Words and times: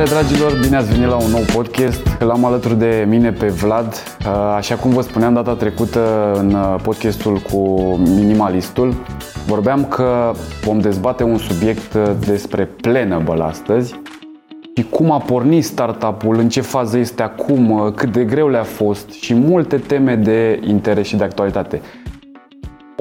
Salutare 0.00 0.26
dragilor, 0.26 0.60
bine 0.60 0.76
ați 0.76 0.90
venit 0.92 1.08
la 1.08 1.16
un 1.16 1.30
nou 1.30 1.42
podcast. 1.54 2.16
L-am 2.18 2.44
alături 2.44 2.78
de 2.78 3.04
mine 3.08 3.32
pe 3.32 3.46
Vlad. 3.46 3.86
Uh, 3.86 4.54
așa 4.56 4.74
cum 4.74 4.90
vă 4.90 5.00
spuneam 5.00 5.34
data 5.34 5.54
trecută 5.54 6.32
în 6.38 6.52
uh, 6.54 6.76
podcastul 6.82 7.38
cu 7.38 7.58
Minimalistul, 7.96 8.94
vorbeam 9.46 9.84
că 9.84 10.32
vom 10.64 10.80
dezbate 10.80 11.22
un 11.22 11.38
subiect 11.38 11.94
uh, 11.94 12.10
despre 12.26 12.64
Planable 12.64 13.42
astăzi 13.42 14.00
și 14.76 14.86
cum 14.90 15.10
a 15.10 15.18
pornit 15.18 15.64
startup-ul, 15.64 16.38
în 16.38 16.48
ce 16.48 16.60
fază 16.60 16.98
este 16.98 17.22
acum, 17.22 17.92
cât 17.96 18.12
de 18.12 18.24
greu 18.24 18.48
le-a 18.48 18.62
fost 18.62 19.10
și 19.10 19.34
multe 19.34 19.76
teme 19.76 20.14
de 20.14 20.60
interes 20.66 21.06
și 21.06 21.16
de 21.16 21.24
actualitate. 21.24 21.80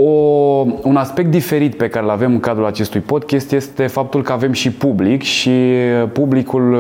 O, 0.02 0.66
un 0.84 0.96
aspect 0.96 1.32
diferit 1.32 1.76
pe 1.76 1.88
care 1.88 2.06
îl 2.06 2.12
avem 2.12 2.32
în 2.32 2.40
cadrul 2.40 2.66
acestui 2.66 3.00
podcast 3.00 3.52
este 3.52 3.88
faptul 3.88 4.22
că 4.22 4.32
avem 4.32 4.52
și 4.52 4.72
public 4.72 5.22
și 5.22 5.52
publicul 6.14 6.74
uh, 6.74 6.80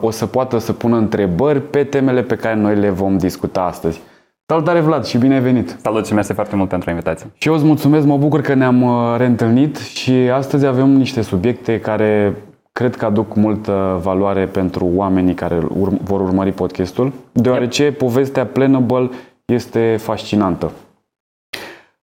o 0.00 0.10
să 0.10 0.26
poată 0.26 0.58
să 0.58 0.72
pună 0.72 0.96
întrebări 0.96 1.60
pe 1.60 1.84
temele 1.84 2.22
pe 2.22 2.34
care 2.34 2.54
noi 2.54 2.74
le 2.76 2.90
vom 2.90 3.18
discuta 3.18 3.60
astăzi. 3.60 4.00
Salutare 4.46 4.80
Vlad 4.80 5.04
și 5.04 5.18
bine 5.18 5.34
ai 5.34 5.40
venit! 5.40 5.76
Salut 5.82 6.06
și 6.06 6.14
mersi 6.14 6.32
foarte 6.32 6.56
mult 6.56 6.68
pentru 6.68 6.90
invitație! 6.90 7.26
Și 7.34 7.48
eu 7.48 7.54
îți 7.54 7.64
mulțumesc, 7.64 8.06
mă 8.06 8.16
bucur 8.16 8.40
că 8.40 8.54
ne-am 8.54 8.82
uh, 8.82 9.14
reîntâlnit 9.16 9.76
și 9.76 10.12
astăzi 10.12 10.66
avem 10.66 10.90
niște 10.90 11.22
subiecte 11.22 11.80
care 11.80 12.34
cred 12.72 12.96
că 12.96 13.04
aduc 13.04 13.34
multă 13.34 14.00
valoare 14.02 14.44
pentru 14.44 14.90
oamenii 14.94 15.34
care 15.34 15.58
vor 16.02 16.20
urmări 16.20 16.52
podcastul, 16.52 17.12
deoarece 17.32 17.92
povestea 17.92 18.46
Planable 18.46 19.10
este 19.44 19.96
fascinantă. 19.98 20.70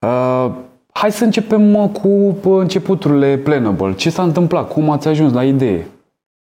Uh, 0.07 0.53
hai 0.93 1.13
să 1.13 1.25
începem 1.25 1.89
cu 1.89 2.49
începuturile 2.49 3.37
Planable. 3.37 3.95
Ce 3.95 4.11
s-a 4.11 4.23
întâmplat? 4.23 4.69
Cum 4.69 4.91
ați 4.91 5.09
ajuns 5.09 5.33
la 5.33 5.45
idee? 5.45 5.87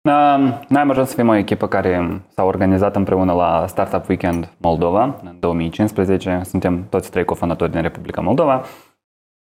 Uh, 0.08 0.58
noi 0.68 0.80
am 0.80 0.90
ajuns 0.90 1.08
să 1.08 1.14
fim 1.14 1.28
o 1.28 1.34
echipă 1.34 1.68
care 1.68 2.22
s-a 2.34 2.44
organizat 2.44 2.96
împreună 2.96 3.32
la 3.32 3.64
Startup 3.68 4.08
Weekend 4.08 4.52
Moldova 4.56 5.20
în 5.24 5.36
2015. 5.40 6.40
Suntem 6.44 6.86
toți 6.88 7.10
trei 7.10 7.24
cofondatori 7.24 7.70
din 7.70 7.82
Republica 7.82 8.20
Moldova 8.20 8.62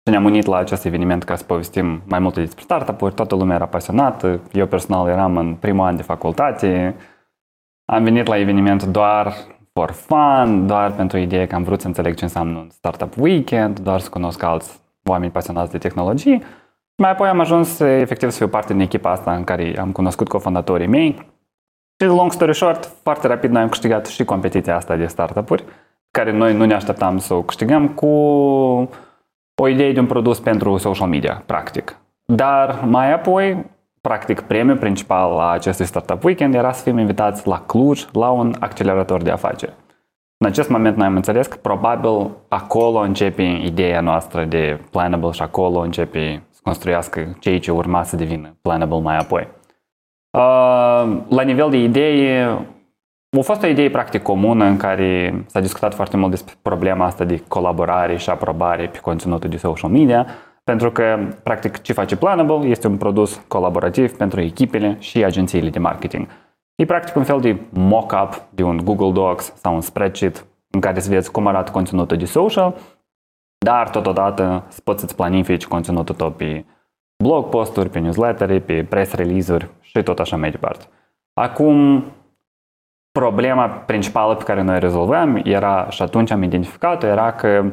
și 0.03 0.11
ne-am 0.11 0.25
unit 0.25 0.47
la 0.47 0.57
acest 0.57 0.85
eveniment 0.85 1.25
ca 1.25 1.37
să 1.37 1.45
povestim 1.45 2.03
mai 2.07 2.19
multe 2.19 2.41
despre 2.41 2.63
startup-uri. 2.63 3.15
Toată 3.15 3.35
lumea 3.35 3.57
era 3.57 3.67
pasionată. 3.67 4.41
Eu 4.53 4.67
personal 4.67 5.09
eram 5.09 5.37
în 5.37 5.55
primul 5.55 5.87
an 5.87 5.97
de 5.97 6.03
facultate. 6.03 6.95
Am 7.85 8.03
venit 8.03 8.27
la 8.27 8.39
eveniment 8.39 8.85
doar 8.85 9.35
for 9.75 9.91
fun, 9.91 10.67
doar 10.67 10.93
pentru 10.93 11.19
ideea 11.19 11.47
că 11.47 11.55
am 11.55 11.63
vrut 11.63 11.81
să 11.81 11.87
înțeleg 11.87 12.15
ce 12.15 12.25
înseamnă 12.25 12.59
un 12.59 12.71
startup 12.71 13.13
weekend, 13.19 13.79
doar 13.79 14.01
să 14.01 14.09
cunosc 14.09 14.43
alți 14.43 14.81
oameni 15.05 15.31
pasionați 15.31 15.71
de 15.71 15.79
tehnologie. 15.79 16.43
Mai 16.97 17.11
apoi 17.11 17.29
am 17.29 17.41
ajuns 17.41 17.81
efectiv 17.81 18.31
să 18.31 18.37
fiu 18.37 18.49
parte 18.49 18.73
din 18.73 18.83
echipa 18.83 19.11
asta 19.11 19.35
în 19.35 19.45
care 19.45 19.79
am 19.79 19.93
cunoscut 19.93 20.29
cofondatorii 20.29 20.87
mei. 20.87 21.33
Și 22.01 22.07
long 22.07 22.33
story 22.33 22.55
short, 22.55 22.85
foarte 23.03 23.27
rapid 23.27 23.51
noi 23.51 23.63
am 23.63 23.69
câștigat 23.69 24.07
și 24.07 24.25
competiția 24.25 24.77
asta 24.77 24.97
de 24.97 25.07
startup-uri, 25.07 25.65
care 26.11 26.33
noi 26.33 26.55
nu 26.55 26.65
ne 26.65 26.75
așteptam 26.75 27.19
să 27.19 27.35
o 27.35 27.43
câștigăm 27.43 27.89
cu 27.89 28.07
o 29.55 29.69
idee 29.69 29.93
de 29.93 30.01
un 30.01 30.07
produs 30.07 30.41
pentru 30.41 30.77
social 30.77 31.09
media, 31.09 31.43
practic. 31.47 31.99
Dar 32.25 32.81
mai 32.87 33.13
apoi 33.13 33.67
practic, 34.09 34.41
premiul 34.41 34.77
principal 34.77 35.33
la 35.35 35.51
acestui 35.51 35.85
Startup 35.85 36.25
Weekend 36.25 36.55
era 36.55 36.73
să 36.73 36.83
fim 36.83 36.99
invitați 36.99 37.47
la 37.49 37.61
Cluj 37.61 38.05
la 38.13 38.31
un 38.31 38.55
accelerator 38.61 39.23
de 39.23 39.31
afaceri. 39.31 39.73
În 40.37 40.47
acest 40.47 40.69
moment 40.69 40.97
noi 40.97 41.07
am 41.07 41.17
înțeles 41.17 41.47
că 41.47 41.57
probabil 41.57 42.31
acolo 42.49 42.99
începe 42.99 43.43
ideea 43.43 44.01
noastră 44.01 44.45
de 44.45 44.81
Planable 44.91 45.31
și 45.31 45.43
acolo 45.43 45.79
începe 45.79 46.43
să 46.51 46.61
construiască 46.63 47.37
cei 47.41 47.59
ce 47.59 47.71
urma 47.71 48.03
să 48.03 48.17
devină 48.17 48.57
Planable 48.63 49.01
mai 49.01 49.17
apoi. 49.17 49.49
Uh, 50.31 51.19
la 51.29 51.43
nivel 51.45 51.71
de 51.71 51.77
idee, 51.77 52.43
a 53.39 53.41
fost 53.43 53.63
o 53.63 53.67
idee 53.67 53.91
practic 53.91 54.23
comună 54.23 54.65
în 54.65 54.77
care 54.77 55.45
s-a 55.47 55.61
discutat 55.61 55.95
foarte 55.95 56.17
mult 56.17 56.31
despre 56.31 56.55
problema 56.63 57.05
asta 57.05 57.25
de 57.25 57.43
colaborare 57.49 58.17
și 58.17 58.31
aprobare 58.31 58.87
pe 58.87 58.99
conținutul 58.99 59.51
de 59.51 59.57
social 59.57 59.91
media, 59.91 60.27
pentru 60.65 60.91
că, 60.93 61.29
practic, 61.43 61.81
ce 61.81 61.93
face 61.93 62.17
Planable 62.17 62.69
este 62.69 62.87
un 62.87 62.97
produs 62.97 63.41
colaborativ 63.49 64.17
pentru 64.17 64.41
echipele 64.41 64.97
și 64.99 65.25
agențiile 65.25 65.71
de 65.71 65.79
marketing. 65.79 66.27
E 66.75 66.85
practic 66.85 67.17
un 67.17 67.25
fel 67.25 67.41
de 67.41 67.57
mock-up 67.71 68.43
de 68.51 68.63
un 68.63 68.85
Google 68.85 69.13
Docs 69.13 69.55
sau 69.55 69.75
un 69.75 69.81
spreadsheet 69.81 70.47
în 70.71 70.81
care 70.81 71.01
să 71.01 71.11
vezi 71.11 71.31
cum 71.31 71.47
arată 71.47 71.71
conținutul 71.71 72.17
de 72.17 72.25
social, 72.25 72.75
dar 73.59 73.91
totodată 73.91 74.65
să 74.69 74.81
poți 74.85 75.01
să-ți 75.01 75.17
planifici 75.17 75.67
conținutul 75.67 76.15
tău 76.15 76.31
pe 76.31 76.65
blog 77.25 77.49
posturi, 77.49 77.89
pe 77.89 77.99
newsletter, 77.99 78.61
pe 78.61 78.85
press 78.85 79.13
release-uri 79.13 79.69
și 79.81 80.03
tot 80.03 80.19
așa 80.19 80.37
mai 80.37 80.51
departe. 80.51 80.85
Acum, 81.41 82.05
problema 83.13 83.69
principală 83.69 84.35
pe 84.35 84.45
care 84.45 84.63
noi 84.63 84.79
rezolvăm 84.79 85.41
era, 85.45 85.91
și 85.91 86.03
atunci 86.03 86.31
am 86.31 86.43
identificat-o, 86.43 87.07
era 87.07 87.33
că 87.33 87.73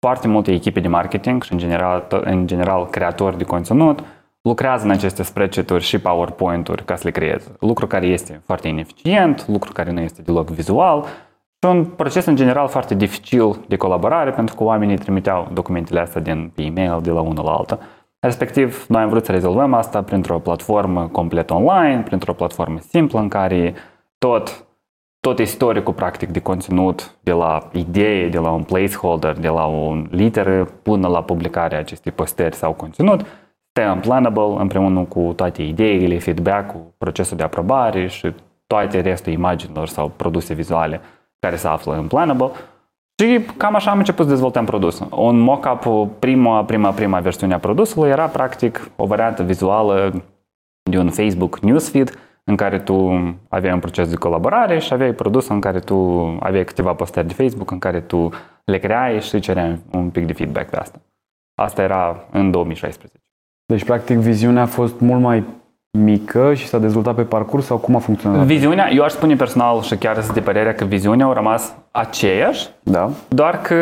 foarte 0.00 0.28
multe 0.28 0.52
echipe 0.52 0.80
de 0.80 0.88
marketing 0.88 1.42
și 1.42 1.52
în 1.52 1.58
general, 1.58 2.06
în 2.10 2.46
general 2.46 2.86
creatori 2.86 3.38
de 3.38 3.44
conținut 3.44 4.04
lucrează 4.42 4.84
în 4.84 4.90
aceste 4.90 5.22
spreadsheet-uri 5.22 5.84
și 5.84 5.98
PowerPoint-uri 5.98 6.84
ca 6.84 6.96
să 6.96 7.02
le 7.04 7.10
creeze. 7.10 7.56
Lucru 7.60 7.86
care 7.86 8.06
este 8.06 8.42
foarte 8.44 8.68
ineficient, 8.68 9.48
lucru 9.48 9.72
care 9.72 9.90
nu 9.90 10.00
este 10.00 10.22
deloc 10.22 10.50
vizual 10.50 11.02
și 11.62 11.68
un 11.68 11.84
proces 11.84 12.24
în 12.24 12.36
general 12.36 12.68
foarte 12.68 12.94
dificil 12.94 13.64
de 13.68 13.76
colaborare 13.76 14.30
pentru 14.30 14.54
că 14.54 14.64
oamenii 14.64 14.98
trimiteau 14.98 15.48
documentele 15.52 16.00
astea 16.00 16.20
din 16.20 16.52
pe 16.54 16.62
e-mail 16.62 17.00
de 17.02 17.10
la 17.10 17.20
unul 17.20 17.44
la 17.44 17.52
alta. 17.52 17.78
Respectiv, 18.20 18.84
noi 18.88 19.02
am 19.02 19.08
vrut 19.08 19.24
să 19.24 19.32
rezolvăm 19.32 19.74
asta 19.74 20.02
printr-o 20.02 20.38
platformă 20.38 21.08
complet 21.08 21.50
online, 21.50 22.02
printr-o 22.02 22.32
platformă 22.32 22.78
simplă 22.78 23.20
în 23.20 23.28
care 23.28 23.74
tot 24.18 24.66
tot 25.20 25.38
istoricul 25.38 25.94
practic 25.94 26.28
de 26.28 26.40
conținut, 26.40 27.14
de 27.20 27.32
la 27.32 27.68
idee, 27.72 28.28
de 28.28 28.38
la 28.38 28.50
un 28.50 28.62
placeholder, 28.62 29.38
de 29.38 29.48
la 29.48 29.66
o 29.66 29.94
literă 30.10 30.64
până 30.82 31.08
la 31.08 31.22
publicarea 31.22 31.78
acestei 31.78 32.12
postări 32.12 32.54
sau 32.54 32.72
conținut, 32.72 33.26
stă 33.70 33.90
în 33.90 34.00
Planable 34.00 34.54
împreună 34.58 35.04
cu 35.04 35.32
toate 35.36 35.62
ideile, 35.62 36.18
feedback-ul, 36.18 36.94
procesul 36.98 37.36
de 37.36 37.42
aprobare 37.42 38.06
și 38.06 38.34
toate 38.66 39.00
restul 39.00 39.32
imaginilor 39.32 39.88
sau 39.88 40.12
produse 40.16 40.54
vizuale 40.54 41.00
care 41.38 41.56
se 41.56 41.68
află 41.68 41.94
în 41.94 42.06
Planable. 42.06 42.50
Și 43.22 43.40
cam 43.56 43.74
așa 43.74 43.90
am 43.90 43.98
început 43.98 44.24
să 44.24 44.30
dezvoltăm 44.30 44.64
produsul. 44.64 45.08
Un 45.10 45.38
mock-up, 45.38 46.10
prima, 46.18 46.64
prima, 46.64 46.90
prima 46.90 47.20
versiune 47.20 47.54
a 47.54 47.58
produsului 47.58 48.10
era 48.10 48.26
practic 48.26 48.90
o 48.96 49.06
variantă 49.06 49.42
vizuală 49.42 50.22
de 50.90 50.98
un 50.98 51.10
Facebook 51.10 51.58
newsfeed 51.58 52.18
în 52.50 52.56
care 52.56 52.78
tu 52.78 52.96
aveai 53.48 53.72
un 53.72 53.78
proces 53.78 54.08
de 54.08 54.16
colaborare 54.16 54.78
și 54.78 54.92
aveai 54.92 55.12
produs 55.12 55.48
în 55.48 55.60
care 55.60 55.78
tu 55.78 55.94
aveai 56.40 56.64
câteva 56.64 56.92
postări 56.92 57.26
de 57.26 57.34
Facebook 57.34 57.70
în 57.70 57.78
care 57.78 58.00
tu 58.00 58.30
le 58.64 58.78
creai 58.78 59.20
și 59.20 59.40
cereai 59.40 59.78
un 59.92 60.10
pic 60.10 60.26
de 60.26 60.32
feedback 60.32 60.70
pe 60.70 60.76
asta. 60.76 61.00
Asta 61.54 61.82
era 61.82 62.24
în 62.30 62.50
2016. 62.50 63.20
Deci, 63.66 63.84
practic, 63.84 64.16
viziunea 64.16 64.62
a 64.62 64.66
fost 64.66 65.00
mult 65.00 65.20
mai 65.20 65.44
mică 65.98 66.54
și 66.54 66.66
s-a 66.66 66.78
dezvoltat 66.78 67.14
pe 67.14 67.22
parcurs 67.22 67.66
sau 67.66 67.76
cum 67.76 67.96
a 67.96 67.98
funcționat? 67.98 68.46
Viziunea, 68.46 68.90
eu 68.92 69.02
aș 69.02 69.12
spune 69.12 69.34
personal 69.34 69.80
și 69.80 69.96
chiar 69.96 70.20
sunt 70.20 70.34
de 70.34 70.40
părerea 70.40 70.74
că 70.74 70.84
viziunea 70.84 71.26
a 71.26 71.32
rămas 71.32 71.74
aceeași, 71.90 72.68
da. 72.82 73.10
doar 73.28 73.60
că 73.60 73.74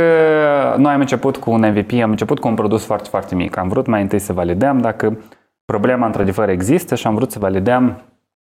noi 0.76 0.92
am 0.92 1.00
început 1.00 1.36
cu 1.36 1.50
un 1.50 1.60
MVP, 1.60 1.92
am 2.02 2.10
început 2.10 2.38
cu 2.38 2.48
un 2.48 2.54
produs 2.54 2.84
foarte, 2.84 3.08
foarte 3.08 3.34
mic. 3.34 3.56
Am 3.56 3.68
vrut 3.68 3.86
mai 3.86 4.02
întâi 4.02 4.18
să 4.18 4.32
validăm 4.32 4.78
dacă 4.78 5.18
problema 5.64 6.06
într-adevăr 6.06 6.48
există 6.48 6.94
și 6.94 7.06
am 7.06 7.14
vrut 7.14 7.30
să 7.30 7.38
validăm 7.38 8.02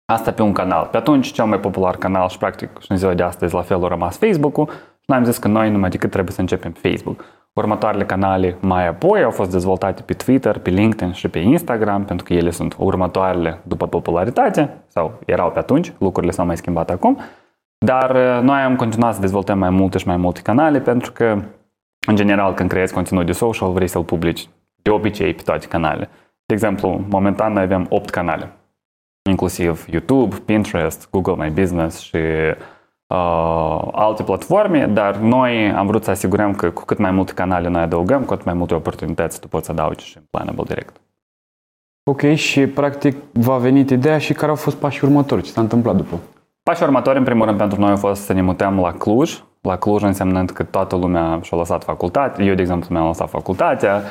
Asta 0.05 0.31
pe 0.31 0.41
un 0.41 0.51
canal. 0.51 0.87
Pe 0.91 0.97
atunci, 0.97 1.31
cel 1.31 1.45
mai 1.45 1.59
popular 1.59 1.95
canal 1.95 2.27
și 2.27 2.37
practic 2.37 2.69
și 2.79 2.91
în 2.91 2.97
ziua 2.97 3.13
de 3.13 3.23
astăzi 3.23 3.53
la 3.53 3.61
fel 3.61 3.85
a 3.85 3.87
rămas 3.87 4.17
Facebook-ul 4.17 4.69
și 4.69 5.05
noi 5.05 5.17
am 5.17 5.23
zis 5.23 5.37
că 5.37 5.47
noi 5.47 5.69
numai 5.69 5.89
decât 5.89 6.11
trebuie 6.11 6.33
să 6.33 6.41
începem 6.41 6.71
pe 6.71 6.89
Facebook. 6.89 7.23
Următoarele 7.53 8.05
canale 8.05 8.57
mai 8.59 8.87
apoi 8.87 9.23
au 9.23 9.31
fost 9.31 9.51
dezvoltate 9.51 10.01
pe 10.01 10.13
Twitter, 10.13 10.57
pe 10.57 10.69
LinkedIn 10.69 11.13
și 11.13 11.27
pe 11.27 11.39
Instagram, 11.39 12.05
pentru 12.05 12.25
că 12.25 12.33
ele 12.33 12.49
sunt 12.49 12.75
următoarele 12.77 13.59
după 13.63 13.87
popularitate, 13.87 14.83
sau 14.87 15.19
erau 15.25 15.51
pe 15.51 15.59
atunci, 15.59 15.93
lucrurile 15.97 16.31
s-au 16.31 16.45
mai 16.45 16.57
schimbat 16.57 16.89
acum. 16.89 17.19
Dar 17.77 18.09
uh, 18.09 18.41
noi 18.41 18.61
am 18.61 18.75
continuat 18.75 19.13
să 19.13 19.21
dezvoltăm 19.21 19.57
mai 19.57 19.69
multe 19.69 19.97
și 19.97 20.07
mai 20.07 20.17
multe 20.17 20.41
canale, 20.41 20.79
pentru 20.79 21.11
că, 21.11 21.41
în 22.07 22.15
general, 22.15 22.53
când 22.53 22.69
creezi 22.69 22.93
conținut 22.93 23.25
de 23.25 23.31
social, 23.31 23.71
vrei 23.71 23.87
să-l 23.87 24.03
publici 24.03 24.49
de 24.81 24.89
obicei 24.89 25.33
pe 25.33 25.41
toate 25.45 25.67
canalele. 25.67 26.09
De 26.45 26.53
exemplu, 26.53 27.05
momentan 27.09 27.53
noi 27.53 27.63
avem 27.63 27.85
8 27.89 28.09
canale 28.09 28.51
inclusiv 29.29 29.85
YouTube, 29.89 30.35
Pinterest, 30.45 31.09
Google 31.09 31.35
My 31.45 31.49
Business 31.49 31.99
și 31.99 32.15
uh, 33.07 33.87
alte 33.91 34.23
platforme, 34.23 34.85
dar 34.85 35.15
noi 35.15 35.71
am 35.71 35.87
vrut 35.87 36.03
să 36.03 36.09
asigurăm 36.09 36.53
că 36.53 36.71
cu 36.71 36.83
cât 36.85 36.97
mai 36.97 37.11
multe 37.11 37.33
canale 37.33 37.67
noi 37.67 37.81
adăugăm, 37.81 38.23
cu 38.23 38.33
atât 38.33 38.45
mai 38.45 38.53
multe 38.53 38.73
oportunități 38.73 39.39
tu 39.39 39.47
poți 39.47 39.69
adaugi 39.69 40.05
și 40.05 40.17
în 40.17 40.23
Planable 40.29 40.63
direct. 40.67 41.01
Ok, 42.03 42.21
și 42.33 42.67
practic 42.67 43.15
v-a 43.33 43.57
venit 43.57 43.89
ideea 43.89 44.17
și 44.17 44.33
care 44.33 44.49
au 44.49 44.55
fost 44.55 44.75
pașii 44.75 45.07
următori? 45.07 45.41
Ce 45.41 45.51
s-a 45.51 45.61
întâmplat 45.61 45.95
după? 45.95 46.19
Pașii 46.63 46.85
următori, 46.85 47.17
în 47.17 47.23
primul 47.23 47.45
rând, 47.45 47.57
pentru 47.57 47.79
noi 47.79 47.91
a 47.91 47.95
fost 47.95 48.21
să 48.21 48.33
ne 48.33 48.41
mutăm 48.41 48.79
la 48.79 48.91
Cluj. 48.91 49.43
La 49.61 49.77
Cluj 49.77 50.01
însemnând 50.01 50.49
că 50.49 50.63
toată 50.63 50.95
lumea 50.95 51.39
și-a 51.41 51.57
lăsat 51.57 51.83
facultate. 51.83 52.43
Eu, 52.43 52.55
de 52.55 52.61
exemplu, 52.61 52.87
mi-am 52.93 53.07
lăsat 53.07 53.29
facultatea. 53.29 54.01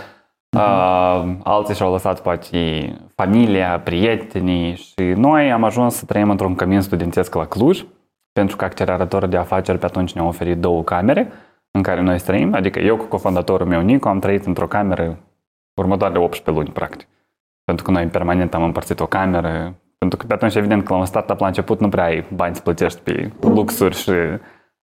Uh, 0.57 1.35
alții 1.43 1.75
și-au 1.75 1.93
lăsat 1.93 2.21
poate 2.21 2.95
familia, 3.15 3.81
prietenii 3.81 4.75
și 4.75 5.03
noi 5.03 5.53
am 5.53 5.65
ajuns 5.65 5.95
să 5.95 6.05
trăim 6.05 6.31
într-un 6.31 6.55
cămin 6.55 6.81
studențesc 6.81 7.35
la 7.35 7.47
Cluj, 7.47 7.85
pentru 8.33 8.57
că 8.57 8.65
acceleratorul 8.65 9.29
de 9.29 9.37
afaceri 9.37 9.79
pe 9.79 9.85
atunci 9.85 10.13
ne-a 10.13 10.25
oferit 10.25 10.59
două 10.59 10.83
camere 10.83 11.33
în 11.71 11.83
care 11.83 12.01
noi 12.01 12.19
trăim, 12.19 12.55
adică 12.55 12.79
eu 12.79 12.97
cu 12.97 13.05
cofondatorul 13.05 13.67
meu 13.67 13.81
Nico 13.81 14.09
am 14.09 14.19
trăit 14.19 14.47
într-o 14.47 14.67
cameră 14.67 15.19
următoarele 15.75 16.19
18 16.19 16.51
luni, 16.51 16.75
practic. 16.75 17.09
Pentru 17.65 17.85
că 17.85 17.91
noi 17.91 18.07
permanent 18.07 18.55
am 18.55 18.63
împărțit 18.63 19.01
o 19.01 19.07
cameră, 19.07 19.75
pentru 19.99 20.19
că 20.19 20.27
pe 20.27 20.35
atunci, 20.35 20.55
evident, 20.55 20.85
că 20.85 20.93
la 20.93 20.99
un 20.99 21.05
startup 21.05 21.39
la 21.41 21.47
început 21.47 21.81
nu 21.81 21.89
prea 21.89 22.05
ai 22.05 22.25
bani 22.35 22.55
să 22.55 22.63
plătești 22.63 23.01
pe 23.01 23.33
luxuri 23.41 23.97
și 23.97 24.13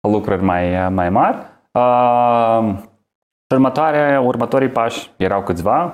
lucruri 0.02 0.44
mai, 0.44 0.90
mai 0.90 1.10
mari. 1.10 1.38
Uh, 1.72 2.76
următoare, 3.54 4.20
următorii 4.24 4.70
pași 4.70 5.12
erau 5.18 5.44
câțiva. 5.44 5.92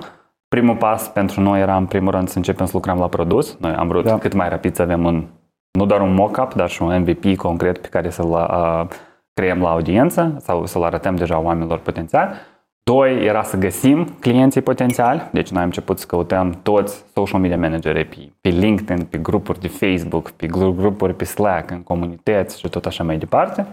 Primul 0.48 0.76
pas 0.76 1.08
pentru 1.08 1.40
noi 1.40 1.60
era, 1.60 1.76
în 1.76 1.86
primul 1.86 2.10
rând, 2.10 2.28
să 2.28 2.36
începem 2.36 2.66
să 2.66 2.72
lucrăm 2.74 2.98
la 2.98 3.08
produs. 3.08 3.56
Noi 3.60 3.72
am 3.72 3.88
vrut 3.88 4.04
da. 4.04 4.18
cât 4.18 4.32
mai 4.32 4.48
rapid 4.48 4.74
să 4.74 4.82
avem 4.82 5.04
un, 5.04 5.26
nu 5.70 5.86
doar 5.86 6.00
un 6.00 6.14
mock-up, 6.14 6.54
dar 6.54 6.68
și 6.68 6.82
un 6.82 7.00
MVP 7.00 7.36
concret 7.36 7.78
pe 7.78 7.88
care 7.88 8.10
să-l 8.10 8.30
uh, 8.30 8.86
creăm 9.34 9.60
la 9.60 9.70
audiență 9.70 10.36
sau 10.38 10.66
să-l 10.66 10.82
arătăm 10.82 11.16
deja 11.16 11.38
oamenilor 11.38 11.78
potențiali. 11.78 12.34
Doi, 12.82 13.24
era 13.24 13.42
să 13.42 13.56
găsim 13.56 14.04
clienții 14.04 14.60
potențiali, 14.60 15.28
deci 15.32 15.50
noi 15.50 15.60
am 15.60 15.66
început 15.66 15.98
să 15.98 16.06
căutăm 16.06 16.60
toți 16.62 17.04
social 17.14 17.40
media 17.40 17.58
manageri 17.58 18.04
pe, 18.04 18.32
pe 18.40 18.48
LinkedIn, 18.48 19.04
pe 19.04 19.18
grupuri 19.18 19.60
de 19.60 19.68
Facebook, 19.68 20.30
pe 20.30 20.46
grupuri 20.46 21.14
pe 21.14 21.24
Slack, 21.24 21.70
în 21.70 21.82
comunități 21.82 22.58
și 22.58 22.68
tot 22.68 22.86
așa 22.86 23.04
mai 23.04 23.18
departe. 23.18 23.66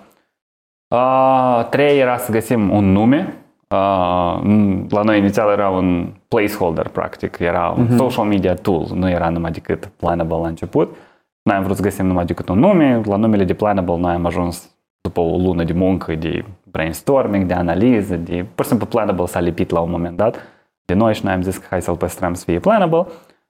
Uh, 0.95 1.67
trei, 1.69 1.99
era 1.99 2.17
să 2.17 2.31
găsim 2.31 2.69
un 2.69 2.91
nume. 2.91 3.37
Uh, 3.71 4.41
la 4.89 5.01
noi 5.03 5.17
inițial 5.17 5.51
era 5.51 5.69
un 5.69 6.13
placeholder, 6.27 6.87
practic, 6.87 7.39
era 7.39 7.73
un 7.77 7.87
uh-huh. 7.87 7.95
social 7.95 8.25
media 8.25 8.53
tool, 8.53 8.87
nu 8.93 9.09
era 9.09 9.29
numai 9.29 9.51
decât 9.51 9.85
Planable 9.85 10.37
la 10.37 10.47
început. 10.47 10.95
Noi 11.41 11.55
am 11.55 11.63
vrut 11.63 11.75
să 11.75 11.81
găsim 11.81 12.05
numai 12.05 12.25
decât 12.25 12.49
un 12.49 12.59
nume, 12.59 13.01
la 13.05 13.15
numele 13.15 13.43
de 13.43 13.53
Planable 13.53 13.97
noi 13.97 14.13
am 14.13 14.25
ajuns 14.25 14.75
după 15.01 15.19
o 15.19 15.37
lună 15.37 15.63
de 15.63 15.73
muncă, 15.73 16.15
de 16.15 16.45
brainstorming, 16.71 17.45
de 17.45 17.53
analiză, 17.53 18.15
de 18.15 18.45
pur 18.55 18.63
și 18.63 18.69
simplu 18.69 18.87
Planable 18.87 19.25
s-a 19.25 19.39
lipit 19.39 19.69
la 19.69 19.79
un 19.79 19.89
moment 19.89 20.17
dat 20.17 20.39
de 20.85 20.93
noi 20.93 21.13
și 21.13 21.25
noi 21.25 21.33
am 21.33 21.41
zis 21.41 21.57
că 21.57 21.65
hai 21.69 21.81
să-l 21.81 21.95
păstrăm 21.95 22.33
să 22.33 22.43
fie 22.43 22.59
Planable. 22.59 23.05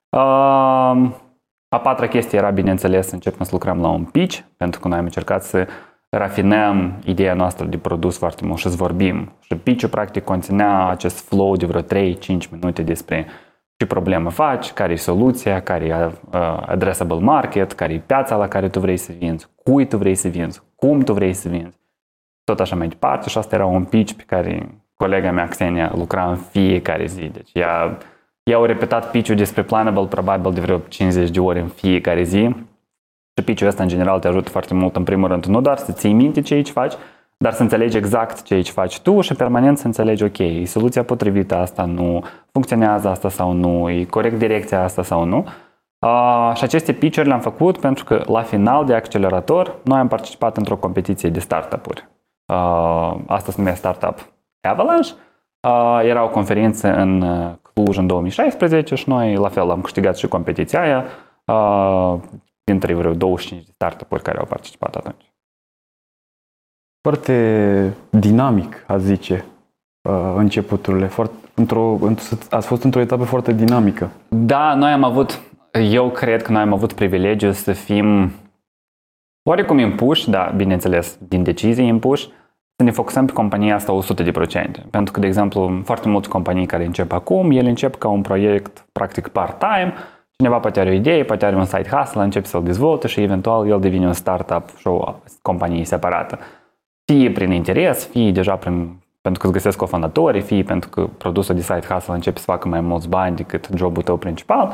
Uh, 0.10 1.10
a 1.70 1.80
patra 1.82 2.08
chestie 2.08 2.38
era, 2.38 2.50
bineînțeles, 2.50 3.08
să 3.08 3.14
începem 3.14 3.46
să 3.46 3.50
lucrăm 3.54 3.82
la 3.82 3.90
un 3.90 4.04
pitch, 4.04 4.40
pentru 4.58 4.80
că 4.80 4.88
noi 4.88 4.98
am 4.98 5.04
încercat 5.04 5.44
să 5.44 5.68
rafinăm 6.18 7.00
ideea 7.06 7.34
noastră 7.34 7.66
de 7.66 7.78
produs 7.78 8.18
foarte 8.18 8.46
mult 8.46 8.58
și 8.58 8.70
să 8.70 8.76
vorbim. 8.76 9.32
Și 9.40 9.56
pitch 9.56 9.86
practic 9.90 10.24
conținea 10.24 10.88
acest 10.88 11.28
flow 11.28 11.56
de 11.56 11.66
vreo 11.66 11.82
3-5 11.82 12.16
minute 12.52 12.82
despre 12.82 13.28
ce 13.78 13.86
problemă 13.86 14.30
faci, 14.30 14.72
care 14.72 14.92
e 14.92 14.96
soluția, 14.96 15.62
care 15.62 15.86
e 15.86 16.06
uh, 16.06 16.12
addressable 16.66 17.20
market, 17.20 17.72
care 17.72 17.94
e 17.94 18.04
piața 18.06 18.36
la 18.36 18.48
care 18.48 18.70
tu 18.70 18.80
vrei 18.80 18.98
să 18.98 19.12
vinzi, 19.18 19.48
cui 19.64 19.88
tu 19.88 19.98
vrei 19.98 20.16
să 20.16 20.28
vinzi, 20.28 20.62
cum 20.76 21.00
tu 21.00 21.14
vrei 21.14 21.34
să 21.34 21.50
vinzi, 21.50 21.80
tot 22.44 22.60
așa 22.60 22.76
mai 22.76 22.88
departe. 22.88 23.30
Și 23.30 23.38
asta 23.38 23.56
era 23.56 23.66
un 23.66 23.84
pitch 23.84 24.14
pe 24.14 24.24
care 24.26 24.70
colega 24.96 25.32
mea, 25.32 25.48
Xenia, 25.48 25.92
lucra 25.96 26.30
în 26.30 26.36
fiecare 26.36 27.06
zi. 27.06 27.22
Deci 27.22 27.50
ea, 27.54 27.98
ea 28.44 28.56
au 28.56 28.66
repetat 28.66 29.12
pitch-ul 29.12 29.36
despre 29.36 29.64
Planable 29.64 30.06
probabil 30.06 30.52
de 30.54 30.62
vreo 30.62 30.78
50 30.88 31.30
de 31.30 31.40
ori 31.40 31.60
în 31.60 31.68
fiecare 31.68 32.24
zi. 32.24 32.56
Și 33.38 33.44
pitch-ul 33.44 33.68
ăsta, 33.68 33.84
în 33.84 33.90
general, 33.90 34.20
te 34.20 34.28
ajută 34.28 34.50
foarte 34.50 34.74
mult, 34.74 34.96
în 34.96 35.04
primul 35.04 35.28
rând, 35.28 35.46
nu 35.46 35.62
doar 35.62 35.78
să 35.78 35.92
ții 35.92 36.14
minte 36.14 36.42
ce 36.42 36.54
aici 36.54 36.70
faci, 36.70 36.94
dar 37.38 37.54
să 37.54 37.62
înțelegi 37.62 37.98
exact 37.98 38.42
ce 38.42 38.54
aici 38.54 38.70
faci 38.70 39.00
tu 39.00 39.22
și 39.22 39.34
permanent 39.34 39.78
să 39.78 39.86
înțelegi, 39.86 40.24
ok, 40.24 40.38
e 40.38 40.66
soluția 40.66 41.04
potrivită 41.04 41.56
asta, 41.56 41.86
nu 41.86 42.24
funcționează 42.52 43.10
asta 43.10 43.30
sau 43.30 43.52
nu, 43.52 43.90
e 43.90 44.04
corect 44.04 44.38
direcția 44.38 44.84
asta 44.84 45.04
sau 45.04 45.24
nu. 45.24 45.46
Uh, 46.00 46.52
și 46.56 46.64
aceste 46.64 46.94
pitch 46.94 47.24
le-am 47.24 47.40
făcut 47.40 47.78
pentru 47.78 48.04
că 48.04 48.24
la 48.28 48.42
final 48.42 48.86
de 48.86 48.94
accelerator 48.94 49.76
noi 49.84 50.00
am 50.00 50.08
participat 50.08 50.58
într-o 50.58 50.76
competiție 50.76 51.30
de 51.30 51.40
startup-uri. 51.40 52.08
Uh, 52.46 53.16
asta 53.28 53.52
se 53.52 53.56
numea 53.58 53.76
Startup 53.76 54.34
Avalanche. 54.62 55.10
Uh, 55.68 56.00
era 56.04 56.24
o 56.24 56.30
conferință 56.30 56.94
în 56.94 57.26
Cluj 57.74 57.98
în 57.98 58.08
2016 58.08 58.96
și 58.96 59.10
noi 59.10 59.36
la 59.36 59.50
fel 59.50 59.70
am 59.70 59.82
câștigat 59.82 60.18
și 60.18 60.28
competiția 60.28 60.82
aia 60.82 61.06
uh, 61.46 62.20
dintre 62.72 62.94
vreo 62.94 63.14
25 63.14 63.66
de 63.66 63.72
startup-uri 63.74 64.24
care 64.24 64.38
au 64.38 64.46
participat 64.46 64.96
atunci. 64.96 65.34
Foarte 67.02 67.94
dinamic, 68.10 68.84
a 68.88 68.98
zice, 68.98 69.46
începuturile. 70.36 71.08
Foarte, 71.08 71.34
într-o, 71.54 71.98
ați 72.50 72.68
fost 72.68 72.84
într-o 72.84 73.00
etapă 73.00 73.24
foarte 73.24 73.54
dinamică. 73.54 74.12
Da, 74.30 74.76
noi 74.76 74.92
am 74.92 75.04
avut, 75.04 75.42
eu 75.72 76.10
cred 76.10 76.42
că 76.42 76.52
noi 76.52 76.62
am 76.62 76.74
avut 76.74 76.94
privilegiu 76.94 77.52
să 77.52 77.74
fim 77.74 78.32
oarecum 79.50 79.78
impuși, 79.78 80.30
da, 80.30 80.54
bineînțeles, 80.56 81.18
din 81.28 81.44
decizii 81.44 81.88
impuși, 81.88 82.30
să 82.76 82.84
ne 82.84 82.92
focusăm 82.92 83.26
pe 83.26 83.34
compania 83.34 83.76
asta 83.76 83.94
100%. 83.94 84.90
Pentru 84.90 85.14
că, 85.14 85.20
de 85.20 85.28
exemplu, 85.28 85.82
foarte 85.84 86.08
multe 86.08 86.28
companii 86.28 86.66
care 86.66 86.86
încep 86.86 87.12
acum, 87.12 87.52
ele 87.52 87.70
încep 87.70 87.96
ca 87.96 88.08
un 88.08 88.22
proiect 88.22 88.86
practic 88.92 89.28
part-time, 89.28 89.94
cineva 90.42 90.60
poate 90.60 90.80
are 90.80 90.90
o 90.90 90.94
idee, 90.94 91.24
poate 91.24 91.46
are 91.46 91.56
un 91.56 91.66
site 91.66 91.90
hustle, 91.90 92.22
începe 92.22 92.48
să-l 92.48 92.64
dezvolte 92.64 93.08
și 93.08 93.22
eventual 93.22 93.68
el 93.68 93.80
devine 93.80 94.06
un 94.06 94.14
startup 94.14 94.78
și 94.78 94.88
o 94.88 95.16
companie 95.42 95.86
separată. 95.86 96.40
Fie 97.06 97.32
prin 97.32 97.52
interes, 97.52 98.06
fie 98.06 98.32
deja 98.32 98.56
prin, 98.56 99.02
pentru 99.22 99.42
că 99.42 99.48
îți 99.48 99.56
găsesc 99.56 99.78
cofondatorii, 99.78 100.42
fie 100.42 100.64
pentru 100.64 100.90
că 100.90 101.08
produsul 101.18 101.56
de 101.56 101.62
site 101.62 101.88
hustle 101.90 102.14
începe 102.14 102.38
să 102.40 102.44
facă 102.44 102.68
mai 102.68 102.82
mulți 102.82 103.10
bani 103.10 103.36
decât 103.36 103.70
jobul 103.76 104.04
tău 104.04 104.18
principal. 104.18 104.74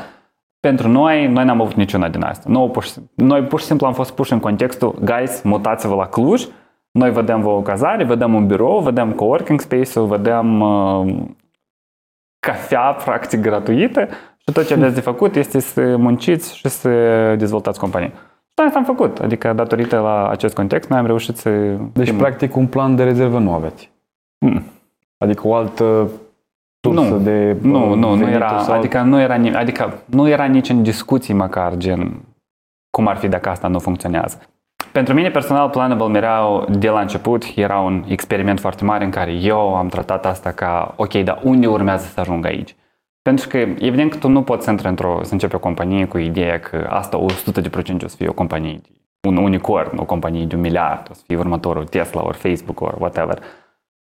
Pentru 0.60 0.88
noi, 0.88 1.26
noi 1.26 1.44
n-am 1.44 1.60
avut 1.60 1.74
niciuna 1.74 2.08
din 2.08 2.22
asta. 2.22 2.48
Noi 2.50 2.68
pur, 2.68 2.82
și, 2.82 2.92
noi 3.14 3.42
pur 3.42 3.60
și 3.60 3.66
simplu 3.66 3.86
am 3.86 3.92
fost 3.92 4.14
puși 4.14 4.32
în 4.32 4.40
contextul, 4.40 4.94
guys, 5.04 5.42
mutați-vă 5.42 5.94
la 5.94 6.06
Cluj, 6.06 6.46
noi 6.90 7.10
vedem 7.10 7.40
vă 7.40 7.48
o 7.48 7.62
cazare, 7.62 8.04
vedem 8.04 8.34
un 8.34 8.46
birou, 8.46 8.80
vedem 8.80 9.12
coworking 9.12 9.60
space-ul, 9.60 10.06
vedem 10.06 10.60
uh, 10.60 11.14
cafea 12.40 12.92
practic 12.92 13.40
gratuită 13.40 14.08
și 14.48 14.54
tot 14.54 14.66
ce 14.66 14.74
aveți 14.74 14.94
de 14.94 15.00
făcut 15.00 15.36
este 15.36 15.60
să 15.60 15.96
munciți 15.96 16.56
și 16.56 16.68
să 16.68 16.88
dezvoltați 17.38 17.78
companii. 17.78 18.08
Și 18.08 18.64
asta 18.66 18.78
am 18.78 18.84
făcut, 18.84 19.18
adică 19.18 19.52
datorită 19.52 19.98
la 19.98 20.28
acest 20.28 20.54
context 20.54 20.88
noi 20.88 20.98
am 20.98 21.06
reușit 21.06 21.36
să... 21.36 21.50
Deci 21.92 22.06
fim... 22.06 22.16
practic 22.16 22.56
un 22.56 22.66
plan 22.66 22.96
de 22.96 23.04
rezervă 23.04 23.38
nu 23.38 23.52
aveți. 23.52 23.90
Mm. 24.38 24.62
Adică 25.18 25.48
o 25.48 25.54
altă 25.54 26.10
sursă 26.80 27.00
nu, 27.00 27.18
de 27.18 27.56
Nu, 27.60 27.94
nu, 27.94 28.14
nu 28.14 28.28
era, 28.28 28.58
sau... 28.58 28.74
adică 28.74 29.02
nu 29.02 29.20
era, 29.20 29.34
adică 29.58 30.02
nu 30.04 30.28
era 30.28 30.44
nici 30.44 30.68
în 30.68 30.82
discuții 30.82 31.34
măcar 31.34 31.76
gen 31.76 32.20
cum 32.90 33.06
ar 33.06 33.16
fi 33.16 33.28
dacă 33.28 33.48
asta 33.48 33.68
nu 33.68 33.78
funcționează. 33.78 34.40
Pentru 34.92 35.14
mine 35.14 35.30
personal, 35.30 35.68
Planable 35.68 36.06
mereu 36.06 36.66
de 36.70 36.88
la 36.88 37.00
început 37.00 37.44
era 37.54 37.78
un 37.78 38.04
experiment 38.06 38.60
foarte 38.60 38.84
mare 38.84 39.04
în 39.04 39.10
care 39.10 39.32
eu 39.32 39.74
am 39.74 39.88
tratat 39.88 40.26
asta 40.26 40.50
ca, 40.50 40.94
ok, 40.96 41.12
dar 41.14 41.40
unde 41.42 41.66
urmează 41.66 42.06
să 42.06 42.20
ajung 42.20 42.46
aici? 42.46 42.76
Pentru 43.28 43.48
că 43.48 43.56
evident 43.58 44.10
că 44.10 44.16
tu 44.16 44.28
nu 44.28 44.42
poți 44.42 44.64
să 44.64 44.70
intri 44.70 44.88
într-o, 44.88 45.20
să 45.22 45.32
începi 45.32 45.54
o 45.54 45.58
companie 45.58 46.04
cu 46.04 46.18
ideea 46.18 46.58
că 46.58 46.86
asta 46.90 47.18
100% 47.18 48.04
o 48.04 48.06
să 48.06 48.16
fie 48.16 48.28
o 48.28 48.32
companie, 48.32 48.80
un 49.22 49.36
unicorn, 49.36 49.98
o 49.98 50.04
companie 50.04 50.44
de 50.44 50.54
un 50.54 50.60
miliard, 50.60 51.06
o 51.10 51.14
să 51.14 51.22
fie 51.26 51.36
următorul 51.36 51.86
Tesla, 51.86 52.24
ori 52.24 52.36
Facebook, 52.36 52.80
ori 52.80 52.96
whatever. 52.98 53.38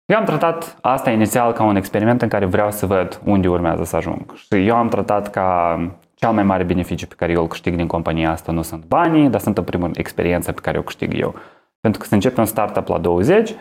Eu 0.06 0.18
am 0.18 0.24
tratat 0.24 0.78
asta 0.82 1.12
inițial 1.12 1.52
ca 1.52 1.64
un 1.64 1.76
experiment 1.76 2.22
în 2.22 2.28
care 2.28 2.46
vreau 2.46 2.72
să 2.72 2.86
văd 2.86 3.22
unde 3.24 3.48
urmează 3.48 3.84
să 3.84 3.96
ajung. 3.96 4.36
Și 4.36 4.68
eu 4.68 4.76
am 4.76 4.88
tratat 4.88 5.30
ca 5.30 5.80
cel 6.16 6.32
mai 6.32 6.44
mare 6.44 6.64
beneficiu 6.64 7.08
pe 7.08 7.16
care 7.18 7.32
eu 7.32 7.42
îl 7.42 7.48
câștig 7.48 7.76
din 7.76 7.88
compania 7.88 8.32
asta 8.32 8.52
nu 8.52 8.62
sunt 8.62 8.86
banii, 8.86 9.30
dar 9.30 9.40
sunt 9.42 9.58
în 9.58 9.64
primul 9.64 9.86
rând 9.86 9.98
experiența 9.98 10.52
pe 10.52 10.62
care 10.62 10.78
o 10.78 10.82
câștig 10.82 11.20
eu. 11.20 11.36
Pentru 11.80 12.02
că 12.02 12.08
să 12.08 12.14
începi 12.14 12.40
un 12.40 12.46
startup 12.46 12.88
la 12.88 12.98
20, 12.98 13.56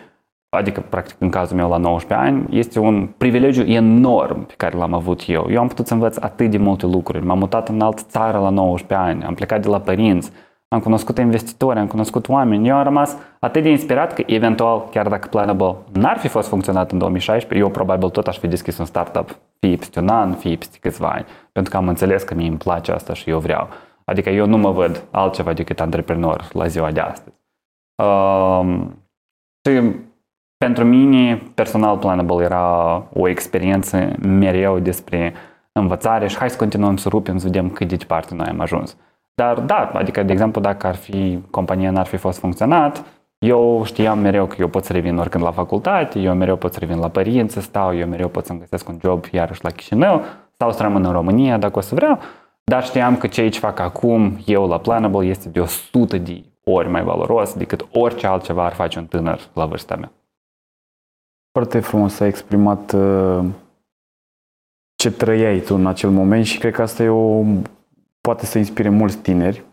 adică 0.54 0.84
practic 0.88 1.16
în 1.18 1.30
cazul 1.30 1.56
meu 1.56 1.68
la 1.68 1.76
19 1.76 2.28
ani, 2.28 2.58
este 2.58 2.78
un 2.78 3.08
privilegiu 3.16 3.62
enorm 3.62 4.46
pe 4.46 4.54
care 4.56 4.76
l-am 4.76 4.94
avut 4.94 5.23
eu. 5.26 5.46
Eu 5.50 5.61
am 5.61 5.68
putut 5.68 5.87
să 5.87 5.94
învăț 5.94 6.16
atât 6.16 6.50
de 6.50 6.56
multe 6.56 6.87
lucruri. 6.87 7.25
M-am 7.25 7.38
mutat 7.38 7.68
în 7.68 7.80
altă 7.80 8.02
țară 8.08 8.38
la 8.38 8.49
19 8.49 9.08
ani, 9.08 9.25
am 9.25 9.34
plecat 9.34 9.62
de 9.62 9.68
la 9.68 9.80
părinți, 9.80 10.30
am 10.68 10.80
cunoscut 10.80 11.18
investitori, 11.18 11.78
am 11.78 11.87
cunoscut 11.87 12.28
oameni. 12.28 12.68
Eu 12.68 12.76
am 12.76 12.84
rămas 12.84 13.16
atât 13.40 13.62
de 13.62 13.70
inspirat 13.70 14.12
că 14.12 14.23
eventual, 14.26 14.88
chiar 14.90 15.08
dacă 15.08 15.28
Planable 15.28 15.76
n-ar 15.92 16.18
fi 16.18 16.28
fost 16.28 16.49
funcționat 16.49 16.92
în 16.92 16.99
2016, 16.99 17.66
eu 17.66 17.73
probabil 17.73 18.08
tot 18.08 18.26
aș 18.26 18.38
fi 18.38 18.46
deschis 18.46 18.78
un 18.78 18.84
startup, 18.84 19.38
fie 19.58 19.76
peste 19.76 20.00
un 20.00 20.08
an, 20.08 20.32
fie 20.32 20.56
peste 20.56 20.78
câțiva 20.80 21.08
ani, 21.08 21.25
pentru 21.52 21.73
că 21.73 21.76
am 21.76 21.88
înțeles 21.88 22.23
că 22.23 22.34
mie 22.34 22.49
îmi 22.49 22.56
place 22.56 22.92
asta 22.92 23.14
și 23.14 23.30
eu 23.30 23.38
vreau. 23.38 23.68
Adică 24.04 24.30
eu 24.30 24.46
nu 24.46 24.56
mă 24.56 24.70
văd 24.70 25.04
altceva 25.11 25.52
decât 25.52 25.80
antreprenor 25.80 26.49
la 26.52 26.66
ziua 26.66 26.90
de 26.90 27.00
astăzi. 27.00 27.37
Um, 28.02 28.99
și 29.68 29.80
pentru 30.58 30.84
mine, 30.84 31.42
personal 31.54 31.99
Planable 31.99 32.44
era 32.44 33.02
o 33.12 33.28
experiență 33.28 34.12
mereu 34.23 34.78
despre 34.78 35.34
învățare 35.73 36.26
și 36.26 36.37
hai 36.37 36.50
să 36.50 36.56
continuăm 36.56 36.96
să 36.96 37.08
rupem, 37.08 37.38
să 37.38 37.46
vedem 37.46 37.70
cât 37.70 37.88
de 37.88 37.96
departe 37.96 38.34
noi 38.34 38.46
am 38.46 38.61
ajuns. 38.61 38.96
Dar 39.34 39.61
da, 39.61 39.90
adică, 39.94 40.23
de 40.23 40.32
exemplu, 40.32 40.61
dacă 40.61 40.87
ar 40.87 40.94
fi 40.94 41.38
compania 41.50 41.90
n-ar 41.90 42.06
fi 42.06 42.16
fost 42.16 42.38
funcționat, 42.38 43.04
Eu 43.38 43.82
știam 43.84 44.18
mereu 44.18 44.46
că 44.46 44.56
eu 44.58 44.68
pot 44.68 44.84
să 44.84 44.92
revin 44.92 45.18
oricând 45.18 45.44
la 45.44 45.50
facultate, 45.50 46.18
eu 46.18 46.34
mereu 46.34 46.56
pot 46.56 46.73
să 46.73 46.78
revin 46.78 46.99
la 46.99 47.08
părinți 47.08 47.54
să 47.54 47.61
stau, 47.61 47.96
eu 47.96 48.06
mereu 48.06 48.28
pot 48.28 48.46
să-mi 48.46 48.58
găsesc 48.58 48.88
un 48.88 48.99
job 49.02 49.25
iarăși 49.30 49.64
la 49.64 49.70
Chișinău 49.70 50.23
sau 50.56 50.73
să 50.73 50.82
rămân 50.82 51.04
în 51.04 51.12
România 51.12 51.58
dacă 51.58 51.78
o 51.78 51.80
să 51.80 51.94
vreau, 51.94 52.18
dar 52.64 52.84
știam 52.84 53.16
că 53.16 53.26
ce 53.26 53.49
ce 53.49 53.58
fac 53.58 53.80
acum 53.80 54.38
eu 54.46 54.68
la 54.68 54.78
Planable 54.78 55.26
este 55.26 55.49
de 55.49 55.61
100 55.61 56.18
de 56.18 56.44
ori 56.64 56.88
mai 56.88 57.02
valoros 57.02 57.54
decât 57.54 57.87
orice 57.92 58.26
altceva 58.26 58.64
ar 58.64 58.73
face 58.73 58.99
un 58.99 59.06
tânăr 59.06 59.40
la 59.52 59.66
vârsta 59.66 59.96
mea. 59.96 60.12
Foarte 61.58 61.80
frumos 61.80 62.20
ai 62.20 62.28
exprimat 62.28 62.92
uh, 62.92 63.44
ce 64.94 65.11
trăiai 65.11 65.61
tu 65.61 65.75
în 65.75 65.87
acel 65.87 66.11
moment 66.11 66.44
și 66.44 66.58
cred 66.58 66.73
că 66.73 66.82
asta 66.82 67.02
e 67.02 67.08
o, 67.08 67.42
poate 68.20 68.46
să 68.46 68.58
inspire 68.58 68.88
mulți 68.88 69.18
tineri 69.18 69.64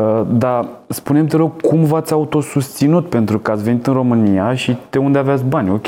Uh, 0.00 0.22
dar 0.26 0.66
spune-mi, 0.88 1.28
te 1.28 1.36
rog, 1.36 1.60
cum 1.60 1.84
v-ați 1.84 2.12
autosusținut? 2.12 3.08
Pentru 3.08 3.38
că 3.38 3.50
ați 3.50 3.62
venit 3.62 3.86
în 3.86 3.92
România 3.92 4.54
și 4.54 4.76
de 4.90 4.98
unde 4.98 5.18
aveați 5.18 5.44
bani? 5.44 5.70
Ok, 5.70 5.86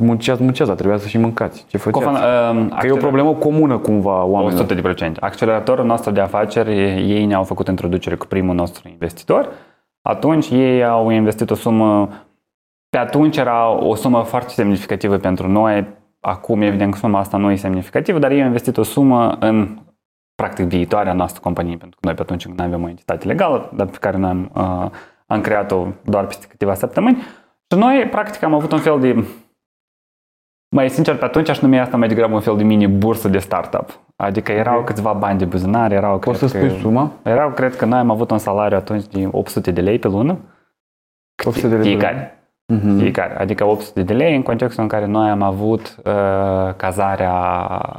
munceați, 0.00 0.42
munceați, 0.42 0.68
dar 0.68 0.78
trebuia 0.78 0.98
să 0.98 1.08
și 1.08 1.18
mâncați. 1.18 1.64
Ce 1.68 1.78
făceați? 1.78 2.04
Cofan, 2.04 2.66
uh, 2.68 2.76
că 2.78 2.86
e 2.86 2.90
o 2.90 2.96
problemă 2.96 3.32
comună 3.32 3.78
cumva 3.78 4.24
oamenilor. 4.24 4.66
100%. 4.66 5.12
Acceleratorul 5.20 5.84
nostru 5.84 6.10
de 6.10 6.20
afaceri, 6.20 6.78
ei 7.10 7.24
ne-au 7.24 7.42
făcut 7.42 7.68
introducere 7.68 8.14
cu 8.14 8.26
primul 8.26 8.54
nostru 8.54 8.88
investitor. 8.88 9.48
Atunci 10.02 10.50
ei 10.50 10.84
au 10.84 11.10
investit 11.10 11.50
o 11.50 11.54
sumă, 11.54 12.08
pe 12.96 13.02
atunci 13.02 13.36
era 13.36 13.68
o 13.68 13.94
sumă 13.94 14.22
foarte 14.22 14.52
semnificativă 14.52 15.16
pentru 15.16 15.48
noi. 15.48 15.86
Acum, 16.20 16.62
evident, 16.62 16.92
că 16.92 16.98
suma 16.98 17.18
asta 17.18 17.36
nu 17.36 17.50
e 17.50 17.56
semnificativă, 17.56 18.18
dar 18.18 18.30
ei 18.30 18.40
au 18.40 18.46
investit 18.46 18.76
o 18.76 18.82
sumă 18.82 19.36
în 19.40 19.78
practic 20.34 20.66
viitoarea 20.66 21.12
noastră 21.12 21.40
companie, 21.40 21.76
pentru 21.76 21.98
că 22.00 22.06
noi 22.06 22.14
pe 22.14 22.22
atunci 22.22 22.46
nu 22.46 22.64
avem 22.64 22.82
o 22.82 22.88
entitate 22.88 23.26
legală, 23.26 23.70
dar 23.74 23.86
pe 23.86 23.96
care 24.00 24.16
noi 24.16 24.30
am, 24.30 24.50
uh, 24.54 24.90
am 25.26 25.40
creat-o 25.40 25.86
doar 26.04 26.26
peste 26.26 26.46
câteva 26.46 26.74
săptămâni. 26.74 27.16
Și 27.70 27.78
noi, 27.78 28.08
practic, 28.10 28.42
am 28.42 28.54
avut 28.54 28.72
un 28.72 28.78
fel 28.78 29.00
de 29.00 29.24
mai 30.76 30.90
sincer, 30.90 31.16
pe 31.16 31.24
atunci 31.24 31.48
aș 31.48 31.58
numi 31.58 31.80
asta 31.80 31.96
mai 31.96 32.08
degrabă 32.08 32.34
un 32.34 32.40
fel 32.40 32.56
de 32.56 32.62
mini-bursă 32.62 33.28
de 33.28 33.38
startup. 33.38 34.00
Adică 34.16 34.52
erau 34.52 34.74
okay. 34.74 34.86
câțiva 34.86 35.12
bani 35.12 35.38
de 35.38 35.44
buzunar, 35.44 35.92
erau... 35.92 36.18
Poți 36.18 36.38
să 36.38 36.46
spui 36.46 36.68
că, 36.68 36.74
suma? 36.74 37.12
Erau, 37.22 37.50
cred 37.50 37.76
că 37.76 37.84
noi 37.84 37.98
am 37.98 38.10
avut 38.10 38.30
un 38.30 38.38
salariu 38.38 38.76
atunci 38.76 39.06
de 39.06 39.28
800 39.30 39.70
de 39.70 39.80
lei 39.80 39.98
pe 39.98 40.08
lună. 40.08 40.38
800 41.44 41.68
de 41.68 41.74
lei 41.74 41.84
fiecare 41.84 42.35
uh-huh. 42.74 42.98
fiecare, 42.98 43.38
adică 43.38 43.64
800 43.64 44.02
de 44.02 44.12
lei 44.12 44.36
în 44.36 44.42
contextul 44.42 44.82
în 44.82 44.88
care 44.88 45.06
noi 45.06 45.28
am 45.28 45.42
avut 45.42 45.96
uh, 46.04 46.74
cazarea 46.76 47.34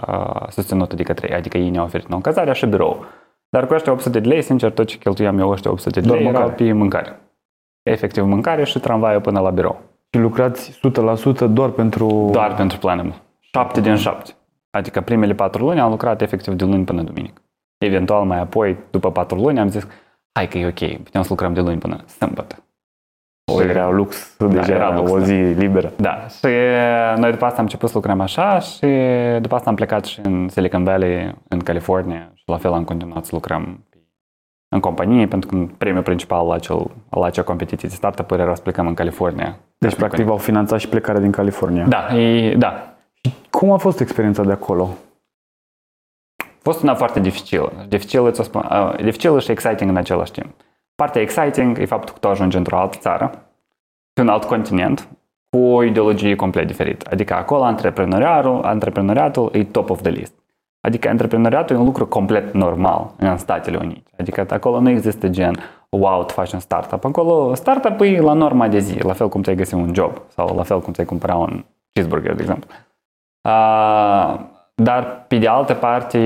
uh, 0.07 0.47
susținută 0.49 0.95
de 0.95 1.03
către 1.03 1.27
ei, 1.29 1.35
adică 1.35 1.57
ei 1.57 1.69
ne-au 1.69 1.85
oferit 1.85 2.07
nouă 2.07 2.21
cazarea 2.21 2.53
și 2.53 2.65
birou. 2.65 3.05
Dar 3.49 3.67
cu 3.67 3.73
ăștia 3.73 3.91
800 3.91 4.19
de 4.19 4.27
lei, 4.27 4.41
sincer, 4.41 4.71
tot 4.71 4.87
ce 4.87 4.97
cheltuiam 4.97 5.39
eu 5.39 5.49
ăștia 5.49 5.71
800 5.71 5.99
de 5.99 6.09
lei 6.09 6.23
Doar 6.23 6.33
erau 6.35 6.49
pe 6.49 6.71
mâncare. 6.71 7.19
Efectiv 7.83 8.23
mâncare 8.23 8.63
și 8.63 8.79
tramvaiul 8.79 9.21
până 9.21 9.39
la 9.39 9.49
birou. 9.49 9.81
Și 10.13 10.19
lucrați 10.19 10.79
100% 11.45 11.49
doar 11.49 11.69
pentru... 11.69 12.29
Doar 12.31 12.55
pentru 12.55 12.77
planul. 12.77 13.13
7 13.39 13.81
din 13.81 13.95
7. 13.95 14.31
Adică 14.69 15.01
primele 15.01 15.33
4 15.33 15.65
luni 15.65 15.79
am 15.79 15.89
lucrat 15.89 16.21
efectiv 16.21 16.53
de 16.53 16.65
luni 16.65 16.83
până 16.83 17.01
duminică. 17.01 17.41
Eventual 17.77 18.25
mai 18.25 18.39
apoi, 18.39 18.77
după 18.89 19.11
4 19.11 19.37
luni, 19.37 19.59
am 19.59 19.69
zis, 19.69 19.87
hai 20.31 20.47
că 20.47 20.57
e 20.57 20.65
ok, 20.65 21.03
putem 21.03 21.21
să 21.21 21.27
lucrăm 21.29 21.53
de 21.53 21.61
luni 21.61 21.77
până 21.77 22.03
sâmbătă. 22.07 22.66
O, 23.51 23.61
era 23.61 23.89
lux, 23.89 24.35
da, 24.37 24.47
deja 24.47 24.73
era 24.73 24.95
lux, 24.95 25.11
o 25.11 25.19
zi 25.19 25.33
da. 25.33 25.59
liberă. 25.59 25.91
Da, 25.95 26.27
și 26.27 26.45
noi 27.15 27.31
după 27.31 27.45
asta 27.45 27.57
am 27.57 27.63
început 27.63 27.89
să 27.89 27.95
lucrăm 27.95 28.19
așa 28.19 28.59
și 28.59 28.87
după 29.41 29.55
asta 29.55 29.69
am 29.69 29.75
plecat 29.75 30.05
și 30.05 30.19
în 30.23 30.47
Silicon 30.49 30.83
Valley, 30.83 31.35
în 31.47 31.59
California 31.59 32.31
și 32.33 32.43
la 32.45 32.57
fel 32.57 32.73
am 32.73 32.83
continuat 32.83 33.25
să 33.25 33.29
lucrăm 33.33 33.83
în 34.69 34.79
companie, 34.79 35.27
pentru 35.27 35.49
că 35.49 35.65
premiul 35.77 36.03
principal 36.03 36.47
la, 36.47 36.53
acel, 36.53 36.91
la 37.09 37.25
acea 37.25 37.43
competiție 37.43 37.89
de 37.89 37.95
startup-uri 37.95 38.41
era 38.41 38.55
să 38.55 38.61
plecăm 38.61 38.87
în 38.87 38.93
California. 38.93 39.57
Deci, 39.77 39.95
practic, 39.95 40.25
v-au 40.25 40.37
finanțat 40.37 40.79
și 40.79 40.89
plecarea 40.89 41.21
din 41.21 41.31
California. 41.31 41.85
Da, 41.85 42.17
e, 42.17 42.55
da. 42.55 42.93
Cum 43.49 43.71
a 43.71 43.77
fost 43.77 43.99
experiența 43.99 44.43
de 44.43 44.51
acolo? 44.51 44.89
A 46.37 46.43
fost 46.61 46.81
una 46.81 46.95
foarte 46.95 47.19
dificilă. 47.19 47.71
Dificilă, 47.87 48.31
spun, 48.33 48.67
uh, 48.71 48.95
dificilă 49.03 49.39
și 49.39 49.51
exciting 49.51 49.89
în 49.89 49.95
același 49.95 50.31
timp. 50.31 50.49
Partea 51.01 51.21
exciting 51.21 51.77
e 51.79 51.85
faptul 51.85 52.13
că 52.13 52.19
tu 52.19 52.27
ajungi 52.27 52.57
într-o 52.57 52.77
altă 52.77 52.97
țară, 52.99 53.31
pe 54.13 54.21
un 54.21 54.27
alt 54.27 54.43
continent, 54.43 55.07
cu 55.49 55.57
o 55.57 55.83
ideologie 55.83 56.35
complet 56.35 56.67
diferită. 56.67 57.09
Adică 57.11 57.33
acolo 57.33 57.63
antreprenoriatul, 57.63 58.63
antreprenoriatul 58.63 59.49
e 59.53 59.63
top 59.63 59.89
of 59.89 60.01
the 60.01 60.11
list. 60.11 60.33
Adică 60.81 61.09
antreprenoriatul 61.09 61.75
e 61.75 61.79
un 61.79 61.85
lucru 61.85 62.07
complet 62.07 62.53
normal 62.53 63.11
în 63.17 63.37
Statele 63.37 63.77
Unite. 63.77 64.11
Adică 64.17 64.45
acolo 64.49 64.79
nu 64.79 64.89
există 64.89 65.27
gen, 65.27 65.55
wow, 65.89 66.23
tu 66.23 66.33
faci 66.33 66.51
un 66.51 66.59
startup. 66.59 67.05
Acolo 67.05 67.53
startup 67.53 68.01
e 68.01 68.21
la 68.21 68.33
norma 68.33 68.67
de 68.67 68.79
zi, 68.79 69.03
la 69.03 69.13
fel 69.13 69.29
cum 69.29 69.41
ți-ai 69.41 69.55
găsi 69.55 69.73
un 69.73 69.93
job 69.93 70.21
sau 70.27 70.55
la 70.55 70.63
fel 70.63 70.81
cum 70.81 70.93
ți-ai 70.93 71.05
cumpăra 71.05 71.35
un 71.35 71.65
cheeseburger, 71.93 72.35
de 72.35 72.41
exemplu. 72.41 72.69
Uh, 73.41 74.39
dar, 74.83 75.25
pe 75.27 75.37
de 75.37 75.47
altă 75.47 75.73
parte, 75.73 76.19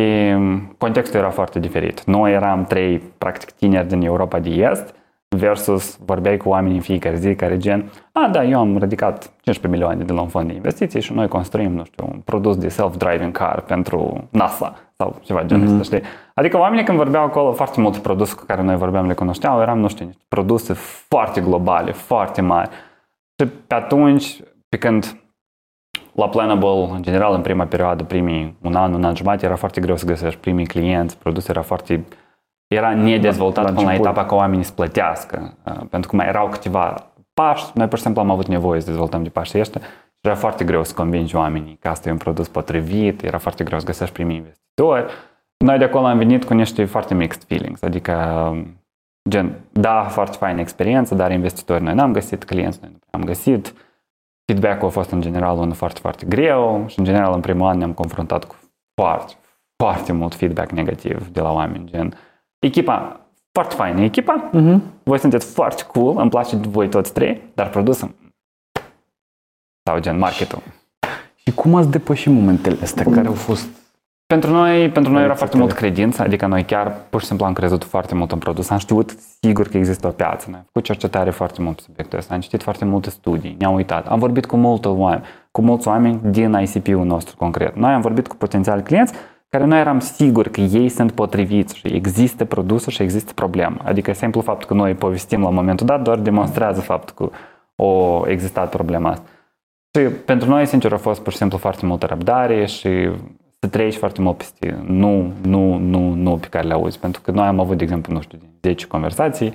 contextul 0.77 1.19
era 1.19 1.29
foarte 1.29 1.59
diferit. 1.59 2.03
Noi 2.03 2.33
eram 2.33 2.65
trei, 2.65 2.97
practic, 3.17 3.51
tineri 3.51 3.87
din 3.87 4.01
Europa 4.01 4.39
de 4.39 4.49
Est 4.49 4.95
versus 5.37 5.97
vorbeai 6.05 6.37
cu 6.37 6.49
oamenii 6.49 6.75
în 6.75 6.81
fiecare 6.81 7.15
zi 7.15 7.35
care 7.35 7.57
gen, 7.57 7.91
a, 8.11 8.29
da, 8.31 8.43
eu 8.43 8.59
am 8.59 8.77
ridicat 8.77 9.21
15 9.41 9.67
milioane 9.67 10.03
de 10.03 10.13
la 10.13 10.21
un 10.21 10.27
fond 10.27 10.47
de 10.47 10.53
investiții 10.53 11.01
și 11.01 11.13
noi 11.13 11.27
construim, 11.27 11.71
nu 11.71 11.83
știu, 11.83 12.09
un 12.11 12.19
produs 12.19 12.57
de 12.57 12.67
self-driving 12.67 13.31
car 13.31 13.61
pentru 13.61 14.27
NASA 14.31 14.75
sau 14.97 15.19
ceva 15.23 15.43
genul 15.43 15.67
mm-hmm. 15.67 15.79
ăsta, 15.79 15.97
știi? 15.97 16.09
Adică 16.33 16.57
oamenii 16.57 16.83
când 16.85 16.97
vorbeau 16.97 17.23
acolo 17.23 17.51
foarte 17.51 17.81
multe 17.81 17.99
produse 17.99 18.35
cu 18.35 18.43
care 18.45 18.61
noi 18.61 18.75
vorbeam 18.75 19.07
le 19.07 19.13
cunoșteau, 19.13 19.61
eram, 19.61 19.79
nu 19.79 19.87
știu, 19.87 20.05
niște 20.05 20.23
produse 20.27 20.73
foarte 21.07 21.41
globale, 21.41 21.91
foarte 21.91 22.41
mari. 22.41 22.69
Și 23.39 23.47
pe 23.67 23.73
atunci, 23.73 24.39
pe 24.69 24.77
când 24.77 25.20
la 26.13 26.29
Planable, 26.29 26.89
în 26.91 27.01
general, 27.01 27.33
în 27.33 27.41
prima 27.41 27.65
perioadă, 27.65 28.03
primii 28.03 28.57
un 28.61 28.75
an, 28.75 28.93
un 28.93 29.03
an 29.03 29.15
jumătate, 29.15 29.45
era 29.45 29.55
foarte 29.55 29.81
greu 29.81 29.95
să 29.95 30.05
găsești 30.05 30.39
primii 30.39 30.65
clienți, 30.65 31.17
produsul 31.17 31.49
era 31.49 31.61
foarte... 31.61 32.03
Era 32.67 32.93
nedezvoltat 32.93 33.63
la, 33.63 33.71
până 33.71 33.85
la 33.85 33.93
etapa 33.93 34.25
ca 34.25 34.35
oamenii 34.35 34.63
să 34.63 34.71
plătească, 34.71 35.57
uh, 35.65 35.81
pentru 35.89 36.09
că 36.09 36.15
mai 36.15 36.27
erau 36.27 36.47
câteva 36.47 37.11
pași, 37.33 37.65
noi 37.73 37.87
pur 37.87 37.97
și 37.97 38.03
simplu 38.03 38.21
am 38.21 38.29
avut 38.29 38.47
nevoie 38.47 38.79
să 38.79 38.89
dezvoltăm 38.89 39.23
de 39.23 39.29
pașii 39.29 39.59
ăștia. 39.59 39.81
Și 39.81 40.27
era 40.27 40.35
foarte 40.35 40.63
greu 40.63 40.83
să 40.83 40.93
convingi 40.93 41.35
oamenii 41.35 41.77
că 41.81 41.87
asta 41.87 42.09
e 42.09 42.11
un 42.11 42.17
produs 42.17 42.47
potrivit, 42.47 43.23
era 43.23 43.37
foarte 43.37 43.63
greu 43.63 43.79
să 43.79 43.85
găsești 43.85 44.13
primii 44.13 44.35
investitori. 44.35 45.11
Noi 45.57 45.77
de 45.77 45.83
acolo 45.83 46.05
am 46.05 46.17
venit 46.17 46.43
cu 46.43 46.53
niște 46.53 46.85
foarte 46.85 47.13
mixed 47.13 47.43
feelings, 47.43 47.81
adică 47.81 48.13
gen, 49.29 49.59
da, 49.71 50.03
foarte 50.03 50.37
faină 50.37 50.59
experiență, 50.59 51.15
dar 51.15 51.31
investitori 51.31 51.83
noi 51.83 51.93
n-am 51.93 52.11
găsit, 52.11 52.43
clienți 52.43 52.79
noi 52.81 52.91
nu 52.91 52.99
am 53.11 53.23
găsit, 53.23 53.73
Feedback-ul 54.51 54.87
a 54.87 54.91
fost 54.91 55.09
în 55.09 55.21
general 55.21 55.57
unul 55.57 55.73
foarte, 55.73 55.99
foarte 55.99 56.25
greu 56.25 56.85
și 56.87 56.99
în 56.99 57.05
general 57.05 57.33
în 57.33 57.39
primul 57.39 57.67
an 57.67 57.77
ne-am 57.77 57.93
confruntat 57.93 58.43
cu 58.43 58.55
foarte, 58.93 59.33
foarte 59.83 60.11
mult 60.13 60.35
feedback 60.35 60.71
negativ 60.71 61.27
de 61.27 61.41
la 61.41 61.51
oameni, 61.51 61.85
gen 61.85 62.13
echipa 62.59 63.19
foarte 63.51 63.75
faină 63.75 64.01
echipa, 64.01 64.49
uh-huh. 64.49 64.79
voi 65.03 65.19
sunteți 65.19 65.53
foarte 65.53 65.83
cool, 65.83 66.17
îmi 66.17 66.29
place 66.29 66.55
de 66.55 66.67
voi 66.67 66.89
toți 66.89 67.13
trei, 67.13 67.41
dar 67.53 67.69
produsul 67.69 68.11
sau 69.83 69.99
gen 69.99 70.17
marketul. 70.17 70.61
Și 71.35 71.53
cum 71.53 71.75
ați 71.75 71.89
depășit 71.89 72.31
momentele 72.31 72.77
astea 72.81 73.03
care 73.03 73.27
au 73.27 73.33
fost 73.33 73.67
pentru 74.33 74.51
noi, 74.51 74.89
pentru 74.89 75.11
noi 75.11 75.23
era 75.23 75.33
foarte 75.33 75.57
mult 75.57 75.71
credință, 75.71 76.21
adică 76.21 76.45
noi 76.47 76.63
chiar 76.63 76.95
pur 77.09 77.21
și 77.21 77.27
simplu 77.27 77.45
am 77.45 77.53
crezut 77.53 77.83
foarte 77.83 78.15
mult 78.15 78.31
în 78.31 78.37
produs. 78.37 78.69
Am 78.69 78.77
știut 78.77 79.15
sigur 79.41 79.67
că 79.67 79.77
există 79.77 80.07
o 80.07 80.09
piață. 80.09 80.45
Noi 80.49 80.57
am 80.57 80.65
făcut 80.65 80.83
cercetare 80.83 81.29
foarte 81.29 81.61
mult 81.61 81.75
pe 81.75 81.81
subiectul 81.85 82.17
ăsta, 82.17 82.33
am 82.33 82.39
citit 82.39 82.63
foarte 82.63 82.85
multe 82.85 83.09
studii, 83.09 83.55
ne-am 83.59 83.73
uitat. 83.73 84.07
Am 84.07 84.19
vorbit 84.19 84.45
cu 84.45 84.55
multe 84.55 84.87
oameni, 84.87 85.23
cu 85.51 85.61
mulți 85.61 85.87
oameni 85.87 86.19
din 86.23 86.53
ICP-ul 86.53 87.05
nostru 87.05 87.35
concret. 87.37 87.75
Noi 87.75 87.91
am 87.91 88.01
vorbit 88.01 88.27
cu 88.27 88.35
potențiali 88.35 88.83
clienți 88.83 89.13
care 89.49 89.65
noi 89.65 89.79
eram 89.79 89.99
siguri 89.99 90.51
că 90.51 90.61
ei 90.61 90.89
sunt 90.89 91.11
potriviți 91.11 91.77
și 91.77 91.87
există 91.87 92.45
produsul 92.45 92.91
și 92.91 93.01
există 93.01 93.33
problemă. 93.33 93.77
Adică 93.83 94.13
simplu 94.13 94.41
faptul 94.41 94.67
că 94.67 94.73
noi 94.73 94.93
povestim 94.93 95.41
la 95.41 95.49
momentul 95.49 95.85
dat 95.85 96.01
doar 96.01 96.17
demonstrează 96.19 96.81
faptul 96.81 97.15
că 97.15 97.35
o 97.83 98.23
existat 98.27 98.69
problema 98.69 99.09
asta. 99.09 99.25
Și 99.93 100.05
pentru 100.25 100.49
noi, 100.49 100.65
sincer, 100.65 100.93
a 100.93 100.97
fost 100.97 101.21
pur 101.21 101.31
și 101.31 101.37
simplu 101.37 101.57
foarte 101.57 101.85
multă 101.85 102.05
răbdare 102.05 102.65
și 102.65 103.09
să 103.63 103.67
treci 103.69 103.95
foarte 103.95 104.21
mult 104.21 104.37
peste 104.37 104.83
nu, 104.85 105.33
nu, 105.41 105.77
nu, 105.77 106.13
nu 106.13 106.37
pe 106.37 106.47
care 106.47 106.67
le 106.67 106.73
auzi. 106.73 106.99
Pentru 106.99 107.21
că 107.21 107.31
noi 107.31 107.47
am 107.47 107.59
avut, 107.59 107.77
de 107.77 107.83
exemplu, 107.83 108.13
nu 108.13 108.21
știu, 108.21 108.37
din 108.37 108.49
10 108.61 108.87
conversații, 108.87 109.53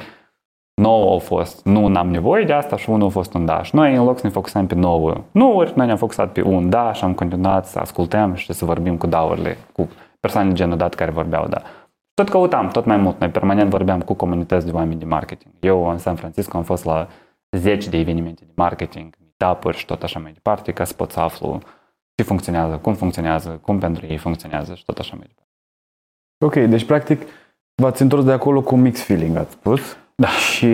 9 0.74 1.10
au 1.10 1.18
fost 1.18 1.64
nu 1.64 1.86
n-am 1.86 2.10
nevoie 2.10 2.44
de 2.44 2.52
asta 2.52 2.76
și 2.76 2.90
unul 2.90 3.06
a 3.06 3.10
fost 3.10 3.34
un 3.34 3.44
da. 3.44 3.62
Și 3.62 3.74
noi, 3.74 3.94
în 3.94 4.04
loc 4.04 4.18
să 4.18 4.26
ne 4.26 4.32
focusăm 4.32 4.66
pe 4.66 4.74
9 4.74 5.24
nu-uri, 5.30 5.72
noi 5.76 5.86
ne-am 5.86 5.98
focusat 5.98 6.32
pe 6.32 6.42
un 6.42 6.70
da 6.70 6.92
și 6.92 7.04
am 7.04 7.14
continuat 7.14 7.66
să 7.66 7.78
ascultăm 7.78 8.34
și 8.34 8.52
să 8.52 8.64
vorbim 8.64 8.96
cu 8.96 9.06
daurile, 9.06 9.56
cu 9.72 9.88
persoane 10.20 10.52
genul 10.52 10.76
dat 10.76 10.94
care 10.94 11.10
vorbeau 11.10 11.46
da. 11.48 11.62
Tot 12.14 12.28
căutam, 12.28 12.68
tot 12.68 12.84
mai 12.84 12.96
mult. 12.96 13.20
Noi 13.20 13.28
permanent 13.28 13.70
vorbeam 13.70 14.00
cu 14.00 14.14
comunități 14.14 14.66
de 14.66 14.72
oameni 14.72 14.98
de 14.98 15.04
marketing. 15.04 15.54
Eu 15.60 15.88
în 15.88 15.98
San 15.98 16.14
Francisco 16.14 16.56
am 16.56 16.62
fost 16.62 16.84
la 16.84 17.08
10 17.50 17.88
de 17.88 17.98
evenimente 17.98 18.44
de 18.44 18.52
marketing, 18.54 19.14
meetup 19.18 19.72
și 19.72 19.84
tot 19.84 20.02
așa 20.02 20.18
mai 20.18 20.32
departe, 20.32 20.72
ca 20.72 20.84
să 20.84 20.94
pot 20.94 21.10
să 21.10 21.20
aflu 21.20 21.60
ce 22.16 22.22
funcționează, 22.22 22.76
cum 22.76 22.94
funcționează, 22.94 23.58
cum 23.62 23.78
pentru 23.78 24.06
ei 24.06 24.16
funcționează 24.16 24.74
și 24.74 24.84
tot 24.84 24.98
așa 24.98 25.16
mai 25.16 25.26
departe. 25.26 25.52
Ok, 26.44 26.70
deci 26.70 26.84
practic 26.84 27.22
v-ați 27.74 28.02
întors 28.02 28.24
de 28.24 28.32
acolo 28.32 28.62
cu 28.62 28.76
mix 28.76 29.02
feeling, 29.02 29.36
ați 29.36 29.52
spus. 29.52 29.96
Da. 30.14 30.28
Și 30.28 30.68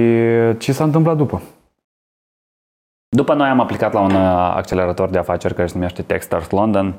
ce 0.59 0.73
s-a 0.73 0.85
întâmplat 0.85 1.17
după? 1.17 1.43
După 3.09 3.35
noi 3.35 3.49
am 3.49 3.61
aplicat 3.61 3.93
la 3.93 4.01
un 4.01 4.15
uh, 4.15 4.53
accelerator 4.55 5.09
de 5.09 5.19
afaceri 5.19 5.55
care 5.55 5.67
se 5.67 5.75
numește 5.75 6.03
Techstars 6.03 6.51
London. 6.51 6.95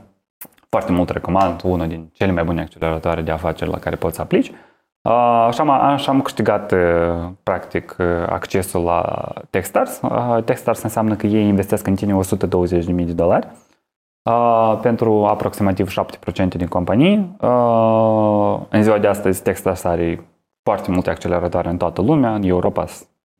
Foarte 0.69 0.91
mult 0.91 1.09
recomand, 1.09 1.61
unul 1.63 1.87
din 1.87 2.09
cele 2.13 2.31
mai 2.31 2.43
bune 2.43 2.61
acceleratoare 2.61 3.21
de 3.21 3.31
afaceri 3.31 3.69
la 3.69 3.79
care 3.79 3.95
poți 3.95 4.15
să 4.15 4.21
aplici. 4.21 4.47
Uh, 5.01 5.45
așa, 5.47 5.61
am, 5.61 5.69
așa 5.69 6.11
am 6.11 6.21
câștigat 6.21 6.71
uh, 6.71 6.79
practic 7.43 7.95
accesul 8.27 8.83
la 8.83 9.29
Techstars. 9.49 10.01
Techstars 10.45 10.81
înseamnă 10.81 11.15
că 11.15 11.27
ei 11.27 11.47
investesc 11.47 11.87
în 11.87 11.95
tine 11.95 12.19
120.000 12.85 12.85
de 12.85 13.13
dolari 13.13 13.47
pentru 14.81 15.25
aproximativ 15.25 15.89
7% 15.89 16.47
din 16.47 16.67
companii. 16.67 17.35
În 18.69 18.83
ziua 18.83 18.97
de 18.97 19.07
astăzi 19.07 19.43
Techstars 19.43 19.83
are 19.83 20.27
foarte 20.63 20.91
multe 20.91 21.09
acceleratoare 21.09 21.69
în 21.69 21.77
toată 21.77 22.01
lumea, 22.01 22.33
în 22.35 22.43
Europa 22.43 22.85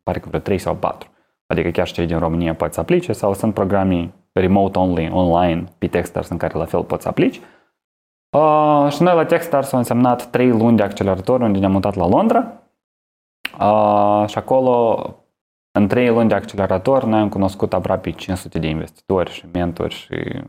pare 0.04 0.20
că 0.20 0.28
vreo 0.28 0.40
3 0.40 0.58
sau 0.58 0.76
4 0.76 1.08
adică 1.54 1.70
chiar 1.70 1.88
și 1.88 1.94
cei 1.94 2.06
din 2.06 2.20
România 2.20 2.56
pot 2.56 2.74
să 2.74 2.80
aplice, 2.80 3.14
sau 3.14 3.34
sunt 3.34 3.54
programe 3.54 4.14
remote 4.32 4.80
only, 4.80 5.10
online, 5.14 5.64
pe 5.78 5.88
Techstars, 5.88 6.30
în 6.30 6.38
care 6.38 6.58
la 6.58 6.66
fel 6.66 6.84
poți 6.84 7.04
să 7.04 7.10
aplici. 7.10 7.40
Uh, 8.38 8.88
și 8.90 9.02
noi 9.02 9.16
la 9.16 9.26
Techstars 9.26 9.72
au 9.72 9.78
însemnat 9.80 10.30
3 10.30 10.50
luni 10.50 10.78
de 10.78 10.84
accelerator 10.84 11.42
unde 11.42 11.60
ne-am 11.60 11.72
mutat 11.72 11.96
la 11.96 12.08
Londra. 12.08 12.54
Uh, 13.60 14.28
și 14.28 14.38
acolo, 14.38 15.06
în 15.72 15.88
3 15.88 16.10
luni 16.10 16.30
de 16.30 16.36
accelerator, 16.36 17.04
noi 17.04 17.20
am 17.20 17.30
cunoscut 17.30 17.74
aproape 17.74 18.12
500 18.12 18.60
de 18.60 18.68
investitori 18.68 19.32
și 19.32 19.46
mentori 19.52 19.94
și 19.94 20.42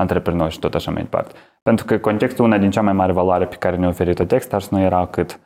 antreprenori 0.00 0.52
și 0.52 0.58
tot 0.58 0.74
așa 0.74 0.90
mai 0.90 1.02
departe. 1.02 1.34
Pentru 1.62 1.84
că 1.84 1.98
contextul, 1.98 2.44
una 2.44 2.58
din 2.58 2.70
cea 2.70 2.82
mai 2.82 2.92
mare 2.92 3.12
valoare 3.12 3.44
pe 3.44 3.56
care 3.56 3.76
ne-a 3.76 3.88
oferit-o 3.88 4.24
Techstars, 4.24 4.68
nu 4.68 4.80
era 4.80 5.06
cât 5.06 5.40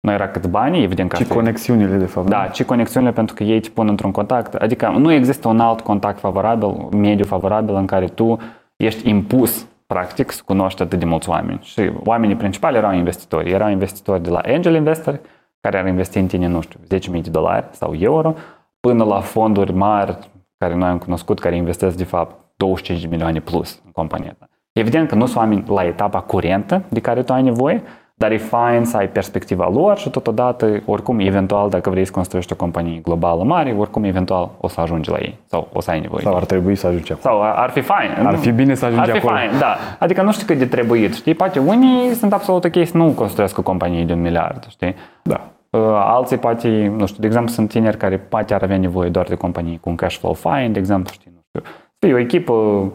nu 0.00 0.12
era 0.12 0.28
cât 0.28 0.46
bani, 0.46 0.82
evident 0.82 1.10
că 1.10 1.16
Și 1.16 1.28
conexiunile, 1.28 1.96
de 1.96 2.04
fapt. 2.04 2.28
Da, 2.28 2.50
și 2.52 2.64
conexiunile 2.64 3.12
pentru 3.12 3.34
că 3.34 3.42
ei 3.42 3.60
te 3.60 3.68
pun 3.68 3.88
într-un 3.88 4.10
contact. 4.10 4.54
Adică 4.54 4.88
nu 4.88 5.12
există 5.12 5.48
un 5.48 5.60
alt 5.60 5.80
contact 5.80 6.18
favorabil, 6.18 6.88
mediu 6.90 7.24
favorabil 7.24 7.74
în 7.74 7.86
care 7.86 8.06
tu 8.06 8.38
ești 8.76 9.08
impus 9.08 9.66
practic 9.86 10.30
să 10.30 10.42
cunoști 10.44 10.82
atât 10.82 10.98
de 10.98 11.04
mulți 11.04 11.28
oameni. 11.28 11.58
Și 11.62 11.90
oamenii 12.04 12.36
principali 12.36 12.76
erau 12.76 12.94
investitori. 12.94 13.50
Erau 13.50 13.70
investitori 13.70 14.22
de 14.22 14.30
la 14.30 14.38
angel 14.38 14.74
investor, 14.74 15.20
care 15.60 15.78
ar 15.78 15.86
investi 15.86 16.18
în 16.18 16.26
tine, 16.26 16.46
nu 16.46 16.60
știu, 16.60 16.80
10.000 17.16 17.22
de 17.22 17.30
dolari 17.30 17.66
sau 17.70 17.94
euro, 17.98 18.34
până 18.80 19.04
la 19.04 19.20
fonduri 19.20 19.72
mari 19.72 20.18
care 20.58 20.74
noi 20.74 20.88
am 20.88 20.98
cunoscut, 20.98 21.38
care 21.38 21.56
investesc 21.56 21.96
de 21.96 22.04
fapt 22.04 22.43
25 22.56 23.00
de 23.00 23.06
milioane 23.06 23.40
plus 23.40 23.80
în 23.84 23.90
compania 23.90 24.36
ta. 24.38 24.48
Evident 24.72 25.08
că 25.08 25.14
nu 25.14 25.26
sunt 25.26 25.36
oameni 25.36 25.64
la 25.68 25.84
etapa 25.84 26.20
curentă 26.20 26.82
de 26.88 27.00
care 27.00 27.22
tu 27.22 27.32
ai 27.32 27.42
nevoie, 27.42 27.82
dar 28.16 28.30
e 28.30 28.36
fain 28.36 28.84
să 28.84 28.96
ai 28.96 29.08
perspectiva 29.08 29.68
lor 29.68 29.98
și 29.98 30.10
totodată, 30.10 30.82
oricum, 30.86 31.18
eventual, 31.18 31.70
dacă 31.70 31.90
vrei 31.90 32.04
să 32.04 32.12
construiești 32.12 32.52
o 32.52 32.56
companie 32.56 32.98
globală 32.98 33.42
mare, 33.42 33.74
oricum, 33.78 34.04
eventual, 34.04 34.50
o 34.60 34.68
să 34.68 34.80
ajungi 34.80 35.10
la 35.10 35.16
ei 35.16 35.38
sau 35.46 35.68
o 35.72 35.80
să 35.80 35.90
ai 35.90 36.00
nevoie. 36.00 36.22
Sau 36.22 36.36
ar 36.36 36.44
trebui 36.44 36.74
să 36.74 36.86
ajungi 36.86 37.12
acolo. 37.12 37.34
Sau 37.34 37.52
ar 37.62 37.70
fi 37.70 37.80
fain. 37.80 38.26
Ar 38.26 38.36
fi 38.36 38.50
bine 38.50 38.74
să 38.74 38.84
ajungi 38.84 39.10
ar 39.10 39.16
fi 39.16 39.16
acolo. 39.16 39.36
fain, 39.36 39.50
da. 39.58 39.76
Adică 39.98 40.22
nu 40.22 40.32
știu 40.32 40.46
cât 40.46 40.58
de 40.58 40.66
trebuit, 40.66 41.14
știi? 41.14 41.34
Poate 41.34 41.58
unii 41.58 42.14
sunt 42.14 42.32
absolut 42.32 42.64
ok 42.64 42.86
să 42.86 42.96
nu 42.96 43.10
construiesc 43.10 43.58
o 43.58 43.62
companie 43.62 44.04
de 44.04 44.12
un 44.12 44.20
miliard, 44.20 44.66
știi? 44.68 44.94
Da. 45.22 45.40
Uh, 45.70 45.80
alții 45.94 46.36
poate, 46.36 46.92
nu 46.96 47.06
știu, 47.06 47.20
de 47.20 47.26
exemplu, 47.26 47.50
sunt 47.52 47.68
tineri 47.68 47.96
care 47.96 48.18
poate 48.18 48.54
ar 48.54 48.62
avea 48.62 48.76
nevoie 48.76 49.08
doar 49.08 49.26
de 49.26 49.34
companii 49.34 49.78
cu 49.80 49.88
un 49.88 49.94
cash 49.94 50.16
flow 50.18 50.32
fine, 50.32 50.68
de 50.68 50.78
exemplu, 50.78 51.12
știi, 51.12 51.30
nu 51.34 51.40
știu, 51.48 51.70
fie 52.04 52.14
o 52.14 52.18
echipă, 52.18 52.92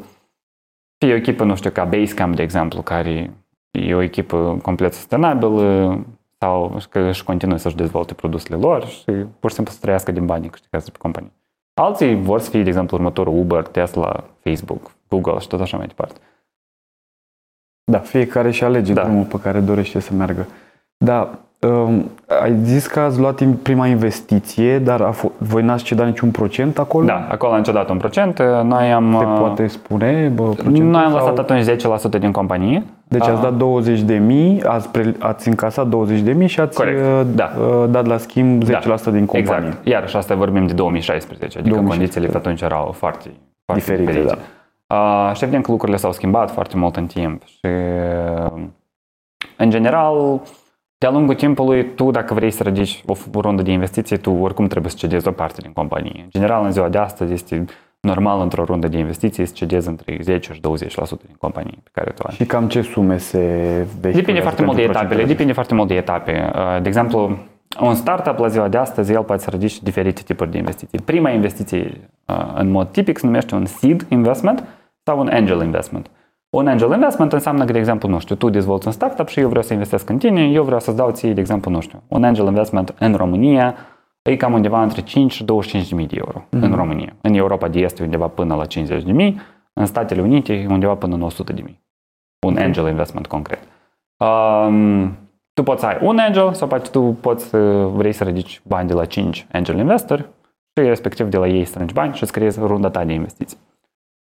fie 0.98 1.14
o 1.14 1.16
echipă, 1.16 1.44
nu 1.44 1.56
știu, 1.56 1.70
ca 1.70 1.86
Basecamp, 1.86 2.36
de 2.36 2.42
exemplu, 2.42 2.82
care 2.82 3.34
e 3.72 3.96
o 3.96 4.02
echipă 4.02 4.60
complet 4.62 4.94
sustenabilă 4.94 6.00
sau 6.38 6.82
că 6.90 7.00
își 7.00 7.24
continuă 7.24 7.58
să-și 7.58 7.76
dezvolte 7.76 8.14
produsele 8.14 8.56
lor 8.56 8.88
și 8.88 9.12
pur 9.40 9.50
și 9.50 9.56
simplu 9.56 9.74
să 9.74 9.80
trăiască 9.82 10.12
din 10.12 10.26
banii 10.26 10.50
câștigați 10.50 10.92
pe 10.92 10.98
companie. 10.98 11.32
Alții 11.74 12.16
vor 12.16 12.40
să 12.40 12.50
fie, 12.50 12.64
de 12.64 12.68
exemplu, 12.68 12.98
următorul 12.98 13.38
Uber, 13.38 13.68
Tesla, 13.68 14.24
Facebook, 14.44 14.92
Google 15.08 15.40
și 15.40 15.48
tot 15.48 15.62
așa 15.62 15.78
mai 15.78 15.88
departe. 15.88 16.20
Da, 17.84 18.00
fiecare 18.00 18.52
și 18.52 18.64
alege 18.64 18.94
da. 18.94 19.04
drumul 19.04 19.26
pe 19.26 19.40
care 19.40 19.60
dorește 19.60 20.00
să 20.00 20.14
meargă. 20.14 20.48
Da, 20.98 21.40
Um, 21.40 21.49
ai 22.42 22.56
zis 22.64 22.88
că 22.88 23.00
ați 23.00 23.20
luat 23.20 23.44
prima 23.64 23.88
investiție, 23.88 24.80
dar 24.80 25.02
a 25.02 25.14
f- 25.14 25.32
voi 25.38 25.64
n-ați 25.64 25.84
cedat 25.84 26.06
niciun 26.06 26.32
procent 26.32 26.80
acolo? 26.80 27.06
Da, 27.06 27.28
acolo 27.32 27.54
am 27.54 27.64
cedat 27.64 27.90
un 27.90 27.98
procent. 27.98 28.42
Noi 28.64 28.92
am... 28.92 29.16
Se 29.20 29.26
poate 29.40 29.68
spune 29.68 30.32
bă, 30.36 30.54
Noi 30.70 31.02
am 31.02 31.12
lăsat 31.12 31.36
sau... 31.36 31.38
atunci 31.38 32.18
10% 32.18 32.20
din 32.20 32.32
companie. 32.32 32.84
Deci 33.08 33.28
ați 33.28 33.42
dat 33.42 33.54
20 33.54 34.00
de 34.02 34.16
mii, 34.18 34.64
ați, 34.64 34.90
pre, 34.90 35.16
ați 35.20 35.48
încasat 35.48 35.88
20 35.88 36.20
de 36.20 36.32
mii 36.32 36.48
și 36.48 36.60
ați 36.60 36.78
Corect. 36.78 37.26
Da. 37.36 37.52
dat 37.90 38.06
la 38.06 38.18
schimb 38.18 38.64
10% 38.64 38.68
da. 38.68 39.12
din 39.12 39.26
companie. 39.26 39.68
Exact. 39.68 39.86
Iar 39.88 40.10
și 40.10 40.16
asta 40.16 40.36
vorbim 40.36 40.68
de 40.68 40.74
2016, 40.74 41.60
adică 41.60 41.76
2016. 41.76 41.98
condițiile 41.98 42.28
pe 42.28 42.38
atunci 42.38 42.62
erau 42.62 42.92
foarte, 42.98 43.30
foarte 43.66 43.84
diferite. 43.84 44.12
diferite. 44.12 44.38
Da. 44.88 44.96
Uh, 44.96 45.36
și 45.36 45.44
evident 45.44 45.64
că 45.66 45.72
lucrurile 45.72 45.98
s-au 45.98 46.12
schimbat 46.12 46.52
foarte 46.52 46.78
mult 46.78 46.96
în 46.96 47.06
timp 47.06 47.42
și 47.46 47.68
în 49.58 49.70
general 49.70 50.42
de-a 51.00 51.10
lungul 51.10 51.36
timpului, 51.36 51.94
tu 51.96 52.12
dacă 52.12 52.34
vrei 52.34 52.52
să 52.52 52.64
ridici 52.64 53.04
o 53.06 53.42
rundă 53.42 53.62
de 53.62 53.72
investiții, 53.72 54.18
tu 54.18 54.32
oricum 54.32 54.68
trebuie 54.68 54.92
să 54.92 54.98
cedezi 55.00 55.28
o 55.28 55.32
parte 55.32 55.62
din 55.62 55.72
companie. 55.72 56.22
În 56.24 56.30
general, 56.30 56.66
în 56.66 56.72
ziua 56.72 56.90
de 56.90 56.98
astăzi 56.98 57.34
este 57.34 57.66
normal 58.00 58.42
într-o 58.42 58.64
rundă 58.64 58.88
de 58.88 58.98
investiții 58.98 59.46
să 59.46 59.54
cedezi 59.56 59.88
între 59.88 60.18
10 60.22 60.54
și 60.54 60.60
20% 60.60 60.62
din 61.26 61.36
companie 61.38 61.78
pe 61.84 61.90
care 61.92 62.12
tu 62.12 62.24
ai. 62.28 62.36
Și 62.36 62.46
cam 62.46 62.68
ce 62.68 62.82
sume 62.82 63.18
se 63.18 63.88
Depinde 64.00 64.40
foarte 64.40 64.64
mult 64.64 64.76
de 64.76 64.84
etapele, 64.84 65.26
depinde 65.26 65.54
foarte 65.54 65.74
mult 65.74 65.88
de 65.88 65.96
etape. 65.96 66.52
Uh, 66.56 66.82
de 66.82 66.88
exemplu, 66.88 67.38
un 67.82 67.96
startup 67.96 68.38
la 68.38 68.48
ziua 68.48 68.68
de 68.68 68.78
astăzi, 68.78 69.12
el 69.12 69.24
poate 69.24 69.42
să 69.42 69.50
ridice 69.50 69.80
diferite 69.84 70.22
tipuri 70.22 70.52
de 70.52 70.58
investiții. 70.58 71.00
Prima 71.06 71.30
investiție, 71.30 72.10
uh, 72.26 72.54
în 72.56 72.70
mod 72.70 72.88
tipic, 72.92 73.18
se 73.18 73.26
numește 73.26 73.56
un 73.56 73.66
seed 73.66 74.06
investment 74.10 74.64
sau 75.04 75.20
un 75.20 75.28
angel 75.28 75.64
investment. 75.64 76.10
Un 76.50 76.68
angel 76.68 76.92
investment 76.92 77.34
înseamnă 77.34 77.66
că, 77.66 77.72
de 77.72 77.78
exemplu, 77.78 78.10
nu 78.10 78.20
știu, 78.20 78.36
tu 78.36 78.50
dezvolți 78.50 78.88
un 78.88 78.94
startup 78.94 79.28
și 79.28 79.40
eu 79.40 79.48
vreau 79.48 79.64
să 79.64 79.74
investesc 79.74 80.10
în 80.10 80.18
tine, 80.18 80.42
eu 80.42 80.64
vreau 80.64 80.80
să-ți 80.80 80.98
dau 80.98 81.12
ție, 81.12 81.34
de 81.34 81.40
exemplu, 81.40 81.72
nu 81.72 81.80
știu, 81.80 82.04
un 82.08 82.24
angel 82.24 82.46
investment 82.46 82.96
în 83.00 83.16
România 83.16 83.76
e 84.22 84.36
cam 84.36 84.54
undeva 84.54 84.82
între 84.82 85.02
5 85.02 85.32
și 85.32 85.44
25 85.44 85.90
de 85.90 85.96
mii 85.96 86.08
de 86.08 86.16
euro 86.18 86.40
mm-hmm. 86.40 86.62
în 86.62 86.76
România. 86.76 87.16
În 87.22 87.34
Europa 87.34 87.68
de 87.68 87.80
Est 87.80 88.00
e 88.00 88.04
undeva 88.04 88.28
până 88.28 88.56
la 88.56 88.66
50 88.66 89.04
de 89.04 89.12
mii, 89.12 89.40
în 89.74 89.86
Statele 89.86 90.22
Unite 90.22 90.54
e 90.54 90.68
undeva 90.68 90.96
până 90.96 91.18
la 91.18 91.26
100 91.26 91.54
de 91.54 91.62
mii. 91.62 91.82
Un 92.46 92.52
okay. 92.52 92.66
angel 92.66 92.88
investment 92.88 93.28
concret. 93.28 93.60
Um, 94.18 95.18
tu 95.54 95.64
poți 95.64 95.80
să 95.80 95.86
ai 95.86 95.98
un 96.02 96.18
angel 96.18 96.54
sau 96.54 96.68
poate 96.68 96.90
tu 96.90 97.18
poți 97.22 97.50
vrei 97.94 98.14
să 98.14 98.24
ridici 98.24 98.62
bani 98.68 98.88
de 98.88 98.94
la 98.94 99.06
5 99.06 99.48
angel 99.52 99.78
investori 99.78 100.22
și 100.76 100.88
respectiv 100.88 101.28
de 101.28 101.38
la 101.38 101.48
ei 101.48 101.66
strângi 101.66 101.94
bani 101.94 102.14
și 102.14 102.24
îți 102.24 102.32
creezi 102.32 102.60
runda 102.60 102.90
ta 102.90 103.06
de 103.06 103.14
investiții. 103.14 103.58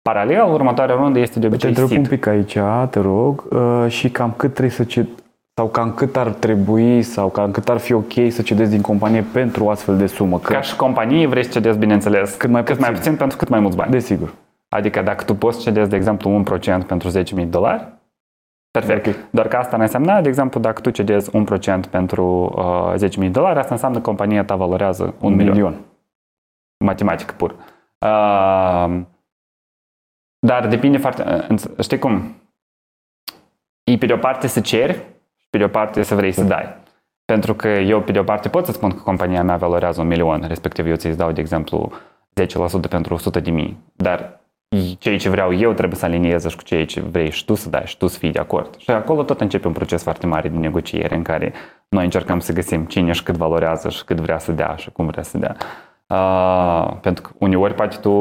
Paralel, 0.10 0.52
următoarea 0.52 0.96
rundă 0.96 1.20
este 1.20 1.40
de 1.40 1.48
obicei 1.48 1.74
Te 1.74 1.82
întreb 1.82 2.00
un 2.00 2.08
pic 2.08 2.26
aici, 2.26 2.58
te 2.90 3.00
rog, 3.00 3.44
uh, 3.50 3.86
și 3.88 4.10
cam 4.10 4.34
cât 4.38 4.52
trebuie 4.52 4.74
să 4.74 4.84
ce 4.84 5.08
sau 5.56 5.68
cam 5.68 5.94
cât 5.94 6.18
ar 6.18 6.28
trebui 6.28 7.02
sau 7.02 7.30
cam 7.30 7.52
cât 7.52 7.70
ar 7.70 7.78
fi 7.78 7.94
ok 7.94 8.14
să 8.30 8.42
cedezi 8.42 8.70
din 8.72 8.82
companie 8.82 9.26
pentru 9.34 9.64
o 9.64 9.70
astfel 9.70 9.98
de 9.98 10.08
sumă? 10.08 10.40
Că... 10.40 10.54
Ca 10.54 10.62
și 10.62 10.76
companie 10.76 11.28
vrei 11.28 11.44
să 11.44 11.52
cedezi, 11.52 11.78
bineînțeles, 11.78 12.36
cât 12.36 12.50
mai, 12.50 12.64
cât 12.64 12.76
puțin. 12.76 12.92
mai 12.92 13.00
puțin 13.00 13.16
pentru 13.16 13.38
cât 13.38 13.48
mai 13.48 13.60
mulți 13.60 13.78
bani. 13.78 13.92
Desigur. 13.92 14.34
Adică 14.70 15.02
dacă 15.02 15.24
tu 15.24 15.36
poți 15.36 15.62
cedezi, 15.62 15.90
de 15.90 15.96
exemplu, 15.96 16.44
1% 16.84 16.86
pentru 16.88 17.10
10.000 17.42 17.48
dolari, 17.50 17.88
perfect. 18.72 19.06
Okay. 19.06 19.20
Doar 19.30 19.48
că 19.48 19.56
asta 19.56 19.78
ne 19.78 19.84
înseamnă, 19.84 20.22
de 20.22 20.28
exemplu, 20.28 20.60
dacă 20.60 20.82
tu 20.82 20.90
cedezi 20.90 21.30
1% 21.30 21.90
pentru 21.90 22.54
uh, 22.96 23.26
10.000 23.26 23.32
dolari, 23.32 23.60
asta 23.60 23.74
înseamnă 23.74 23.98
că 23.98 24.04
compania 24.04 24.44
ta 24.44 24.56
valorează 24.56 25.04
un, 25.04 25.32
un 25.32 25.36
milion. 25.36 25.54
milion. 25.54 25.80
Matematic 26.86 27.32
pur. 27.32 27.56
Uh, 28.00 29.02
dar 30.46 30.68
depinde 30.68 30.98
foarte... 30.98 31.48
Știi 31.82 32.00
cum? 32.00 32.36
E 33.84 33.98
pe 33.98 34.06
de 34.06 34.14
o 34.14 34.18
parte 34.18 34.48
să 34.48 34.62
ceri 34.62 34.94
și 35.36 35.48
pe 35.50 35.58
de 35.58 35.64
o 35.64 35.68
parte 35.68 36.04
să 36.04 36.16
vrei 36.16 36.32
să 36.32 36.44
dai. 36.44 36.76
Pentru 37.26 37.54
că 37.54 37.68
eu 37.68 38.02
pe 38.02 38.12
de 38.12 38.20
o 38.20 38.24
parte 38.24 38.50
pot 38.50 38.66
să 38.66 38.72
spun 38.72 38.90
că 38.90 39.02
compania 39.02 39.44
mea 39.44 39.58
valorează 39.58 40.02
un 40.02 40.08
milion, 40.08 40.44
respectiv 40.48 40.88
eu 40.88 40.96
ți-ți 40.96 41.18
dau, 41.18 41.32
de 41.32 41.42
exemplu, 41.42 41.92
10% 42.88 42.90
pentru 42.90 43.14
100 43.14 43.40
de 43.40 43.52
mii. 43.52 43.78
Dar 43.94 44.42
ceea 44.98 45.18
ce 45.18 45.30
vreau 45.30 45.54
eu 45.54 45.74
trebuie 45.74 45.98
să 45.98 46.06
alinieze 46.06 46.50
și 46.50 46.56
cu 46.56 46.64
ceea 46.64 46.86
ce 46.86 47.02
vrei 47.02 47.32
și 47.32 47.46
tu 47.46 47.54
să 47.54 47.70
dai 47.70 47.86
și 47.86 47.98
tu 47.98 48.08
să 48.08 48.18
fii 48.18 48.32
de 48.32 48.40
acord. 48.40 48.78
Și 48.78 48.92
acolo 48.92 49.24
tot 49.24 49.42
începe 49.42 49.68
un 49.68 49.74
proces 49.74 50.04
foarte 50.04 50.26
mare 50.26 50.50
de 50.50 50.58
negociere 50.58 51.16
în 51.16 51.24
care 51.24 51.54
noi 51.90 52.04
încercăm 52.04 52.40
să 52.40 52.54
găsim 52.54 52.86
cine 52.86 53.12
și 53.12 53.24
cât 53.24 53.36
valorează 53.36 53.90
și 53.90 54.04
cât 54.04 54.20
vrea 54.20 54.38
să 54.38 54.52
dea 54.52 54.76
și 54.76 54.92
cum 54.92 55.06
vrea 55.06 55.24
să 55.24 55.38
dea. 55.38 55.56
Uh, 56.14 56.98
pentru 57.02 57.24
că 57.24 57.30
uneori 57.38 57.74
poate 57.74 57.98
tu 57.98 58.12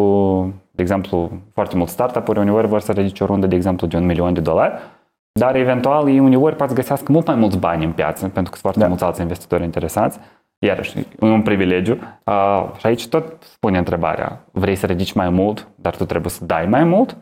de 0.75 0.83
exemplu, 0.83 1.31
foarte 1.53 1.77
mulți 1.77 1.93
startup-uri 1.93 2.39
uneori 2.39 2.67
vor 2.67 2.81
să 2.81 2.93
ridice 2.93 3.23
o 3.23 3.27
rundă, 3.27 3.47
de 3.47 3.55
exemplu, 3.55 3.87
de 3.87 3.97
un 3.97 4.07
milion 4.07 4.35
de 4.35 4.41
dolari, 4.41 4.73
dar 5.33 5.57
eventual 5.57 6.09
ei 6.09 6.19
uneori 6.19 6.57
poate 6.57 6.75
găsească 6.75 7.13
mult 7.13 7.27
mai 7.27 7.37
mulți 7.37 7.59
bani 7.59 7.85
în 7.85 7.93
piață, 7.93 8.29
pentru 8.29 8.43
că 8.43 8.49
sunt 8.49 8.61
foarte 8.61 8.81
da. 8.81 8.87
mulți 8.87 9.05
alți 9.05 9.21
investitori 9.21 9.65
interesați. 9.65 10.19
Iarăși, 10.59 10.99
e 10.99 11.07
un 11.21 11.43
privilegiu. 11.43 11.99
Uh, 12.25 12.71
și 12.79 12.87
aici 12.87 13.09
tot 13.09 13.43
spune 13.43 13.79
întrebarea, 13.79 14.45
vrei 14.53 14.75
să 14.75 14.87
ridici 14.87 15.13
mai 15.13 15.29
mult, 15.29 15.69
dar 15.75 15.97
tu 15.97 16.05
trebuie 16.05 16.31
să 16.31 16.45
dai 16.45 16.67
mai 16.67 16.85
mult? 16.85 17.17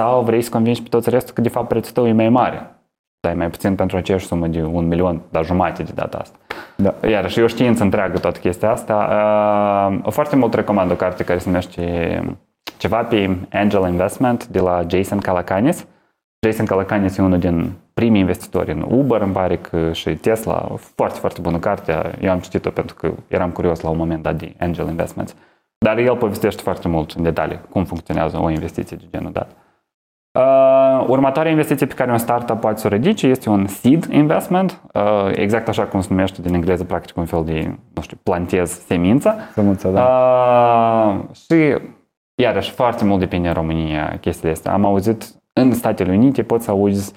Sau 0.00 0.22
vrei 0.22 0.42
să 0.42 0.50
convingi 0.50 0.82
pe 0.82 0.88
toți 0.88 1.10
restul 1.10 1.34
că 1.34 1.40
de 1.40 1.48
fapt 1.48 1.68
prețul 1.68 1.92
tău 1.92 2.06
e 2.06 2.12
mai 2.12 2.28
mare? 2.28 2.74
Dai 3.20 3.34
mai 3.34 3.50
puțin 3.50 3.74
pentru 3.74 3.96
aceeași 3.96 4.26
sumă 4.26 4.46
de 4.46 4.62
un 4.62 4.86
milion, 4.86 5.20
dar 5.30 5.44
jumate 5.44 5.82
de 5.82 5.92
data 5.94 6.18
asta. 6.18 6.38
Da. 6.76 6.94
Iarăși, 7.08 7.38
e 7.38 7.42
o 7.42 7.46
știință 7.46 7.82
întreagă 7.82 8.18
toată 8.18 8.38
chestia 8.38 8.70
asta. 8.70 8.94
Uh, 10.04 10.12
foarte 10.12 10.36
mult 10.36 10.54
recomand 10.54 10.90
o 10.90 10.94
carte 10.94 11.24
care 11.24 11.38
se 11.38 11.48
numește 11.48 12.36
ceva 12.76 13.02
pe 13.02 13.36
Angel 13.52 13.88
Investment 13.88 14.46
de 14.46 14.60
la 14.60 14.82
Jason 14.88 15.18
Calacanis. 15.18 15.86
Jason 16.46 16.66
Calacanis 16.66 17.16
e 17.16 17.22
unul 17.22 17.38
din 17.38 17.72
primii 17.94 18.20
investitori 18.20 18.72
în 18.72 18.84
Uber, 18.88 19.20
îmi 19.20 19.32
pare 19.32 19.56
că 19.56 19.92
și 19.92 20.14
Tesla. 20.14 20.68
Foarte, 20.94 21.18
foarte 21.18 21.40
bună 21.40 21.58
carte. 21.58 22.18
Eu 22.20 22.30
am 22.30 22.38
citit-o 22.38 22.70
pentru 22.70 22.94
că 22.94 23.12
eram 23.28 23.50
curios 23.50 23.80
la 23.80 23.88
un 23.88 23.96
moment 23.96 24.22
dat 24.22 24.34
de 24.34 24.54
Angel 24.58 24.88
Investments. 24.88 25.34
Dar 25.78 25.98
el 25.98 26.16
povestește 26.16 26.62
foarte 26.62 26.88
mult 26.88 27.10
în 27.10 27.22
detalii 27.22 27.60
cum 27.70 27.84
funcționează 27.84 28.38
o 28.40 28.50
investiție 28.50 28.96
de 28.96 29.04
genul 29.10 29.32
dat. 29.32 29.50
Uh, 30.38 30.83
următoarea 31.06 31.50
investiție 31.50 31.86
pe 31.86 31.94
care 31.94 32.10
un 32.10 32.18
startup 32.18 32.60
poate 32.60 32.80
să 32.80 32.86
o 32.86 32.90
ridice 32.90 33.26
este 33.26 33.48
un 33.48 33.66
seed 33.66 34.04
investment, 34.10 34.80
uh, 34.92 35.30
exact 35.32 35.68
așa 35.68 35.82
cum 35.82 36.00
se 36.00 36.06
numește 36.10 36.42
din 36.42 36.54
engleză, 36.54 36.84
practic 36.84 37.16
un 37.16 37.24
fel 37.24 37.44
de, 37.44 37.78
nu 37.94 38.02
știu, 38.02 38.16
plantez 38.22 38.84
semință. 38.86 39.34
Semință, 39.52 39.88
da. 39.88 40.04
Uh, 40.04 41.34
și 41.34 41.76
iarăși 42.34 42.70
foarte 42.70 43.04
mult 43.04 43.20
depinde 43.20 43.48
în 43.48 43.54
România 43.54 44.18
chestiile 44.20 44.52
astea. 44.52 44.72
Am 44.72 44.84
auzit 44.84 45.24
în 45.52 45.72
Statele 45.72 46.12
Unite 46.12 46.42
poți 46.42 46.64
să 46.64 46.70
auzi 46.70 47.12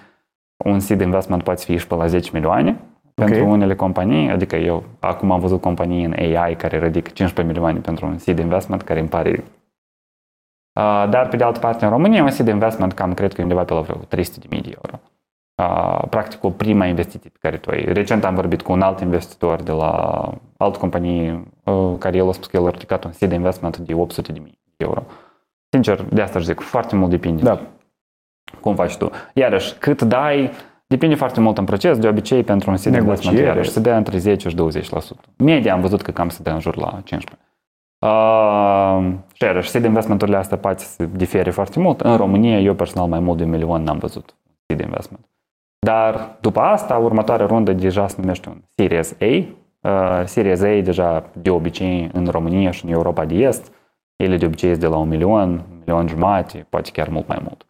un 0.58 0.80
seed 0.80 1.02
investment 1.02 1.44
poate 1.44 1.64
fi 1.64 1.78
și 1.78 1.88
pe 1.88 1.96
la 1.96 2.08
10 2.08 2.30
milioane 2.34 2.80
okay. 3.16 3.32
pentru 3.32 3.50
unele 3.50 3.76
companii, 3.76 4.30
adică 4.30 4.56
eu 4.56 4.84
acum 5.00 5.32
am 5.32 5.40
văzut 5.40 5.62
companii 5.62 6.04
în 6.04 6.14
AI 6.18 6.56
care 6.56 6.80
ridică 6.80 7.10
15 7.14 7.42
milioane 7.54 7.80
pentru 7.80 8.06
un 8.06 8.18
seed 8.18 8.40
investment 8.40 8.82
care 8.82 9.00
îmi 9.00 9.10
pare 9.10 9.44
Uh, 9.58 9.67
dar, 11.10 11.28
pe 11.30 11.36
de 11.36 11.44
altă 11.44 11.60
parte, 11.60 11.86
în 11.86 11.92
România, 11.92 12.24
un 12.24 12.30
seed 12.30 12.48
investment 12.48 12.94
cam 12.94 13.14
cred 13.14 13.34
că 13.34 13.42
e 13.42 13.44
undeva 13.44 13.64
pe 13.64 13.74
la 13.74 13.82
vreo 13.82 13.96
300 13.96 14.40
de 14.40 14.48
mii 14.50 14.62
de 14.62 14.72
euro. 14.76 15.00
Uh, 15.64 16.08
practic, 16.10 16.44
o 16.44 16.50
prima 16.50 16.86
investiție 16.86 17.30
pe 17.30 17.38
care 17.42 17.58
tu 17.58 17.70
ai. 17.70 17.84
Recent 17.84 18.24
am 18.24 18.36
vorbit 18.36 18.62
cu 18.62 18.72
un 18.72 18.82
alt 18.82 19.00
investitor 19.00 19.62
de 19.62 19.72
la 19.72 19.92
altă 20.58 20.78
companie 20.78 21.44
uh, 21.64 21.96
care 22.00 22.18
el 22.18 22.30
a 22.30 22.32
spus 22.32 22.48
că 22.48 22.58
el 22.58 22.66
a 22.66 22.70
ridicat 22.70 23.04
un 23.04 23.12
seed 23.12 23.32
investment 23.32 23.78
de 23.78 23.94
800 23.94 24.32
de 24.32 24.40
mii 24.40 24.60
de 24.78 24.86
euro. 24.86 25.04
Sincer, 25.70 26.02
de 26.02 26.22
asta 26.22 26.38
își 26.38 26.48
zic, 26.48 26.60
foarte 26.60 26.96
mult 26.96 27.10
depinde. 27.10 27.44
Da. 27.44 27.60
Cum 28.62 28.76
faci 28.76 28.98
tu. 28.98 29.12
Iarăși, 29.34 29.74
cât 29.74 30.02
dai, 30.02 30.52
depinde 30.88 31.16
foarte 31.16 31.40
mult 31.40 31.58
în 31.58 31.66
proces. 31.66 31.98
De 31.98 32.08
obicei, 32.08 32.44
pentru 32.44 32.70
un 32.70 32.78
seed 32.78 32.96
investment, 32.96 33.38
iarăși, 33.38 33.70
se 33.70 33.80
dă 33.80 33.92
între 33.92 34.18
10 34.18 34.50
și 34.50 34.56
20%. 34.56 34.90
Media 35.38 35.74
am 35.74 35.82
văzut 35.82 36.02
că 36.02 36.12
cam 36.12 36.30
se 36.30 36.40
dă 36.44 36.50
în 36.50 36.60
jur 36.60 36.78
la 36.78 37.02
15%. 37.04 37.47
Uh, 38.08 39.14
și 39.34 39.44
iarăși, 39.44 39.70
seed 39.70 39.84
investment-urile 39.84 40.38
astea 40.38 40.58
poate 40.58 40.84
să 40.84 41.06
difere 41.06 41.50
foarte 41.50 41.80
mult. 41.80 42.02
În 42.02 42.16
România, 42.16 42.60
eu 42.60 42.74
personal 42.74 43.08
mai 43.08 43.20
mult 43.20 43.38
de 43.38 43.44
un 43.44 43.50
milion 43.50 43.84
n-am 43.84 43.98
văzut 43.98 44.36
seed 44.66 44.80
investment. 44.80 45.26
Dar 45.80 46.38
după 46.42 46.60
asta, 46.60 46.98
următoarea 46.98 47.46
rundă 47.46 47.74
deja 47.74 48.08
se 48.08 48.16
numește 48.20 48.50
un 48.50 48.62
Series 48.76 49.16
A. 49.20 49.26
Uh, 49.90 50.26
Series 50.26 50.62
A 50.62 50.82
deja 50.82 51.30
de 51.42 51.50
obicei 51.50 52.10
în 52.14 52.26
România 52.26 52.72
și 52.72 52.86
în 52.86 52.92
Europa 52.92 53.26
de 53.26 53.36
Est, 53.36 53.72
ele 54.16 54.38
de 54.38 54.46
obicei 54.46 54.70
sunt 54.70 54.82
de 54.82 54.88
la 54.88 54.98
un 54.98 55.08
milion, 55.08 55.50
un 55.50 55.78
milion 55.86 56.08
jumate, 56.08 56.66
poate 56.70 56.90
chiar 56.92 57.10
mult 57.10 57.28
mai 57.28 57.40
mult. 57.44 57.66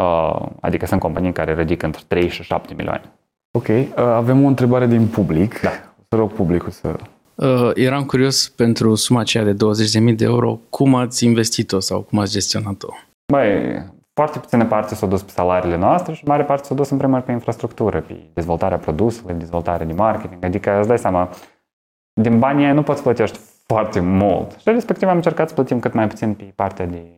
Uh, 0.00 0.48
adică 0.60 0.86
sunt 0.86 1.00
companii 1.00 1.32
care 1.32 1.54
ridică 1.54 1.86
între 1.86 2.02
3 2.06 2.28
și 2.28 2.42
7 2.42 2.74
milioane. 2.74 3.12
Ok, 3.58 3.68
uh, 3.68 3.86
avem 3.96 4.44
o 4.44 4.46
întrebare 4.46 4.86
din 4.86 5.06
public. 5.06 5.60
Da. 5.60 5.70
Să 6.08 6.16
rog 6.16 6.32
publicul 6.32 6.70
să 6.70 6.96
Uh, 7.36 7.70
eram 7.74 8.04
curios 8.04 8.48
pentru 8.48 8.94
suma 8.94 9.20
aceea 9.20 9.44
de 9.44 9.52
20.000 9.52 10.14
de 10.14 10.24
euro, 10.24 10.60
cum 10.70 10.94
ați 10.94 11.24
investit-o 11.24 11.80
sau 11.80 12.00
cum 12.00 12.18
ați 12.18 12.32
gestionat-o? 12.32 12.88
Băi, 13.32 13.82
foarte 14.12 14.38
puține 14.38 14.64
parte 14.64 14.94
s-au 14.94 15.08
dus 15.08 15.22
pe 15.22 15.30
salariile 15.30 15.76
noastre 15.76 16.14
și 16.14 16.24
mare 16.24 16.44
parte 16.44 16.66
s-au 16.66 16.76
dus 16.76 16.90
în 16.90 16.98
primul 16.98 17.20
pe 17.20 17.32
infrastructură, 17.32 18.00
pe 18.00 18.16
dezvoltarea 18.34 18.78
produsului, 18.78 19.34
dezvoltarea 19.34 19.86
de 19.86 19.92
marketing. 19.92 20.44
Adică 20.44 20.78
îți 20.78 20.88
dai 20.88 20.98
seama, 20.98 21.30
din 22.20 22.38
banii 22.38 22.64
aia 22.64 22.72
nu 22.72 22.82
poți 22.82 23.02
plătești 23.02 23.38
foarte 23.66 24.00
mult. 24.00 24.50
Și 24.50 24.62
respectiv 24.64 25.08
am 25.08 25.16
încercat 25.16 25.48
să 25.48 25.54
plătim 25.54 25.80
cât 25.80 25.92
mai 25.92 26.08
puțin 26.08 26.34
pe 26.34 26.52
partea 26.54 26.86
de 26.86 27.16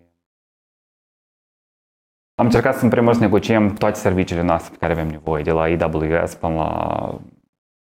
am 2.39 2.45
încercat 2.45 2.77
să 2.77 2.85
în 2.85 2.91
primul 2.91 3.09
rând 3.09 3.21
să 3.21 3.27
negociem 3.27 3.75
toate 3.75 3.99
serviciile 3.99 4.43
noastre 4.43 4.71
pe 4.71 4.77
care 4.79 4.93
avem 4.93 5.09
nevoie, 5.09 5.43
de 5.43 5.51
la 5.51 5.63
AWS 5.63 6.35
până 6.35 6.55
la 6.55 7.21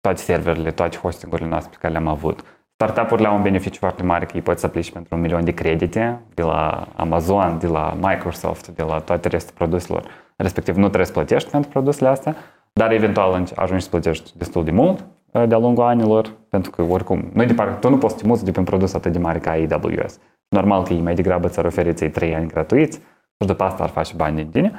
toate 0.04 0.22
serverele, 0.22 0.72
toate 0.72 0.98
hostingurile 0.98 1.50
noastre 1.50 1.70
pe 1.72 1.78
care 1.82 1.94
le-am 1.94 2.08
avut. 2.08 2.44
Startup-urile 2.74 3.28
au 3.28 3.36
un 3.36 3.42
beneficiu 3.42 3.80
foarte 3.80 4.04
mare 4.04 4.26
că 4.26 4.32
ei 4.36 4.42
pot 4.42 4.60
să 4.60 4.66
aplici 4.66 4.92
pentru 4.92 5.16
un 5.16 5.22
milion 5.22 5.44
de 5.44 5.52
credite 5.52 6.22
de 6.34 6.42
la 6.42 6.88
Amazon, 6.96 7.58
de 7.60 7.68
la 7.68 7.98
Microsoft, 8.02 8.68
de 8.68 8.84
la 8.84 9.00
toate 9.00 9.28
restul 9.28 9.54
produselor. 9.58 10.04
Respectiv, 10.36 10.76
nu 10.76 10.86
trebuie 10.86 11.06
să 11.06 11.12
plătești 11.12 11.50
pentru 11.50 11.70
produsele 11.70 12.10
astea, 12.10 12.36
dar 12.74 12.92
eventual 12.92 13.44
ajungi 13.56 13.84
să 13.84 13.90
plătești 13.90 14.38
destul 14.38 14.64
de 14.64 14.72
mult 14.72 15.06
uh, 15.32 15.48
de-a 15.48 15.58
lungul 15.58 15.84
anilor, 15.84 16.32
pentru 16.50 16.72
că 16.72 16.82
oricum, 16.82 17.30
nu 17.34 17.46
de 17.46 17.56
tu 17.80 17.90
nu 17.90 17.98
poți 17.98 18.14
să 18.14 18.20
te 18.22 18.28
muți 18.28 18.46
de 18.46 18.52
pe 18.52 18.60
un 18.60 18.66
produs 18.66 18.94
atât 18.94 19.12
de 19.12 19.20
mare 19.20 19.40
ca 19.40 19.52
AWS. 19.52 20.20
Normal 20.50 20.84
că 20.84 20.94
ei 20.94 21.02
mai 21.02 21.14
degrabă 21.14 21.48
ți-ar 21.48 21.66
oferi 21.66 21.94
ți 21.94 22.06
3 22.06 22.36
ani 22.36 22.48
gratuiți 22.48 22.98
și 23.40 23.48
după 23.48 23.64
asta 23.64 23.84
ar 23.84 23.90
face 23.90 24.14
bani 24.16 24.36
din 24.36 24.50
tine. 24.50 24.74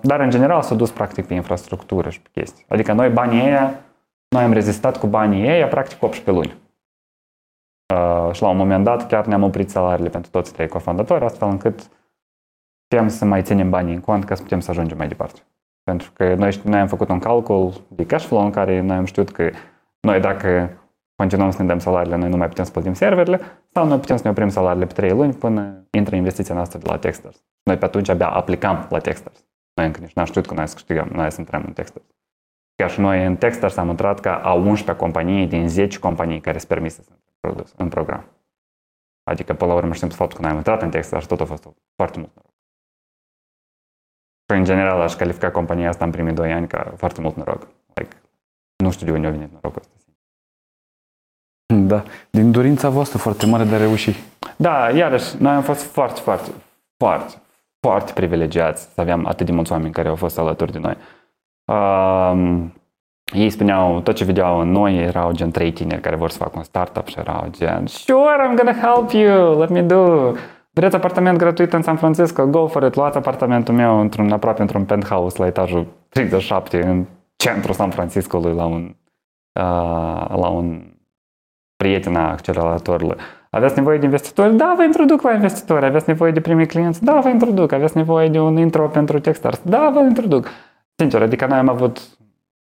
Dar, 0.00 0.20
în 0.20 0.30
general, 0.30 0.62
s-a 0.62 0.74
dus 0.74 0.90
practic 0.90 1.26
pe 1.26 1.34
infrastructură 1.34 2.08
și 2.10 2.22
pe 2.22 2.28
chestii. 2.32 2.64
Adică 2.68 2.92
noi 2.92 3.08
banii 3.08 3.42
ăia, 3.42 3.84
noi 4.28 4.42
am 4.42 4.52
rezistat 4.52 4.96
cu 4.96 5.06
banii 5.06 5.48
ăia 5.48 5.68
practic 5.68 6.02
18 6.02 6.30
luni. 6.30 6.56
Și 8.32 8.42
la 8.42 8.48
un 8.48 8.56
moment 8.56 8.84
dat 8.84 9.06
chiar 9.06 9.26
ne-am 9.26 9.42
oprit 9.42 9.70
salariile 9.70 10.08
pentru 10.08 10.30
toți 10.30 10.52
trei 10.52 10.68
cofondatori, 10.68 11.24
astfel 11.24 11.48
încât 11.48 11.90
putem 12.88 13.08
să 13.08 13.24
mai 13.24 13.42
ținem 13.42 13.70
banii 13.70 13.94
în 13.94 14.00
cont 14.00 14.24
ca 14.24 14.34
să 14.34 14.42
putem 14.42 14.60
să 14.60 14.70
ajungem 14.70 14.96
mai 14.96 15.08
departe. 15.08 15.40
Pentru 15.82 16.10
că 16.12 16.34
noi, 16.34 16.60
noi 16.64 16.80
am 16.80 16.86
făcut 16.86 17.08
un 17.08 17.18
calcul 17.18 17.72
de 17.88 18.06
cash 18.06 18.26
flow 18.26 18.44
în 18.44 18.50
care 18.50 18.80
noi 18.80 18.96
am 18.96 19.04
știut 19.04 19.30
că 19.30 19.50
noi 20.00 20.20
dacă 20.20 20.70
continuăm 21.22 21.50
să 21.50 21.62
ne 21.62 21.68
dăm 21.68 21.78
salariile, 21.78 22.16
noi 22.16 22.28
nu 22.28 22.36
mai 22.36 22.48
putem 22.48 22.64
să 22.64 22.70
plătim 22.70 22.94
serverele 22.94 23.40
sau 23.72 23.86
noi 23.86 23.98
putem 23.98 24.16
să 24.16 24.22
ne 24.24 24.30
oprim 24.30 24.48
salariile 24.48 24.86
pe 24.86 24.92
3 24.92 25.10
luni 25.10 25.34
până 25.34 25.86
intră 25.90 26.16
investiția 26.16 26.54
noastră 26.54 26.78
de 26.78 26.88
la 26.90 26.98
Techstars. 26.98 27.44
Noi 27.62 27.76
pe 27.78 27.84
atunci 27.84 28.08
abia 28.08 28.28
aplicam 28.28 28.86
la 28.90 28.98
Techstars. 28.98 29.44
Noi 29.74 29.86
încă 29.86 30.00
nici 30.00 30.12
n-am 30.12 30.24
știut 30.24 30.46
că 30.46 30.54
noi 30.54 30.68
să 30.68 30.74
câștigăm, 30.74 31.08
noi 31.12 31.30
să 31.30 31.40
intrăm 31.40 31.62
în 31.66 31.72
Techstars. 31.72 32.04
Chiar 32.74 32.90
și 32.90 33.00
noi 33.00 33.24
în 33.24 33.36
Techstars 33.36 33.76
am 33.76 33.88
intrat 33.88 34.20
ca 34.20 34.34
a 34.36 34.52
11 34.52 35.04
companii 35.04 35.46
din 35.46 35.68
10 35.68 35.98
companii 35.98 36.40
care 36.40 36.56
sunt 36.58 36.68
permise 36.68 37.02
să 37.02 37.10
intre 37.48 37.64
în 37.76 37.88
program. 37.88 38.24
Adică, 39.30 39.54
până 39.54 39.70
la 39.70 39.76
urmă, 39.76 39.92
știm 39.92 40.08
faptul 40.08 40.36
că 40.36 40.42
noi 40.42 40.50
am 40.50 40.56
intrat 40.56 40.82
în 40.82 40.90
Techstars 40.90 41.22
și 41.22 41.28
tot 41.28 41.40
a 41.40 41.44
fost 41.44 41.68
foarte 41.96 42.18
mult 42.18 42.34
noroc. 42.34 42.54
Și, 44.48 44.56
în 44.58 44.64
general, 44.64 45.00
aș 45.00 45.14
califica 45.14 45.50
compania 45.50 45.88
asta 45.88 46.04
în 46.04 46.10
primii 46.10 46.32
2 46.32 46.52
ani 46.52 46.68
ca 46.68 46.92
foarte 46.96 47.20
mult 47.20 47.36
noroc. 47.36 47.68
Like, 47.94 48.16
nu 48.76 48.90
știu 48.90 49.06
de 49.06 49.12
unde 49.12 49.26
a 49.26 49.30
venit 49.30 49.52
norocul 49.52 49.82
ăsta. 49.96 50.07
Da, 51.74 52.02
din 52.30 52.50
dorința 52.50 52.88
voastră 52.88 53.18
foarte 53.18 53.46
mare 53.46 53.64
de 53.64 53.74
a 53.74 53.78
reuși. 53.78 54.16
Da, 54.56 54.90
iarăși, 54.90 55.34
noi 55.38 55.52
am 55.52 55.62
fost 55.62 55.82
foarte, 55.82 56.20
foarte, 56.20 56.50
foarte, 56.96 57.34
foarte 57.80 58.12
privilegiați 58.12 58.82
să 58.94 59.00
avem 59.00 59.26
atât 59.26 59.46
de 59.46 59.52
mulți 59.52 59.72
oameni 59.72 59.92
care 59.92 60.08
au 60.08 60.14
fost 60.14 60.38
alături 60.38 60.72
de 60.72 60.78
noi. 60.78 60.96
Um, 61.64 62.72
ei 63.32 63.50
spuneau, 63.50 64.00
tot 64.00 64.14
ce 64.14 64.24
vedeau 64.24 64.60
în 64.60 64.70
noi 64.70 64.96
erau 64.96 65.32
gen 65.32 65.50
trei 65.50 65.72
tineri 65.72 66.00
care 66.00 66.16
vor 66.16 66.30
să 66.30 66.38
facă 66.38 66.52
un 66.56 66.62
startup 66.62 67.06
și 67.06 67.18
erau 67.18 67.46
gen 67.50 67.86
Sure, 67.86 68.48
I'm 68.48 68.56
gonna 68.56 68.76
help 68.80 69.10
you, 69.10 69.58
let 69.58 69.68
me 69.68 69.82
do. 69.82 70.32
Vreți 70.70 70.96
apartament 70.96 71.38
gratuit 71.38 71.72
în 71.72 71.82
San 71.82 71.96
Francisco? 71.96 72.46
Go 72.46 72.66
for 72.66 72.82
it, 72.82 72.94
luați 72.94 73.16
apartamentul 73.16 73.74
meu 73.74 74.00
într-un, 74.00 74.32
aproape 74.32 74.60
într-un 74.60 74.84
penthouse 74.84 75.38
la 75.38 75.46
etajul 75.46 75.86
37 76.08 76.82
în 76.82 77.04
centrul 77.36 77.74
San 77.74 77.90
Francisco 77.90 78.38
la 78.38 78.64
un, 78.64 78.94
uh, 79.52 80.28
la 80.28 80.48
un 80.48 80.87
prieten 81.78 82.16
a 82.16 82.30
acceleratorului. 82.30 83.16
Aveți 83.50 83.76
nevoie 83.76 83.98
de 83.98 84.04
investitori? 84.04 84.56
Da, 84.56 84.74
vă 84.76 84.82
introduc 84.82 85.22
la 85.22 85.32
investitori. 85.32 85.84
Aveți 85.84 86.04
nevoie 86.06 86.30
de 86.30 86.40
primii 86.40 86.66
clienți? 86.66 87.04
Da, 87.04 87.20
vă 87.20 87.28
introduc. 87.28 87.72
Aveți 87.72 87.96
nevoie 87.96 88.28
de 88.28 88.40
un 88.40 88.56
intro 88.56 88.88
pentru 88.88 89.20
Techstars? 89.20 89.60
Da, 89.62 89.90
vă 89.94 90.00
introduc. 90.00 90.48
Sincer, 90.96 91.22
adică 91.22 91.46
noi 91.46 91.58
am 91.58 91.68
avut 91.68 92.00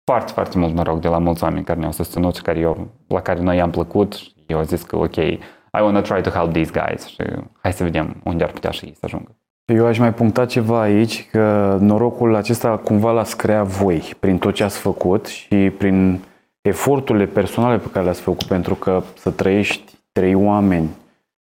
foarte, 0.03 0.31
foarte 0.31 0.57
mult 0.57 0.73
noroc 0.73 1.01
de 1.01 1.07
la 1.07 1.17
mulți 1.17 1.43
oameni 1.43 1.63
care 1.63 1.79
ne-au 1.79 1.91
susținut 1.91 2.35
și 2.35 2.41
care 2.41 2.59
eu, 2.59 2.87
la 3.07 3.21
care 3.21 3.41
noi 3.41 3.61
am 3.61 3.69
plăcut 3.69 4.13
și 4.13 4.33
eu 4.47 4.57
am 4.57 4.63
zis 4.63 4.81
că 4.81 4.97
ok, 4.97 5.15
I 5.15 5.81
want 5.81 5.93
to 5.93 6.13
try 6.13 6.21
to 6.21 6.29
help 6.29 6.51
these 6.53 6.71
guys 6.71 7.05
și 7.05 7.23
hai 7.61 7.73
să 7.73 7.83
vedem 7.83 8.15
unde 8.23 8.43
ar 8.43 8.51
putea 8.51 8.71
și 8.71 8.85
ei 8.85 8.93
să 8.93 9.01
ajungă. 9.03 9.35
Eu 9.65 9.85
aș 9.85 9.97
mai 9.97 10.13
puncta 10.13 10.45
ceva 10.45 10.81
aici, 10.81 11.29
că 11.29 11.77
norocul 11.81 12.35
acesta 12.35 12.77
cumva 12.77 13.11
l-ați 13.11 13.37
creat 13.37 13.65
voi 13.65 14.13
prin 14.19 14.37
tot 14.37 14.53
ce 14.53 14.63
ați 14.63 14.77
făcut 14.77 15.25
și 15.25 15.55
prin 15.77 16.19
eforturile 16.61 17.25
personale 17.25 17.77
pe 17.77 17.89
care 17.91 18.03
le-ați 18.03 18.21
făcut, 18.21 18.43
pentru 18.43 18.75
că 18.75 19.03
să 19.15 19.31
trăiești 19.31 19.93
trei 20.11 20.35
oameni 20.35 20.87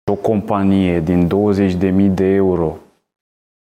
și 0.07 0.11
o 0.11 0.14
companie 0.14 1.01
din 1.01 1.29
20.000 1.29 2.11
de 2.11 2.25
euro 2.25 2.77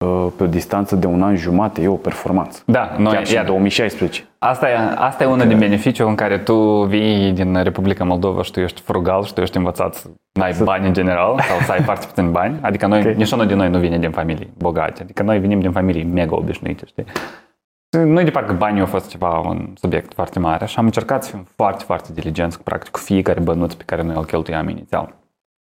uh, 0.06 0.28
pe 0.38 0.44
o 0.44 0.48
distanță 0.48 0.96
de 0.96 1.08
un 1.08 1.22
an 1.22 1.36
jumate 1.36 1.82
e 1.82 1.88
o 1.88 1.96
performanță. 1.96 2.64
Da, 2.66 2.96
noi, 2.98 3.14
Chiar 3.14 3.26
și 3.26 3.34
iar, 3.34 3.46
2016. 3.46 4.24
Asta 4.38 4.70
e, 4.70 4.76
asta 4.96 5.24
e 5.24 5.28
unul 5.28 5.48
din 5.48 5.58
beneficiul 5.58 6.08
în 6.08 6.16
care 6.16 6.38
tu 6.38 6.84
vii 6.84 7.32
din 7.32 7.64
Republica 7.64 8.04
Moldova 8.04 8.44
și 8.44 8.52
tu 8.52 8.60
ești 8.60 8.82
frugal 8.82 9.24
și 9.24 9.34
tu 9.34 9.42
ești 9.42 9.58
învățat 9.58 9.94
să 9.94 10.08
n-ai 10.32 10.54
să... 10.54 10.64
bani 10.64 10.88
în 10.88 10.94
general 10.94 11.40
sau 11.40 11.60
să 11.60 11.72
ai 11.72 11.82
foarte 11.82 12.06
puțin 12.06 12.32
bani. 12.32 12.60
Adică 12.62 12.88
noi, 12.88 13.00
okay. 13.00 13.14
niciunul 13.14 13.48
din 13.48 13.58
noi 13.58 13.70
nu 13.70 13.80
vine 13.80 13.98
din 13.98 14.12
familii 14.12 14.50
bogate. 14.58 15.02
Adică 15.02 15.24
noi 15.24 15.40
venim 15.40 15.60
din 15.60 15.72
familii 15.72 16.04
mega 16.04 16.36
obișnuite, 16.36 16.86
știi? 16.86 17.06
Nu 17.98 18.24
de 18.24 18.32
parcă 18.32 18.54
banii 18.54 18.80
au 18.80 18.86
fost 18.86 19.10
ceva 19.10 19.40
un 19.40 19.74
subiect 19.76 20.14
foarte 20.14 20.40
mare 20.40 20.66
și 20.66 20.78
am 20.78 20.86
încercat 20.86 21.24
să 21.24 21.30
fim 21.30 21.44
foarte, 21.56 21.84
foarte 21.84 22.14
diligenți 22.14 22.58
cu, 22.58 22.64
practic, 22.64 22.92
cu 22.92 23.00
fiecare 23.00 23.40
bănuț 23.40 23.74
pe 23.74 23.84
care 23.84 24.02
noi 24.02 24.16
îl 24.16 24.26
cheltuiam 24.26 24.70
inițial. 24.70 25.16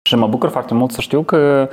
Și 0.07 0.15
mă 0.15 0.27
bucur 0.27 0.49
foarte 0.49 0.73
mult 0.73 0.91
să 0.91 1.01
știu 1.01 1.23
că 1.23 1.69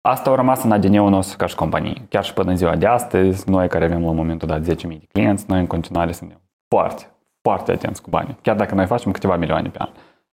asta 0.00 0.30
a 0.30 0.34
rămas 0.34 0.62
în 0.62 0.72
ADN-ul 0.72 1.10
nostru 1.10 1.36
ca 1.36 1.46
și 1.46 1.54
companie. 1.54 2.06
Chiar 2.08 2.24
și 2.24 2.34
până 2.34 2.50
în 2.50 2.56
ziua 2.56 2.76
de 2.76 2.86
astăzi, 2.86 3.50
noi 3.50 3.68
care 3.68 3.84
avem 3.84 4.04
la 4.04 4.12
momentul 4.12 4.48
dat 4.48 4.60
10.000 4.60 4.66
de 4.66 5.06
clienți, 5.12 5.44
noi 5.48 5.58
în 5.58 5.66
continuare 5.66 6.12
suntem 6.12 6.40
foarte, 6.68 7.06
foarte 7.42 7.72
atenți 7.72 8.02
cu 8.02 8.10
banii. 8.10 8.36
Chiar 8.42 8.56
dacă 8.56 8.74
noi 8.74 8.86
facem 8.86 9.12
câteva 9.12 9.36
milioane 9.36 9.68
pe 9.68 9.78
an. 9.78 9.88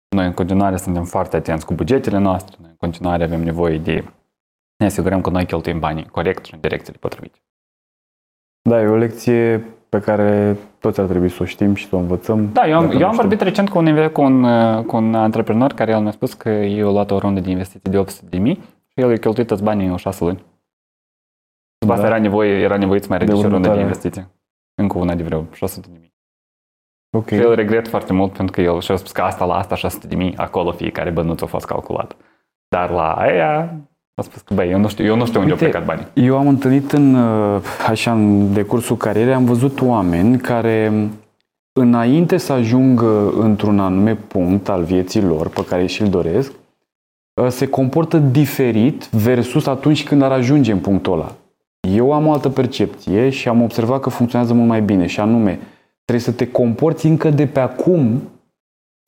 Noi 0.10 0.25
în 0.25 0.34
continuare 0.34 0.77
suntem 0.77 1.03
foarte 1.03 1.36
atenți 1.36 1.65
cu 1.65 1.73
bugetele 1.73 2.17
noastre, 2.17 2.55
noi 2.60 2.69
în 2.69 2.75
continuare 2.77 3.23
avem 3.23 3.43
nevoie 3.43 3.77
de 3.77 4.03
ne 4.77 4.86
asigurăm 4.86 5.21
că 5.21 5.29
noi 5.29 5.45
cheltuim 5.45 5.79
banii 5.79 6.05
corect 6.05 6.45
și 6.45 6.53
în 6.53 6.60
direcțiile 6.60 6.97
potrivite. 6.99 7.39
Da, 8.69 8.82
e 8.82 8.86
o 8.88 8.95
lecție 8.95 9.65
pe 9.89 9.99
care 9.99 10.58
toți 10.80 10.99
ar 10.99 11.06
trebui 11.08 11.30
să 11.30 11.38
o 11.43 11.45
știm 11.45 11.73
și 11.75 11.88
să 11.88 11.95
o 11.95 11.99
învățăm. 11.99 12.51
Da, 12.51 12.67
eu 12.67 12.75
am, 12.78 12.82
Dacă 12.82 12.93
eu 12.93 12.99
nu 12.99 13.06
am 13.06 13.12
știm. 13.12 13.21
vorbit 13.28 13.41
recent 13.41 13.69
cu 13.69 13.78
un, 13.78 14.10
cu, 14.12 14.21
un, 14.21 14.43
cu 14.86 14.95
un 14.95 15.15
antreprenor 15.15 15.73
care 15.73 15.91
el 15.91 15.99
mi-a 15.99 16.12
spus 16.12 16.34
că 16.34 16.49
ei 16.49 16.82
au 16.82 16.91
luat 16.91 17.12
o 17.12 17.17
rundă 17.17 17.39
de 17.39 17.49
investiții 17.49 17.91
de 17.91 17.97
800 17.97 18.25
de 18.30 18.38
mii 18.38 18.56
și 18.88 18.99
el 18.99 19.12
a 19.12 19.15
cheltuit 19.17 19.47
toți 19.47 19.63
banii 19.63 19.88
în 19.88 19.95
6 19.95 20.23
luni. 20.23 20.43
După 21.78 21.93
asta 21.93 22.06
Da. 22.08 22.12
era 22.13 22.21
nevoie, 22.21 22.62
era 22.62 22.78
nevoie 22.78 22.99
să 22.99 23.06
mai 23.10 23.17
De 23.17 23.23
ridice 23.23 23.45
o 23.45 23.49
rundă 23.49 23.67
de 23.67 23.67
următoarea. 23.73 23.82
investiții. 23.95 24.28
Încă 24.82 24.97
una 24.97 25.15
de 25.15 25.23
vreo 25.23 25.45
600 25.51 25.88
de 25.91 25.97
mii. 26.01 26.13
Ok. 27.17 27.28
Și 27.28 27.36
el 27.36 27.56
regret 27.56 27.88
foarte 27.88 28.13
mult 28.13 28.32
pentru 28.32 28.56
că 28.56 28.62
el 28.62 28.80
și-a 28.82 28.95
spus 28.95 29.12
că 29.12 29.21
asta 29.21 29.45
la 29.45 29.56
asta 29.58 29.75
600 29.75 30.08
de 30.08 30.15
mii, 30.15 30.38
acolo 30.38 30.71
fiecare 30.71 31.10
bănuț 31.10 31.41
a 31.41 31.45
fost 31.45 31.65
calculat. 31.65 32.15
Dar 32.67 32.89
la 32.89 33.12
aia 33.13 33.75
a 34.15 34.21
spus 34.21 34.41
că, 34.41 34.54
băi, 34.54 34.71
eu 34.71 34.80
nu 34.80 34.88
știu, 34.88 35.06
eu 35.06 35.15
nu 35.15 35.25
știu 35.25 35.39
unde 35.39 35.51
au 35.51 35.58
Uite, 35.58 35.69
plecat 35.69 35.86
banii. 35.86 36.28
Eu 36.28 36.38
am 36.38 36.47
întâlnit 36.47 36.91
în, 36.91 37.15
uh, 37.15 37.62
așa, 37.88 38.12
în 38.12 38.54
decursul 38.54 38.97
carierei, 38.97 39.34
am 39.34 39.45
văzut 39.45 39.82
oameni 39.82 40.38
care 40.38 41.10
înainte 41.73 42.38
să 42.38 42.54
ajungă 42.54 43.34
într-un 43.39 43.80
anume 43.80 44.15
punct 44.15 44.69
al 44.69 44.84
vieții 44.84 45.21
lor 45.21 45.49
pe 45.49 45.65
care 45.65 45.86
și-l 45.86 46.08
doresc, 46.08 46.51
uh, 47.41 47.47
se 47.49 47.67
comportă 47.67 48.17
diferit 48.17 49.10
versus 49.12 49.67
atunci 49.67 50.04
când 50.04 50.21
ar 50.21 50.32
ajunge 50.32 50.71
în 50.71 50.80
punctul 50.80 51.13
ăla. 51.13 51.36
Eu 51.93 52.13
am 52.13 52.28
o 52.28 52.32
altă 52.32 52.49
percepție 52.49 53.30
și 53.30 53.47
am 53.47 53.62
observat 53.62 53.99
că 53.99 54.10
funcționează 54.10 54.54
mult 54.54 54.67
mai 54.67 54.82
bine 54.82 55.06
și 55.06 55.19
anume, 55.19 55.60
trebuie 56.06 56.25
să 56.25 56.32
te 56.32 56.51
comporți 56.51 57.06
încă 57.06 57.30
de 57.30 57.45
pe 57.45 57.60
acum 57.60 58.21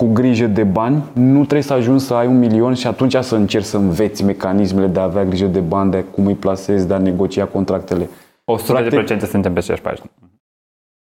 cu 0.03 0.10
grijă 0.13 0.45
de 0.45 0.63
bani, 0.63 1.03
nu 1.13 1.38
trebuie 1.39 1.62
să 1.62 1.73
ajungi 1.73 2.03
să 2.03 2.13
ai 2.13 2.27
un 2.27 2.38
milion 2.39 2.73
și 2.73 2.88
atunci 2.88 3.15
să 3.15 3.36
încerci 3.36 3.65
să 3.65 3.77
înveți 3.77 4.23
mecanismele 4.23 4.88
de 4.88 4.99
a 4.99 5.03
avea 5.03 5.23
grijă 5.25 5.45
de 5.45 5.60
bani, 5.60 5.91
de 5.91 6.03
cum 6.12 6.25
îi 6.25 6.33
plasezi, 6.33 6.88
de 6.88 6.93
a 6.93 6.97
negocia 6.97 7.45
contractele. 7.45 8.10
100 8.45 8.73
de 8.73 8.79
Practic- 8.79 8.89
procente 8.93 9.25
suntem 9.25 9.53
pe 9.53 9.60
aceeași 9.60 9.81
pagină. 9.83 10.05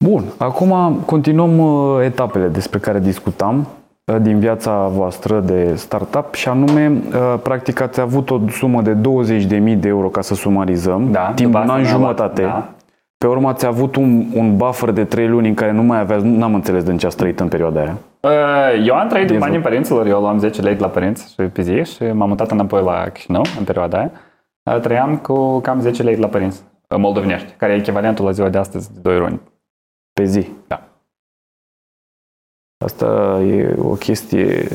Bun, 0.05 0.25
acum 0.39 0.97
continuăm 1.07 1.59
uh, 1.59 2.05
etapele 2.05 2.47
despre 2.49 2.79
care 2.79 2.99
discutam 3.01 3.67
uh, 4.05 4.17
din 4.23 4.39
viața 4.39 4.87
voastră 4.87 5.41
de 5.41 5.75
startup 5.75 6.35
și 6.35 6.49
anume, 6.49 6.93
uh, 7.15 7.39
practic 7.43 7.81
ați 7.81 8.01
avut 8.01 8.31
o 8.31 8.41
sumă 8.49 8.83
de 8.83 8.93
20.000 8.95 9.77
de 9.81 9.89
euro 9.89 10.09
ca 10.09 10.21
să 10.21 10.35
sumarizăm, 10.35 11.11
Da, 11.11 11.33
timp 11.35 11.51
după 11.53 11.59
un 11.59 11.63
asta 11.63 11.73
an 11.75 11.81
ne-a 11.81 11.91
luat- 11.91 12.01
jumătate. 12.01 12.43
da. 12.43 12.69
Pe 13.23 13.29
urmă 13.29 13.49
ați 13.49 13.67
avut 13.67 13.97
un, 13.97 14.27
un 14.35 14.57
buffer 14.57 14.91
de 14.91 15.05
3 15.05 15.29
luni 15.29 15.49
în 15.49 15.55
care 15.55 15.71
nu 15.71 15.83
mai 15.83 15.99
aveați, 15.99 16.25
n-am 16.25 16.55
înțeles 16.55 16.85
din 16.85 16.99
ce 16.99 17.07
ați 17.07 17.17
trăit 17.17 17.41
în 17.41 17.49
perioada 17.49 17.81
aia. 17.81 17.99
Uh, 18.21 18.87
Eu 18.87 18.95
am 18.95 19.09
trăit 19.09 19.27
din 19.27 19.37
Din 19.37 19.47
banii 19.47 19.61
părinților, 19.61 20.07
eu 20.07 20.21
luam 20.21 20.39
10 20.39 20.61
lei 20.63 20.75
de 20.75 20.81
la 20.81 20.89
părinți 20.89 21.31
și 21.33 21.43
pe 21.43 21.63
zi 21.63 21.93
și 21.95 22.03
m-am 22.03 22.29
mutat 22.29 22.51
înapoi 22.51 22.83
la 22.83 23.09
Chișinău 23.09 23.43
în 23.59 23.65
perioada 23.65 23.99
aia. 23.99 24.11
Uh, 24.63 24.81
Trăiam 24.81 25.17
cu 25.17 25.61
cam 25.61 25.81
10 25.81 26.03
lei 26.03 26.15
de 26.15 26.21
la 26.21 26.27
părinți 26.27 26.63
uh, 26.89 26.99
moldovenești, 26.99 27.53
care 27.53 27.73
e 27.73 27.77
echivalentul 27.77 28.25
la 28.25 28.31
ziua 28.31 28.49
de 28.49 28.59
astăzi 28.59 28.93
de 28.93 28.99
2 29.03 29.19
luni. 29.19 29.41
Pe 30.13 30.25
zi. 30.25 30.49
Da. 30.67 30.83
Asta 32.85 33.41
e 33.47 33.75
o 33.79 33.95
chestie... 33.95 34.69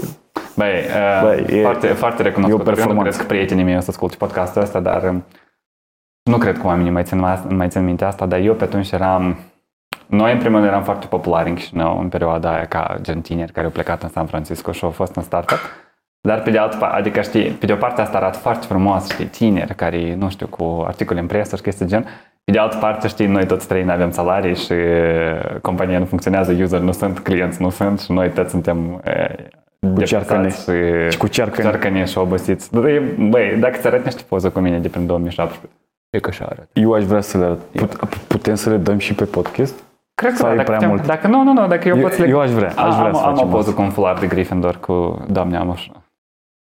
Băi, 0.55 0.69
uh, 0.69 1.21
Băi, 1.23 1.57
e- 1.57 1.61
foarte, 1.61 1.87
foarte 1.87 2.21
recunoscut. 2.23 2.59
e 2.59 2.61
o 2.61 2.65
Eu 2.65 2.69
nu 2.69 2.75
performanță. 2.75 3.09
cred 3.09 3.21
că 3.21 3.33
prietenii 3.33 3.63
mei 3.63 3.77
o 3.77 3.79
să 3.79 3.89
asculte 3.89 4.15
podcastul 4.17 4.61
ăsta, 4.61 4.79
dar 4.79 5.03
um, 5.03 5.23
nu 6.27 6.37
cred 6.37 6.57
că 6.57 6.67
oamenii 6.67 6.91
mai 6.91 7.03
țin, 7.03 7.19
mai 7.49 7.67
țin 7.67 7.83
minte 7.83 8.05
asta, 8.05 8.25
dar 8.25 8.39
eu 8.39 8.53
pe 8.53 8.63
atunci 8.63 8.91
eram... 8.91 9.37
Noi, 10.07 10.31
în 10.31 10.37
primul 10.37 10.57
rând, 10.57 10.69
eram 10.71 10.83
foarte 10.83 11.05
populari 11.07 11.49
în 11.49 11.55
Chișinău, 11.55 11.99
în 11.99 12.09
perioada 12.09 12.53
aia, 12.53 12.65
ca 12.65 12.95
gen 13.01 13.21
tineri 13.21 13.51
care 13.51 13.65
au 13.65 13.71
plecat 13.71 14.03
în 14.03 14.09
San 14.09 14.25
Francisco 14.25 14.71
și 14.71 14.83
au 14.83 14.89
fost 14.89 15.15
în 15.15 15.23
startup. 15.23 15.57
Dar 16.21 16.41
pe 16.41 16.49
de 16.51 16.57
altă 16.57 16.77
parte, 16.77 16.95
adică 16.97 17.21
știi, 17.21 17.49
pe 17.49 17.65
de 17.65 17.73
o 17.73 17.75
parte 17.75 18.01
asta 18.01 18.17
arată 18.17 18.37
foarte 18.37 18.65
frumos, 18.65 19.09
știi, 19.09 19.25
tineri 19.25 19.75
care, 19.75 20.15
nu 20.15 20.29
știu, 20.29 20.47
cu 20.47 20.83
articole 20.87 21.19
în 21.19 21.25
presă 21.27 21.55
și 21.55 21.61
chestii 21.61 21.85
de 21.85 21.91
gen. 21.91 22.05
Pe 22.43 22.51
de 22.51 22.57
altă 22.59 22.77
parte, 22.77 23.07
știi, 23.07 23.25
noi 23.27 23.45
toți 23.45 23.67
trei 23.67 23.83
nu 23.83 23.91
avem 23.91 24.11
salarii 24.11 24.55
și 24.55 24.71
uh, 24.71 25.59
compania 25.61 25.99
nu 25.99 26.05
funcționează, 26.05 26.55
user 26.61 26.79
nu 26.79 26.91
sunt, 26.91 27.19
clienți 27.19 27.61
nu 27.61 27.69
sunt 27.69 27.99
și 27.99 28.11
noi 28.11 28.29
toți 28.29 28.49
suntem 28.49 28.93
uh, 28.93 30.03
cearcăne. 30.05 30.41
depresați 30.41 30.63
și, 30.71 31.11
Și 31.11 31.17
cu 31.17 31.27
cearcăne. 31.27 31.69
cearcăne 31.69 32.05
și 32.05 32.17
obosiți. 32.17 32.71
Băi, 32.79 32.99
Băi, 33.29 33.55
dacă 33.59 33.77
ți 33.77 33.87
arăt 33.87 34.03
niște 34.03 34.21
poze 34.27 34.49
cu 34.49 34.59
mine 34.59 34.79
de 34.79 34.87
prin 34.87 35.05
2017, 35.05 35.71
e 36.09 36.19
că 36.19 36.29
așa 36.29 36.45
arăt. 36.45 36.69
Eu 36.73 36.93
aș 36.93 37.03
vrea 37.03 37.21
să 37.21 37.37
le 37.37 37.43
arăt. 37.43 37.59
Put- 37.59 38.15
Putem 38.27 38.55
să 38.55 38.69
le 38.69 38.77
dăm 38.77 38.97
și 38.97 39.13
pe 39.15 39.25
podcast? 39.25 39.83
Cred 40.15 40.31
că 40.31 40.37
Sau 40.37 40.47
da, 40.47 40.53
e 40.53 40.55
dacă, 40.55 40.65
prea 40.67 40.77
putem- 40.77 40.89
mult? 40.95 41.05
dacă 41.07 41.27
nu, 41.27 41.43
nu, 41.43 41.53
nu, 41.53 41.67
dacă 41.67 41.87
eu, 41.87 41.95
Eu- 41.95 42.01
pot 42.01 42.11
să 42.11 42.21
le... 42.21 42.27
eu 42.27 42.39
aș 42.39 42.49
vrea, 42.51 42.67
aș 42.69 42.95
vrea 42.95 43.07
am, 43.07 43.13
să 43.13 43.23
am 43.23 43.33
facem 43.33 43.47
o 43.47 43.51
poză 43.51 43.69
asta. 43.69 43.73
cu 43.73 43.81
un 43.81 43.89
fular 43.89 44.19
de 44.19 44.27
Gryffindor 44.27 44.75
cu 44.77 45.25
doamne 45.29 45.57
am 45.57 45.69
așa. 45.69 45.91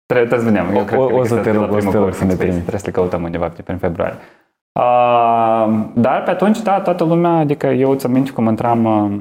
Trebuie, 0.07 0.29
trebuie 0.29 0.49
să 0.53 0.61
vedem. 0.61 0.75
Eu 0.77 0.81
O- 0.83 0.85
cred 0.85 0.99
o- 1.01 1.07
că 1.07 1.15
o 1.15 1.25
să 1.25 1.35
te 1.35 1.39
este 1.39 1.53
la 1.53 1.65
rog, 1.65 1.65
o 1.65 1.73
să 1.73 1.77
primul 1.77 1.93
te 1.93 1.99
rog 1.99 2.07
coworking 2.07 2.15
să 2.15 2.25
ne 2.25 2.31
space. 2.31 2.37
trimiți. 2.49 2.61
Trebuie 2.61 2.81
să 2.81 2.87
le 2.87 2.93
căutăm 2.93 3.23
undeva 3.23 3.49
pe 3.49 3.63
prin 3.63 3.79
februarie. 3.79 4.17
Uh, 4.81 5.85
dar 5.95 6.23
pe 6.23 6.31
atunci, 6.31 6.61
da, 6.63 6.81
toată 6.81 7.05
lumea, 7.05 7.31
adică 7.31 7.67
eu 7.67 7.91
îți 7.91 8.07
aminte 8.07 8.31
cum 8.31 8.47
intram, 8.47 8.85
uh, 8.85 9.21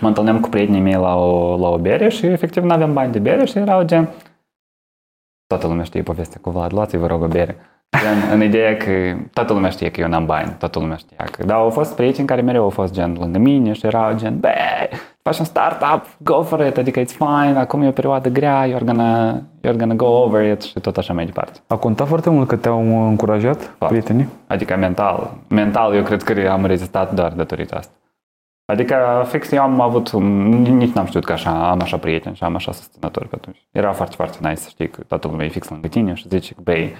mă 0.00 0.08
întâlneam 0.08 0.40
cu 0.40 0.48
prietenii 0.48 0.80
mei 0.80 0.94
la 0.94 1.16
o, 1.16 1.56
la 1.56 1.68
o 1.68 1.78
bere 1.78 2.08
și 2.08 2.26
efectiv 2.26 2.62
nu 2.62 2.72
aveam 2.72 2.92
bani 2.92 3.12
de 3.12 3.18
bere 3.18 3.44
și 3.44 3.58
erau 3.58 3.82
gen, 3.82 4.08
toată 5.46 5.66
lumea 5.66 5.84
știe 5.84 6.02
povestea 6.02 6.40
cu 6.42 6.50
Vlad, 6.50 6.72
luați-vă, 6.72 7.00
vă 7.00 7.06
rog, 7.06 7.22
o 7.22 7.26
bere. 7.26 7.56
Gen, 7.96 8.30
în 8.32 8.42
ideea 8.42 8.76
că 8.76 8.90
toată 9.32 9.52
lumea 9.52 9.70
știe 9.70 9.90
că 9.90 10.00
eu 10.00 10.08
n-am 10.08 10.26
bani, 10.26 10.54
toată 10.58 10.78
lumea 10.78 10.96
știa 10.96 11.24
că... 11.30 11.44
Dar 11.44 11.56
au 11.56 11.70
fost 11.70 11.94
prieteni 11.94 12.26
care 12.26 12.40
mereu 12.40 12.62
au 12.62 12.70
fost 12.70 12.92
gen 12.92 13.16
lângă 13.20 13.38
mine 13.38 13.72
și 13.72 13.86
erau 13.86 14.16
gen, 14.16 14.40
bă, 14.40 14.48
faci 15.22 15.38
un 15.38 15.44
startup, 15.44 16.06
go 16.18 16.42
for 16.42 16.66
it, 16.66 16.76
adică 16.76 17.00
it's 17.00 17.16
fine, 17.16 17.58
acum 17.58 17.82
e 17.82 17.88
o 17.88 17.90
perioadă 17.90 18.28
grea, 18.28 18.66
you're 18.68 18.84
gonna, 18.84 19.34
you're 19.38 19.76
gonna 19.76 19.94
go 19.94 20.06
over 20.06 20.50
it 20.52 20.62
și 20.62 20.80
tot 20.80 20.96
așa 20.96 21.12
mai 21.12 21.24
departe. 21.24 21.58
A 21.66 21.76
contat 21.76 22.06
foarte 22.06 22.30
mult 22.30 22.48
că 22.48 22.56
te-au 22.56 23.08
încurajat 23.08 23.74
prietenii? 23.78 24.28
Adică 24.46 24.76
mental. 24.76 25.34
Mental 25.48 25.94
eu 25.94 26.02
cred 26.02 26.22
că 26.22 26.48
am 26.50 26.66
rezistat 26.66 27.14
doar 27.14 27.32
datorită 27.32 27.76
asta. 27.76 27.92
Adică 28.72 29.24
fix 29.28 29.50
eu 29.50 29.62
am 29.62 29.80
avut, 29.80 30.12
nici 30.12 30.92
n-am 30.92 31.06
știut 31.06 31.24
că 31.24 31.32
așa, 31.32 31.70
am 31.70 31.80
așa 31.80 31.96
prieteni 31.96 32.36
și 32.36 32.44
am 32.44 32.54
așa 32.54 32.72
susținători 32.72 33.28
pe 33.28 33.34
atunci. 33.38 33.66
Era 33.70 33.92
foarte, 33.92 34.14
foarte 34.16 34.38
nice 34.40 34.54
să 34.54 34.68
știi 34.68 34.88
că 34.88 35.02
toată 35.02 35.28
lumea 35.28 35.46
e 35.46 35.48
fix 35.48 35.68
lângă 35.68 35.88
tine 35.88 36.14
și 36.14 36.28
zice 36.28 36.54
că, 36.54 36.60
băi, 36.64 36.94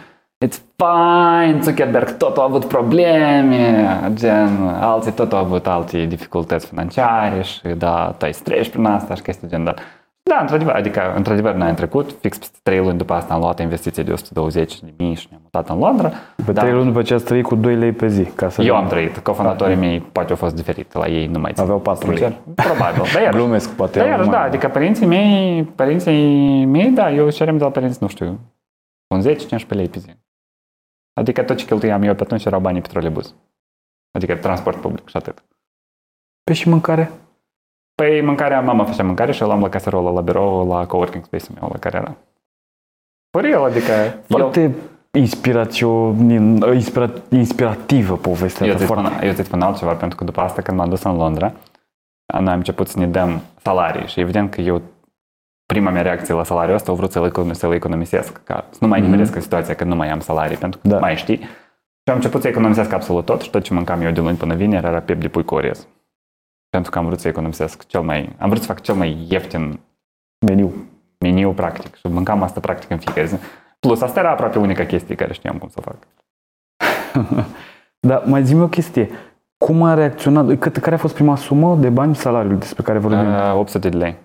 it's 0.47 0.61
fine, 0.77 1.61
Zuckerberg 1.63 2.17
tot 2.17 2.37
a 2.37 2.43
avut 2.43 2.65
probleme, 2.65 3.87
gen, 4.15 4.59
alții 4.81 5.13
tot 5.13 5.33
au 5.33 5.39
avut 5.39 5.67
alte 5.67 6.05
dificultăți 6.05 6.67
financiare 6.67 7.43
și 7.43 7.61
da, 7.77 8.15
tu 8.19 8.25
ai 8.25 8.35
să 8.35 8.41
treci 8.43 8.69
prin 8.71 8.85
asta 8.85 9.15
și 9.15 9.23
chestii 9.23 9.49
gen, 9.49 9.65
dar 9.65 9.75
da, 10.23 10.39
într-adevăr, 10.41 10.75
adică, 10.75 11.13
într-adevăr, 11.17 11.55
n-ai 11.55 11.75
trecut, 11.75 12.15
fix 12.21 12.39
peste 12.39 12.59
3 12.63 12.79
luni 12.79 12.99
după 12.99 13.13
asta 13.13 13.35
am 13.35 13.41
luat 13.41 13.61
investiție 13.61 14.03
de 14.03 14.13
120 14.13 14.81
de 14.81 14.93
mii 14.99 15.15
și 15.15 15.27
ne-am 15.31 15.41
mutat 15.43 15.69
în 15.69 15.79
Londra. 15.79 16.11
Pe 16.47 16.53
Da. 16.53 16.61
3 16.61 16.73
luni 16.73 16.87
după 16.87 17.03
ce 17.03 17.15
ați 17.15 17.25
trăit 17.25 17.45
cu 17.45 17.55
2 17.55 17.75
lei 17.77 17.93
pe 17.93 18.09
zi. 18.09 18.25
Ca 18.25 18.49
să 18.49 18.63
Eu 18.63 18.77
am 18.77 18.87
trăit, 18.87 19.19
cofondatorii 19.19 19.77
mei 19.77 20.01
poate 20.01 20.31
au 20.31 20.37
fost 20.37 20.55
diferit, 20.55 20.93
la 20.93 21.07
ei 21.07 21.27
nu 21.27 21.39
mai 21.39 21.53
țin. 21.53 21.63
Aveau 21.63 21.79
patru 21.79 22.09
lei. 22.11 22.17
Sincer, 22.19 22.37
Probabil, 22.55 23.03
dar 23.13 23.23
iarăși. 23.23 23.39
Glumesc, 23.43 23.71
poate 23.71 23.99
Dar 23.99 24.07
au 24.07 24.11
iarăși, 24.13 24.29
mai- 24.29 24.39
da, 24.39 24.45
adică 24.45 24.69
părinții 24.69 25.07
mei, 25.07 25.63
părinții 25.75 26.65
mei, 26.65 26.91
da, 26.91 27.11
eu 27.13 27.31
cerem 27.31 27.57
de 27.59 27.65
la 27.65 27.71
părinți, 27.71 27.99
nu 28.01 28.09
știu, 28.09 28.39
un 29.15 29.23
10-15 29.23 29.27
lei 29.69 29.89
pe 29.89 29.99
zi. 29.99 30.09
Adică 31.19 31.43
tot 31.43 31.57
ce 31.57 31.65
cheltuiam 31.65 32.03
eu 32.03 32.15
pe 32.15 32.23
atunci 32.23 32.45
erau 32.45 32.61
banii 32.61 32.81
pe 32.81 32.89
trolebuz. 32.89 33.35
Adică 34.11 34.37
transport 34.37 34.81
public 34.81 35.09
și 35.09 35.17
atât. 35.17 35.43
Pe 36.45 36.53
și 36.53 36.69
mâncare? 36.69 37.11
Păi 37.95 38.21
mâncarea, 38.21 38.61
mama 38.61 38.85
făcea 38.85 39.03
mâncare 39.03 39.33
și 39.33 39.43
eu 39.43 39.47
luam 39.49 39.61
la 39.61 39.69
caserolă, 39.69 40.11
la 40.11 40.21
birou, 40.21 40.69
la 40.69 40.87
coworking 40.87 41.25
space-ul 41.25 41.59
meu, 41.61 41.71
la 41.73 41.79
care 41.79 41.97
era. 41.97 42.17
For 43.31 43.43
real, 43.43 43.65
adică 43.65 43.93
Foarte 44.27 44.75
inspirațio, 45.13 46.15
inspira, 46.75 47.11
inspirativă 47.29 48.17
povestea 48.17 48.67
eu, 48.67 48.73
eu, 48.73 48.79
ta. 48.79 48.85
îți 48.85 48.93
Foarte. 48.93 49.15
spun, 49.15 49.25
eu 49.25 49.31
îți 49.31 49.43
spun 49.43 49.61
altceva, 49.61 49.95
pentru 49.95 50.19
că 50.19 50.25
după 50.25 50.41
asta, 50.41 50.63
când 50.63 50.77
m-am 50.77 50.89
dus 50.89 51.03
în 51.03 51.17
Londra, 51.17 51.53
noi 52.41 52.53
am 52.53 52.59
început 52.59 52.89
să 52.89 52.99
ne 52.99 53.07
dăm 53.07 53.41
salarii 53.63 54.07
și 54.07 54.21
evident 54.21 54.51
că 54.51 54.61
eu 54.61 54.83
prima 55.73 55.91
mea 55.91 56.03
reacție 56.03 56.35
la 56.35 56.45
salariul 56.45 56.75
ăsta, 56.75 56.91
au 56.91 56.97
vrut 56.97 57.11
să-l, 57.13 57.31
econom- 57.31 57.53
să-l 57.53 57.73
economisesc, 57.73 58.41
ca 58.45 58.65
să 58.71 58.79
nu 58.81 58.89
mai 58.89 58.99
Mhm. 59.01 59.09
nimeresc 59.11 59.35
în 59.35 59.41
situația 59.41 59.75
când 59.75 59.91
nu 59.91 59.97
mai 59.97 60.11
am 60.11 60.21
salarii, 60.21 60.57
pentru 60.57 60.81
că 60.83 60.89
Da. 60.89 60.99
mai 60.99 61.17
știi. 61.17 61.37
Și 61.37 62.11
am 62.11 62.15
început 62.15 62.41
să 62.43 62.49
economisesc 62.49 62.93
absolut 62.93 63.25
tot 63.25 63.41
și 63.41 63.51
tot 63.51 63.63
ce 63.63 63.75
mâncam 63.75 64.01
eu 64.03 64.11
de 64.11 64.21
luni 64.21 64.37
până 64.37 64.55
vineri 64.55 64.87
era 64.87 65.01
piept 65.01 65.21
de 65.21 65.29
pui 65.29 65.45
cu 65.45 65.55
orez. 65.55 65.87
Pentru 66.69 66.91
că 66.91 66.99
am 66.99 67.05
vrut 67.07 67.21
să 67.21 67.29
economisesc 67.29 67.87
cel 67.87 68.01
mai, 68.01 68.37
am 68.39 68.49
vrut 68.49 68.61
să 68.61 68.67
fac 68.67 68.81
cel 68.81 68.95
mai 68.95 69.27
ieftin 69.29 69.81
Meniu. 70.47 70.73
meniu 71.19 71.53
practic 71.53 71.95
și 71.95 72.07
mâncam 72.07 72.43
asta 72.43 72.61
practic 72.61 72.91
în 72.91 72.99
fiecare 72.99 73.27
zi. 73.27 73.37
Plus, 73.81 74.01
asta 74.01 74.21
era 74.21 74.31
aproape 74.31 74.59
unica 74.59 74.85
chestie 74.85 75.15
care 75.15 75.33
știam 75.33 75.57
cum 75.59 75.69
să 75.69 75.79
o 75.79 75.91
fac. 75.91 75.97
Dar 78.09 78.23
mai 78.27 78.45
zi 78.45 78.55
o 78.55 78.69
chestie. 78.69 79.11
Cum 79.65 79.83
a 79.83 79.95
reacționat? 79.95 80.59
Cât, 80.59 80.77
care 80.77 80.95
a 80.95 80.99
fost 80.99 81.15
prima 81.15 81.37
sumă 81.37 81.77
de 81.77 81.89
bani, 81.89 82.15
salariul 82.17 82.59
despre 82.59 82.83
care 82.83 82.99
vorbim? 82.99 83.27
Uh, 83.35 83.55
800 83.55 83.89
de 83.89 83.97
lei 83.97 84.17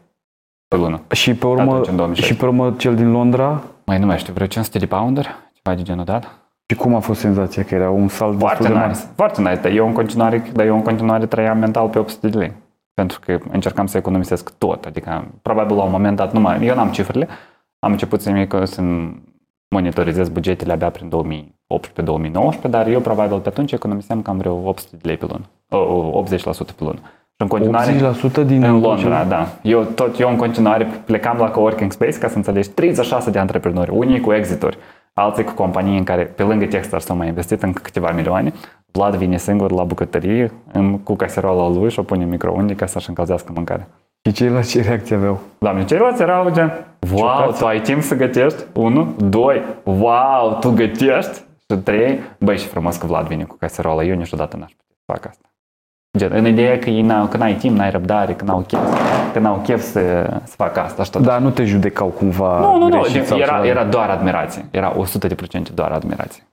pe 0.75 0.81
lună. 0.81 1.01
și 1.11 1.33
pe 1.33 1.45
urmă, 1.45 1.61
atunci, 1.61 1.87
în 1.87 1.95
2016. 1.95 2.33
și 2.33 2.39
pe 2.39 2.45
urmă 2.45 2.73
cel 2.77 2.95
din 2.95 3.11
Londra? 3.11 3.63
Mai 3.85 3.99
nu 3.99 4.05
mai 4.05 4.17
știu, 4.17 4.33
vreo 4.33 4.47
500 4.47 4.77
de 4.77 4.85
pounderi? 4.85 5.29
Ceva 5.53 5.75
de 5.75 5.81
genul 5.81 6.05
dat? 6.05 6.23
Și 6.69 6.77
cum 6.77 6.95
a 6.95 6.99
fost 6.99 7.19
senzația? 7.19 7.63
Că 7.63 7.75
era 7.75 7.89
un 7.89 8.07
salt 8.07 8.37
Foarte 8.39 8.57
destul 8.57 8.75
de 8.75 8.81
mare. 8.81 8.93
nice, 8.93 9.07
foarte 9.15 9.41
nice, 9.41 9.59
dar 9.61 9.71
eu 9.71 9.87
în 9.87 9.93
continuare, 9.93 10.43
dar 10.53 10.65
eu 10.65 10.75
în 10.75 10.81
continuare 10.81 11.25
trăiam 11.25 11.57
mental 11.57 11.87
pe 11.87 11.99
800 11.99 12.27
de 12.27 12.37
lei. 12.37 12.51
Pentru 12.93 13.19
că 13.25 13.37
încercam 13.51 13.85
să 13.85 13.97
economisesc 13.97 14.57
tot, 14.57 14.85
adică 14.85 15.25
probabil 15.41 15.75
la 15.75 15.83
un 15.83 15.91
moment 15.91 16.15
dat, 16.15 16.33
numai, 16.33 16.65
eu 16.65 16.75
n-am 16.75 16.91
cifrele, 16.91 17.27
am 17.79 17.91
început 17.91 18.21
să 18.21 18.31
mi 18.31 18.47
să 18.63 18.81
monitorizez 19.67 20.29
bugetele 20.29 20.73
abia 20.73 20.89
prin 20.89 21.11
2018-2019, 22.67 22.69
dar 22.69 22.87
eu 22.87 22.99
probabil 22.99 23.39
pe 23.39 23.47
atunci 23.47 23.71
economiseam 23.71 24.21
cam 24.21 24.37
vreo 24.37 24.53
800 24.53 24.95
de 24.95 25.07
lei 25.07 25.17
pe 25.17 25.25
lună, 25.29 25.45
o, 25.69 26.23
80% 26.23 26.75
pe 26.75 26.83
lună. 26.83 26.99
Și 27.45 27.51
în 27.51 27.57
continuare, 27.57 28.15
80% 28.43 28.45
din 28.45 28.63
în 28.63 28.79
Londra, 28.79 29.23
da. 29.23 29.47
Eu 29.61 29.81
tot, 29.81 30.19
eu 30.19 30.29
în 30.29 30.35
continuare 30.35 30.87
plecam 31.05 31.37
la 31.37 31.49
coworking 31.49 31.91
space, 31.91 32.17
ca 32.17 32.27
să 32.27 32.35
înțelegi, 32.35 32.69
36 32.69 33.29
de 33.29 33.39
antreprenori, 33.39 33.91
unii 33.93 34.19
cu 34.19 34.33
exituri, 34.33 34.77
alții 35.13 35.43
cu 35.43 35.51
companii 35.51 35.97
în 35.97 36.03
care, 36.03 36.23
pe 36.23 36.43
lângă 36.43 36.65
Techstars, 36.65 37.05
s-au 37.05 37.15
mai 37.15 37.27
investit 37.27 37.63
în 37.63 37.73
câteva 37.73 38.11
milioane. 38.11 38.53
Vlad 38.91 39.15
vine 39.15 39.37
singur 39.37 39.71
la 39.71 39.83
bucătărie, 39.83 40.51
în, 40.71 40.99
cu 40.99 41.15
caserola 41.15 41.69
lui 41.69 41.89
și 41.89 41.99
o 41.99 42.03
pune 42.03 42.23
în 42.23 42.29
microunde 42.29 42.75
ca 42.75 42.85
să-și 42.85 43.09
încălzească 43.09 43.51
mâncarea. 43.55 43.87
Și 44.25 44.33
ceilalți 44.33 44.69
ce 44.69 44.81
reacție 44.81 45.15
aveau? 45.15 45.39
Doamne, 45.57 45.85
ceilalți 45.85 46.21
erau 46.21 46.51
gen, 46.51 46.85
wow, 47.11 47.39
Ciudați. 47.39 47.59
tu 47.59 47.65
ai 47.65 47.81
timp 47.81 48.01
să 48.01 48.15
gătești? 48.15 48.63
Unu, 48.73 49.15
doi, 49.17 49.61
wow, 49.83 50.57
tu 50.59 50.71
gătești? 50.71 51.41
Și 51.69 51.77
trei, 51.83 52.19
băi, 52.39 52.57
și 52.57 52.67
frumos 52.67 52.97
că 52.97 53.05
Vlad 53.05 53.27
vine 53.27 53.43
cu 53.43 53.55
caserola, 53.59 54.03
eu 54.03 54.15
niciodată 54.15 54.57
n-aș 54.57 54.71
putea 54.71 54.95
să 54.95 55.03
fac 55.05 55.25
asta. 55.25 55.47
Gen, 56.17 56.31
în 56.31 56.45
ideea 56.45 56.79
că, 56.79 56.89
ei 56.89 57.01
n-au, 57.01 57.27
că 57.27 57.37
n-ai 57.37 57.55
timp, 57.55 57.77
n-ai 57.77 57.91
răbdare, 57.91 58.33
că 58.33 58.43
n-au 58.43 58.59
chef, 58.59 58.79
că 59.33 59.39
n-au 59.39 59.61
chef 59.63 59.81
să, 59.81 60.29
să 60.43 60.55
facă 60.55 60.79
asta 60.79 61.03
și 61.03 61.09
tot. 61.09 61.21
Dar 61.21 61.39
nu 61.39 61.49
te 61.49 61.65
judecau 61.65 62.07
cumva 62.07 62.59
nu, 62.59 62.77
nu, 62.77 62.87
nu, 62.87 62.99
greșit 62.99 63.25
sau 63.25 63.37
era, 63.37 63.53
ceva? 63.53 63.65
era 63.67 63.83
doar 63.83 64.09
admirație. 64.09 64.65
Era 64.71 64.95
100% 65.69 65.73
doar 65.73 65.91
admirație. 65.91 66.43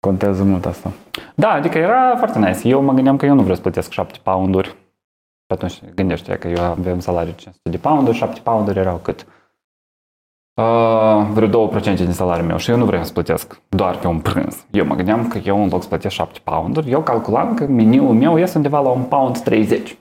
Contează 0.00 0.44
mult 0.44 0.66
asta. 0.66 0.90
Da, 1.34 1.50
adică 1.50 1.78
era 1.78 2.14
foarte 2.16 2.38
nice. 2.38 2.68
Eu 2.68 2.82
mă 2.82 2.92
gândeam 2.92 3.16
că 3.16 3.26
eu 3.26 3.34
nu 3.34 3.40
vreau 3.40 3.56
să 3.56 3.62
plătesc 3.62 3.90
7 3.90 4.18
pounduri. 4.22 4.68
Și 4.68 5.52
atunci 5.54 5.80
gândește 5.94 6.34
că 6.34 6.48
eu 6.48 6.62
aveam 6.62 7.00
salariu 7.00 7.32
500 7.36 7.70
de 7.70 7.76
pounduri, 7.76 8.16
7 8.16 8.40
pounduri 8.42 8.78
erau 8.78 8.96
cât? 8.96 9.26
Uh, 10.54 11.26
vreo 11.32 11.68
2% 11.68 11.82
din 11.94 12.12
salariul 12.12 12.46
meu 12.46 12.56
și 12.56 12.70
eu 12.70 12.76
nu 12.76 12.84
vreau 12.84 13.04
să 13.04 13.12
plătesc 13.12 13.60
doar 13.68 13.98
pe 13.98 14.06
un 14.06 14.20
prânz. 14.20 14.66
Eu 14.70 14.86
mă 14.86 14.94
gândeam 14.94 15.28
că 15.28 15.38
eu 15.38 15.62
în 15.62 15.68
loc 15.68 15.82
să 15.82 15.88
plătesc 15.88 16.14
7 16.14 16.40
pounduri, 16.44 16.90
eu 16.90 17.02
calculam 17.02 17.54
că 17.54 17.66
meniul 17.66 18.14
meu 18.14 18.38
este 18.38 18.56
undeva 18.56 18.80
la 18.80 18.88
un 18.88 19.02
pound 19.02 19.38
30. 19.38 19.96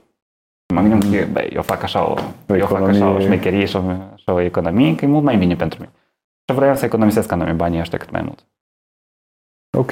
Mă 0.73 0.81
gândeam 0.81 0.99
că 0.99 1.27
băi, 1.31 1.49
eu 1.53 1.61
fac 1.61 1.83
așa 1.83 2.09
o, 2.09 2.15
O 2.49 2.55
eu 2.55 2.65
fac 2.65 2.81
așa 2.81 2.89
o 2.89 2.93
economie. 2.93 3.25
șmecherie 3.25 3.65
și 3.65 3.75
o, 3.75 3.81
și 4.15 4.29
o 4.29 4.39
economie, 4.39 4.95
că 4.95 5.05
e 5.05 5.07
mult 5.07 5.23
mai 5.23 5.37
bine 5.37 5.55
pentru 5.55 5.79
mine. 5.79 5.91
Și 6.47 6.55
vreau 6.55 6.75
să 6.75 6.85
economisesc 6.85 7.31
anume 7.31 7.51
banii 7.51 7.79
ăștia 7.79 7.97
cât 7.97 8.11
mai 8.11 8.21
mult. 8.21 8.45
Ok. 9.77 9.91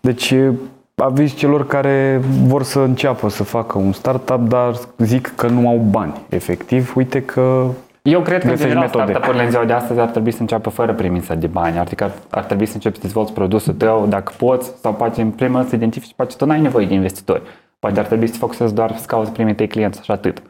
Deci 0.00 0.30
e, 0.30 0.52
avizi 0.94 1.34
celor 1.34 1.66
care 1.66 2.20
vor 2.44 2.62
să 2.62 2.80
înceapă 2.80 3.28
să 3.28 3.44
facă 3.44 3.78
un 3.78 3.92
startup, 3.92 4.48
dar 4.48 4.74
zic 4.98 5.32
că 5.36 5.48
nu 5.48 5.68
au 5.68 5.76
bani. 5.76 6.20
Efectiv, 6.28 6.96
uite 6.96 7.22
că 7.22 7.66
Eu 8.02 8.20
cred 8.20 8.40
că, 8.40 8.44
în 8.44 8.50
Găsești 8.50 8.72
general, 8.72 8.88
metode. 8.88 9.10
startup-urile 9.10 9.44
în 9.44 9.50
ziua 9.50 9.64
de 9.64 9.72
astăzi 9.72 10.00
ar 10.00 10.08
trebui 10.08 10.30
să 10.30 10.40
înceapă 10.40 10.70
fără 10.70 10.94
premisa 10.94 11.34
de 11.34 11.46
bani. 11.46 11.78
Adică 11.78 12.04
ar, 12.04 12.12
ar 12.30 12.44
trebui 12.44 12.66
să 12.66 12.74
începi 12.74 12.94
să 12.94 13.02
dezvolți 13.02 13.32
produsul 13.32 13.74
tău 13.74 14.06
dacă 14.06 14.32
poți 14.36 14.72
sau 14.80 14.94
poate 14.94 15.22
în 15.22 15.30
primul 15.30 15.64
să 15.64 15.74
identifici, 15.74 16.14
poate 16.14 16.34
tu 16.36 16.44
n-ai 16.44 16.60
nevoie 16.60 16.86
de 16.86 16.94
investitori. 16.94 17.42
Poate 17.78 17.98
ar 17.98 18.06
trebui 18.06 18.26
să 18.26 18.32
te 18.32 18.38
focusezi 18.38 18.74
doar 18.74 18.96
să 18.96 19.06
cauți 19.06 19.32
primii 19.32 19.54
tăi 19.54 19.66
clienți 19.68 20.04
și 20.04 20.10
atât. 20.10 20.42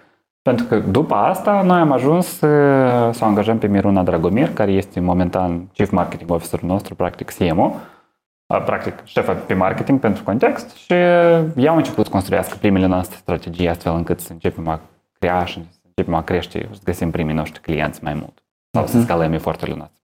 Pentru 0.42 0.66
că 0.66 0.78
după 0.78 1.14
asta 1.14 1.62
noi 1.62 1.80
am 1.80 1.92
ajuns 1.92 2.26
să, 2.26 2.46
să 3.12 3.24
o 3.24 3.26
angajăm 3.26 3.58
pe 3.58 3.66
Miruna 3.66 4.02
Dragomir, 4.02 4.52
care 4.52 4.70
este 4.70 5.00
momentan 5.00 5.68
Chief 5.72 5.90
Marketing 5.90 6.30
Officer 6.30 6.60
nostru, 6.60 6.94
practic 6.94 7.30
CMO, 7.30 7.74
a, 8.46 8.58
practic 8.58 8.94
șefa 9.04 9.32
pe 9.32 9.54
marketing 9.54 10.00
pentru 10.00 10.22
context 10.22 10.76
și 10.76 10.92
ea 10.92 11.70
a 11.70 11.74
început 11.74 12.04
să 12.04 12.10
construiască 12.10 12.56
primele 12.60 12.86
noastre 12.86 13.16
strategii 13.16 13.68
astfel 13.68 13.94
încât 13.94 14.20
să 14.20 14.32
începem 14.32 14.68
a 14.68 14.80
crea 15.18 15.44
și 15.44 15.66
să 15.70 15.78
începem 16.02 16.14
a 16.14 16.22
crește 16.22 16.58
și 16.58 16.74
să 16.74 16.80
găsim 16.84 17.10
primii 17.10 17.34
noștri 17.34 17.60
clienți 17.60 18.04
mai 18.04 18.14
mult 18.14 18.42
sau 18.70 18.86
să 18.86 19.00
scalăm 19.00 19.32
eforturile 19.32 19.76
noastre. 19.76 20.00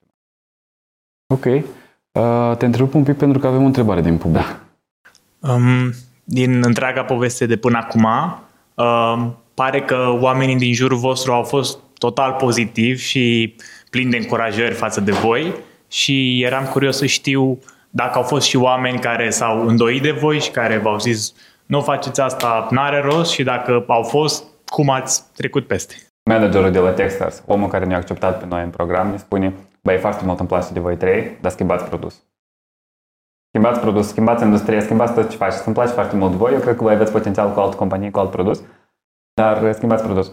ok. 1.35 1.45
Uh, 1.45 2.57
te 2.57 2.65
întreb 2.65 2.95
un 2.95 3.03
pic 3.03 3.17
pentru 3.17 3.39
că 3.39 3.47
avem 3.47 3.63
o 3.63 3.67
întrebare 3.67 4.01
din 4.01 4.19
public. 4.19 4.43
Da. 4.43 5.53
Um, 5.53 5.93
din 6.25 6.65
întreaga 6.65 7.03
poveste 7.03 7.47
de 7.47 7.57
până 7.57 7.79
acum, 7.79 8.05
um, 8.75 9.37
pare 9.55 9.83
că 9.83 10.19
oamenii 10.21 10.57
din 10.57 10.73
jurul 10.73 10.99
vostru 10.99 11.33
au 11.33 11.43
fost 11.43 11.79
total 11.99 12.33
pozitivi 12.33 13.03
și 13.03 13.55
plini 13.91 14.11
de 14.11 14.17
încurajări 14.17 14.75
față 14.75 15.01
de 15.01 15.13
voi 15.13 15.55
și 15.89 16.43
eram 16.43 16.65
curios 16.65 16.97
să 16.97 17.07
știu 17.07 17.59
dacă 17.91 18.19
au 18.19 18.23
fost 18.23 18.47
și 18.47 18.57
oameni 18.57 18.99
care 18.99 19.31
s-au 19.31 19.67
îndoit 19.67 20.03
de 20.03 20.11
voi 20.11 20.41
și 20.41 20.51
care 20.51 20.79
v-au 20.79 20.99
zis 20.99 21.35
nu 21.67 21.81
faceți 21.81 22.21
asta, 22.21 22.69
n-are 22.71 23.01
rost 23.01 23.31
și 23.31 23.43
dacă 23.43 23.85
au 23.87 24.03
fost, 24.03 24.45
cum 24.69 24.91
ați 24.91 25.23
trecut 25.35 25.67
peste? 25.67 25.95
Managerul 26.25 26.71
de 26.71 26.79
la 26.79 26.93
Techstars, 26.93 27.43
omul 27.47 27.69
care 27.69 27.85
ne-a 27.85 27.97
acceptat 27.97 28.39
pe 28.39 28.47
noi 28.47 28.63
în 28.63 28.71
program, 28.71 29.11
ne 29.11 29.17
spune 29.17 29.55
Băi, 29.83 29.99
foarte 29.99 30.25
mult 30.25 30.39
îmi 30.39 30.49
place 30.49 30.73
de 30.73 30.81
voi 30.81 30.97
trei, 30.97 31.37
dar 31.41 31.51
schimbați 31.51 31.85
produs. 31.85 32.23
Schimbați 33.49 33.81
produs, 33.81 34.09
schimbați 34.09 34.45
industria, 34.45 34.81
schimbați 34.81 35.15
tot 35.15 35.31
ce 35.31 35.37
faceți. 35.37 35.63
Îmi 35.67 35.75
place 35.75 35.93
foarte 35.93 36.17
mult 36.17 36.31
de 36.31 36.37
voi, 36.37 36.53
eu 36.53 36.61
cred 36.61 36.77
că 36.77 36.83
voi 36.83 36.95
aveți 36.95 37.13
potențial 37.13 37.53
cu 37.53 37.61
altă 37.61 37.77
companie, 37.77 38.11
cu 38.11 38.19
alt 38.19 38.31
produs, 38.31 38.63
dar 39.35 39.73
schimbați 39.73 40.03
produs. 40.03 40.33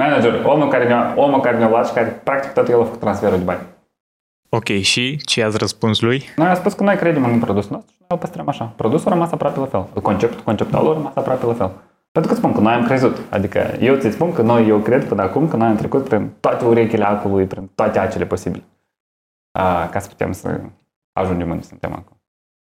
Manager, 0.00 0.44
omul 0.44 0.68
care 0.68 0.86
ne-a, 0.86 1.14
omul 1.16 1.40
care 1.40 1.58
ne-a 1.58 1.68
luat 1.68 1.86
și 1.86 1.92
care 1.92 2.08
practic 2.08 2.52
tot 2.52 2.68
el 2.68 2.80
a 2.80 2.84
făcut 2.84 3.00
transferul 3.00 3.38
de 3.38 3.44
bani. 3.44 3.60
Ok, 4.48 4.64
și 4.64 5.16
ce 5.16 5.42
ați 5.42 5.58
răspuns 5.58 6.00
lui? 6.00 6.24
Noi 6.36 6.46
am 6.46 6.54
spus 6.54 6.72
că 6.72 6.82
noi 6.82 6.96
credem 6.96 7.24
în 7.24 7.38
produsul 7.38 7.72
nostru 7.72 7.92
și 7.92 7.98
noi 7.98 8.08
îl 8.10 8.18
păstrăm 8.18 8.48
așa. 8.48 8.64
Produsul 8.64 9.10
a 9.10 9.12
rămas 9.12 9.32
aproape 9.32 9.58
la 9.58 9.66
fel. 9.66 10.02
Conceptul 10.02 10.40
conceptual 10.40 10.90
a 10.90 10.92
rămas 10.92 11.14
aproape 11.14 11.46
la 11.46 11.54
fel. 11.54 11.70
Pentru 12.18 12.36
că 12.36 12.42
spun 12.42 12.52
că 12.52 12.60
noi 12.60 12.72
am 12.72 12.84
crezut. 12.84 13.16
Adică 13.30 13.60
eu 13.80 13.96
ți 13.96 14.10
spun 14.10 14.32
că 14.32 14.42
noi, 14.42 14.68
eu 14.68 14.78
cred 14.78 15.04
până 15.04 15.22
acum 15.22 15.48
că 15.48 15.56
noi 15.56 15.68
am 15.68 15.76
trecut 15.76 16.08
prin 16.08 16.30
toate 16.40 16.64
urechile 16.64 17.04
acului, 17.04 17.46
prin 17.46 17.70
toate 17.74 17.98
acele 17.98 18.26
posibile. 18.26 18.64
A, 19.58 19.88
ca 19.88 19.98
să 19.98 20.08
putem 20.08 20.32
să 20.32 20.60
ajungem 21.12 21.50
unde 21.50 21.62
suntem 21.62 21.92
acum. 21.92 22.20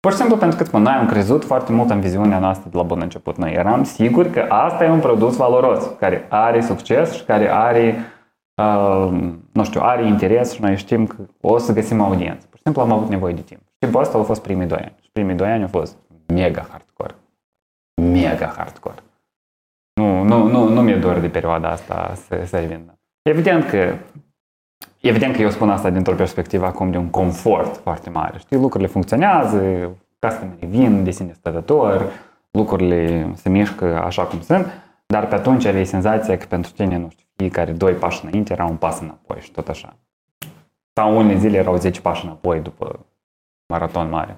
Pur 0.00 0.12
și 0.12 0.18
simplu 0.18 0.36
pentru 0.36 0.58
că 0.58 0.64
spun, 0.64 0.82
noi 0.82 0.92
am 0.92 1.06
crezut 1.06 1.44
foarte 1.44 1.72
mult 1.72 1.90
în 1.90 2.00
viziunea 2.00 2.38
noastră 2.38 2.68
de 2.70 2.76
la 2.76 2.82
bun 2.82 3.00
început. 3.00 3.36
Noi 3.36 3.52
eram 3.52 3.84
siguri 3.84 4.30
că 4.30 4.46
asta 4.48 4.84
e 4.84 4.90
un 4.90 5.00
produs 5.00 5.36
valoros, 5.36 5.90
care 5.98 6.26
are 6.28 6.60
succes 6.60 7.12
și 7.12 7.24
care 7.24 7.52
are, 7.52 7.96
uh, 8.54 9.32
nu 9.52 9.64
știu, 9.64 9.80
are 9.80 10.06
interes 10.06 10.52
și 10.52 10.62
noi 10.62 10.76
știm 10.76 11.06
că 11.06 11.16
o 11.40 11.58
să 11.58 11.72
găsim 11.72 12.00
audiență. 12.00 12.46
Pur 12.46 12.56
și 12.56 12.62
simplu 12.62 12.82
am 12.82 12.92
avut 12.92 13.08
nevoie 13.08 13.34
de 13.34 13.40
timp. 13.40 13.60
Și 13.60 13.76
timpul 13.78 14.00
ăsta 14.00 14.18
au 14.18 14.24
fost 14.24 14.42
primii 14.42 14.66
doi 14.66 14.78
ani. 14.78 14.94
Și 15.02 15.10
primii 15.12 15.34
doi 15.34 15.50
ani 15.50 15.62
au 15.62 15.68
fost 15.68 15.96
mega 16.26 16.66
hardcore. 16.70 17.14
Mega 18.02 18.54
hardcore. 18.56 19.03
Nu, 19.94 20.22
nu, 20.22 20.46
nu, 20.46 20.68
nu 20.68 20.82
mi-e 20.82 20.96
dor 20.96 21.18
de 21.18 21.28
perioada 21.28 21.70
asta 21.70 22.12
să, 22.14 22.42
să 22.44 22.58
revin. 22.58 22.98
Evident 23.22 23.68
că 23.68 23.94
Evident 25.04 25.34
că 25.34 25.42
eu 25.42 25.50
spun 25.50 25.70
asta 25.70 25.90
dintr-o 25.90 26.14
perspectivă 26.14 26.66
acum 26.66 26.90
de 26.90 26.96
un 26.96 27.10
confort 27.10 27.76
foarte 27.76 28.10
mare. 28.10 28.38
Știi, 28.38 28.56
lucrurile 28.56 28.90
funcționează, 28.90 29.90
customerii 30.18 30.68
vin 30.68 31.04
de 31.04 31.10
sine 31.10 31.32
stătător, 31.32 32.12
lucrurile 32.50 33.30
se 33.34 33.48
mișcă 33.48 34.02
așa 34.02 34.22
cum 34.22 34.40
sunt, 34.40 34.66
dar 35.06 35.26
pe 35.26 35.34
atunci 35.34 35.64
aveai 35.64 35.86
senzația 35.86 36.36
că 36.36 36.44
pentru 36.48 36.70
tine, 36.72 36.96
nu 36.96 37.08
știu, 37.10 37.24
fiecare 37.36 37.72
doi 37.72 37.92
pași 37.92 38.24
înainte 38.24 38.52
era 38.52 38.64
un 38.64 38.76
pas 38.76 39.00
înapoi 39.00 39.40
și 39.40 39.50
tot 39.50 39.68
așa. 39.68 39.96
Sau 40.92 41.16
unele 41.16 41.38
zile 41.38 41.56
erau 41.56 41.76
10 41.76 42.00
pași 42.00 42.24
înapoi 42.24 42.60
după 42.60 43.06
maraton 43.66 44.08
mare. 44.08 44.36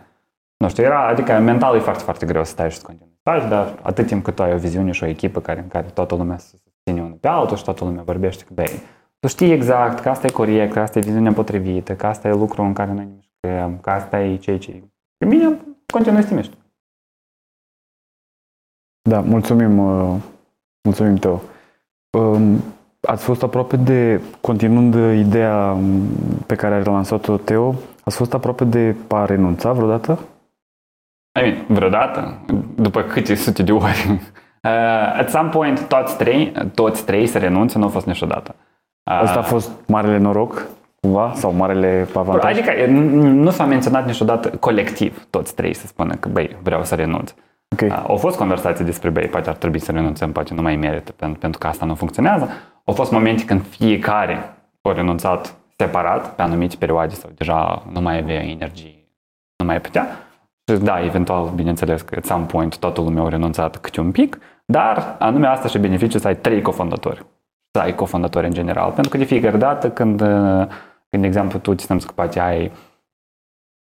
Nu 0.56 0.68
știu, 0.68 0.82
era, 0.82 1.06
adică 1.06 1.38
mental 1.38 1.76
e 1.76 1.78
foarte, 1.78 2.02
foarte 2.02 2.26
greu 2.26 2.44
să 2.44 2.50
stai 2.50 2.70
și 2.70 2.76
să 2.76 2.86
continui 2.86 3.15
să 3.26 3.38
faci, 3.38 3.48
dar 3.48 3.78
atât 3.82 4.06
timp 4.06 4.24
cât 4.24 4.34
tu 4.34 4.42
ai 4.42 4.54
o 4.54 4.58
viziune 4.58 4.90
și 4.90 5.04
o 5.04 5.06
echipă 5.06 5.40
care, 5.40 5.60
în 5.60 5.68
care 5.68 5.86
toată 5.86 6.14
lumea 6.14 6.38
se 6.38 6.56
susține 6.64 7.02
unul 7.06 7.16
pe 7.20 7.28
altul 7.28 7.56
și 7.56 7.64
toată 7.64 7.84
lumea 7.84 8.02
vorbește 8.02 8.44
că, 8.44 8.54
băi, 8.54 8.80
tu 9.18 9.28
știi 9.28 9.52
exact 9.52 10.00
că 10.00 10.08
asta 10.08 10.26
e 10.26 10.30
corect, 10.30 10.72
că 10.72 10.80
asta 10.80 10.98
e 10.98 11.02
viziunea 11.02 11.32
potrivită, 11.32 11.96
că 11.96 12.06
asta 12.06 12.28
e 12.28 12.32
lucru 12.32 12.62
în 12.62 12.72
care 12.72 12.92
noi 12.92 13.04
ne 13.04 13.12
mișcăm, 13.14 13.78
că 13.78 13.90
asta 13.90 14.20
e 14.20 14.36
ceea 14.36 14.58
ce... 14.58 14.82
Pe 15.16 15.24
mine 15.24 15.60
continui 15.92 16.22
să 16.22 16.28
te 16.28 16.34
miști. 16.34 16.56
Da, 19.08 19.20
mulțumim, 19.20 19.78
uh, 19.78 20.22
mulțumim 20.82 21.16
Teo. 21.16 21.42
Um, 22.18 22.60
Ați 23.06 23.24
fost 23.24 23.42
aproape 23.42 23.76
de, 23.76 24.20
continuând 24.40 24.94
ideea 25.18 25.72
um, 25.72 26.06
pe 26.46 26.54
care 26.54 26.74
a 26.74 26.90
lansat-o 26.90 27.36
Teo, 27.36 27.74
ați 28.04 28.16
fost 28.16 28.34
aproape 28.34 28.64
de 28.64 28.96
a 29.08 29.24
renunța 29.24 29.72
vreodată? 29.72 30.18
I 31.36 31.40
mean, 31.40 31.64
vreodată, 31.66 32.38
după 32.74 33.02
câte 33.02 33.34
sute 33.34 33.62
de 33.62 33.72
ori. 33.72 34.08
Uh, 34.66 34.72
at 35.18 35.30
some 35.30 35.48
point, 35.48 35.80
toți 35.88 36.16
trei, 36.16 36.52
toți 36.74 37.04
trei 37.04 37.26
să 37.26 37.38
renunțe, 37.38 37.78
nu 37.78 37.84
a 37.84 37.88
fost 37.88 38.06
niciodată. 38.06 38.54
Uh, 39.10 39.18
Asta 39.22 39.38
a 39.38 39.42
fost 39.42 39.70
marele 39.86 40.18
noroc, 40.18 40.66
cumva, 41.00 41.32
sau 41.34 41.52
marele 41.52 42.08
avantaj? 42.14 42.50
Adică 42.52 42.72
n- 42.84 43.10
nu 43.32 43.50
s-a 43.50 43.64
menționat 43.64 44.06
niciodată 44.06 44.48
colectiv 44.48 45.26
toți 45.30 45.54
trei 45.54 45.74
să 45.74 45.86
spună 45.86 46.14
că, 46.14 46.28
băi, 46.28 46.56
vreau 46.62 46.84
să 46.84 46.94
renunț. 46.94 47.34
Ok. 47.68 47.90
Au 48.06 48.16
fost 48.16 48.36
conversații 48.36 48.84
despre, 48.84 49.10
băi, 49.10 49.26
poate 49.26 49.48
ar 49.48 49.56
trebui 49.56 49.78
să 49.78 49.92
renunțăm, 49.92 50.32
poate 50.32 50.54
nu 50.54 50.62
mai 50.62 50.76
merită, 50.76 51.12
pentru, 51.12 51.38
pentru 51.38 51.58
că 51.58 51.66
asta 51.66 51.86
nu 51.86 51.94
funcționează. 51.94 52.48
Au 52.84 52.94
fost 52.94 53.12
momente 53.12 53.44
când 53.44 53.62
fiecare 53.68 54.56
a 54.82 54.92
renunțat 54.92 55.54
separat 55.76 56.34
pe 56.34 56.42
anumite 56.42 56.76
perioade 56.78 57.14
sau 57.14 57.30
deja 57.34 57.82
nu 57.92 58.00
mai 58.00 58.18
avea 58.18 58.42
energie, 58.42 58.94
nu 59.56 59.64
mai 59.66 59.80
putea. 59.80 60.06
Și 60.72 60.78
da, 60.78 61.04
eventual, 61.04 61.52
bineînțeles 61.54 62.02
că 62.02 62.14
at 62.18 62.24
some 62.24 62.44
point 62.44 62.78
toată 62.78 63.00
lumea 63.00 63.22
a 63.22 63.28
renunțat 63.28 63.76
câte 63.76 64.00
un 64.00 64.10
pic, 64.10 64.38
dar 64.64 65.16
anume 65.18 65.46
asta 65.46 65.68
și 65.68 65.78
beneficiu 65.78 66.18
să 66.18 66.26
ai 66.26 66.36
trei 66.36 66.62
cofondatori. 66.62 67.26
Să 67.70 67.80
ai 67.80 67.94
cofondatori 67.94 68.46
în 68.46 68.52
general. 68.52 68.90
Pentru 68.92 69.10
că 69.10 69.18
de 69.18 69.24
fiecare 69.24 69.56
dată 69.56 69.90
când, 69.90 70.18
când 71.10 71.22
de 71.22 71.26
exemplu, 71.26 71.58
tu 71.58 71.74
ți 71.74 71.86
că 71.86 72.12
poate 72.14 72.40
ai 72.40 72.72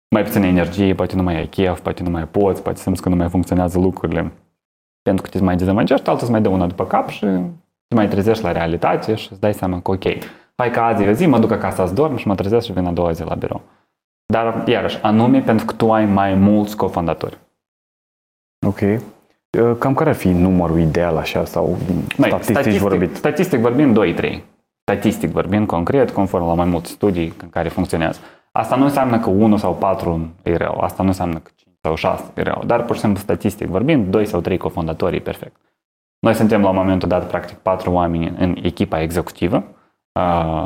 mai 0.09 0.23
puțină 0.23 0.45
energie, 0.45 0.93
poate 0.93 1.15
nu 1.15 1.23
mai 1.23 1.35
ai 1.35 1.47
chef, 1.47 1.79
poate 1.79 2.03
nu 2.03 2.09
mai 2.09 2.27
poți, 2.27 2.63
poate 2.63 2.79
simți 2.79 3.01
că 3.01 3.09
nu 3.09 3.15
mai 3.15 3.29
funcționează 3.29 3.79
lucrurile. 3.79 4.31
Pentru 5.01 5.23
că 5.23 5.29
te 5.29 5.43
mai 5.43 5.55
dezamăgești, 5.55 6.09
altul 6.09 6.23
îți 6.23 6.31
mai 6.31 6.41
dă 6.41 6.49
una 6.49 6.67
după 6.67 6.85
cap 6.85 7.09
și 7.09 7.25
te 7.87 7.95
mai 7.95 8.07
trezești 8.07 8.43
la 8.43 8.51
realitate 8.51 9.15
și 9.15 9.27
îți 9.31 9.41
dai 9.41 9.53
seama 9.53 9.81
că 9.81 9.91
ok, 9.91 10.03
hai 10.55 10.71
că 10.71 10.79
azi 10.79 11.03
e 11.03 11.13
zi, 11.13 11.25
mă 11.25 11.39
duc 11.39 11.51
acasă 11.51 11.85
să 11.85 11.93
dorm 11.93 12.15
și 12.15 12.27
mă 12.27 12.35
trezesc 12.35 12.65
și 12.65 12.71
vin 12.71 12.85
a 12.85 12.91
doua 12.91 13.11
zi 13.11 13.23
la 13.23 13.35
birou. 13.35 13.61
Dar, 14.37 14.67
iarăși, 14.67 14.99
anume 15.01 15.41
pentru 15.41 15.65
că 15.65 15.73
tu 15.73 15.93
ai 15.93 16.05
mai 16.05 16.33
mulți 16.33 16.75
cofondatori. 16.75 17.37
Ok. 18.67 18.79
Uh, 18.79 19.75
Cam 19.79 19.93
care 19.93 20.09
ar 20.09 20.15
fi 20.15 20.29
numărul 20.29 20.79
ideal 20.79 21.17
așa 21.17 21.45
sau 21.45 21.77
Mai, 22.17 22.29
statistic, 22.29 22.55
statistic 22.55 22.81
vorbit? 22.81 23.15
Statistic 23.15 23.59
vorbind 23.59 23.97
2-3. 23.97 24.39
Statistic 24.81 25.29
vorbind 25.29 25.67
concret, 25.67 26.11
conform 26.11 26.47
la 26.47 26.53
mai 26.53 26.65
multe 26.65 26.87
studii 26.87 27.33
în 27.41 27.49
care 27.49 27.69
funcționează. 27.69 28.19
Asta 28.51 28.75
nu 28.75 28.83
înseamnă 28.83 29.19
că 29.19 29.29
1 29.29 29.57
sau 29.57 29.75
4 29.75 30.29
e 30.43 30.55
rău, 30.55 30.79
asta 30.79 31.03
nu 31.03 31.09
înseamnă 31.09 31.39
că 31.39 31.51
5 31.55 31.75
sau 31.81 31.95
6 31.95 32.23
e 32.33 32.41
rău, 32.41 32.63
dar 32.65 32.83
pur 32.83 32.95
și 32.95 33.01
simplu 33.01 33.19
statistic 33.19 33.67
vorbind, 33.67 34.07
2 34.07 34.25
sau 34.25 34.41
3 34.41 34.57
cofondatori 34.57 35.15
e 35.15 35.19
perfect. 35.19 35.55
Noi 36.19 36.33
suntem 36.33 36.61
la 36.61 36.71
momentul 36.71 37.07
dat 37.07 37.27
practic 37.27 37.57
4 37.57 37.91
oameni 37.91 38.33
în 38.37 38.57
echipa 38.61 39.01
executivă, 39.01 39.57
Uh, 39.57 39.76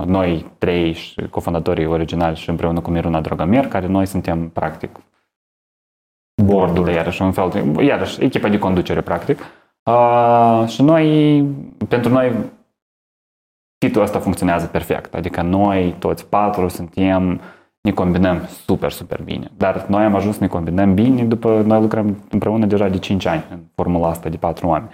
noi 0.05 0.51
trei 0.57 0.93
și 0.93 1.27
cofondatorii 1.29 1.85
originali 1.85 2.35
și 2.35 2.49
împreună 2.49 2.79
cu 2.79 2.91
Miruna 2.91 3.21
Dragomir, 3.21 3.67
care 3.67 3.87
noi 3.87 4.05
suntem 4.05 4.49
practic 4.49 4.99
bordul, 6.43 6.87
iarăși 6.87 7.21
un 7.21 7.31
fel 7.31 7.49
de, 7.49 7.83
iarăși 7.83 8.23
echipa 8.23 8.49
de 8.49 8.59
conducere 8.59 9.01
practic. 9.01 9.39
Uh, 9.83 10.63
și 10.67 10.81
noi, 10.81 11.41
pentru 11.87 12.11
noi, 12.11 12.31
fitul 13.85 14.01
ăsta 14.01 14.19
funcționează 14.19 14.65
perfect. 14.65 15.13
Adică 15.13 15.41
noi 15.41 15.95
toți 15.99 16.25
patru 16.25 16.67
suntem, 16.67 17.41
ne 17.81 17.91
combinăm 17.91 18.47
super, 18.65 18.91
super 18.91 19.21
bine. 19.21 19.51
Dar 19.57 19.85
noi 19.87 20.03
am 20.03 20.15
ajuns 20.15 20.35
să 20.35 20.41
ne 20.41 20.47
combinăm 20.47 20.93
bine 20.93 21.23
după, 21.23 21.61
noi 21.65 21.81
lucrăm 21.81 22.23
împreună 22.29 22.65
deja 22.65 22.87
de 22.87 22.97
5 22.97 23.25
ani 23.25 23.45
în 23.49 23.59
formula 23.75 24.09
asta 24.09 24.29
de 24.29 24.37
patru 24.37 24.67
oameni. 24.67 24.91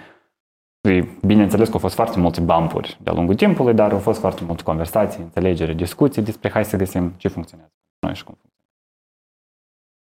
Și 0.88 1.04
bineînțeles 1.26 1.66
că 1.68 1.72
au 1.74 1.80
fost 1.80 1.94
foarte 1.94 2.18
multe 2.20 2.40
bampuri 2.40 2.98
de-a 3.02 3.12
lungul 3.12 3.34
timpului, 3.34 3.74
dar 3.74 3.92
au 3.92 3.98
fost 3.98 4.20
foarte 4.20 4.42
multe 4.46 4.62
conversații, 4.62 5.22
înțelegere, 5.22 5.72
discuții 5.72 6.22
despre 6.22 6.50
hai 6.50 6.64
să 6.64 6.76
găsim 6.76 7.12
ce 7.16 7.28
funcționează 7.28 7.72
noi 8.00 8.14
și 8.14 8.24
cum 8.24 8.36
funcționează. 8.40 8.56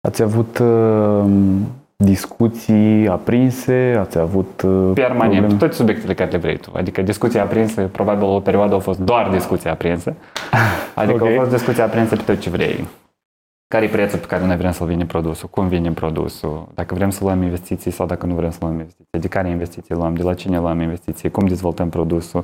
Ați 0.07 0.21
avut 0.21 0.57
uh, 0.57 1.25
discuții 1.95 3.07
aprinse? 3.07 3.95
Ați 3.99 4.17
avut 4.17 4.61
uh, 4.65 4.91
Permanent, 4.93 5.31
probleme? 5.31 5.57
toate 5.57 5.73
subiectele 5.73 6.13
care 6.13 6.31
le 6.31 6.37
vrei 6.37 6.57
tu. 6.57 6.71
Adică 6.75 7.01
discuții 7.01 7.39
aprinse, 7.39 7.81
probabil 7.81 8.23
o 8.23 8.39
perioadă 8.39 8.73
au 8.73 8.79
fost 8.79 8.99
doar 8.99 9.29
discuții 9.29 9.69
aprinse. 9.69 10.15
Adică 10.95 11.23
Ok. 11.23 11.29
au 11.29 11.35
fost 11.37 11.51
discuții 11.51 11.81
aprinse 11.81 12.15
pe 12.15 12.21
tot 12.21 12.39
ce 12.39 12.49
vrei. 12.49 12.87
Care 13.71 13.85
e 13.85 13.89
prețul 13.89 14.19
pe 14.19 14.25
care 14.25 14.45
noi 14.45 14.55
vrem 14.55 14.71
să-l 14.71 14.87
vinem 14.87 15.07
produsul? 15.07 15.49
Cum 15.49 15.67
vinem 15.67 15.93
produsul? 15.93 16.67
Dacă 16.73 16.93
vrem 16.93 17.09
să 17.09 17.23
luăm 17.23 17.41
investiții 17.41 17.91
sau 17.91 18.05
dacă 18.05 18.25
nu 18.25 18.35
vrem 18.35 18.49
să 18.49 18.57
luăm 18.61 18.71
investiții? 18.71 19.19
De 19.19 19.27
care 19.27 19.49
investiții 19.49 19.95
luăm? 19.95 20.15
De 20.15 20.23
la 20.23 20.33
cine 20.33 20.59
luăm 20.59 20.79
investiții? 20.79 21.31
Cum 21.31 21.47
dezvoltăm 21.47 21.89
produsul? 21.89 22.43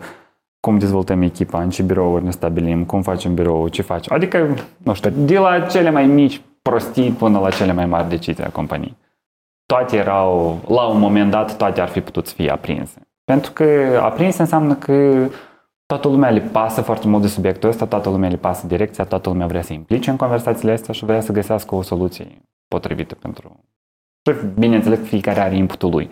Cum 0.60 0.78
dezvoltăm 0.78 1.22
echipa? 1.22 1.62
În 1.62 1.70
ce 1.70 1.84
birouri 1.84 2.24
ne 2.24 2.32
stabilim? 2.32 2.84
Cum 2.84 3.02
facem 3.02 3.34
birou? 3.34 3.68
Ce 3.68 3.82
facem? 3.82 4.16
Adică, 4.16 4.56
nu 4.78 4.94
știu, 4.94 5.10
de 5.10 5.38
la 5.38 5.60
cele 5.60 5.90
mai 5.90 6.06
mici 6.06 6.42
prostii 6.62 7.12
până 7.12 7.40
la 7.40 7.50
cele 7.50 7.74
mai 7.74 7.86
mari 7.86 8.10
decizii 8.10 8.44
a 8.44 8.50
companiei. 8.50 8.98
Toate 9.66 9.98
erau, 9.98 10.60
la 10.68 10.88
un 10.88 11.00
moment 11.00 11.32
dat, 11.32 11.58
toate 11.58 11.82
ar 11.82 11.88
fi 11.88 12.02
putut 12.02 12.28
să 12.28 12.34
fie 12.34 12.52
aprinse. 12.52 13.08
Pentru 13.24 13.52
că 13.52 14.00
aprinse 14.02 14.42
înseamnă 14.42 14.74
că 14.74 15.28
toată 15.88 16.08
lumea 16.08 16.30
le 16.30 16.42
pasă 16.42 16.82
foarte 16.82 17.08
mult 17.08 17.22
de 17.22 17.28
subiectul 17.28 17.70
ăsta, 17.70 17.86
toată 17.86 18.10
lumea 18.10 18.30
le 18.30 18.38
pasă 18.38 18.68
direcția, 18.68 19.04
toată 19.04 19.30
lumea 19.30 19.48
vrea 19.48 19.62
să 19.62 19.74
implice 19.74 20.10
în 20.10 20.18
conversațiile 20.18 20.72
astea 20.72 20.94
și 20.94 21.06
vrea 21.06 21.22
să 21.22 21.32
găsească 21.32 21.76
o 21.76 21.82
soluție 21.82 22.42
potrivită 22.68 23.16
pentru... 23.16 23.60
Și 24.30 24.46
bineînțeles, 24.60 25.00
fiecare 25.00 25.40
are 25.40 25.56
inputul 25.56 25.90
lui 25.90 26.10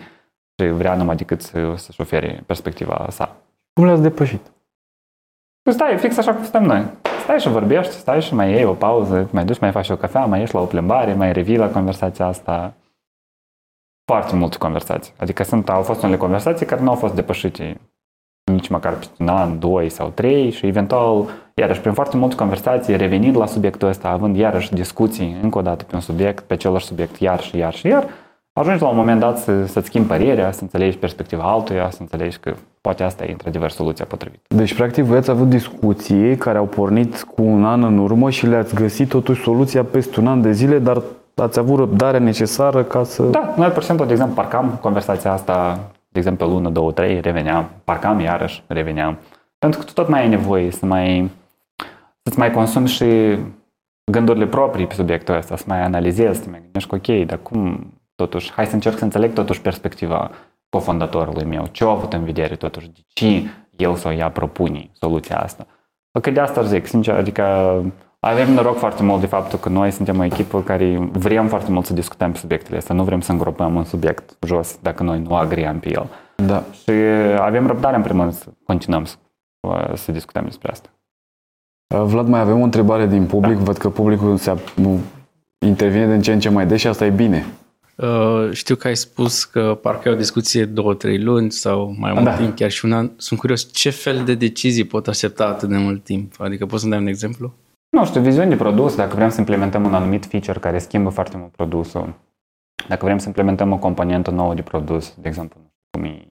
și 0.60 0.68
vrea 0.68 0.94
numai 0.94 1.16
decât 1.16 1.42
să, 1.42 1.74
să-și 1.76 2.00
ofere 2.00 2.42
perspectiva 2.46 3.06
sa. 3.10 3.36
Cum 3.72 3.84
le-ați 3.84 4.02
depășit? 4.02 4.52
Păi 5.62 5.72
stai, 5.72 5.98
fix 5.98 6.18
așa 6.18 6.34
cum 6.34 6.44
stăm 6.44 6.62
noi. 6.62 6.86
Stai 7.22 7.40
și 7.40 7.48
vorbești, 7.48 7.92
stai 7.92 8.22
și 8.22 8.34
mai 8.34 8.50
iei 8.50 8.64
o 8.64 8.74
pauză, 8.74 9.28
mai 9.32 9.44
duci, 9.44 9.58
mai 9.58 9.70
faci 9.70 9.88
o 9.88 9.96
cafea, 9.96 10.24
mai 10.24 10.40
ieși 10.40 10.54
la 10.54 10.60
o 10.60 10.64
plimbare, 10.64 11.14
mai 11.14 11.32
revii 11.32 11.56
la 11.56 11.70
conversația 11.70 12.26
asta. 12.26 12.74
Foarte 14.04 14.36
multe 14.36 14.58
conversații. 14.58 15.12
Adică 15.18 15.42
sunt, 15.42 15.68
au 15.68 15.82
fost 15.82 16.02
unele 16.02 16.16
conversații 16.16 16.66
care 16.66 16.82
nu 16.82 16.88
au 16.88 16.94
fost 16.94 17.14
depășite 17.14 17.80
nici 18.52 18.68
măcar 18.68 18.92
pe 18.92 19.06
un 19.18 19.28
an, 19.28 19.58
doi 19.58 19.88
sau 19.88 20.12
trei 20.14 20.50
și 20.50 20.66
eventual, 20.66 21.24
iarăși, 21.54 21.80
prin 21.80 21.92
foarte 21.92 22.16
multe 22.16 22.34
conversații, 22.34 22.96
revenind 22.96 23.36
la 23.36 23.46
subiectul 23.46 23.88
ăsta, 23.88 24.08
având 24.08 24.36
iarăși 24.36 24.74
discuții 24.74 25.36
încă 25.42 25.58
o 25.58 25.62
dată 25.62 25.84
pe 25.84 25.94
un 25.94 26.00
subiect, 26.00 26.44
pe 26.44 26.54
același 26.54 26.86
subiect, 26.86 27.16
iar 27.16 27.40
și 27.40 27.56
iar 27.56 27.74
și 27.74 27.86
iar, 27.86 28.06
ajungi 28.52 28.82
la 28.82 28.88
un 28.88 28.96
moment 28.96 29.20
dat 29.20 29.38
să, 29.38 29.66
să-ți 29.66 29.86
schimbi 29.86 30.08
părerea, 30.08 30.52
să 30.52 30.58
înțelegi 30.62 30.96
perspectiva 30.96 31.42
altuia, 31.42 31.90
să 31.90 31.98
înțelegi 32.00 32.38
că 32.38 32.54
poate 32.80 33.02
asta 33.02 33.24
e 33.24 33.30
într-adevăr 33.30 33.70
soluția 33.70 34.04
potrivită. 34.04 34.42
Deci, 34.48 34.74
practic, 34.74 35.04
voi 35.04 35.16
ați 35.16 35.30
avut 35.30 35.48
discuții 35.48 36.36
care 36.36 36.58
au 36.58 36.66
pornit 36.66 37.22
cu 37.22 37.42
un 37.42 37.64
an 37.64 37.82
în 37.82 37.98
urmă 37.98 38.30
și 38.30 38.46
le-ați 38.46 38.74
găsit 38.74 39.08
totuși 39.08 39.42
soluția 39.42 39.84
peste 39.84 40.20
un 40.20 40.26
an 40.26 40.42
de 40.42 40.52
zile, 40.52 40.78
dar 40.78 41.02
ați 41.34 41.58
avut 41.58 41.78
răbdarea 41.78 42.20
necesară 42.20 42.82
ca 42.82 43.04
să... 43.04 43.22
Da, 43.22 43.54
noi, 43.56 43.68
pur 43.68 43.80
și 43.80 43.86
simplu, 43.86 44.04
de 44.04 44.12
exemplu, 44.12 44.34
parcam 44.34 44.78
conversația 44.80 45.32
asta, 45.32 45.78
de 46.16 46.22
exemplu, 46.22 46.46
pe 46.46 46.52
lună, 46.52 46.68
două, 46.70 46.92
trei, 46.92 47.20
reveneam, 47.20 47.70
parcam 47.84 48.20
iarăși, 48.20 48.62
reveneam. 48.66 49.18
Pentru 49.58 49.78
că 49.78 49.84
tu 49.84 49.92
tot 49.92 50.08
mai 50.08 50.20
ai 50.20 50.28
nevoie 50.28 50.70
să 50.70 50.86
mai, 50.86 51.30
să-ți 52.22 52.38
mai 52.38 52.50
consumi 52.50 52.88
și 52.88 53.38
gândurile 54.12 54.46
proprii 54.46 54.86
pe 54.86 54.94
subiectul 54.94 55.34
ăsta, 55.34 55.56
să 55.56 55.64
mai 55.66 55.82
analizezi, 55.82 56.42
să 56.42 56.50
mai 56.50 56.60
gândești 56.60 56.88
că, 56.88 56.94
ok, 56.94 57.26
dar 57.26 57.38
cum, 57.38 57.92
totuși, 58.14 58.52
hai 58.52 58.66
să 58.66 58.74
încerc 58.74 58.98
să 58.98 59.04
înțeleg 59.04 59.32
totuși 59.32 59.60
perspectiva 59.60 60.30
cofondatorului 60.68 61.44
meu, 61.44 61.66
ce 61.66 61.84
a 61.84 61.88
avut 61.88 62.12
în 62.12 62.24
vedere 62.24 62.56
totuși, 62.56 62.88
de 62.88 63.00
ce 63.06 63.42
el 63.76 63.94
sau 63.94 64.12
ea 64.12 64.30
propune 64.30 64.90
soluția 64.92 65.38
asta. 65.38 65.66
Că 66.20 66.30
de 66.30 66.40
asta 66.40 66.62
zic, 66.62 66.86
sincer, 66.86 67.14
adică 67.14 67.44
avem 68.26 68.52
noroc 68.52 68.76
foarte 68.78 69.02
mult 69.02 69.20
de 69.20 69.26
faptul 69.26 69.58
că 69.58 69.68
noi 69.68 69.90
suntem 69.90 70.18
o 70.18 70.24
echipă 70.24 70.62
care 70.62 71.08
vrem 71.12 71.48
foarte 71.48 71.70
mult 71.70 71.86
să 71.86 71.92
discutăm 71.92 72.32
pe 72.32 72.38
subiectele 72.38 72.76
astea, 72.76 72.94
nu 72.94 73.04
vrem 73.04 73.20
să 73.20 73.32
îngropăm 73.32 73.74
un 73.74 73.84
subiect 73.84 74.36
jos 74.46 74.78
dacă 74.82 75.02
noi 75.02 75.20
nu 75.20 75.34
agriam 75.34 75.78
pe 75.78 75.90
el. 75.90 76.08
Da. 76.36 76.64
Și 76.82 76.90
avem 77.38 77.66
răbdare 77.66 77.96
în 77.96 78.02
primul 78.02 78.22
rând 78.22 78.34
să 78.34 78.46
continuăm 78.64 79.04
să, 79.04 79.16
să 79.94 80.12
discutăm 80.12 80.44
despre 80.44 80.70
asta. 80.70 80.88
Uh, 81.94 82.02
Vlad, 82.02 82.28
mai 82.28 82.40
avem 82.40 82.60
o 82.60 82.64
întrebare 82.64 83.06
din 83.06 83.26
public. 83.26 83.56
Văd 83.56 83.76
că 83.76 83.90
publicul 83.90 84.36
se 84.36 84.52
ap- 84.52 84.74
nu, 84.74 85.00
intervine 85.58 86.12
din 86.12 86.22
ce 86.22 86.32
în 86.32 86.40
ce 86.40 86.48
mai 86.48 86.66
des 86.66 86.80
și 86.80 86.86
asta 86.86 87.06
e 87.06 87.10
bine. 87.10 87.46
Uh, 87.96 88.48
știu 88.52 88.74
că 88.74 88.86
ai 88.86 88.96
spus 88.96 89.44
că 89.44 89.78
parcă 89.82 90.08
e 90.08 90.12
o 90.12 90.16
discuție 90.16 90.64
două, 90.64 90.94
trei 90.94 91.22
luni 91.22 91.50
sau 91.50 91.94
mai 91.98 92.12
mult 92.12 92.24
Da. 92.24 92.34
timp, 92.36 92.56
chiar 92.56 92.70
și 92.70 92.84
un 92.84 92.92
an. 92.92 93.10
Sunt 93.16 93.38
curios 93.38 93.72
ce 93.72 93.90
fel 93.90 94.22
de 94.24 94.34
decizii 94.34 94.84
pot 94.84 95.08
aștepta 95.08 95.44
atât 95.46 95.68
de 95.68 95.76
mult 95.76 96.04
timp. 96.04 96.34
Adică 96.38 96.66
poți 96.66 96.80
să-mi 96.80 96.92
dai 96.92 97.00
un 97.00 97.06
exemplu? 97.06 97.54
Nu 97.96 98.04
știu, 98.04 98.20
viziuni 98.20 98.48
de 98.48 98.56
produs, 98.56 98.96
dacă 98.96 99.14
vrem 99.14 99.28
să 99.28 99.40
implementăm 99.40 99.84
un 99.84 99.94
anumit 99.94 100.26
feature 100.26 100.58
care 100.58 100.78
schimbă 100.78 101.08
foarte 101.08 101.36
mult 101.36 101.50
produsul, 101.50 102.14
dacă 102.88 103.04
vrem 103.04 103.18
să 103.18 103.26
implementăm 103.26 103.72
o 103.72 103.78
componentă 103.78 104.30
nouă 104.30 104.54
de 104.54 104.62
produs, 104.62 105.14
de 105.18 105.28
exemplu, 105.28 105.60
nu 105.60 105.66
știu, 105.68 105.90
cum 105.90 106.04
e... 106.04 106.28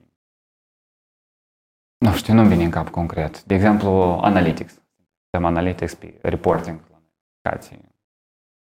Nu 1.98 2.12
știu, 2.12 2.34
nu-mi 2.34 2.48
vine 2.48 2.64
în 2.64 2.70
cap 2.70 2.88
concret. 2.88 3.42
De 3.42 3.54
exemplu, 3.54 3.90
analytics. 4.22 4.82
Avem 5.30 5.46
analytics 5.46 5.94
pe 5.94 6.18
reporting 6.22 6.80
la 6.90 6.96
aplicații. 6.96 7.78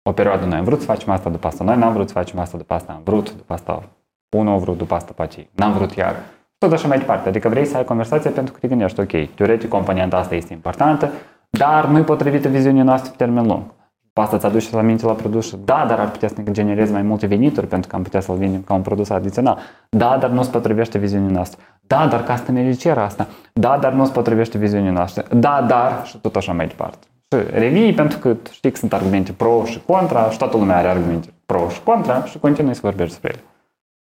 O 0.09 0.11
perioadă 0.11 0.45
noi 0.45 0.57
am 0.57 0.63
vrut 0.63 0.79
să 0.79 0.85
facem 0.85 1.09
asta, 1.09 1.29
după 1.29 1.47
asta 1.47 1.63
noi 1.63 1.77
n-am 1.77 1.93
vrut 1.93 2.07
să 2.07 2.13
facem 2.13 2.39
asta, 2.39 2.57
după 2.57 2.73
asta 2.73 2.93
am 2.93 3.01
vrut, 3.03 3.35
după 3.35 3.53
asta 3.53 3.89
unul 4.35 4.53
a 4.53 4.57
vrut, 4.57 4.77
după 4.77 4.93
asta 4.93 5.13
poate 5.13 5.49
n-am 5.55 5.73
vrut 5.73 5.91
iar. 5.91 6.15
Tot 6.57 6.71
așa 6.71 6.87
mai 6.87 6.97
departe. 6.97 7.29
Adică 7.29 7.49
vrei 7.49 7.65
să 7.65 7.77
ai 7.77 7.85
conversație 7.85 8.29
pentru 8.29 8.53
că 8.53 8.59
te 8.59 8.67
gândești, 8.67 8.99
ok, 8.99 9.33
teoretic 9.35 9.69
componenta 9.69 10.17
asta 10.17 10.35
este 10.35 10.53
importantă, 10.53 11.11
dar 11.57 11.85
nu-i 11.85 12.03
potrivită 12.03 12.47
viziunii 12.47 12.81
noastre 12.83 13.09
pe 13.09 13.15
termen 13.17 13.47
lung. 13.47 13.63
După 14.01 14.21
asta 14.21 14.37
ți 14.37 14.45
aduce 14.45 14.75
la 14.75 14.81
minte 14.81 15.05
la 15.05 15.13
produs 15.13 15.47
și 15.47 15.55
da, 15.65 15.85
dar 15.87 15.99
ar 15.99 16.11
putea 16.11 16.27
să 16.27 16.35
ne 16.37 16.51
genereze 16.51 16.91
mai 16.91 17.01
multe 17.01 17.25
venituri 17.25 17.67
pentru 17.67 17.89
că 17.89 17.95
am 17.95 18.03
putea 18.03 18.19
să-l 18.19 18.35
vindem 18.35 18.61
ca 18.61 18.73
un 18.73 18.81
produs 18.81 19.09
adițional. 19.09 19.57
Da, 19.89 20.17
dar 20.17 20.29
nu 20.29 20.43
se 20.43 20.49
potrivește 20.49 20.97
viziunii 20.97 21.31
noastre. 21.31 21.63
Da, 21.81 22.07
dar 22.07 22.23
customerii 22.23 22.75
cer 22.75 22.97
asta. 22.97 23.27
Da, 23.53 23.77
dar 23.77 23.93
nu 23.93 24.05
se 24.05 24.11
potrivește 24.11 24.57
viziunii 24.57 24.91
noastre. 24.91 25.23
Da, 25.35 25.65
dar 25.67 26.05
și 26.05 26.17
tot 26.17 26.35
așa 26.35 26.53
mai 26.53 26.67
departe. 26.67 27.07
Și 27.21 27.37
revii 27.51 27.93
pentru 27.93 28.17
că 28.17 28.33
tu 28.33 28.51
știi 28.51 28.71
că 28.71 28.77
sunt 28.77 28.93
argumente 28.93 29.31
pro 29.31 29.63
și 29.65 29.81
contra 29.85 30.29
și 30.29 30.37
toată 30.37 30.57
lumea 30.57 30.77
are 30.77 30.87
argumente 30.87 31.33
pro 31.45 31.69
și 31.69 31.81
contra 31.83 32.23
și 32.23 32.39
continui 32.39 32.73
să 32.73 32.81
vorbești 32.83 33.11
despre 33.11 33.31
ele. 33.33 33.43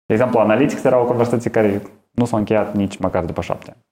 De 0.06 0.14
exemplu, 0.14 0.38
Analytics 0.38 0.84
era 0.84 1.00
o 1.00 1.04
conversație 1.04 1.50
care 1.50 1.82
nu 2.10 2.24
s-a 2.24 2.36
încheiat 2.36 2.74
nici 2.74 2.96
măcar 2.96 3.24
după 3.24 3.40
șapte 3.40 3.70
ani. 3.70 3.84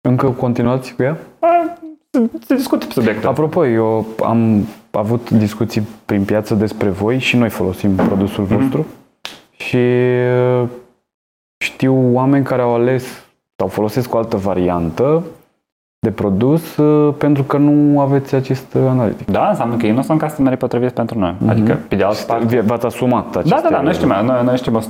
Încă 0.00 0.30
continuați 0.30 0.94
cu 0.94 1.02
ea? 1.02 1.18
Se 2.46 2.54
discută 2.54 2.86
pe 2.86 2.92
subiectul. 2.92 3.28
Apropo, 3.28 3.66
eu 3.66 4.06
am 4.24 4.66
avut 4.90 5.30
discuții 5.30 5.86
prin 6.04 6.24
piață 6.24 6.54
despre 6.54 6.88
voi 6.88 7.18
și 7.18 7.36
noi 7.36 7.48
folosim 7.48 7.94
produsul 7.94 8.44
vostru 8.44 8.86
și 9.50 9.76
uh, 9.76 10.68
știu 11.64 12.14
oameni 12.14 12.44
care 12.44 12.62
au 12.62 12.74
ales 12.74 13.26
sau 13.56 13.68
folosesc 13.68 14.14
o 14.14 14.18
altă 14.18 14.36
variantă 14.36 15.24
de 16.00 16.10
produs 16.10 16.76
uh, 16.76 17.14
pentru 17.18 17.42
că 17.42 17.56
nu 17.56 18.00
aveți 18.00 18.34
acest 18.34 18.74
analitic. 18.74 19.30
Da, 19.30 19.48
înseamnă 19.48 19.76
că 19.76 19.86
ei 19.86 19.92
nu 19.92 20.02
sunt 20.02 20.20
customerii 20.20 20.58
potriviți 20.58 20.94
pentru 20.94 21.18
noi. 21.18 21.36
Adică, 21.46 21.78
pe 21.88 21.96
de 21.96 22.02
altă 22.02 22.22
parte... 22.26 22.60
V-ați 22.60 22.86
asumat 22.86 23.36
aceste... 23.36 23.54
Da, 23.54 23.68
da, 23.68 23.76
da, 23.76 23.80
noi 23.80 23.92
știm, 23.92 24.08
noi, 24.08 24.44
noi 24.44 24.56
știm 24.56 24.82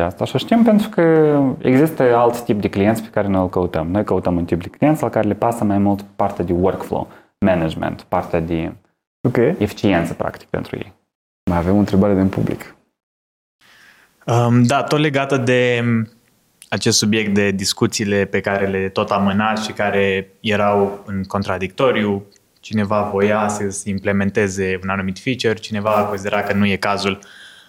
100% 0.00 0.04
asta 0.04 0.24
și 0.24 0.38
știm 0.38 0.62
pentru 0.62 0.88
că 0.88 1.02
există 1.58 2.02
alt 2.16 2.40
tip 2.40 2.60
de 2.60 2.68
clienți 2.68 3.02
pe 3.02 3.08
care 3.08 3.28
noi 3.28 3.40
îl 3.40 3.48
căutăm. 3.48 3.86
Noi 3.90 4.04
căutăm 4.04 4.36
un 4.36 4.44
tip 4.44 4.62
de 4.62 4.68
clienți 4.68 5.02
la 5.02 5.08
care 5.08 5.28
le 5.28 5.34
pasă 5.34 5.64
mai 5.64 5.78
mult 5.78 6.04
partea 6.16 6.44
de 6.44 6.52
workflow, 6.52 7.08
management, 7.38 8.00
partea 8.08 8.40
de 8.40 8.72
Ok. 9.28 9.36
eficiență, 9.36 10.14
practic, 10.14 10.48
pentru 10.48 10.76
ei. 10.76 10.92
Mai 11.50 11.58
avem 11.58 11.74
o 11.74 11.78
întrebare 11.78 12.14
din 12.14 12.28
public. 12.28 12.74
Um, 14.26 14.62
da, 14.62 14.82
tot 14.82 14.98
legată 14.98 15.36
de 15.36 15.84
acest 16.68 16.98
subiect 16.98 17.34
de 17.34 17.50
discuțiile 17.50 18.24
pe 18.24 18.40
care 18.40 18.66
le 18.66 18.88
tot 18.88 19.10
amânați 19.10 19.64
și 19.64 19.72
care 19.72 20.28
erau 20.40 21.02
în 21.06 21.24
contradictoriu. 21.24 22.24
Cineva 22.60 23.02
voia 23.12 23.48
să 23.48 23.82
implementeze 23.84 24.78
un 24.82 24.88
anumit 24.88 25.18
feature, 25.18 25.54
cineva 25.54 25.90
considera 25.90 26.42
că 26.42 26.52
nu 26.52 26.66
e 26.66 26.76
cazul. 26.76 27.18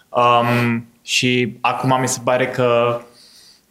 Um, 0.09 0.85
și 1.01 1.57
acum 1.61 1.99
mi 1.99 2.07
se 2.07 2.19
pare 2.23 2.47
că 2.47 3.01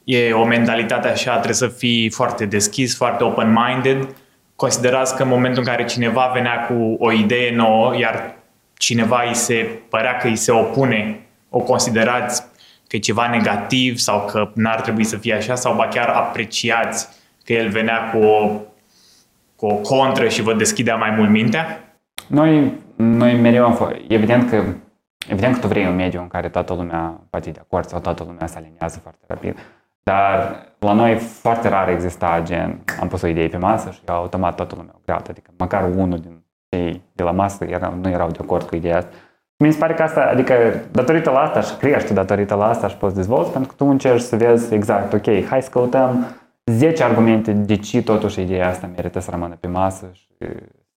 e 0.04 0.32
o 0.32 0.44
mentalitate 0.44 1.08
așa, 1.08 1.32
trebuie 1.32 1.54
să 1.54 1.68
fii 1.68 2.10
foarte 2.10 2.44
deschis, 2.44 2.96
foarte 2.96 3.24
open-minded. 3.24 4.14
Considerați 4.56 5.16
că 5.16 5.22
în 5.22 5.28
momentul 5.28 5.62
în 5.62 5.68
care 5.68 5.84
cineva 5.84 6.30
venea 6.34 6.66
cu 6.66 6.96
o 6.98 7.12
idee 7.12 7.54
nouă, 7.54 7.98
iar 7.98 8.34
cineva 8.78 9.22
îi 9.28 9.34
se 9.34 9.80
părea 9.88 10.16
că 10.16 10.26
îi 10.26 10.36
se 10.36 10.52
opune, 10.52 11.20
o 11.50 11.58
considerați 11.58 12.42
că 12.88 12.96
e 12.96 12.98
ceva 12.98 13.28
negativ 13.30 13.96
sau 13.96 14.24
că 14.24 14.50
n-ar 14.54 14.80
trebui 14.80 15.04
să 15.04 15.16
fie 15.16 15.34
așa 15.34 15.54
sau 15.54 15.74
ba 15.74 15.88
chiar 15.88 16.08
apreciați 16.08 17.08
că 17.44 17.52
el 17.52 17.68
venea 17.68 18.10
cu 18.10 18.18
o, 18.18 18.60
cu 19.56 19.66
o 19.66 19.74
contră 19.74 20.28
și 20.28 20.42
vă 20.42 20.54
deschidea 20.54 20.96
mai 20.96 21.10
mult 21.10 21.30
mintea? 21.30 21.80
Noi, 22.26 22.72
noi 22.96 23.34
mereu 23.34 23.64
am 23.64 23.74
fost, 23.74 23.94
evident 24.08 24.50
că, 24.50 24.62
evident 25.28 25.54
că 25.54 25.60
tu 25.60 25.66
vrei 25.66 25.86
un 25.86 25.94
mediu 25.94 26.20
în 26.20 26.28
care 26.28 26.48
toată 26.48 26.74
lumea 26.74 27.20
poate 27.30 27.50
de 27.50 27.60
acord 27.62 27.86
sau 27.86 28.00
toată 28.00 28.24
lumea 28.26 28.46
se 28.46 28.56
aliniază 28.56 28.98
foarte 28.98 29.24
rapid, 29.26 29.58
dar 30.02 30.62
la 30.78 30.92
noi 30.92 31.14
foarte 31.16 31.68
rar 31.68 31.88
exista 31.88 32.40
gen, 32.44 32.84
am 33.00 33.08
pus 33.08 33.22
o 33.22 33.26
idee 33.26 33.48
pe 33.48 33.56
masă 33.56 33.90
și 33.90 34.00
automat 34.06 34.54
toată 34.54 34.74
lumea 34.76 34.92
o 34.94 35.00
greată, 35.04 35.30
adică 35.30 35.50
măcar 35.58 35.90
unul 35.96 36.18
din 36.18 36.44
cei 36.68 37.02
de 37.12 37.22
la 37.22 37.30
masă 37.30 37.64
era, 37.64 37.94
nu 38.00 38.08
erau 38.08 38.30
de 38.30 38.38
acord 38.40 38.66
cu 38.68 38.76
ideea 38.76 38.96
asta. 38.96 39.10
Mi 39.58 39.72
se 39.72 39.78
pare 39.78 39.94
că 39.94 40.02
asta, 40.02 40.28
adică 40.32 40.54
datorită 40.90 41.30
la 41.30 41.38
asta 41.38 41.60
și 41.60 41.76
crești 41.76 42.12
datorită 42.12 42.54
la 42.54 42.68
asta 42.68 42.88
și 42.88 42.96
poți 42.96 43.14
dezvolți, 43.14 43.50
pentru 43.50 43.68
că 43.68 43.74
tu 43.76 43.90
încerci 43.90 44.20
să 44.20 44.36
vezi 44.36 44.74
exact, 44.74 45.12
ok, 45.12 45.44
hai 45.48 45.62
să 45.62 45.70
căutăm 45.70 46.26
10 46.64 47.02
argumente 47.02 47.52
de 47.52 47.76
ce 47.76 48.02
totuși 48.02 48.40
ideea 48.40 48.68
asta 48.68 48.90
merită 48.96 49.18
să 49.20 49.30
rămână 49.30 49.56
pe 49.60 49.66
masă 49.66 50.10
și 50.12 50.26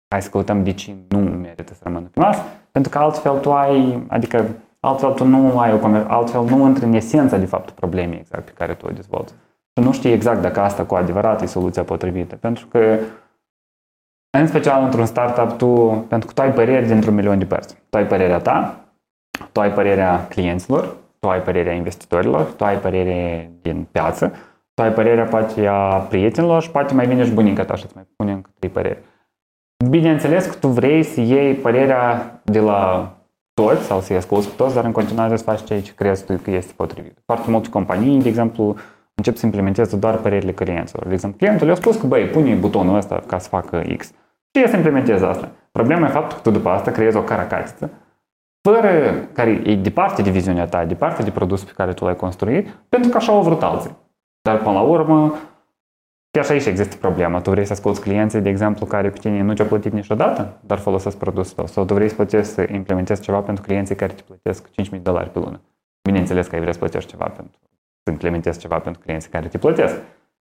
hai 0.09 0.23
să 0.23 0.29
căutăm 0.29 0.63
de 0.63 0.73
ce 0.73 0.95
nu 1.09 1.19
merită 1.19 1.75
să 1.75 1.81
rămână 1.83 2.09
pe 2.13 2.21
masă, 2.21 2.43
pentru 2.73 2.91
că 2.91 2.99
altfel 2.99 3.39
tu 3.39 3.53
ai, 3.53 4.05
adică 4.09 4.45
altfel 4.81 5.11
tu 5.11 5.25
nu 5.25 5.59
ai 5.59 5.73
o 5.73 5.77
conver- 5.77 6.07
altfel 6.07 6.45
nu 6.45 6.67
intri 6.67 6.85
în 6.85 6.93
esența 6.93 7.37
de 7.37 7.47
fapt 7.47 7.71
problemei 7.71 8.19
exact 8.19 8.45
pe 8.45 8.53
care 8.55 8.75
tu 8.75 8.87
o 8.87 8.93
dezvolți. 8.93 9.35
Și 9.77 9.85
nu 9.85 9.93
știi 9.93 10.13
exact 10.13 10.41
dacă 10.41 10.61
asta 10.61 10.85
cu 10.85 10.95
adevărat 10.95 11.43
e 11.43 11.47
soluția 11.47 11.83
potrivită, 11.83 12.37
pentru 12.37 12.67
că 12.67 12.99
în 14.31 14.47
special 14.47 14.85
într-un 14.85 15.07
startup, 15.07 15.59
tu, 15.59 15.67
pentru 16.09 16.29
că 16.29 16.33
tu 16.35 16.43
ai 16.43 16.53
păreri 16.53 16.87
dintr-un 16.87 17.15
milion 17.15 17.39
de 17.39 17.45
părți. 17.45 17.77
Tu 17.91 17.97
ai 17.97 18.07
părerea 18.07 18.39
ta, 18.39 18.85
tu 19.53 19.61
ai 19.61 19.73
părerea 19.73 20.27
clienților, 20.29 20.97
tu 21.19 21.29
ai 21.29 21.43
părerea 21.43 21.73
investitorilor, 21.73 22.43
tu 22.43 22.65
ai 22.65 22.77
părerea 22.77 23.51
din 23.63 23.89
piață, 23.93 24.33
tu 24.75 24.83
ai 24.83 24.93
părerea 24.93 25.25
poate 25.25 25.67
a 25.67 25.97
prietenilor 25.97 26.63
și 26.63 26.71
poate 26.71 26.95
mai 26.95 27.07
vine 27.07 27.25
și 27.25 27.31
bunica 27.31 27.65
ta 27.65 27.75
și 27.75 27.85
îți 27.85 27.95
mai 27.95 28.07
pune 28.17 28.33
încă 28.33 28.51
trei 28.59 28.71
păreri. 28.71 28.99
Bineînțeles 29.89 30.47
că 30.47 30.55
tu 30.55 30.69
vrei 30.69 31.03
să 31.03 31.21
iei 31.21 31.55
părerea 31.55 32.41
de 32.45 32.61
la 32.61 33.13
toți 33.55 33.83
sau 33.83 34.01
să-i 34.01 34.17
asculți 34.17 34.49
pe 34.49 34.55
toți, 34.57 34.75
dar 34.75 34.85
în 34.85 34.93
continuare 34.93 35.37
să 35.37 35.45
faci 35.45 35.65
ceea 35.65 35.83
ce 35.83 35.95
crezi 35.95 36.25
tu 36.25 36.37
că 36.43 36.51
este 36.51 36.73
potrivit. 36.77 37.19
Foarte 37.25 37.51
multe 37.51 37.69
companii, 37.69 38.23
de 38.23 38.29
exemplu, 38.29 38.77
încep 39.19 39.37
să 39.37 39.47
implementeze 39.47 39.97
doar 39.97 40.17
părerile 40.17 40.53
clienților. 40.53 41.07
De 41.07 41.13
exemplu, 41.13 41.39
clientul 41.39 41.67
le-a 41.67 41.77
spus 41.77 41.97
că, 41.97 42.07
băi, 42.07 42.27
pune 42.27 42.55
butonul 42.55 42.97
ăsta 42.97 43.23
ca 43.27 43.39
să 43.39 43.49
facă 43.49 43.83
X. 43.97 44.07
Și 44.51 44.63
el 44.63 44.69
să 44.69 44.77
implementeze 44.77 45.25
asta. 45.25 45.51
Problema 45.73 46.07
e 46.07 46.11
faptul 46.11 46.37
că 46.37 46.43
tu 46.43 46.51
după 46.51 46.69
asta 46.69 46.91
creezi 46.91 47.17
o 47.17 47.23
caracatiță 47.23 47.91
fără 48.69 49.15
care 49.33 49.51
e 49.51 49.75
departe 49.75 50.23
de 50.23 50.31
viziunea 50.31 50.67
ta, 50.67 50.85
departe 50.85 51.23
de 51.23 51.31
produsul 51.31 51.67
pe 51.67 51.73
care 51.77 51.93
tu 51.93 52.05
l-ai 52.05 52.17
construit, 52.17 52.69
pentru 52.89 53.11
că 53.11 53.17
așa 53.17 53.33
au 53.33 53.43
vrut 53.43 53.63
alții. 53.63 53.97
Dar 54.43 54.59
până 54.59 54.73
la 54.73 54.81
urmă, 54.81 55.35
chiar 56.31 56.45
și 56.45 56.53
aici 56.53 56.67
există 56.67 56.97
problema. 56.97 57.41
Tu 57.41 57.51
vrei 57.51 57.65
să 57.65 57.73
asculti 57.73 58.01
clienții, 58.01 58.41
de 58.41 58.49
exemplu, 58.49 58.87
care 58.87 59.11
cu 59.11 59.19
tine 59.19 59.43
nu 59.43 59.55
ți-au 59.55 59.69
plătit 59.69 59.93
niciodată, 59.93 60.59
dar 60.61 60.79
folosesc 60.79 61.17
produsul 61.17 61.55
tău. 61.55 61.67
Sau 61.67 61.85
tu 61.85 61.95
vrei 61.95 62.09
să 62.09 62.15
plătești 62.15 62.53
să 62.53 62.67
implementezi 62.73 63.23
ceva 63.23 63.41
pentru 63.41 63.65
clienții 63.65 63.95
care 63.95 64.13
te 64.13 64.23
plătesc 64.23 64.69
5.000 64.69 64.91
de 64.91 64.97
dolari 64.97 65.31
pe 65.31 65.39
lună. 65.39 65.61
Bineînțeles 66.03 66.47
că 66.47 66.55
ai 66.55 66.61
vrea 66.61 66.73
să 66.73 66.79
plătești 66.79 67.11
ceva 67.11 67.25
pentru 67.25 67.59
să 68.09 68.15
implementezi 68.15 68.59
ceva 68.59 68.79
pentru 68.79 69.03
clienții 69.03 69.31
care 69.31 69.47
te 69.49 69.59
plătesc. 69.59 69.97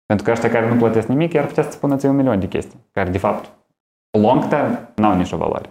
Pentru 0.06 0.24
că 0.24 0.30
ăștia 0.30 0.50
care 0.50 0.68
nu 0.68 0.76
plătesc 0.76 1.06
nimic, 1.06 1.32
iar 1.32 1.46
putea 1.46 1.62
să 1.62 1.70
spună 1.70 1.96
ție 1.96 2.08
un 2.08 2.16
milion 2.16 2.40
de 2.40 2.48
chestii, 2.48 2.78
care 2.90 3.10
de 3.10 3.18
fapt, 3.18 3.52
long 4.18 4.44
term, 4.44 4.88
n-au 4.94 5.16
nicio 5.16 5.36
valoare. 5.36 5.70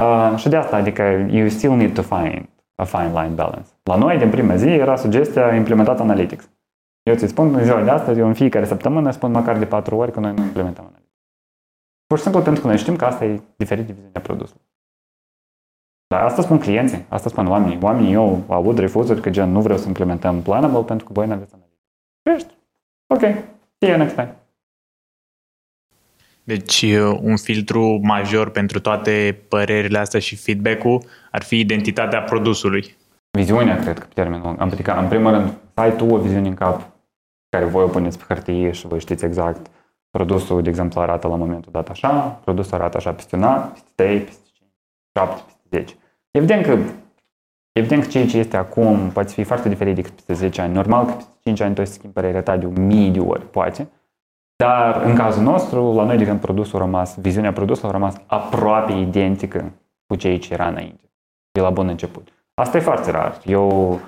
Uh, 0.00 0.36
și 0.36 0.48
de 0.48 0.56
asta, 0.56 0.76
adică, 0.76 1.02
you 1.30 1.48
still 1.48 1.74
need 1.76 1.94
to 1.94 2.02
find 2.02 2.48
a 2.74 2.84
fine 2.84 3.20
line 3.20 3.34
balance. 3.34 3.68
La 3.82 3.96
noi, 3.96 4.18
din 4.18 4.30
prima 4.30 4.56
zi, 4.56 4.68
era 4.68 4.96
sugestia 4.96 5.54
implementat 5.54 6.00
Analytics. 6.00 6.50
Eu 7.02 7.14
ți 7.14 7.26
spun 7.26 7.54
în 7.54 7.64
ziua 7.64 7.82
de 7.82 7.90
astăzi, 7.90 8.18
eu 8.18 8.26
în 8.26 8.34
fiecare 8.34 8.64
săptămână 8.64 9.10
spun 9.10 9.30
măcar 9.30 9.58
de 9.58 9.66
patru 9.66 9.96
ori 9.96 10.12
că 10.12 10.20
noi 10.20 10.32
nu 10.34 10.42
implementăm 10.42 10.84
Analytics. 10.84 11.18
Pur 12.06 12.16
și 12.16 12.22
simplu 12.22 12.42
pentru 12.42 12.62
că 12.62 12.68
noi 12.68 12.76
știm 12.76 12.96
că 12.96 13.04
asta 13.04 13.24
e 13.24 13.40
diferit 13.56 13.86
de 13.86 13.92
viziunea 13.92 14.20
produsului. 14.20 14.62
Dar 16.06 16.22
asta 16.22 16.42
spun 16.42 16.58
clienții, 16.58 17.04
asta 17.08 17.28
spun 17.28 17.46
oamenii. 17.46 17.78
Oamenii 17.82 18.12
eu 18.12 18.42
aud 18.48 18.78
refuzuri 18.78 19.20
că 19.20 19.30
gen 19.30 19.50
nu 19.50 19.60
vreau 19.60 19.78
să 19.78 19.86
implementăm 19.86 20.42
Planable 20.42 20.82
pentru 20.82 21.06
că 21.06 21.12
voi 21.12 21.26
nu 21.26 21.32
aveți 21.32 21.54
Analytics. 21.54 21.82
Ești? 22.22 22.58
Ok, 23.06 23.20
see 23.78 23.88
you 23.90 23.96
next 23.98 24.14
time. 24.14 24.36
Deci 26.44 26.82
un 27.20 27.36
filtru 27.36 28.00
major 28.02 28.50
pentru 28.50 28.80
toate 28.80 29.38
părerile 29.48 29.98
astea 29.98 30.20
și 30.20 30.36
feedback-ul 30.36 31.02
ar 31.30 31.42
fi 31.42 31.58
identitatea 31.58 32.22
produsului. 32.22 32.96
Viziunea, 33.30 33.78
cred 33.78 33.98
că 33.98 34.06
pe 34.06 34.12
termen 34.14 34.40
lung. 34.40 34.60
Adică, 34.60 34.98
în 34.98 35.08
primul 35.08 35.30
rând, 35.30 35.48
să 35.48 35.80
ai 35.80 35.96
tu 35.96 36.06
o 36.06 36.18
viziune 36.18 36.48
în 36.48 36.54
cap 36.54 36.92
care 37.48 37.64
voi 37.64 37.82
o 37.82 37.88
puneți 37.88 38.18
pe 38.18 38.24
hârtie 38.34 38.70
și 38.70 38.86
voi 38.86 39.00
știți 39.00 39.24
exact 39.24 39.66
produsul, 40.10 40.62
de 40.62 40.68
exemplu, 40.68 41.00
arată 41.00 41.28
la 41.28 41.36
momentul 41.36 41.72
dat 41.72 41.88
așa, 41.88 42.40
produsul 42.44 42.74
arată 42.74 42.96
așa 42.96 43.12
peste 43.12 43.36
un 43.36 43.42
an, 43.42 43.70
peste 43.70 43.88
3, 43.94 44.20
peste 44.20 44.48
5, 44.52 44.68
7, 45.18 45.42
peste 45.44 45.53
10. 45.74 45.94
Evident 46.30 46.64
că 46.64 46.78
Evident 47.74 48.02
că 48.02 48.08
ceea 48.08 48.26
ce 48.26 48.38
este 48.38 48.56
acum 48.56 49.10
poate 49.10 49.32
fi 49.32 49.42
foarte 49.42 49.68
diferit 49.68 49.94
decât 49.94 50.12
peste 50.12 50.32
10 50.32 50.60
ani. 50.60 50.74
Normal 50.74 51.04
că 51.04 51.12
peste 51.12 51.32
5 51.42 51.60
ani 51.60 51.74
tu 51.74 51.80
ai 51.80 51.86
să 51.86 51.92
schimbi 51.92 52.14
părerea 52.14 52.42
ta 52.42 52.56
de 52.56 52.66
mii 52.66 53.10
de 53.10 53.20
ori, 53.20 53.50
poate. 53.50 53.88
Dar 54.56 55.02
în 55.02 55.14
cazul 55.14 55.42
nostru, 55.42 55.92
la 55.92 56.04
noi, 56.04 56.16
de 56.16 56.24
când 56.24 56.40
produsul 56.40 56.78
a 56.78 56.82
rămas, 56.82 57.18
viziunea 57.20 57.52
produsului 57.52 57.90
a 57.90 57.92
rămas 57.92 58.16
aproape 58.26 58.92
identică 58.92 59.72
cu 60.06 60.14
ceea 60.16 60.38
ce 60.38 60.52
era 60.52 60.68
înainte, 60.68 61.10
de 61.52 61.60
la 61.60 61.70
bun 61.70 61.88
început. 61.88 62.28
Asta 62.54 62.76
e 62.76 62.80
foarte 62.80 63.10
rar. 63.10 63.40
Eu, 63.44 64.00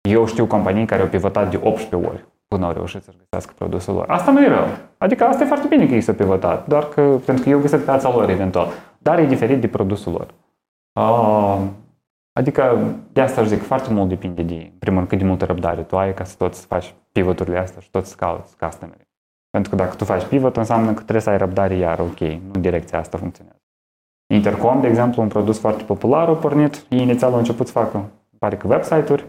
eu 0.00 0.26
știu 0.26 0.46
companii 0.46 0.86
care 0.86 1.02
au 1.02 1.08
pivotat 1.08 1.50
de 1.50 1.60
18 1.62 2.08
ori 2.08 2.24
până 2.48 2.66
au 2.66 2.72
reușit 2.72 3.02
să-și 3.02 3.18
găsească 3.18 3.52
produsul 3.58 3.94
lor. 3.94 4.04
Asta 4.08 4.30
nu 4.30 4.42
e 4.42 4.48
rău. 4.48 4.66
Adică 4.98 5.24
asta 5.24 5.42
e 5.42 5.46
foarte 5.46 5.66
bine 5.66 5.86
că 5.86 5.94
ei 5.94 6.00
s-au 6.00 6.14
pivotat, 6.14 6.66
doar 6.66 6.88
că 6.88 7.00
pentru 7.24 7.44
că 7.44 7.50
eu 7.50 7.60
găsesc 7.60 7.84
piața 7.84 8.10
lor 8.14 8.30
eventual. 8.30 8.68
Dar 8.98 9.18
e 9.18 9.24
diferit 9.24 9.60
de 9.60 9.68
produsul 9.68 10.12
lor. 10.12 10.26
Uh, 11.00 11.60
adică 12.32 12.94
de 13.12 13.20
asta 13.20 13.40
aș 13.40 13.46
zic, 13.46 13.62
foarte 13.62 13.92
mult 13.92 14.08
depinde 14.08 14.42
de, 14.42 14.54
în 14.54 14.78
primul 14.78 14.98
rând, 14.98 15.08
cât 15.08 15.18
de 15.18 15.24
multă 15.24 15.44
răbdare 15.44 15.82
tu 15.82 15.98
ai 15.98 16.14
ca 16.14 16.24
să 16.24 16.34
tot 16.36 16.54
să 16.54 16.66
faci 16.66 16.94
pivoturile 17.12 17.58
astea 17.58 17.80
și 17.80 17.90
tot 17.90 18.06
să 18.06 18.14
cauți 18.14 18.56
customeri. 18.58 19.08
Pentru 19.50 19.70
că 19.70 19.76
dacă 19.76 19.96
tu 19.96 20.04
faci 20.04 20.24
pivot, 20.24 20.56
înseamnă 20.56 20.92
că 20.92 21.00
trebuie 21.00 21.20
să 21.20 21.30
ai 21.30 21.38
răbdare 21.38 21.74
iar, 21.74 21.98
ok, 21.98 22.18
nu 22.18 22.60
direcția 22.60 22.98
asta 22.98 23.18
funcționează. 23.18 23.62
Intercom, 24.34 24.80
de 24.80 24.86
exemplu, 24.86 25.22
un 25.22 25.28
produs 25.28 25.58
foarte 25.58 25.82
popular, 25.82 26.28
a 26.28 26.32
pornit, 26.32 26.86
ei 26.88 27.00
inițial 27.00 27.32
au 27.32 27.38
început 27.38 27.66
să 27.66 27.72
facă, 27.72 28.10
pare 28.38 28.56
că 28.56 28.66
website-uri 28.66 29.24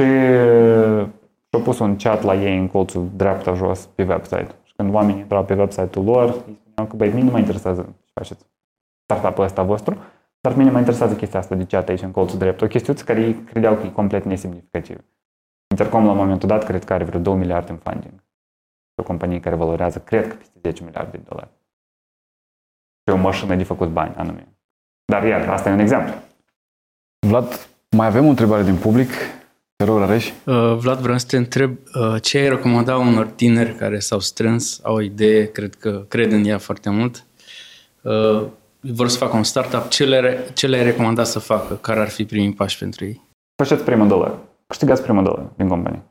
și 0.00 0.06
și-au 1.48 1.62
pus 1.64 1.78
un 1.78 1.96
chat 1.96 2.22
la 2.22 2.34
ei 2.34 2.58
în 2.58 2.68
colțul 2.68 3.08
dreapta 3.16 3.54
jos 3.54 3.86
pe 3.94 4.02
website. 4.02 4.54
Și 4.62 4.72
când 4.76 4.94
oamenii 4.94 5.20
intrau 5.20 5.44
pe 5.44 5.54
website-ul 5.54 6.04
lor, 6.04 6.28
îi 6.28 6.58
spuneau 6.60 6.90
că, 6.90 6.96
băi, 6.96 7.08
mine 7.08 7.24
nu 7.24 7.30
mă 7.30 7.38
interesează 7.38 7.82
ce 8.04 8.10
faceți 8.14 8.46
startup-ul 9.04 9.44
ăsta 9.44 9.62
vostru, 9.62 9.96
dar 10.40 10.54
mine 10.56 10.70
mă 10.70 10.78
interesează 10.78 11.16
chestia 11.16 11.38
asta 11.38 11.54
de 11.54 11.64
chat 11.64 11.88
aici 11.88 12.02
în 12.02 12.10
colțul 12.10 12.38
drept. 12.38 12.60
O 12.60 12.66
chestiuță 12.66 13.04
care 13.04 13.20
ei 13.20 13.34
credeau 13.34 13.76
că 13.76 13.86
e 13.86 13.90
complet 13.90 14.24
nesemnificativă. 14.24 15.00
Intercom 15.70 16.06
la 16.06 16.12
momentul 16.12 16.48
dat 16.48 16.64
cred 16.64 16.84
că 16.84 16.92
are 16.92 17.04
vreo 17.04 17.20
2 17.20 17.34
miliarde 17.34 17.70
în 17.70 17.78
funding. 17.78 18.24
O 18.94 19.02
companie 19.02 19.40
care 19.40 19.56
valorează, 19.56 19.98
cred 19.98 20.28
că 20.28 20.34
peste 20.34 20.58
10 20.62 20.84
miliarde 20.84 21.16
de 21.16 21.22
dolari. 21.28 21.50
Și 23.06 23.14
o 23.14 23.16
mașină 23.16 23.54
de 23.54 23.62
făcut 23.62 23.88
bani 23.88 24.14
anume. 24.14 24.48
Dar 25.04 25.24
iar, 25.24 25.48
asta 25.48 25.68
e 25.68 25.72
un 25.72 25.78
exemplu. 25.78 26.14
Vlad, 27.26 27.68
mai 27.96 28.06
avem 28.06 28.26
o 28.26 28.28
întrebare 28.28 28.62
din 28.62 28.76
public. 28.76 29.10
Te 29.76 29.84
rog, 29.84 29.98
Rareș. 29.98 30.26
Uh, 30.26 30.76
Vlad, 30.76 30.98
vreau 30.98 31.18
să 31.18 31.26
te 31.26 31.36
întreb 31.36 31.78
uh, 31.94 32.22
ce 32.22 32.38
ai 32.38 32.48
recomanda 32.48 32.96
unor 32.96 33.26
tineri 33.26 33.74
care 33.74 33.98
s-au 33.98 34.18
strâns, 34.18 34.80
au 34.82 34.94
o 34.94 35.00
idee, 35.00 35.50
cred 35.50 35.74
că 35.74 36.04
cred 36.08 36.32
în 36.32 36.44
ea 36.44 36.58
foarte 36.58 36.90
mult, 36.90 37.24
uh, 38.02 38.46
vor 38.80 39.08
să 39.08 39.18
facă 39.18 39.36
un 39.36 39.42
startup, 39.42 39.88
ce 39.88 40.04
le, 40.04 40.44
ce 40.54 40.66
le-ai 40.66 40.82
recomanda 40.82 41.24
să 41.24 41.38
facă? 41.38 41.74
Care 41.74 42.00
ar 42.00 42.08
fi 42.08 42.24
primii 42.24 42.52
pași 42.52 42.78
pentru 42.78 43.04
ei? 43.04 43.20
Faceți 43.62 43.84
primul 43.84 44.08
dolar. 44.08 44.32
Câștigați 44.66 45.02
primul 45.02 45.24
dolar 45.24 45.46
din 45.56 45.68
companie. 45.68 46.02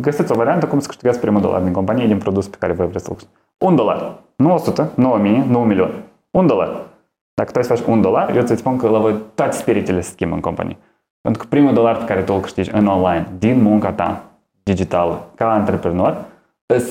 Găsiți 0.00 0.32
o 0.32 0.34
variantă 0.34 0.66
cum 0.66 0.80
să 0.80 0.86
câștigați 0.86 1.20
primul 1.20 1.40
dolar 1.40 1.62
din 1.62 1.72
companie, 1.72 2.06
din 2.06 2.18
produs 2.18 2.48
pe 2.48 2.56
care 2.56 2.72
voi 2.72 2.86
vreți 2.86 3.04
să-l 3.04 3.16
Un 3.58 3.76
dolar. 3.76 4.22
Nu 4.36 4.52
100, 4.52 4.92
nu 4.96 5.12
1000, 5.12 5.44
nu 5.48 5.60
un 5.60 5.66
milion. 5.66 6.02
Un 6.30 6.46
dolar. 6.46 6.86
Dacă 7.34 7.50
tu 7.50 7.58
ai 7.58 7.64
să 7.64 7.74
faci 7.74 7.86
un 7.86 8.00
dolar, 8.00 8.36
eu 8.36 8.42
ți 8.42 8.56
spun 8.56 8.76
că 8.76 8.88
la 8.88 8.98
voi 8.98 9.14
toate 9.34 9.56
spiritele 9.56 10.00
se 10.00 10.10
schimbă 10.10 10.34
în 10.34 10.40
companie. 10.40 10.78
Pentru 11.20 11.42
că 11.42 11.48
primul 11.48 11.74
dolar 11.74 11.96
pe 11.96 12.04
care 12.04 12.22
tu 12.22 12.32
îl 12.32 12.40
câștigi 12.40 12.70
în 12.70 12.86
online, 12.86 13.28
din 13.38 13.62
munca 13.62 13.92
ta 13.92 14.24
digitală, 14.62 15.30
ca 15.34 15.52
antreprenor, 15.52 16.24
îs 16.66 16.84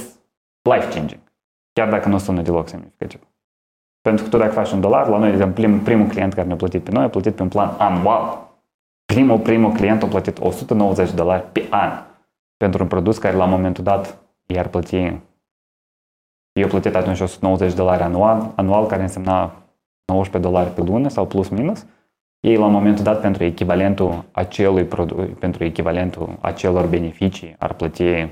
life-changing. 0.61 1.21
Chiar 1.73 1.89
dacă 1.89 2.09
nu 2.09 2.17
sună 2.17 2.41
deloc 2.41 2.67
semnificativ. 2.67 3.19
Pentru 4.01 4.23
că 4.23 4.29
tu 4.29 4.37
dacă 4.37 4.51
faci 4.51 4.71
un 4.71 4.81
dolar, 4.81 5.07
la 5.07 5.17
noi, 5.17 5.27
de 5.27 5.33
exemplu, 5.33 5.61
prim, 5.61 5.79
primul 5.79 6.07
client 6.07 6.33
care 6.33 6.47
ne-a 6.47 6.55
plătit 6.55 6.83
pe 6.83 6.91
noi, 6.91 7.03
a 7.03 7.09
plătit 7.09 7.35
pe 7.35 7.41
un 7.41 7.47
plan 7.47 7.75
anual. 7.77 8.49
Primul, 9.05 9.39
primul 9.39 9.71
client 9.71 10.03
a 10.03 10.07
plătit 10.07 10.39
190 10.39 11.09
de 11.09 11.15
dolari 11.15 11.43
pe 11.51 11.67
an 11.69 11.91
pentru 12.57 12.83
un 12.83 12.89
produs 12.89 13.17
care 13.17 13.35
la 13.35 13.45
momentul 13.45 13.83
dat 13.83 14.17
i-ar 14.45 14.67
plăti 14.67 15.19
eu 16.53 16.67
plătit 16.67 16.95
atunci 16.95 17.19
190 17.19 17.69
de 17.69 17.75
dolari 17.75 18.01
anual, 18.01 18.51
anual 18.55 18.85
care 18.85 19.01
însemna 19.01 19.53
19 20.05 20.51
dolari 20.51 20.73
pe 20.73 20.81
lună 20.81 21.07
sau 21.07 21.27
plus 21.27 21.49
minus. 21.49 21.85
Ei 22.39 22.55
la 22.55 22.67
momentul 22.67 23.03
dat 23.03 23.21
pentru 23.21 23.43
echivalentul 23.43 24.25
acelui 24.31 24.83
produs, 24.83 25.29
pentru 25.39 25.63
echivalentul 25.63 26.37
acelor 26.41 26.85
beneficii 26.85 27.55
ar 27.59 27.73
plăti 27.73 28.27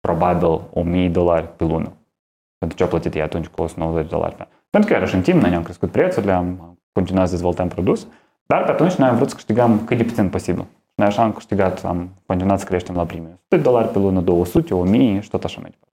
probabil 0.00 0.60
1000 0.72 1.08
dolari 1.08 1.48
pe 1.56 1.64
lună. 1.64 1.92
Pentru 2.58 2.76
ce 2.76 2.82
au 2.82 2.88
plătit 2.88 3.14
ei 3.14 3.22
atunci 3.22 3.46
cu 3.46 3.62
190 3.62 4.10
dolari 4.10 4.34
pe 4.34 4.42
an. 4.42 4.61
Pentru 4.72 4.90
că 4.90 4.96
iarăși 4.96 5.14
în 5.14 5.22
timp 5.22 5.40
noi 5.40 5.50
ne-am 5.50 5.62
crescut 5.62 5.90
prețurile, 5.90 6.32
am 6.32 6.78
continuat 6.92 7.26
să 7.26 7.32
dezvoltăm 7.32 7.68
produs, 7.68 8.06
dar 8.46 8.64
pe 8.64 8.70
atunci 8.70 8.94
noi 8.94 9.08
am 9.08 9.16
vrut 9.16 9.28
să 9.28 9.34
câștigăm 9.34 9.84
cât 9.84 9.96
de 9.96 10.04
puțin 10.04 10.28
posibil. 10.28 10.62
Și 10.62 10.94
noi 10.94 11.06
așa 11.06 11.22
am 11.22 11.32
câștigat, 11.32 11.84
am 11.84 12.22
continuat 12.26 12.58
să 12.58 12.64
creștem 12.64 12.94
la 12.94 13.06
primii 13.06 13.40
100 13.50 13.68
dolari 13.68 13.88
pe 13.88 13.98
lună, 13.98 14.20
200, 14.20 14.74
1000 14.74 15.20
și 15.20 15.28
tot 15.28 15.44
așa 15.44 15.60
mai 15.60 15.70
departe. 15.70 15.96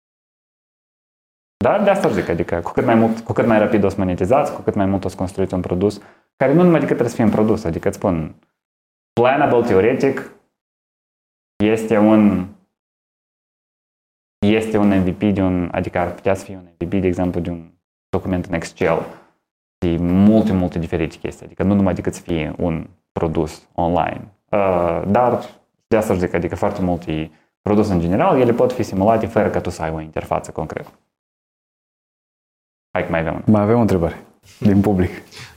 Dar 1.56 1.82
de 1.82 1.90
asta 1.90 2.08
zic, 2.08 2.28
adică 2.28 2.60
cu 2.60 2.72
cât 2.72 2.84
mai, 2.84 2.94
mult, 2.94 3.20
cu 3.20 3.32
cât 3.32 3.46
mai 3.46 3.58
rapid 3.58 3.84
o 3.84 3.88
să 3.88 3.94
monetizați, 3.98 4.54
cu 4.54 4.60
cât 4.60 4.74
mai 4.74 4.86
mult 4.86 5.04
o 5.04 5.08
să 5.08 5.16
construiți 5.16 5.54
un 5.54 5.60
produs, 5.60 6.00
care 6.36 6.52
nu 6.52 6.62
numai 6.62 6.80
decât 6.80 6.86
trebuie 6.86 7.08
să 7.08 7.14
fie 7.14 7.24
un 7.24 7.30
produs, 7.30 7.64
adică 7.64 7.88
îți 7.88 7.96
spun, 7.96 8.34
planable 9.12 9.66
teoretic 9.66 10.32
este 11.64 11.98
un 11.98 12.46
este 14.46 14.76
un 14.76 14.88
MVP 14.88 15.18
de 15.18 15.42
un, 15.42 15.68
adică 15.72 15.98
ar 15.98 16.14
putea 16.14 16.34
să 16.34 16.44
fie 16.44 16.56
un 16.56 16.68
MVP, 16.78 16.90
de 17.00 17.06
exemplu, 17.06 17.40
de 17.40 17.50
un 17.50 17.71
document 18.12 18.44
în 18.44 18.54
Excel 18.54 19.06
și 19.84 19.96
multe, 20.00 20.52
multe 20.52 20.78
diferite 20.78 21.16
chestii. 21.16 21.46
Adică 21.46 21.62
nu 21.62 21.74
numai 21.74 21.94
decât 21.94 22.14
să 22.14 22.20
fie 22.20 22.54
un 22.58 22.86
produs 23.12 23.62
online. 23.74 24.20
Uh, 24.48 25.02
dar 25.06 25.44
de 25.86 25.96
asta 25.96 26.14
zic, 26.14 26.34
adică 26.34 26.56
foarte 26.56 26.82
multe 26.82 27.30
produse 27.62 27.92
în 27.92 28.00
general, 28.00 28.40
ele 28.40 28.52
pot 28.52 28.72
fi 28.72 28.82
simulate 28.82 29.26
fără 29.26 29.50
ca 29.50 29.60
tu 29.60 29.70
să 29.70 29.82
ai 29.82 29.90
o 29.90 30.00
interfață 30.00 30.50
concretă. 30.50 30.90
Hai 32.92 33.04
că 33.04 33.10
mai 33.10 33.20
avem 33.20 33.42
Mai 33.46 33.62
avem 33.62 33.76
o 33.76 33.80
întrebare 33.80 34.16
din 34.58 34.80
public. 34.80 35.10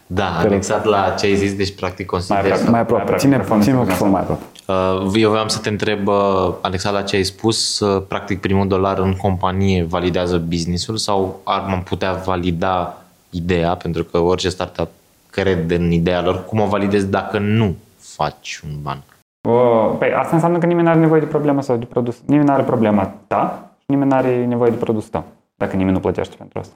Da, 0.07 0.37
anexat 0.37 0.85
la 0.85 1.09
ce 1.09 1.25
ai 1.25 1.35
zis, 1.35 1.55
deci 1.55 1.75
practic 1.75 2.05
consider... 2.05 2.41
Mai 2.41 2.51
aproape, 2.51 2.71
mai 2.71 2.79
aproape. 2.79 3.15
ține, 3.15 3.45
ține 3.59 3.77
microfonul 3.77 4.13
mai 4.13 4.21
aproape. 4.21 4.43
Uh, 4.67 5.11
eu 5.13 5.29
voiam 5.29 5.47
să 5.47 5.59
te 5.59 5.69
întreb, 5.69 6.07
uh, 6.07 6.53
anexat 6.61 6.93
la 6.93 7.01
ce 7.01 7.15
ai 7.15 7.23
spus, 7.23 7.79
uh, 7.79 8.03
practic 8.07 8.41
primul 8.41 8.67
dolar 8.67 8.99
în 8.99 9.15
companie 9.15 9.83
validează 9.83 10.37
businessul 10.37 10.97
sau 10.97 11.41
ar 11.43 11.83
putea 11.83 12.13
valida 12.13 12.97
ideea, 13.29 13.75
pentru 13.75 14.03
că 14.03 14.17
orice 14.17 14.49
startup 14.49 14.89
crede 15.29 15.75
în 15.75 15.91
ideea 15.91 16.21
lor, 16.21 16.45
cum 16.45 16.59
o 16.59 16.65
validezi 16.65 17.09
dacă 17.09 17.39
nu 17.39 17.75
faci 17.97 18.61
un 18.63 18.81
ban? 18.81 19.03
Uh, 19.47 19.95
păi 19.97 20.13
asta 20.13 20.33
înseamnă 20.33 20.57
că 20.57 20.65
nimeni 20.65 20.85
nu 20.85 20.91
are 20.91 20.99
nevoie 20.99 21.19
de 21.19 21.25
problemă 21.25 21.61
sau 21.61 21.77
de 21.77 21.85
produs. 21.85 22.21
Nimeni 22.25 22.47
nu 22.47 22.53
are 22.53 22.63
problema 22.63 23.13
ta 23.27 23.71
și 23.77 23.85
nimeni 23.87 24.09
nu 24.09 24.15
are 24.15 24.45
nevoie 24.45 24.69
de 24.69 24.77
produs 24.77 25.05
tău, 25.05 25.23
dacă 25.55 25.75
nimeni 25.75 25.95
nu 25.95 26.01
plătește 26.01 26.35
pentru 26.35 26.59
asta. 26.59 26.75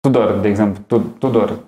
Tudor, 0.00 0.38
de 0.38 0.48
exemplu, 0.48 0.82
tu, 0.86 0.98
Tudor 0.98 1.58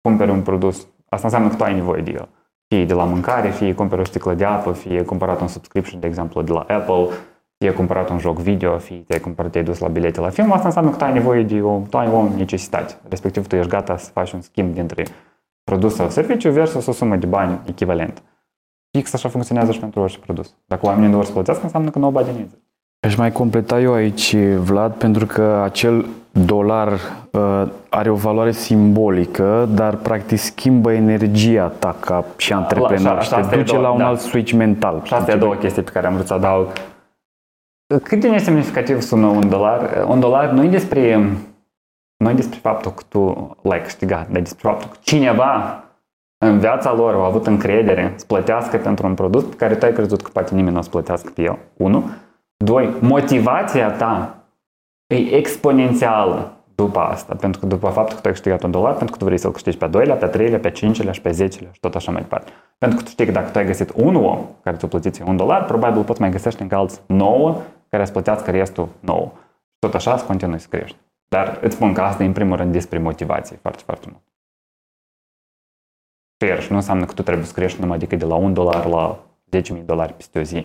cumperi 0.00 0.30
un 0.30 0.42
produs, 0.42 0.86
asta 1.08 1.26
înseamnă 1.26 1.48
că 1.48 1.56
tu 1.56 1.64
ai 1.64 1.74
nevoie 1.74 2.02
de 2.02 2.10
el. 2.10 2.28
Fie 2.68 2.84
de 2.84 2.94
la 2.94 3.04
mâncare, 3.04 3.50
fie 3.50 3.74
cumperi 3.74 4.00
o 4.00 4.04
sticlă 4.04 4.34
de 4.34 4.44
apă, 4.44 4.72
fie 4.72 5.02
cumpărat 5.02 5.40
un 5.40 5.48
subscription, 5.48 6.00
de 6.00 6.06
exemplu, 6.06 6.42
de 6.42 6.52
la 6.52 6.60
Apple, 6.60 7.08
fie 7.58 7.72
cumpărat 7.72 8.08
un 8.10 8.18
joc 8.18 8.38
video, 8.38 8.78
fie 8.78 9.04
te-ai 9.06 9.20
cumpărat, 9.20 9.50
te-ai 9.50 9.64
dus 9.64 9.78
la 9.78 9.88
bilete 9.88 10.20
la 10.20 10.28
film, 10.28 10.52
asta 10.52 10.66
înseamnă 10.66 10.90
că 10.90 10.96
tu 10.96 11.04
ai 11.04 11.12
nevoie 11.12 11.42
de 11.42 11.62
o, 11.62 11.80
tu 11.90 11.96
ai 11.96 12.08
o 12.08 12.28
necesitate. 12.36 12.94
Respectiv, 13.08 13.46
tu 13.46 13.56
ești 13.56 13.70
gata 13.70 13.96
să 13.96 14.10
faci 14.10 14.32
un 14.32 14.40
schimb 14.40 14.74
dintre 14.74 15.04
produs 15.64 15.94
sau 15.94 16.10
serviciu 16.10 16.50
versus 16.50 16.86
o 16.86 16.92
sumă 16.92 17.16
de 17.16 17.26
bani 17.26 17.60
echivalent. 17.66 18.22
Fix 18.90 19.14
așa 19.14 19.28
funcționează 19.28 19.72
și 19.72 19.78
pentru 19.80 20.00
orice 20.00 20.18
produs. 20.18 20.56
Dacă 20.66 20.86
oamenii 20.86 21.08
nu 21.08 21.16
vor 21.16 21.24
să 21.24 21.32
plătească, 21.32 21.64
înseamnă 21.64 21.90
că 21.90 21.98
nobody 21.98 22.30
needs 22.30 22.52
it. 22.52 22.65
Aș 23.06 23.14
mai 23.14 23.32
completa 23.32 23.80
eu 23.80 23.92
aici, 23.92 24.36
Vlad, 24.56 24.92
pentru 24.92 25.26
că 25.26 25.60
acel 25.64 26.06
dolar 26.30 26.92
uh, 27.30 27.62
are 27.88 28.10
o 28.10 28.14
valoare 28.14 28.50
simbolică, 28.50 29.68
dar 29.74 29.94
practic 29.94 30.38
schimbă 30.38 30.92
energia 30.92 31.66
ta 31.66 31.96
ca 32.00 32.24
și 32.36 32.52
antreprenor 32.52 33.22
și 33.22 33.30
te 33.30 33.56
duce 33.56 33.78
la 33.78 33.90
un 33.90 33.98
da. 33.98 34.06
alt 34.06 34.20
switch 34.20 34.52
mental. 34.52 35.00
Și 35.04 35.14
astea 35.14 35.36
două 35.36 35.54
chestii 35.54 35.82
pe 35.82 35.90
care 35.90 36.06
am 36.06 36.14
vrut 36.14 36.26
să 36.26 36.34
adaug. 36.34 36.66
Cât 38.02 38.20
de 38.20 38.28
nesemnificativ 38.28 39.00
sună 39.00 39.26
un 39.26 39.48
dolar? 39.48 40.04
Un 40.08 40.20
dolar 40.20 40.50
nu 40.50 40.64
e 40.64 40.68
despre, 40.68 41.30
nu 42.16 42.30
e 42.30 42.34
despre 42.34 42.58
faptul 42.62 42.90
că 42.90 43.02
tu 43.08 43.56
l-ai 43.62 43.82
câștigat, 43.82 44.28
dar 44.28 44.42
despre 44.42 44.68
faptul 44.68 44.88
că 44.90 44.96
cineva 45.00 45.84
în 46.38 46.58
viața 46.58 46.92
lor 46.92 47.14
au 47.14 47.22
avut 47.24 47.46
încredere 47.46 48.12
să 48.16 48.24
plătească 48.26 48.76
pentru 48.76 49.06
un 49.06 49.14
produs 49.14 49.44
pe 49.44 49.54
care 49.54 49.74
tu 49.74 49.84
ai 49.84 49.92
crezut 49.92 50.22
că 50.22 50.30
poate 50.32 50.54
nimeni 50.54 50.72
nu 50.72 50.78
o 50.78 50.82
să 50.82 50.90
plătească 50.90 51.30
pe 51.34 51.42
el. 51.42 51.58
Unu. 51.76 52.04
Doi, 52.64 52.94
motivația 53.00 53.90
ta 53.90 54.44
e 55.06 55.16
exponențială 55.16 56.56
după 56.74 56.98
asta, 56.98 57.34
pentru 57.34 57.60
că 57.60 57.66
după 57.66 57.88
faptul 57.88 58.14
că 58.14 58.20
tu 58.20 58.26
ai 58.26 58.32
câștigat 58.32 58.62
un 58.62 58.70
dolar, 58.70 58.94
pentru 58.94 59.12
că 59.12 59.18
tu 59.18 59.24
vrei 59.24 59.38
să-l 59.38 59.52
câștigi 59.52 59.76
pe 59.76 59.84
a 59.84 59.88
doilea, 59.88 60.14
pe 60.14 60.24
a 60.24 60.28
treilea, 60.28 60.58
pe 60.58 60.66
a 60.66 60.70
cincilea 60.70 61.12
și 61.12 61.20
pe 61.20 61.28
a 61.28 61.32
zecelea 61.32 61.70
și 61.72 61.80
tot 61.80 61.94
așa 61.94 62.12
mai 62.12 62.20
departe. 62.20 62.52
Pentru 62.78 62.98
că 62.98 63.04
tu 63.04 63.10
știi 63.10 63.24
că 63.24 63.32
dacă 63.32 63.50
tu 63.50 63.58
ai 63.58 63.66
găsit 63.66 63.92
un 63.94 64.14
om 64.14 64.46
care 64.62 64.76
ți-o 64.76 64.88
plătit 64.88 65.22
un 65.26 65.36
dolar, 65.36 65.64
probabil 65.64 66.04
poți 66.04 66.20
mai 66.20 66.30
găsești 66.30 66.62
încă 66.62 66.74
alți 66.74 67.00
nouă 67.06 67.62
care 67.88 68.02
îți 68.02 68.12
plătească 68.12 68.50
restul 68.50 68.88
nouă. 69.00 69.32
Și 69.70 69.78
tot 69.78 69.94
așa 69.94 70.16
să 70.16 70.24
continui 70.24 70.60
să 70.60 70.66
crești. 70.70 70.96
Dar 71.28 71.58
îți 71.62 71.74
spun 71.74 71.92
că 71.92 72.00
asta 72.00 72.22
e 72.22 72.26
în 72.26 72.32
primul 72.32 72.56
rând 72.56 72.72
despre 72.72 72.98
motivație 72.98 73.58
foarte, 73.62 73.82
foarte 73.84 74.06
mult. 74.10 74.22
Și 76.60 76.70
nu 76.70 76.76
înseamnă 76.76 77.04
că 77.04 77.12
tu 77.12 77.22
trebuie 77.22 77.46
să 77.46 77.52
crești 77.52 77.80
numai 77.80 77.98
decât 77.98 78.18
de 78.18 78.24
la 78.24 78.34
un 78.34 78.52
dolar 78.52 78.86
la 78.86 79.18
10.000 79.56 79.84
dolari 79.84 80.12
peste 80.12 80.38
o 80.38 80.42
zi. 80.42 80.64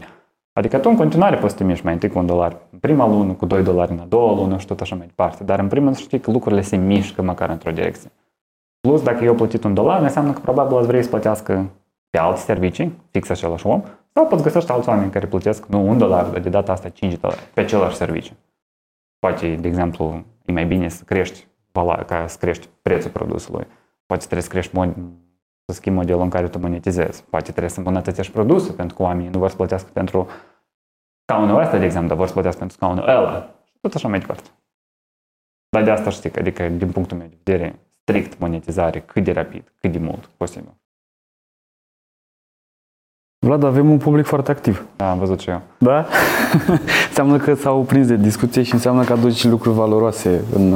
Adică 0.53 0.77
tu 0.77 0.89
în 0.89 0.95
continuare 0.95 1.35
poți 1.35 1.51
să 1.51 1.57
te 1.57 1.63
miști 1.63 1.83
mai 1.83 1.93
întâi 1.93 2.09
cu 2.09 2.19
un 2.19 2.25
dolar 2.25 2.57
în 2.71 2.79
prima 2.79 3.07
lună, 3.07 3.33
cu 3.33 3.45
2 3.45 3.63
dolari 3.63 3.91
în 3.91 3.99
a 3.99 4.05
doua 4.05 4.33
lună 4.33 4.57
și 4.57 4.65
tot 4.65 4.81
așa 4.81 4.95
mai 4.95 5.05
departe. 5.05 5.43
Dar 5.43 5.59
în 5.59 5.67
primul 5.67 5.85
rând 5.85 5.97
știi 5.97 6.19
că 6.19 6.31
lucrurile 6.31 6.61
se 6.61 6.75
mișcă 6.75 7.21
măcar 7.21 7.49
într-o 7.49 7.71
direcție. 7.71 8.11
Plus, 8.79 9.03
dacă 9.03 9.23
eu 9.23 9.35
plătit 9.35 9.63
un 9.63 9.73
dolar, 9.73 10.01
înseamnă 10.01 10.33
că 10.33 10.39
probabil 10.39 10.77
ați 10.77 10.87
vrei 10.87 11.03
să 11.03 11.09
plătească 11.09 11.69
pe 12.09 12.17
alte 12.17 12.39
servicii, 12.39 12.97
fix 13.11 13.29
același 13.29 13.67
om, 13.67 13.83
sau 14.13 14.27
poți 14.27 14.43
găsești 14.43 14.71
alți 14.71 14.89
oameni 14.89 15.11
care 15.11 15.25
plătesc 15.25 15.65
nu 15.65 15.87
un 15.87 15.97
dolar, 15.97 16.25
dar 16.25 16.39
de 16.39 16.49
data 16.49 16.71
asta 16.71 16.89
5 16.89 17.13
dolari 17.13 17.39
pe 17.53 17.61
același 17.61 17.95
serviciu. 17.95 18.33
Poate, 19.19 19.55
de 19.55 19.67
exemplu, 19.67 20.23
e 20.45 20.51
mai 20.51 20.65
bine 20.65 20.89
să 20.89 21.03
crești 21.03 21.47
ca 22.05 22.25
să 22.27 22.37
crești 22.39 22.69
prețul 22.81 23.11
produsului. 23.11 23.67
Poate 24.05 24.23
trebuie 24.23 24.43
să 24.43 24.49
crești 24.49 24.75
mod, 24.75 24.95
să 25.71 25.77
schimbi 25.77 25.97
modelul 25.97 26.21
în 26.21 26.29
care 26.29 26.47
tu 26.47 26.59
monetizezi. 26.59 27.23
Poate 27.23 27.49
trebuie 27.49 27.69
să 27.69 27.77
îmbunătățești 27.77 28.31
produsul, 28.31 28.73
pentru 28.73 28.95
că 28.95 29.01
oamenii 29.01 29.29
nu 29.29 29.39
vor 29.39 29.49
să 29.49 29.55
plătească 29.55 29.89
pentru 29.93 30.27
scaunul 31.23 31.61
ăsta, 31.61 31.77
de 31.77 31.85
exemplu, 31.85 32.07
dar 32.07 32.17
vor 32.17 32.27
să 32.27 32.33
plătească 32.33 32.59
pentru 32.59 32.77
scaunul 32.77 33.03
ăla. 33.03 33.53
Și 33.65 33.77
tot 33.81 33.93
așa 33.93 34.07
mai 34.07 34.19
departe. 34.19 34.49
Dar 35.69 35.83
de 35.83 35.91
asta 35.91 36.09
știi, 36.09 36.31
adică 36.35 36.67
din 36.67 36.91
punctul 36.91 37.17
meu 37.17 37.27
de 37.27 37.37
vedere, 37.43 37.79
strict 38.01 38.39
monetizare, 38.39 38.99
cât 38.99 39.23
de 39.23 39.31
rapid, 39.31 39.73
cât 39.79 39.91
de 39.91 39.97
mult 39.97 40.25
posibil. 40.25 40.73
Vlad, 43.45 43.63
avem 43.63 43.89
un 43.89 43.97
public 43.97 44.25
foarte 44.25 44.51
activ. 44.51 44.85
Da, 44.95 45.11
am 45.11 45.17
văzut 45.17 45.39
și 45.39 45.49
eu. 45.49 45.61
Da? 45.77 46.07
înseamnă 47.07 47.37
că 47.37 47.53
s-au 47.53 47.83
prins 47.83 48.07
de 48.07 48.15
discuție 48.15 48.63
și 48.63 48.73
înseamnă 48.73 49.03
că 49.03 49.13
aduci 49.13 49.43
lucruri 49.43 49.75
valoroase 49.75 50.43
în, 50.53 50.73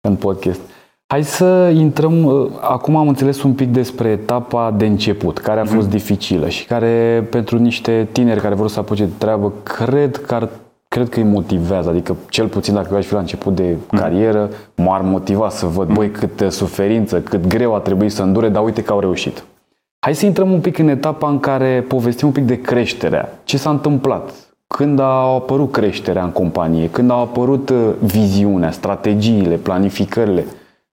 în 0.00 0.16
podcast. 0.16 0.60
Hai 1.08 1.24
să 1.24 1.72
intrăm, 1.74 2.24
uh, 2.24 2.50
acum 2.60 2.96
am 2.96 3.08
înțeles 3.08 3.42
un 3.42 3.52
pic 3.52 3.68
despre 3.68 4.08
etapa 4.08 4.74
de 4.76 4.86
început, 4.86 5.38
care 5.38 5.60
a 5.60 5.62
Mhm. 5.62 5.74
fost 5.74 5.88
dificilă 5.88 6.48
și 6.48 6.66
care 6.66 7.26
pentru 7.30 7.58
niște 7.58 8.08
tineri 8.12 8.40
care 8.40 8.54
vor 8.54 8.68
să 8.68 8.78
apuce 8.78 9.04
de 9.04 9.10
treabă, 9.18 9.52
cred 9.62 10.16
că 10.16 10.34
ar 10.34 10.48
cred 10.88 11.08
că 11.08 11.18
îi 11.18 11.26
motivează, 11.26 11.88
adică 11.88 12.16
cel 12.28 12.46
puțin 12.46 12.74
dacă 12.74 12.88
eu 12.90 12.96
aș 12.96 13.04
fi 13.06 13.12
la 13.12 13.18
început 13.18 13.54
de 13.54 13.76
Mhm. 13.86 13.96
carieră, 14.00 14.50
m-ar 14.74 15.00
motiva 15.00 15.48
să 15.48 15.66
văd, 15.66 15.88
băi, 15.92 16.10
câtă 16.10 16.48
suferință, 16.48 17.20
cât 17.20 17.46
greu 17.46 17.74
a 17.74 17.78
trebuit 17.78 18.12
să 18.12 18.22
îndure, 18.22 18.48
dar 18.48 18.64
uite 18.64 18.82
că 18.82 18.92
au 18.92 19.00
reușit. 19.00 19.44
Hai 19.98 20.14
să 20.14 20.26
intrăm 20.26 20.52
un 20.52 20.60
pic 20.60 20.78
în 20.78 20.88
etapa 20.88 21.28
în 21.28 21.38
care 21.40 21.84
povestim 21.88 22.26
un 22.26 22.32
pic 22.32 22.44
de 22.44 22.60
creșterea. 22.60 23.38
Ce 23.44 23.56
s-a 23.56 23.70
întâmplat? 23.70 24.30
Când 24.66 24.98
a 25.00 25.34
apărut 25.34 25.72
creșterea 25.72 26.22
în 26.22 26.30
companie? 26.30 26.88
Când 26.90 27.10
au 27.10 27.20
apărut 27.20 27.68
uh, 27.68 27.76
viziunea, 28.00 28.70
strategiile, 28.70 29.54
planificările 29.54 30.44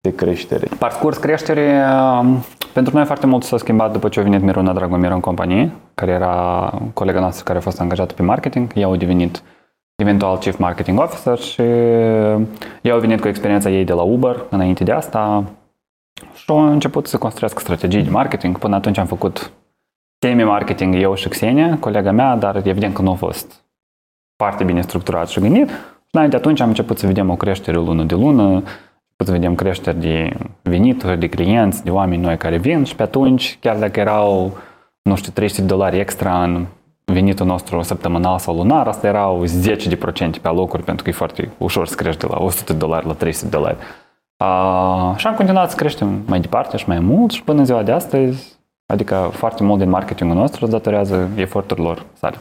de 0.01 0.15
creștere? 0.15 0.69
Parcurs 0.79 1.17
creștere, 1.17 1.85
um, 2.21 2.45
pentru 2.73 2.97
noi 2.97 3.05
foarte 3.05 3.27
mult 3.27 3.43
s-a 3.43 3.57
schimbat 3.57 3.93
după 3.93 4.09
ce 4.09 4.21
a 4.21 4.23
venit 4.23 4.41
Miruna 4.41 4.73
Dragomir 4.73 5.11
în 5.11 5.21
companie, 5.21 5.71
care 5.95 6.11
era 6.11 6.73
colega 6.95 7.21
noastră 7.21 7.45
care 7.45 7.59
a 7.59 7.61
fost 7.61 7.81
angajată 7.81 8.15
pe 8.15 8.23
marketing. 8.23 8.73
Ea 8.75 8.89
a 8.89 8.97
devenit 8.97 9.43
eventual 9.95 10.39
Chief 10.39 10.57
Marketing 10.57 10.99
Officer 10.99 11.39
și 11.39 11.63
ea 12.83 12.95
a 12.95 12.99
venit 12.99 13.21
cu 13.21 13.29
experiența 13.29 13.71
ei 13.71 13.85
de 13.85 13.93
la 13.93 14.03
Uber 14.03 14.45
înainte 14.51 14.85
de 14.85 14.93
asta 14.93 15.45
și 16.35 16.45
a 16.51 16.71
început 16.71 17.07
să 17.07 17.19
construiască 17.19 17.61
strategii 17.61 18.03
de 18.03 18.11
marketing. 18.11 18.59
Până 18.59 18.77
atunci 18.77 18.99
am 18.99 19.07
făcut 19.07 19.53
semi-marketing 20.19 20.95
eu 20.95 21.15
și 21.15 21.29
Xenia, 21.29 21.77
colega 21.81 22.11
mea, 22.11 22.37
dar 22.37 22.57
evident 22.57 22.95
că 22.95 23.03
nu 23.03 23.11
a 23.11 23.15
fost 23.15 23.65
foarte 24.37 24.65
bine 24.65 24.81
structurat 24.81 25.29
și 25.29 25.41
gândit. 25.41 25.69
Și 25.69 26.15
înainte 26.15 26.37
de 26.37 26.43
atunci 26.43 26.61
am 26.61 26.69
început 26.69 26.99
să 26.99 27.07
vedem 27.07 27.31
o 27.31 27.37
creștere 27.37 27.77
lună 27.77 28.05
de 28.05 28.15
lună, 28.15 28.63
început 29.19 29.27
să 29.27 29.33
vedem 29.33 29.55
creșteri 29.55 30.01
de 30.01 30.37
venituri, 30.63 31.19
de 31.19 31.29
clienți, 31.29 31.85
de 31.85 31.91
oameni 31.91 32.23
noi 32.23 32.37
care 32.37 32.57
vin 32.57 32.85
și 32.85 32.95
pe 32.95 33.03
atunci, 33.03 33.59
chiar 33.61 33.77
dacă 33.77 34.01
erau, 34.01 34.57
nu 35.03 35.17
știu, 35.17 35.33
300 35.33 35.61
de 35.61 35.67
dolari 35.67 35.99
extra 35.99 36.43
în 36.43 36.67
venitul 37.05 37.47
nostru 37.47 37.83
săptămânal 37.83 38.39
sau 38.39 38.57
lunar, 38.57 38.87
asta 38.87 39.07
erau 39.07 39.45
10 39.45 39.89
de 39.89 39.97
procente 39.97 40.39
pe 40.39 40.49
alocuri, 40.49 40.83
pentru 40.83 41.05
că 41.05 41.11
e 41.11 41.13
foarte 41.13 41.51
ușor 41.59 41.87
să 41.87 41.95
crești 41.95 42.21
de 42.21 42.27
la 42.31 42.43
100 42.43 42.73
de 42.73 42.79
dolari 42.79 43.07
la 43.07 43.13
300 43.13 43.49
de 43.49 43.57
dolari. 43.57 43.77
Uh, 43.77 45.17
și 45.17 45.27
am 45.27 45.35
continuat 45.35 45.71
să 45.71 45.77
creștem 45.77 46.23
mai 46.27 46.41
departe 46.41 46.77
și 46.77 46.89
mai 46.89 46.99
mult 46.99 47.31
și 47.31 47.43
până 47.43 47.59
în 47.59 47.65
ziua 47.65 47.83
de 47.83 47.93
astăzi, 47.93 48.59
adică 48.87 49.31
foarte 49.33 49.63
mult 49.63 49.79
din 49.79 49.89
marketingul 49.89 50.37
nostru 50.37 50.65
îți 50.65 50.73
datorează 50.73 51.29
eforturilor 51.37 52.05
sale 52.13 52.37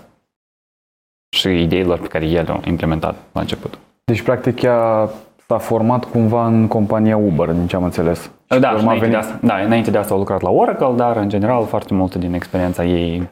și 1.29 1.61
ideilor 1.61 1.99
pe 1.99 2.07
care 2.07 2.25
el 2.25 2.43
le-a 2.45 2.59
implementat 2.65 3.15
la 3.31 3.41
început. 3.41 3.77
Deci, 4.03 4.21
practic, 4.21 4.61
ea 4.61 5.09
s-a 5.47 5.57
format 5.57 6.05
cumva 6.05 6.47
în 6.47 6.67
compania 6.67 7.17
Uber, 7.17 7.49
din 7.49 7.67
ce 7.67 7.75
am 7.75 7.83
înțeles. 7.83 8.31
Da, 8.47 8.55
pe 8.57 8.65
și 8.67 8.73
urmă 8.73 8.89
a 8.89 8.93
înainte, 8.93 9.05
venit- 9.05 9.11
de 9.11 9.17
asta, 9.17 9.39
da, 9.41 9.57
înainte 9.57 9.91
de 9.91 9.97
asta 9.97 10.13
a 10.13 10.17
lucrat 10.17 10.41
la 10.41 10.49
Oracle, 10.49 10.93
dar 10.95 11.17
în 11.17 11.29
general 11.29 11.65
foarte 11.65 11.93
multe 11.93 12.19
din 12.19 12.33
experiența 12.33 12.85
ei 12.85 13.29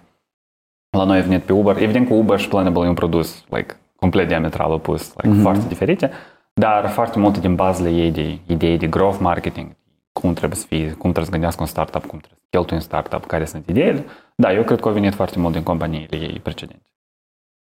la 0.97 1.03
noi 1.03 1.17
a 1.17 1.21
venit 1.21 1.43
pe 1.43 1.53
Uber. 1.53 1.77
Evident 1.81 2.07
cu 2.07 2.13
Uber 2.13 2.39
și 2.39 2.47
Planable 2.47 2.85
e 2.85 2.87
un 2.87 2.93
produs 2.93 3.43
like, 3.49 3.75
complet 3.95 4.27
diametral 4.27 4.71
opus, 4.71 5.13
like, 5.17 5.41
foarte 5.41 5.67
diferite, 5.67 6.11
dar 6.53 6.87
foarte 6.87 7.19
multe 7.19 7.39
din 7.39 7.55
bazele 7.55 7.89
ei 7.89 8.11
de 8.11 8.37
idei 8.47 8.77
de 8.77 8.87
growth 8.87 9.17
marketing, 9.19 9.75
cum 10.13 10.33
trebuie 10.33 10.57
să 10.59 10.65
fie, 10.67 10.85
cum 10.85 10.99
trebuie 10.99 11.25
să 11.25 11.31
gândească 11.31 11.61
un 11.61 11.67
startup, 11.67 12.05
cum 12.05 12.19
trebuie 12.19 12.39
să 12.41 12.47
cheltui 12.49 12.75
un 12.75 12.81
startup, 12.81 13.25
care 13.25 13.45
sunt 13.45 13.67
ideile. 13.69 14.05
Da, 14.35 14.53
eu 14.53 14.63
cred 14.63 14.79
că 14.79 14.87
au 14.87 14.93
venit 14.93 15.13
foarte 15.13 15.39
mult 15.39 15.53
din 15.53 15.63
companiile 15.63 16.17
ei 16.17 16.39
precedente. 16.43 16.89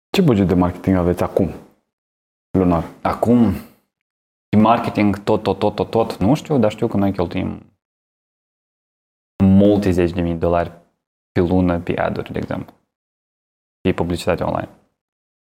Ce 0.09 0.21
buget 0.21 0.47
de 0.47 0.53
marketing 0.53 0.95
aveți 0.95 1.23
acum? 1.23 1.49
Lunar. 2.57 2.83
Acum, 3.01 3.51
de 3.51 3.57
marketing 4.55 5.23
tot, 5.23 5.43
tot, 5.43 5.59
tot, 5.59 5.75
tot, 5.75 5.89
tot, 5.89 6.17
nu 6.17 6.33
știu, 6.33 6.57
dar 6.57 6.71
știu 6.71 6.87
că 6.87 6.97
noi 6.97 7.11
cheltuim 7.11 7.61
multe 9.43 9.91
zeci 9.91 10.11
de 10.11 10.21
mii 10.21 10.31
de 10.31 10.37
dolari 10.37 10.71
pe 11.31 11.39
lună 11.39 11.79
pe 11.79 11.97
ad 11.99 12.29
de 12.29 12.37
exemplu. 12.39 12.73
Pe 13.81 13.91
publicitate 13.91 14.43
online. 14.43 14.69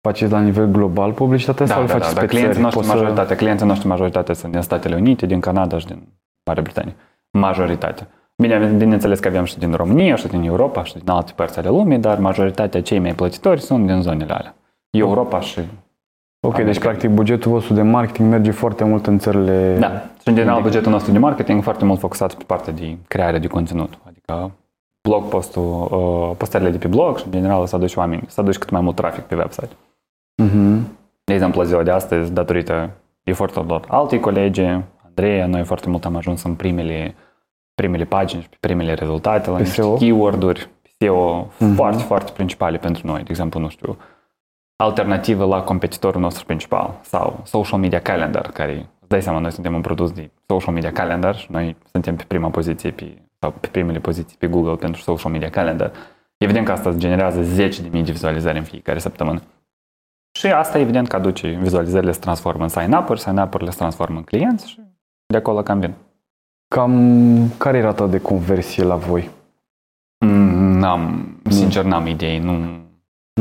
Faceți 0.02 0.32
la 0.32 0.42
nivel 0.42 0.66
global 0.66 1.14
publicitatea 1.14 1.66
sau 1.66 1.76
Da, 1.76 1.82
îl 1.82 1.88
da, 1.88 1.94
faceți 1.94 2.14
da, 2.14 2.20
pe 2.20 2.26
da. 2.26 2.32
Clienții 2.32 2.52
țări? 2.54 2.64
noștri, 2.64 2.80
Poți 2.82 2.92
să- 2.92 2.98
majoritate, 2.98 3.36
clienții 3.36 3.66
noștri 3.66 3.88
majoritate 3.88 4.34
sunt 4.34 4.52
din 4.52 4.62
Statele 4.62 4.96
Unite, 4.96 5.26
din 5.26 5.40
Canada 5.40 5.78
și 5.78 5.86
din 5.86 6.08
Marea 6.46 6.64
Britanie. 6.64 6.96
Majoritate. 7.32 8.08
Bine, 8.38 8.68
bineînțeles 8.78 9.20
că 9.20 9.28
avem 9.28 9.44
și 9.44 9.58
din 9.58 9.74
România, 9.74 10.16
și 10.16 10.28
din 10.28 10.44
Europa, 10.44 10.84
și 10.84 10.94
din 10.98 11.10
alte 11.10 11.32
părți 11.36 11.58
ale 11.60 11.68
lumii, 11.70 11.98
dar 11.98 12.20
majoritatea 12.20 12.82
cei 12.82 13.00
mai 13.00 13.16
plătitori 13.16 13.62
sunt 13.62 13.86
din 13.88 14.02
zonele 14.02 14.34
alea. 14.34 14.56
Europa 14.90 15.40
și... 15.40 15.60
Ok, 16.42 16.56
deci 16.56 16.64
America. 16.64 16.88
practic 16.88 17.10
bugetul 17.10 17.52
vostru 17.52 17.74
de 17.74 17.82
marketing 17.82 18.30
merge 18.30 18.52
foarte 18.52 18.84
mult 18.84 19.08
în 19.08 19.20
țările... 19.20 19.78
Da, 19.80 19.90
și 20.22 20.28
în 20.28 20.36
general 20.36 20.62
bugetul 20.62 20.92
nostru 20.92 21.12
de 21.12 21.18
marketing 21.18 21.64
foarte 21.64 21.86
mult 21.86 22.00
focusat 22.00 22.34
pe 22.34 22.44
partea 22.48 22.74
de 22.74 22.98
creare 23.08 23.40
de 23.40 23.48
conținut, 23.48 23.98
adică 24.08 24.52
blog 25.08 25.24
postul, 25.24 25.88
uh, 25.92 26.36
postările 26.38 26.70
de 26.70 26.78
pe 26.78 26.88
blog 26.88 27.18
și 27.18 27.26
în 27.26 27.32
general 27.32 27.66
să 27.66 27.76
aduci 27.76 27.96
oameni, 27.96 28.24
să 28.28 28.42
aduci 28.42 28.58
cât 28.58 28.70
mai 28.70 28.82
mult 28.82 28.96
trafic 28.96 29.24
pe 29.24 29.36
website. 29.36 29.70
Mhm. 30.44 30.98
De 31.24 31.34
exemplu, 31.34 31.62
la 31.62 31.68
ziua 31.68 31.84
de 31.84 31.92
astăzi, 31.92 32.32
datorită 32.34 32.90
eforturilor 33.24 33.86
alții 33.88 34.20
colegi, 34.20 34.62
Andreea, 35.06 35.46
noi 35.46 35.64
foarte 35.64 35.90
mult 35.90 36.06
am 36.06 36.16
ajuns 36.16 36.44
în 36.44 36.54
primele, 36.54 37.16
primele 37.76 38.04
pagini 38.04 38.42
și 38.42 38.50
pe 38.50 38.58
primele 38.60 38.94
rezultate, 38.94 39.50
la 39.50 39.56
Pe 39.56 39.62
niște 39.62 39.82
SEO? 39.82 39.96
keyword-uri 39.96 40.70
SEO 40.98 41.48
foarte, 41.76 42.04
foarte 42.04 42.32
principale 42.32 42.78
pentru 42.78 43.08
noi. 43.08 43.18
De 43.24 43.30
exemplu, 43.30 43.60
nu 43.60 43.70
știu, 43.70 43.98
alternativă 44.84 45.46
la 45.46 45.62
competitorul 45.62 46.22
nostru 46.22 46.46
principal 46.46 47.00
sau 47.02 47.42
social 47.44 47.80
media 47.80 48.02
calendar, 48.02 48.50
care, 48.52 48.74
îți 49.00 49.10
dai 49.10 49.22
seama, 49.22 49.40
noi 49.40 49.52
suntem 49.52 49.74
un 49.74 49.82
produs 49.82 50.12
de 50.12 50.32
social 50.48 50.74
media 50.74 50.92
calendar 50.92 51.36
și 51.36 51.52
noi 51.52 51.76
suntem 51.92 52.16
pe 52.16 52.24
prima 52.28 52.50
poziție 52.50 52.92
pe, 52.92 53.22
sau 53.40 53.52
pe 53.52 53.68
primele 53.68 54.00
poziții 54.00 54.38
pe 54.38 54.48
Google 54.48 54.76
pentru 54.76 55.02
social 55.02 55.32
media 55.32 55.50
calendar. 55.50 55.92
Evident 56.38 56.66
că 56.66 56.72
asta 56.72 56.94
generează 56.94 57.42
zeci 57.42 57.80
de 57.80 57.88
mii 57.92 58.04
de 58.04 58.12
vizualizări 58.12 58.58
în 58.58 58.64
fiecare 58.64 59.00
săptămână. 59.00 59.42
Și 60.32 60.48
asta 60.48 60.80
evident 60.80 61.08
că 61.08 61.16
aduce 61.16 61.50
vizualizările 61.50 62.12
se 62.12 62.20
transformă 62.20 62.64
în 62.64 62.70
sign-up-uri, 62.70 63.20
sign-up-urile 63.20 63.70
se 63.70 63.78
transformă 63.78 64.18
în 64.18 64.24
clienți 64.24 64.70
și 64.70 64.82
de 65.28 65.38
acolo 65.38 65.64
cam 65.64 65.80
vin. 65.80 65.94
Cam 66.76 67.50
care 67.58 67.78
e 67.78 67.82
rata 67.82 68.08
de 68.08 68.20
conversie 68.20 68.84
la 68.84 68.96
voi? 68.96 69.30
Mm, 70.26 70.78
N-am, 70.78 71.36
sincer, 71.50 71.84
n-am 71.84 72.08
idei, 72.08 72.40
nu, 72.40 72.80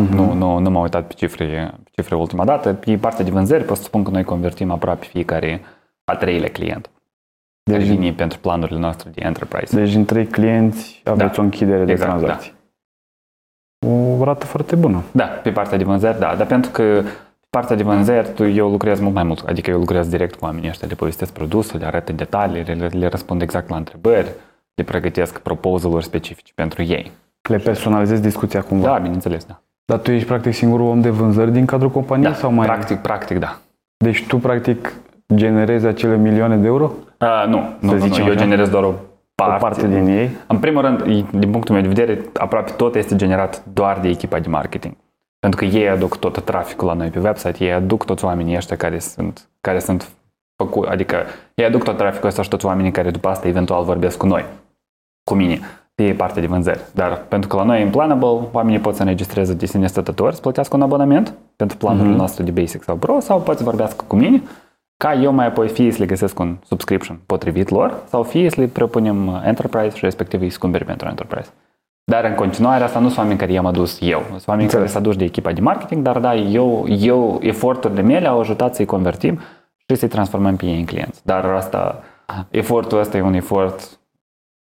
Mhm. 0.02 0.14
nu, 0.14 0.32
nu, 0.32 0.58
nu 0.58 0.70
m-am 0.70 0.82
uitat 0.82 1.06
pe 1.06 1.12
cifre, 1.12 1.74
pe 1.84 1.90
cifre 1.92 2.14
ultima 2.14 2.44
dată. 2.44 2.72
Pe 2.74 2.96
partea 2.96 3.24
de 3.24 3.30
vânzări 3.30 3.64
pot 3.64 3.76
să 3.76 3.82
spun 3.82 4.02
că 4.02 4.10
noi 4.10 4.24
convertim 4.24 4.70
aproape 4.70 5.06
fiecare 5.06 5.60
a 6.04 6.16
treilea 6.16 6.48
client. 6.50 6.90
Care 7.70 7.78
Deci, 7.84 7.88
vine 7.88 8.12
pentru 8.12 8.38
planurile 8.38 8.78
noastre 8.78 9.10
de 9.14 9.20
enterprise. 9.24 9.76
deci 9.76 9.92
din 9.92 10.04
trei 10.04 10.26
clienți 10.26 11.00
aveți 11.04 11.34
Da. 11.34 11.40
o 11.40 11.44
închidere 11.44 11.84
de 11.84 11.92
Exact, 11.92 12.10
tranzacții. 12.10 12.52
O 13.86 14.24
rată 14.24 14.46
foarte 14.46 14.76
bună. 14.76 15.02
Da, 15.12 15.24
pe 15.24 15.50
partea 15.50 15.78
de 15.78 15.84
vânzări, 15.84 16.18
da, 16.18 16.34
dar 16.36 16.46
pentru 16.46 16.70
că 16.70 17.02
pe 17.40 17.46
partea 17.50 17.76
de 17.76 17.82
vânzări 17.82 18.28
tu, 18.34 18.44
eu 18.44 18.70
lucrez 18.70 19.00
mult 19.00 19.14
mai 19.14 19.22
mult, 19.22 19.48
adică 19.48 19.70
eu 19.70 19.78
lucrez 19.78 20.08
direct 20.08 20.34
cu 20.34 20.44
oamenii 20.44 20.68
ăștia, 20.68 20.88
le 20.88 20.94
povestesc 20.94 21.32
produsul, 21.32 21.78
le 21.78 21.86
arăt 21.86 22.08
în 22.08 22.16
detalii, 22.16 22.62
le, 22.62 22.88
le 22.92 23.06
răspund 23.06 23.42
exact 23.42 23.68
la 23.68 23.76
întrebări, 23.76 24.28
le 24.74 24.84
pregătesc 24.84 25.38
proposal 25.38 26.00
specifice 26.00 26.52
pentru 26.54 26.82
ei. 26.82 27.10
Le 27.48 27.56
personalizezi 27.58 28.22
discuția 28.22 28.62
cumva. 28.62 28.86
Da, 28.86 28.98
bineînțeles, 28.98 29.44
da. 29.44 29.60
Dar 29.92 29.98
tu 29.98 30.10
ești 30.10 30.26
practic 30.26 30.54
singurul 30.54 30.86
om 30.86 31.00
de 31.00 31.10
vânzări 31.10 31.52
din 31.52 31.66
cadrul 31.66 31.90
companiei 31.90 32.30
da 32.30 32.36
sau 32.36 32.52
mai 32.52 32.66
practic, 32.66 32.98
practic, 32.98 33.38
da. 33.38 33.58
Deci 33.96 34.26
tu 34.26 34.36
practic 34.36 34.92
generezi 35.34 35.86
acele 35.86 36.16
milioane 36.16 36.56
de 36.56 36.66
euro? 36.66 36.92
Uh, 37.20 37.44
nu, 37.46 37.76
nu, 37.80 37.92
nu, 37.92 37.98
zicem 37.98 38.22
nu, 38.24 38.28
eu 38.28 38.34
așa? 38.34 38.42
generez 38.42 38.68
doar 38.68 38.82
o 38.82 38.88
O 38.88 38.94
parte. 39.34 39.60
parte 39.60 39.88
din 39.88 40.06
ei? 40.06 40.30
În 40.46 40.58
primul 40.58 40.82
rând, 40.82 41.02
din 41.30 41.50
punctul 41.50 41.74
meu 41.74 41.82
de 41.82 41.88
vedere, 41.88 42.24
aproape 42.38 42.70
tot 42.70 42.94
este 42.94 43.16
generat 43.16 43.62
doar 43.72 43.98
de 44.00 44.08
echipa 44.08 44.38
de 44.38 44.48
marketing. 44.48 44.94
Pentru 45.38 45.58
că 45.60 45.64
ei 45.76 45.88
aduc 45.88 46.16
tot 46.16 46.44
traficul 46.44 46.86
la 46.86 46.92
noi 46.92 47.08
pe 47.08 47.18
website, 47.18 47.64
ei 47.64 47.72
aduc 47.72 48.04
toți 48.04 48.24
oamenii 48.24 48.56
ăștia 48.56 48.76
care 48.76 48.98
sunt, 48.98 49.48
care 49.60 49.78
sunt 49.78 50.08
făcu, 50.62 50.84
adică 50.88 51.16
ei 51.54 51.64
aduc 51.64 51.82
tot 51.82 51.96
traficul 51.96 52.28
ăsta 52.28 52.42
și 52.42 52.48
toți 52.48 52.66
oamenii 52.66 52.90
care 52.90 53.10
după 53.10 53.28
asta 53.28 53.48
eventual 53.48 53.84
vorbesc 53.84 54.16
cu 54.16 54.26
noi, 54.26 54.44
cu 55.30 55.34
mine, 55.34 55.60
pe 55.98 56.12
partea 56.12 56.40
de 56.40 56.46
vânzări. 56.46 56.80
Dar 56.94 57.22
pentru 57.28 57.48
că 57.48 57.56
la 57.56 57.62
noi 57.62 57.82
în 57.82 57.90
Planable, 57.90 58.48
oamenii 58.52 58.78
pot 58.78 58.94
să 58.94 59.02
înregistreze 59.02 59.54
de 59.54 59.66
sine 59.66 59.86
stătători, 59.86 60.34
să 60.34 60.40
plătească 60.40 60.76
un 60.76 60.82
abonament 60.82 61.34
pentru 61.56 61.76
planurile 61.76 62.14
noastre 62.14 62.44
de 62.44 62.50
Basic 62.50 62.82
sau 62.82 62.96
Pro 62.96 63.20
sau 63.20 63.40
pot 63.40 63.56
să 63.56 63.64
vorbească 63.64 64.04
cu 64.06 64.16
mine 64.16 64.42
ca 64.96 65.14
eu 65.14 65.32
mai 65.32 65.46
apoi 65.46 65.68
fie 65.68 65.92
să 65.92 65.98
le 65.98 66.06
găsesc 66.06 66.38
un 66.38 66.56
subscription 66.64 67.20
potrivit 67.26 67.68
lor 67.68 68.02
sau 68.08 68.22
fie 68.22 68.50
să 68.50 68.60
le 68.60 68.66
propunem 68.66 69.42
Enterprise 69.44 69.96
și 69.96 70.04
respectiv 70.04 70.40
îi 70.40 70.50
scumperi 70.50 70.84
pentru 70.84 71.08
Enterprise. 71.08 71.50
Dar 72.04 72.24
în 72.24 72.34
continuare 72.34 72.84
asta 72.84 72.98
nu 72.98 73.06
sunt 73.06 73.18
oameni 73.18 73.38
care 73.38 73.52
i-am 73.52 73.66
adus 73.66 73.98
eu. 74.00 74.22
Sunt 74.28 74.48
oameni 74.48 74.68
care 74.68 74.86
s-au 74.86 75.00
adus 75.00 75.16
de 75.16 75.24
echipa 75.24 75.52
de 75.52 75.60
marketing, 75.60 76.02
dar 76.02 76.18
da, 76.18 76.34
eu, 76.34 76.86
eu 76.88 77.38
eforturile 77.42 78.02
mele 78.02 78.28
au 78.28 78.40
ajutat 78.40 78.74
să-i 78.74 78.84
convertim 78.84 79.38
și 79.86 79.94
să-i 79.96 80.08
transformăm 80.08 80.56
pe 80.56 80.66
ei 80.66 80.78
în 80.78 80.84
clienți. 80.84 81.20
Dar 81.24 81.44
asta, 81.44 82.02
efortul 82.50 82.98
ăsta 82.98 83.16
e 83.16 83.22
un 83.22 83.34
efort 83.34 83.97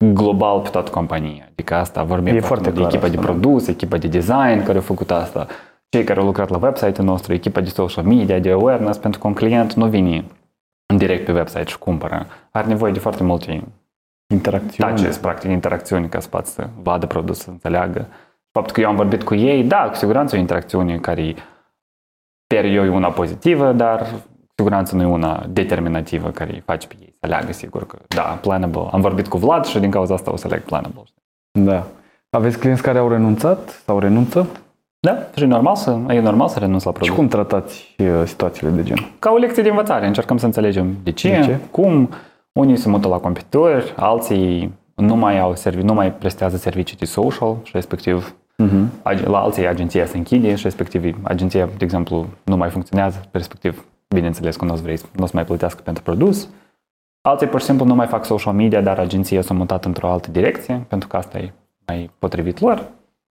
global 0.01 0.59
pe 0.59 0.69
toată 0.69 0.91
compania. 0.91 1.47
Adică 1.51 1.75
asta 1.75 2.03
vorbim 2.03 2.35
E 2.35 2.39
foarte 2.39 2.69
foarte 2.69 2.79
mult 2.79 2.91
de 2.91 2.97
clar 2.97 3.03
echipa 3.03 3.07
de 3.07 3.17
asta, 3.17 3.31
da. 3.31 3.39
produs, 3.39 3.67
echipa 3.67 3.97
de 3.97 4.07
design 4.07 4.63
care 4.63 4.77
a 4.77 4.81
făcut 4.81 5.11
asta, 5.11 5.47
cei 5.89 6.03
care 6.03 6.19
au 6.19 6.25
lucrat 6.25 6.49
la 6.49 6.57
website-ul 6.61 7.07
nostru, 7.07 7.33
echipa 7.33 7.61
de 7.61 7.69
social 7.69 8.05
media, 8.05 8.39
de 8.39 8.51
awareness, 8.51 8.97
pentru 8.97 9.19
că 9.19 9.27
un 9.27 9.33
client 9.33 9.73
nu 9.73 9.87
vine 9.87 10.25
direct 10.97 11.25
pe 11.25 11.31
website 11.31 11.65
și 11.65 11.77
cumpără. 11.77 12.27
Are 12.51 12.67
nevoie 12.67 12.91
de 12.91 12.99
foarte 12.99 13.23
multe 13.23 13.63
Interacțiune. 14.33 14.93
touches, 14.93 15.17
practic 15.17 15.49
interacțiuni 15.49 16.09
ca 16.09 16.19
să 16.19 16.27
poată 16.27 16.49
să 16.49 16.69
vadă 16.81 17.05
produs, 17.05 17.39
să 17.39 17.49
înțeleagă. 17.49 18.07
Faptul 18.51 18.73
că 18.73 18.81
eu 18.81 18.89
am 18.89 18.95
vorbit 18.95 19.23
cu 19.23 19.35
ei, 19.35 19.63
da, 19.63 19.89
cu 19.89 19.95
siguranță 19.95 20.35
e 20.35 20.37
o 20.37 20.41
interacțiune 20.41 20.97
care 20.97 21.35
sper 22.43 22.65
eu 22.65 22.83
e 22.85 22.89
una 22.89 23.09
pozitivă, 23.11 23.71
dar 23.71 24.01
cu 24.01 24.51
siguranță 24.55 24.95
nu 24.95 25.01
e 25.01 25.05
una 25.05 25.45
determinativă 25.49 26.29
care 26.29 26.53
îi 26.53 26.59
face 26.65 26.87
pe 26.87 26.95
ei 26.99 27.10
să 27.21 27.27
aleagă 27.33 27.51
sigur 27.53 27.85
că 27.85 27.97
da, 28.07 28.21
planable. 28.21 28.87
Am 28.91 29.01
vorbit 29.01 29.27
cu 29.27 29.37
Vlad 29.37 29.65
și 29.65 29.79
din 29.79 29.89
cauza 29.91 30.13
asta 30.13 30.31
o 30.31 30.35
să 30.35 30.47
aleg 30.47 30.61
planable. 30.61 31.03
Da. 31.51 31.87
Aveți 32.29 32.57
clienți 32.59 32.81
care 32.81 32.97
au 32.97 33.09
renunțat 33.09 33.81
sau 33.85 33.99
renunță? 33.99 34.47
Da, 34.99 35.17
și 35.35 35.43
e 35.43 35.45
normal 35.45 35.75
să, 35.75 35.97
e 36.07 36.19
normal 36.19 36.47
să 36.47 36.59
renunți 36.59 36.85
la 36.85 36.91
Și 36.91 36.97
produs. 36.97 37.15
cum 37.15 37.27
tratați 37.27 37.95
uh, 37.97 38.07
situațiile 38.25 38.71
de 38.71 38.83
gen? 38.83 38.97
Ca 39.19 39.31
o 39.31 39.35
lecție 39.37 39.63
de 39.63 39.69
învățare, 39.69 40.07
încercăm 40.07 40.37
să 40.37 40.45
înțelegem 40.45 40.97
de 41.03 41.11
ce, 41.11 41.29
De 41.29 41.45
ce? 41.45 41.57
cum, 41.71 42.09
unii 42.51 42.77
se 42.77 42.89
mută 42.89 43.07
la 43.07 43.17
competitori, 43.17 43.93
alții 43.95 44.73
nu 44.95 45.15
mai 45.15 45.39
au 45.39 45.55
servi, 45.55 45.81
nu 45.83 45.93
mai 45.93 46.11
prestează 46.13 46.57
servicii 46.57 46.97
de 46.97 47.05
social 47.05 47.55
și 47.63 47.71
respectiv 47.73 48.35
Uh-huh. 48.63 49.01
ag- 49.03 49.23
la 49.25 49.37
alții 49.39 49.67
agenția 49.67 50.05
se 50.05 50.17
închide 50.17 50.55
și 50.55 50.63
respectiv 50.63 51.17
agenția, 51.21 51.65
de 51.77 51.83
exemplu, 51.83 52.25
nu 52.43 52.55
mai 52.57 52.69
funcționează, 52.69 53.21
respectiv, 53.31 53.85
bineînțeles 54.07 54.55
că 54.55 54.65
nu 54.65 54.73
o 54.73 54.75
să 54.75 54.81
vrei, 54.81 54.97
nu 55.15 55.23
o 55.23 55.25
să 55.25 55.31
mai 55.35 55.45
plătească 55.45 55.81
pentru 55.83 56.03
produs. 56.03 56.47
Alții 57.21 57.47
pur 57.47 57.59
și 57.59 57.65
simplu 57.65 57.85
nu 57.85 57.95
mai 57.95 58.07
fac 58.07 58.25
social 58.25 58.53
media, 58.53 58.81
dar 58.81 58.99
agenția 58.99 59.41
s-a 59.41 59.53
mutat 59.53 59.85
într-o 59.85 60.11
altă 60.11 60.31
direcție, 60.31 60.85
pentru 60.87 61.07
că 61.07 61.17
asta 61.17 61.37
e 61.37 61.53
mai 61.87 62.09
potrivit 62.19 62.59
lor. 62.59 62.89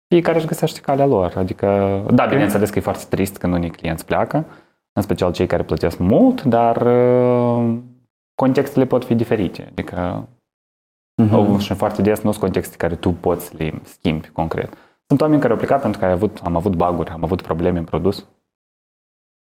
Fiecare 0.09 0.37
își 0.37 0.47
găsește 0.47 0.81
calea 0.81 1.07
lor. 1.07 1.33
Adică, 1.37 2.01
da, 2.13 2.27
bineînțeles 2.27 2.71
că 2.71 2.79
e 2.79 2.83
foarte 2.83 3.05
trist 3.09 3.39
când 3.39 3.53
unii 3.53 3.71
clienți 3.71 4.05
pleacă, 4.05 4.45
în 4.93 5.03
special 5.03 5.33
cei 5.33 5.47
care 5.47 5.63
plătesc 5.63 5.99
mult, 5.99 6.43
dar 6.43 6.77
uh, 6.77 7.79
contextele 8.35 8.87
pot 8.87 9.05
fi 9.05 9.15
diferite. 9.15 9.67
Adică 9.71 10.29
Uh-huh. 11.23 11.59
și 11.59 11.75
foarte 11.75 12.03
des 12.03 12.21
nu 12.21 12.31
sunt 12.31 12.43
contexte 12.43 12.77
care 12.77 12.95
tu 12.95 13.11
poți 13.11 13.47
să 13.47 13.53
le 13.57 13.81
schimbi 13.83 14.29
concret. 14.29 14.75
Sunt 15.07 15.21
oameni 15.21 15.41
care 15.41 15.53
au 15.53 15.59
plecat 15.59 15.81
pentru 15.81 16.01
că 16.01 16.07
ai 16.07 16.13
avut, 16.13 16.41
am 16.45 16.57
avut 16.57 16.77
baguri, 16.77 17.11
am 17.11 17.25
avut 17.25 17.43
probleme 17.43 17.79
în 17.79 17.85
produs. 17.85 18.27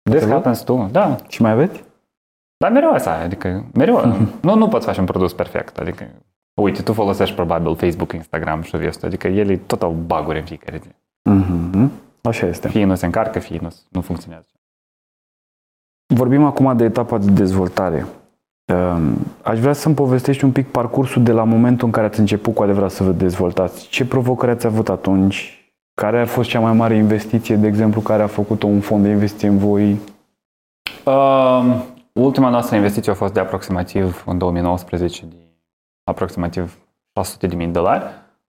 Des 0.10 0.22
avut? 0.22 0.34
happens 0.34 0.62
tu, 0.62 0.90
da. 0.92 1.16
Și 1.28 1.42
mai 1.42 1.52
aveți? 1.52 1.84
Dar 2.62 2.72
mereu 2.72 2.92
asta, 2.92 3.20
adică 3.24 3.66
mereu. 3.74 4.06
nu, 4.42 4.56
nu 4.56 4.68
poți 4.68 4.86
face 4.86 5.00
un 5.00 5.06
produs 5.06 5.34
perfect. 5.34 5.78
Adică, 5.78 6.08
uite, 6.54 6.82
tu 6.82 6.94
folosești 6.94 7.36
probabil 7.36 7.76
Facebook, 7.76 8.14
Instagram 8.14 8.62
și 8.62 8.76
restul. 8.76 9.08
Adică 9.08 9.28
ele 9.28 9.56
tot 9.56 9.82
au 9.82 9.92
baguri 9.92 10.40
în 10.40 10.46
fiecare 10.46 10.82
zi. 10.84 10.90
Uh-huh. 11.30 11.90
Așa 12.22 12.48
este. 12.48 12.68
Fie 12.68 12.86
nu 12.86 12.96
se 12.96 13.06
încarcă, 13.06 13.40
fie 13.40 13.60
nu, 13.62 13.68
nu 13.90 14.02
funcționează. 14.02 14.48
Vorbim 16.14 16.44
acum 16.44 16.78
de 16.78 16.84
etapa 16.84 17.18
de 17.18 17.32
dezvoltare. 17.32 18.06
Um, 18.74 19.18
Aș 19.44 19.60
vrea 19.60 19.74
să-mi 19.74 19.96
povestești 19.96 20.44
un 20.44 20.52
pic 20.52 20.68
parcursul 20.68 21.24
de 21.24 21.32
la 21.32 21.44
momentul 21.44 21.86
în 21.86 21.94
care 21.94 22.06
ați 22.06 22.20
început 22.20 22.54
cu 22.54 22.64
adevărat 22.64 22.92
să 22.92 23.04
vă 23.04 23.12
dezvoltați. 23.12 23.88
Ce 23.88 24.06
provocări 24.06 24.52
ați 24.52 24.66
avut 24.66 24.90
atunci? 24.90 25.66
Care 25.94 26.22
a 26.22 26.26
fost 26.26 26.50
cea 26.50 26.60
mai 26.60 26.74
mare 26.74 26.96
investiție, 26.96 27.56
de 27.56 27.68
exemplu, 27.68 28.02
care 28.02 28.24
a 28.24 28.28
făcut 28.28 28.64
un 28.64 28.80
fond 28.80 29.04
de 29.04 29.10
investiție 29.10 29.48
în 29.48 29.58
voi? 29.58 30.00
Uh, 31.06 32.00
ultima 32.14 32.50
noastră 32.50 32.76
investiție 32.76 33.12
a 33.12 33.16
fost 33.16 33.34
de 33.34 33.40
aproximativ 33.40 34.24
în 34.28 34.38
2019 34.38 35.26
de 35.26 35.36
aproximativ 36.04 36.78
600 37.14 37.48
de 37.48 37.56
mii 37.56 37.66
de 37.66 37.72
dolari. 37.72 38.04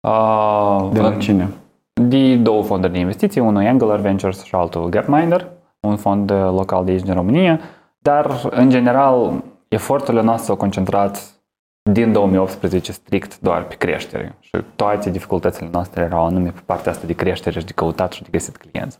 Uh, 0.00 0.88
De 0.92 1.00
la 1.00 1.08
în- 1.08 1.18
cine? 1.20 1.48
de 2.00 2.36
două 2.36 2.62
fonduri 2.62 2.92
de 2.92 2.98
investiții, 2.98 3.40
unul 3.40 3.66
Angular 3.66 3.98
Ventures 3.98 4.42
și 4.42 4.54
altul 4.54 4.88
Gapminder, 4.88 5.48
un 5.80 5.96
fond 5.96 6.30
uh, 6.30 6.36
local 6.36 6.84
de 6.84 6.90
aici 6.90 7.02
din 7.02 7.14
România, 7.14 7.60
dar 7.98 8.48
în 8.50 8.70
general 8.70 9.42
eforturile 9.68 10.22
noastre 10.22 10.46
s-au 10.46 10.56
concentrat 10.56 11.22
din 11.90 12.12
2018 12.12 12.92
strict 12.92 13.40
doar 13.40 13.64
pe 13.64 13.74
creștere 13.74 14.34
și 14.40 14.50
toate 14.76 15.10
dificultățile 15.10 15.68
noastre 15.72 16.02
erau 16.02 16.26
anume 16.26 16.48
pe 16.50 16.60
partea 16.66 16.92
asta 16.92 17.06
de 17.06 17.12
creștere 17.12 17.58
și 17.60 17.66
de 17.66 17.72
căutat 17.72 18.12
și 18.12 18.22
de 18.22 18.28
găsit 18.30 18.56
clienți. 18.56 18.98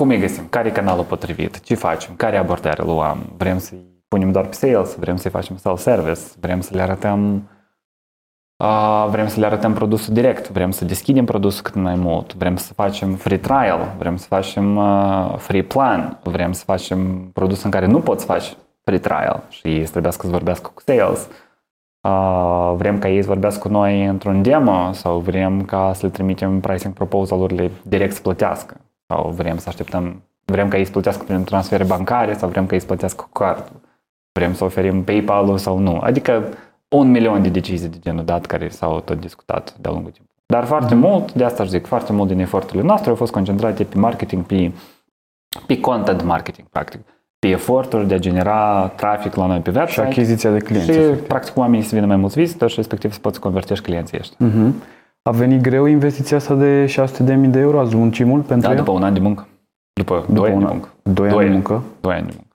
Cum 0.00 0.08
îi 0.08 0.18
găsim? 0.18 0.46
Care 0.48 0.68
e 0.68 0.70
canalul 0.70 1.04
potrivit? 1.04 1.60
Ce 1.60 1.74
facem? 1.74 2.14
Care 2.14 2.36
abordare 2.36 2.82
luăm? 2.82 3.18
Vrem 3.36 3.58
să-i 3.58 3.78
punem 4.08 4.32
doar 4.32 4.46
pe 4.46 4.54
sales? 4.54 4.96
Vrem 4.96 5.16
să-i 5.16 5.30
facem 5.30 5.56
self-service? 5.56 6.20
Vrem 6.40 6.60
să 6.60 6.74
le 6.74 6.82
arătăm 6.82 7.48
Uh, 8.56 9.06
vrem 9.10 9.28
să 9.28 9.40
le 9.40 9.46
arătăm 9.46 9.72
produsul 9.72 10.14
direct, 10.14 10.48
vrem 10.48 10.70
să 10.70 10.84
deschidem 10.84 11.24
produsul 11.24 11.62
cât 11.62 11.74
mai 11.74 11.94
mult, 11.94 12.34
vrem 12.34 12.56
să 12.56 12.72
facem 12.72 13.14
free 13.14 13.38
trial, 13.38 13.94
vrem 13.98 14.16
să 14.16 14.26
facem 14.26 14.76
uh, 14.76 15.34
free 15.36 15.62
plan, 15.62 16.18
vrem 16.22 16.52
să 16.52 16.64
facem 16.64 17.30
produs 17.32 17.62
în 17.62 17.70
care 17.70 17.86
nu 17.86 18.00
poți 18.00 18.24
face 18.24 18.52
free 18.84 18.98
trial 18.98 19.42
și 19.48 19.68
ei 19.68 19.84
să 19.84 19.90
trebuiască 19.90 20.26
să 20.26 20.32
vorbească 20.32 20.70
cu 20.74 20.80
sales. 20.80 21.28
Uh, 22.00 22.74
vrem 22.76 22.98
ca 22.98 23.08
ei 23.08 23.22
să 23.22 23.28
vorbească 23.28 23.68
cu 23.68 23.68
noi 23.68 24.04
într-un 24.04 24.42
demo 24.42 24.92
sau 24.92 25.18
vrem 25.18 25.64
ca 25.64 25.92
să 25.94 26.06
le 26.06 26.12
trimitem 26.12 26.60
pricing 26.60 26.94
proposal-urile 26.94 27.70
direct 27.82 28.14
să 28.14 28.20
plătească 28.20 28.76
sau 29.10 29.30
vrem 29.36 29.58
să 29.58 29.68
așteptăm, 29.68 30.22
vrem 30.44 30.68
ca 30.68 30.76
ei 30.78 30.84
să 30.84 30.90
plătească 30.90 31.22
prin 31.24 31.44
transfere 31.44 31.84
bancare 31.84 32.34
sau 32.34 32.48
vrem 32.48 32.66
ca 32.66 32.74
ei 32.74 32.80
să 32.80 32.86
plătească 32.86 33.22
cu 33.30 33.38
cardul. 33.38 33.80
Vrem 34.32 34.54
să 34.54 34.64
oferim 34.64 35.04
PayPal-ul 35.04 35.58
sau 35.58 35.78
nu. 35.78 35.98
Adică 35.98 36.44
un 36.88 37.10
milion 37.10 37.42
de 37.42 37.48
decizii 37.48 37.88
de 37.88 37.96
genul 38.00 38.24
dat 38.24 38.46
care 38.46 38.68
s-au 38.68 39.00
tot 39.00 39.20
discutat 39.20 39.74
de-a 39.80 39.90
lungul 39.90 40.10
timpului. 40.10 40.42
Dar 40.46 40.64
foarte 40.64 40.94
mult, 40.94 41.32
de 41.32 41.44
asta 41.44 41.62
aș 41.62 41.68
zic, 41.68 41.86
foarte 41.86 42.12
mult 42.12 42.28
din 42.28 42.38
eforturile 42.40 42.82
noastre 42.82 43.10
au 43.10 43.16
fost 43.16 43.32
concentrate 43.32 43.84
pe 43.84 43.98
marketing, 43.98 44.44
pe, 44.44 44.72
pe 45.66 45.80
content 45.80 46.22
marketing, 46.22 46.66
practic. 46.68 47.00
Pe 47.38 47.48
eforturi 47.48 48.08
de 48.08 48.14
a 48.14 48.18
genera 48.18 48.92
trafic 48.96 49.34
la 49.34 49.46
noi 49.46 49.58
pe 49.60 49.70
Și 49.70 49.76
website. 49.76 50.00
achiziția 50.06 50.50
de 50.50 50.58
clienți. 50.58 50.90
Și, 50.90 50.98
efectiv. 50.98 51.26
practic, 51.26 51.56
oamenii 51.56 51.84
să 51.86 51.94
vină 51.94 52.06
mai 52.06 52.16
mulți 52.16 52.38
vizitori 52.38 52.70
și, 52.70 52.76
respectiv, 52.76 53.12
să 53.12 53.18
poți 53.20 53.34
să 53.34 53.40
convertești 53.40 53.84
clienții 53.84 54.18
ăștia. 54.18 54.46
Mhm. 54.46 54.74
A 55.22 55.30
venit 55.30 55.60
greu 55.60 55.84
investiția 55.84 56.36
asta 56.36 56.54
de 56.54 56.86
600.000 56.86 57.50
de 57.50 57.58
euro? 57.58 57.80
Ați 57.80 57.96
muncit 57.96 58.26
mult 58.26 58.46
pentru 58.46 58.66
Da, 58.66 58.72
ea? 58.72 58.78
după 58.78 58.90
un 58.90 59.02
an 59.02 59.12
de 59.14 59.20
muncă. 59.20 59.46
După, 59.92 60.24
După 60.28 60.32
doi 60.32 60.46
ani 60.50 60.54
un 60.56 60.60
de 60.60 60.66
an. 60.66 60.72
muncă. 60.72 60.88
Doi 61.02 61.26
ani 61.28 61.34
Doi 61.34 61.44
de 61.44 61.44
ani. 61.46 61.54
muncă? 61.54 61.82
Doi 62.00 62.14
ani 62.14 62.26
de 62.26 62.32
muncă. 62.36 62.54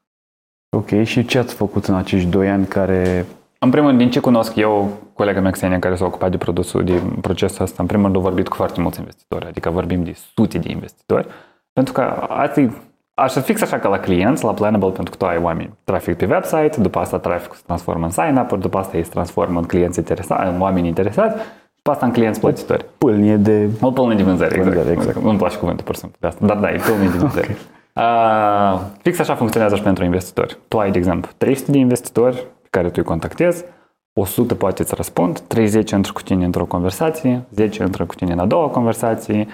Ok. 0.78 1.03
Și 1.03 1.26
ce 1.26 1.38
ați 1.38 1.53
făcut 1.53 1.86
în 1.86 1.95
acești 1.95 2.30
doi 2.30 2.49
ani 2.49 2.66
care... 2.66 3.26
În 3.59 3.70
primul 3.70 3.88
rând, 3.88 4.01
din 4.01 4.09
ce 4.09 4.20
cunosc 4.20 4.55
eu, 4.55 4.89
colega 5.13 5.39
mea 5.41 5.51
Xenia, 5.51 5.80
care 5.80 5.95
s-a 5.95 6.05
ocupat 6.05 6.32
de 6.32 6.38
produsul, 6.38 6.84
de 6.84 7.01
procesul 7.22 7.63
ăsta, 7.63 7.76
în 7.82 7.88
primul 7.88 8.05
rând, 8.05 8.18
a 8.18 8.20
vorbit 8.20 8.47
cu 8.47 8.55
foarte 8.55 8.82
mulți 8.82 8.99
investitori, 8.99 9.45
adică 9.45 9.70
vorbim 9.70 10.03
de 10.03 10.16
sute 10.36 10.57
de 10.57 10.72
investitori, 10.72 11.28
pentru 11.74 11.93
că 11.93 12.01
asta 12.30 12.59
e 12.61 12.70
Așa 13.18 13.41
fix 13.41 13.61
așa 13.61 13.80
ca 13.80 13.89
la 13.89 13.99
clienți, 13.99 14.43
la 14.43 14.53
Planable, 14.53 14.89
pentru 14.89 15.11
că 15.11 15.18
tu 15.18 15.26
ai 15.26 15.38
oameni 15.38 15.74
trafic 15.84 16.18
pe 16.18 16.26
website, 16.26 16.82
după 16.82 16.99
asta 16.99 17.18
traficul 17.20 17.55
se 17.55 17.61
transformă 17.66 18.05
în 18.05 18.11
sign-up-uri, 18.11 18.61
după 18.61 18.78
asta 18.78 18.97
ei 18.97 19.03
se 19.03 19.09
transformă 19.09 19.59
în 19.59 19.66
clienți 19.66 19.99
interesați, 19.99 20.47
în 20.53 20.61
oameni 20.61 20.88
interesați, 20.88 21.41
și 21.86 21.92
după 21.92 22.04
asta 22.04 22.06
în 22.06 22.20
clienți 22.22 22.40
plătitori. 22.40 22.86
Pâlnie 22.98 23.36
de... 23.36 23.70
O 23.82 23.92
pâlnie 23.92 24.16
de 24.16 24.24
vânzări, 24.24 24.56
exact. 24.56 24.76
Vânzări, 24.76 24.96
exact. 24.98 25.18
Nu-mi 25.18 25.38
place 25.38 25.58
cuvântul, 25.58 25.86
pur 25.86 25.94
și 25.94 26.00
simplu, 26.00 26.18
de 26.22 26.28
asta. 26.28 26.46
Dar 26.46 26.58
da, 26.58 26.72
e 26.72 26.78
pâlnie 26.78 27.10
de 27.10 27.18
vânzări. 27.18 27.58
Uh, 27.94 28.82
fix 29.04 29.20
așa 29.20 29.36
funcționează 29.36 29.76
și 29.76 29.82
pentru 29.82 30.04
investitori. 30.04 30.58
Tu 30.68 30.80
ai, 30.80 30.92
de 30.92 30.98
exemplu, 30.98 31.32
300 31.38 31.72
de 31.72 31.78
investitori 31.78 32.36
pe 32.36 32.68
care 32.70 32.88
tu 32.88 32.94
îi 32.98 33.04
contactezi, 33.04 33.66
100 34.14 34.56
poate 34.56 34.82
îți 34.82 34.96
răspund, 34.96 35.40
30 35.40 35.92
intră 35.92 36.12
cu 36.14 36.22
tine 36.22 36.46
într-o 36.46 36.66
conversație, 36.66 37.46
10 37.52 37.84
intră 37.84 38.06
cu 38.06 38.16
tine 38.16 38.32
în 38.32 38.40
a 38.40 38.46
doua 38.46 38.68
conversație, 38.68 39.48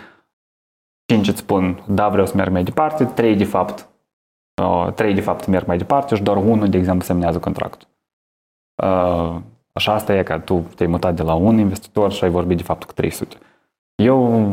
5 1.05 1.27
îți 1.27 1.39
spun, 1.39 1.83
da, 1.87 2.09
vreau 2.09 2.25
să 2.25 2.33
merg 2.35 2.51
mai 2.51 2.63
departe, 2.63 3.05
3 3.05 3.35
de 3.35 3.43
fapt, 3.43 3.87
uh, 4.63 4.93
3 4.93 5.13
de 5.13 5.21
fapt 5.21 5.47
merg 5.47 5.65
mai 5.65 5.77
departe 5.77 6.15
și 6.15 6.23
doar 6.23 6.37
unul, 6.37 6.69
de 6.69 6.77
exemplu, 6.77 7.05
semnează 7.05 7.39
contractul. 7.39 7.87
Uh, 8.83 9.35
așa 9.73 9.93
asta 9.93 10.15
e 10.15 10.23
că 10.23 10.37
tu 10.37 10.65
te-ai 10.75 10.89
mutat 10.89 11.15
de 11.15 11.21
la 11.23 11.33
un 11.33 11.57
investitor 11.57 12.11
și 12.11 12.23
ai 12.23 12.29
vorbit 12.29 12.57
de 12.57 12.63
fapt 12.63 12.83
cu 12.83 12.93
300. 12.93 13.35
Eu, 13.95 14.45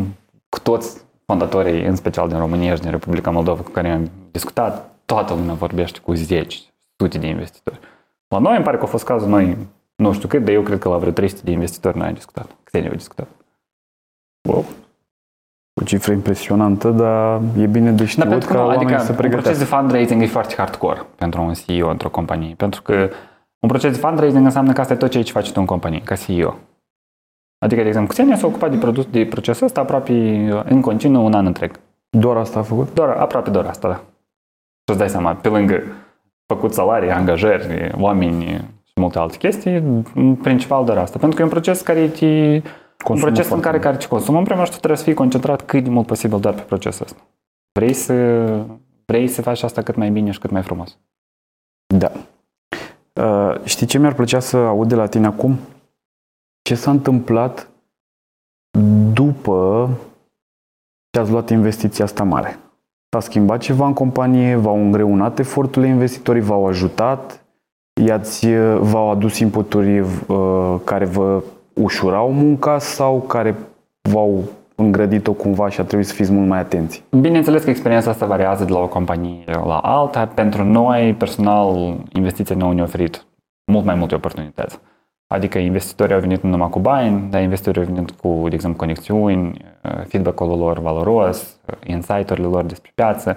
cu 0.49 0.59
toți 0.61 1.05
fondatorii, 1.25 1.85
în 1.85 1.97
special 1.97 2.29
din 2.29 2.39
România 2.39 2.75
și 2.75 2.81
din 2.81 2.91
Republica 2.91 3.31
Moldova 3.31 3.63
cu 3.63 3.71
care 3.71 3.91
am 3.91 4.11
discutat, 4.31 4.91
toată 5.05 5.35
lumea 5.35 5.55
vorbește 5.55 5.99
cu 5.99 6.15
zeci, 6.15 6.63
sute 6.97 7.19
de 7.19 7.27
investitori. 7.27 7.79
La 8.29 8.39
noi 8.39 8.55
îmi 8.57 8.65
pare 8.65 8.77
că 8.77 8.83
a 8.83 8.87
fost 8.87 9.05
cazul, 9.05 9.29
noi 9.29 9.57
nu 9.95 10.13
știu 10.13 10.29
cât, 10.29 10.45
dar 10.45 10.55
eu 10.55 10.63
cred 10.63 10.79
că 10.79 10.89
la 10.89 10.97
vreo 10.97 11.13
300 11.13 11.41
de 11.45 11.51
investitori 11.51 11.97
noi 11.97 12.07
am 12.07 12.15
discutat. 12.15 12.57
Xenia 12.65 12.91
a 12.91 12.95
discutat. 12.95 13.29
Wow. 14.49 14.65
O 15.81 15.85
cifră 15.85 16.13
impresionantă, 16.13 16.91
dar 16.91 17.41
e 17.59 17.67
bine 17.67 17.91
de 17.91 18.03
Da, 18.03 18.09
știut 18.09 18.29
pentru 18.29 18.49
că 18.49 18.55
ca 18.55 18.61
nu, 18.61 18.67
oamenii 18.67 18.85
adică 18.87 19.01
să 19.03 19.11
un 19.11 19.17
proces 19.17 19.31
pregătească. 19.31 19.59
de 19.59 19.65
fundraising 19.65 20.23
e 20.23 20.27
foarte 20.27 20.55
hardcore 20.57 21.03
pentru 21.17 21.43
un 21.43 21.53
CEO 21.53 21.89
într-o 21.91 22.09
companie. 22.11 22.55
Pentru 22.55 22.83
că 22.83 23.11
un 23.61 23.69
proces 23.69 23.93
de 23.93 23.99
fundraising 23.99 24.45
înseamnă 24.45 24.73
că 24.73 24.81
asta 24.81 24.93
e 24.93 24.97
tot 24.97 25.11
ceea 25.11 25.23
ce 25.23 25.33
faci 25.33 25.53
tu 25.53 25.61
în 25.61 25.67
companie, 25.67 26.01
ca 26.01 26.15
CEO. 26.17 26.55
Adică, 27.59 27.83
de 27.83 27.87
exemplu, 27.87 28.13
Xenia 28.13 28.37
s-a 28.37 28.47
ocupat 28.47 28.71
de, 28.71 28.77
produs, 28.77 29.07
de 29.07 29.27
procesul 29.27 29.67
ăsta 29.67 29.81
aproape 29.81 30.13
în 30.65 30.81
continuu 30.81 31.25
un 31.25 31.35
an 31.35 31.47
întreg. 31.47 31.81
Doar 32.11 32.37
asta 32.37 32.59
a 32.59 32.63
făcut? 32.63 32.95
Doar, 32.95 33.09
aproape 33.09 33.51
doar 33.51 33.67
asta, 33.67 33.89
da. 33.89 33.95
Și 33.95 34.91
îți 34.91 34.99
dai 34.99 35.09
seama, 35.09 35.35
pe 35.35 35.49
lângă 35.49 35.83
făcut 36.47 36.73
salarii, 36.73 37.11
angajări, 37.11 37.93
oameni 37.99 38.45
și 38.85 38.93
multe 38.95 39.19
alte 39.19 39.37
chestii, 39.37 40.05
în 40.15 40.35
principal 40.35 40.85
doar 40.85 40.99
asta. 40.99 41.19
Pentru 41.19 41.37
că 41.37 41.43
e 41.43 41.45
un 41.45 41.51
proces 41.51 41.81
care 41.81 42.09
te... 42.09 42.27
un 42.27 42.63
Consumă 43.05 43.27
proces 43.27 43.45
în 43.45 43.49
foarte 43.49 43.65
care, 43.65 43.77
mult. 43.77 43.83
care 43.83 43.97
te 43.97 44.07
consumă. 44.07 44.39
În 44.39 44.45
primul 44.45 44.63
rând, 44.63 44.75
tu 44.75 44.79
trebuie 44.79 44.99
să 44.99 45.05
fii 45.05 45.15
concentrat 45.15 45.63
cât 45.63 45.85
de 45.85 45.91
mult 45.91 46.07
posibil 46.07 46.41
doar 46.41 46.55
pe 46.55 46.61
procesul 46.61 47.05
ăsta. 47.05 47.23
Vrei 47.73 47.93
să, 47.93 48.15
vrei 49.05 49.29
să 49.29 49.43
faci 49.43 49.63
asta 49.63 49.83
cât 49.83 49.95
mai 49.95 50.11
bine 50.11 50.31
și 50.31 50.39
cât 50.39 50.51
mai 50.51 50.63
frumos. 50.63 50.99
Da. 51.95 52.13
Uh, 53.19 53.55
știi 53.65 53.87
ce 53.87 53.99
mi-ar 53.99 54.15
plăcea 54.15 54.41
să 54.41 54.57
aud 54.57 54.89
de 54.89 54.95
la 54.95 55.07
tine 55.07 55.27
acum? 55.27 55.59
Ce 56.63 56.75
s-a 56.75 56.91
întâmplat 56.91 57.69
după 59.13 59.89
ce 61.11 61.21
ați 61.21 61.31
luat 61.31 61.51
investiția 61.51 62.05
asta 62.05 62.25
mare? 62.25 62.59
S-a 63.11 63.21
schimbat 63.21 63.61
ceva 63.61 63.87
în 63.87 63.93
companie? 63.93 64.55
V-au 64.55 64.77
îngreunat 64.77 65.39
eforturile 65.39 65.91
investitorii? 65.91 66.43
V-au 66.43 66.67
ajutat? 66.67 67.45
I-ați, 68.05 68.47
uh, 68.47 68.79
v-au 68.81 69.11
adus 69.11 69.39
inputuri 69.39 70.01
uh, 70.01 70.81
care 70.85 71.05
vă 71.05 71.43
ușurau 71.73 72.33
munca 72.33 72.79
sau 72.79 73.21
care 73.21 73.57
v-au 74.11 74.45
îngrădit-o 74.81 75.33
cumva 75.33 75.69
și 75.69 75.81
a 75.81 75.85
trebuit 75.85 76.07
să 76.07 76.15
fiți 76.15 76.33
mult 76.33 76.49
mai 76.49 76.59
atenți? 76.59 77.05
Bineînțeles 77.21 77.65
că 77.65 77.71
experiența 77.71 78.11
asta 78.11 78.27
variază 78.27 78.65
de 78.65 78.73
la 78.73 78.79
o 78.79 78.87
companie 78.87 79.45
la 79.47 79.79
alta. 79.79 80.27
Pentru 80.27 80.65
noi, 80.65 81.15
personal, 81.15 81.97
investiția 82.13 82.57
ne-au 82.57 82.73
ne 82.73 82.83
oferit 82.83 83.27
mult 83.73 83.85
mai 83.85 83.95
multe 83.95 84.15
oportunități. 84.15 84.79
Adică 85.27 85.59
investitorii 85.59 86.15
au 86.15 86.21
venit 86.21 86.43
nu 86.43 86.51
numai 86.51 86.69
cu 86.69 86.79
bani, 86.79 87.31
dar 87.31 87.43
investitorii 87.43 87.81
au 87.81 87.95
venit 87.95 88.11
cu, 88.11 88.49
de 88.49 88.55
exemplu, 88.55 88.79
conexiuni, 88.79 89.65
feedback-ul 90.07 90.59
lor 90.59 90.79
valoros, 90.79 91.61
insight-urile 91.87 92.47
lor 92.47 92.65
despre 92.65 92.91
piață 92.95 93.37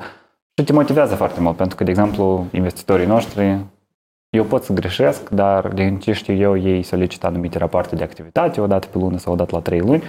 și 0.57 0.65
te 0.65 0.73
motivează 0.73 1.15
foarte 1.15 1.41
mult, 1.41 1.55
pentru 1.55 1.75
că, 1.77 1.83
de 1.83 1.89
exemplu, 1.89 2.45
investitorii 2.51 3.05
noștri, 3.05 3.57
eu 4.29 4.43
pot 4.43 4.63
să 4.63 4.73
greșesc, 4.73 5.29
dar 5.29 5.67
din 5.67 5.99
ce 5.99 6.11
știu 6.11 6.33
eu, 6.33 6.57
ei 6.57 6.83
solicită 6.83 7.27
anumite 7.27 7.57
rapoarte 7.57 7.95
de 7.95 8.03
activitate, 8.03 8.61
o 8.61 8.67
dată 8.67 8.87
pe 8.91 8.97
lună 8.97 9.17
sau 9.17 9.33
o 9.33 9.35
dată 9.35 9.55
la 9.55 9.61
trei 9.61 9.79
luni 9.79 10.03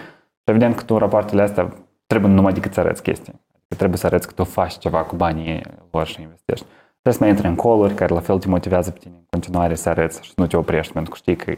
și 0.44 0.50
evident 0.50 0.74
că 0.74 0.82
tu 0.82 0.98
rapoartele 0.98 1.42
astea 1.42 1.68
trebuie 2.06 2.32
numai 2.32 2.52
decât 2.52 2.72
să 2.72 2.80
arăți 2.80 3.02
chestii. 3.02 3.32
Adică 3.32 3.74
trebuie 3.76 3.98
să 3.98 4.06
arăți 4.06 4.26
că 4.26 4.32
tu 4.32 4.44
faci 4.44 4.78
ceva 4.78 4.98
cu 4.98 5.16
banii 5.16 5.60
lor 5.90 6.06
și 6.06 6.20
investești. 6.20 6.66
Trebuie 7.02 7.14
să 7.14 7.18
mai 7.20 7.28
intri 7.28 7.46
în 7.46 7.54
coluri 7.54 7.94
care 7.94 8.14
la 8.14 8.20
fel 8.20 8.38
te 8.38 8.48
motivează 8.48 8.90
pe 8.90 8.98
tine 8.98 9.14
în 9.16 9.26
continuare 9.30 9.74
să 9.74 9.88
arăți 9.88 10.22
și 10.22 10.28
să 10.28 10.34
nu 10.36 10.46
te 10.46 10.56
oprești, 10.56 10.92
pentru 10.92 11.10
că 11.10 11.16
știi 11.16 11.36
că 11.36 11.52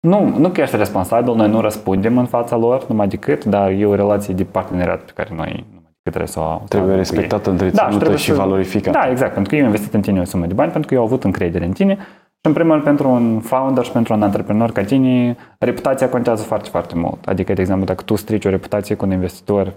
nu, 0.00 0.38
nu 0.38 0.48
că 0.48 0.60
ești 0.60 0.76
responsabil, 0.76 1.34
noi 1.34 1.48
nu 1.48 1.60
răspundem 1.60 2.18
în 2.18 2.26
fața 2.26 2.56
lor 2.56 2.86
numai 2.88 3.08
decât, 3.08 3.44
dar 3.44 3.70
e 3.70 3.86
o 3.86 3.94
relație 3.94 4.34
de 4.34 4.44
parteneriat 4.44 5.02
pe 5.02 5.12
care 5.14 5.28
noi 5.34 5.64
numai 5.68 5.92
decât 6.02 6.02
trebuie 6.02 6.26
să 6.26 6.40
o 6.40 6.62
Trebuie 6.68 6.96
respectată, 6.96 7.50
întreținută 7.50 8.04
da, 8.04 8.16
și, 8.16 8.22
și 8.22 8.30
să... 8.30 8.36
valorificată. 8.36 8.98
Da, 8.98 9.10
exact, 9.10 9.32
pentru 9.32 9.50
că 9.50 9.56
eu 9.56 9.60
am 9.60 9.66
investit 9.66 9.94
în 9.94 10.00
tine 10.00 10.20
o 10.20 10.24
sumă 10.24 10.46
de 10.46 10.54
bani, 10.54 10.70
pentru 10.70 10.88
că 10.88 10.94
eu 10.94 11.00
am 11.00 11.06
avut 11.06 11.24
încredere 11.24 11.64
în 11.64 11.72
tine 11.72 11.94
și 11.96 12.23
în 12.46 12.52
primul 12.52 12.72
rând 12.72 12.84
pentru 12.84 13.08
un 13.08 13.40
founder 13.40 13.84
și 13.84 13.90
pentru 13.90 14.14
un 14.14 14.22
antreprenor 14.22 14.72
ca 14.72 14.84
tine, 14.84 15.36
reputația 15.58 16.08
contează 16.08 16.42
foarte, 16.42 16.68
foarte 16.68 16.94
mult. 16.94 17.26
Adică, 17.26 17.52
de 17.52 17.60
exemplu, 17.60 17.84
dacă 17.84 18.02
tu 18.02 18.14
strici 18.14 18.44
o 18.44 18.48
reputație 18.48 18.94
cu 18.94 19.04
un 19.04 19.10
investitor 19.10 19.74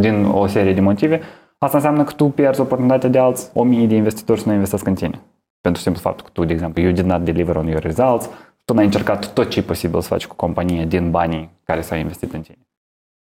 din 0.00 0.24
o 0.24 0.46
serie 0.46 0.74
de 0.74 0.80
motive, 0.80 1.20
asta 1.58 1.76
înseamnă 1.76 2.04
că 2.04 2.12
tu 2.12 2.24
pierzi 2.24 2.60
oportunitatea 2.60 3.08
de 3.08 3.18
alți 3.18 3.50
o 3.54 3.62
mie 3.62 3.86
de 3.86 3.94
investitori 3.94 4.40
să 4.40 4.48
nu 4.48 4.52
investească 4.52 4.88
în 4.88 4.94
tine. 4.94 5.20
Pentru 5.60 5.82
simplu 5.82 6.00
fapt 6.00 6.20
că 6.20 6.28
tu, 6.32 6.44
de 6.44 6.52
exemplu, 6.52 6.82
you 6.82 6.92
did 6.92 7.04
not 7.04 7.24
deliver 7.24 7.56
on 7.56 7.66
your 7.66 7.82
results, 7.82 8.30
tu 8.64 8.74
n-ai 8.74 8.84
încercat 8.84 9.32
tot 9.32 9.48
ce 9.48 9.58
e 9.58 9.62
posibil 9.62 10.00
să 10.00 10.08
faci 10.08 10.26
cu 10.26 10.34
companie 10.34 10.84
din 10.84 11.10
banii 11.10 11.50
care 11.64 11.80
s-au 11.80 11.98
investit 11.98 12.32
în 12.32 12.40
tine. 12.40 12.58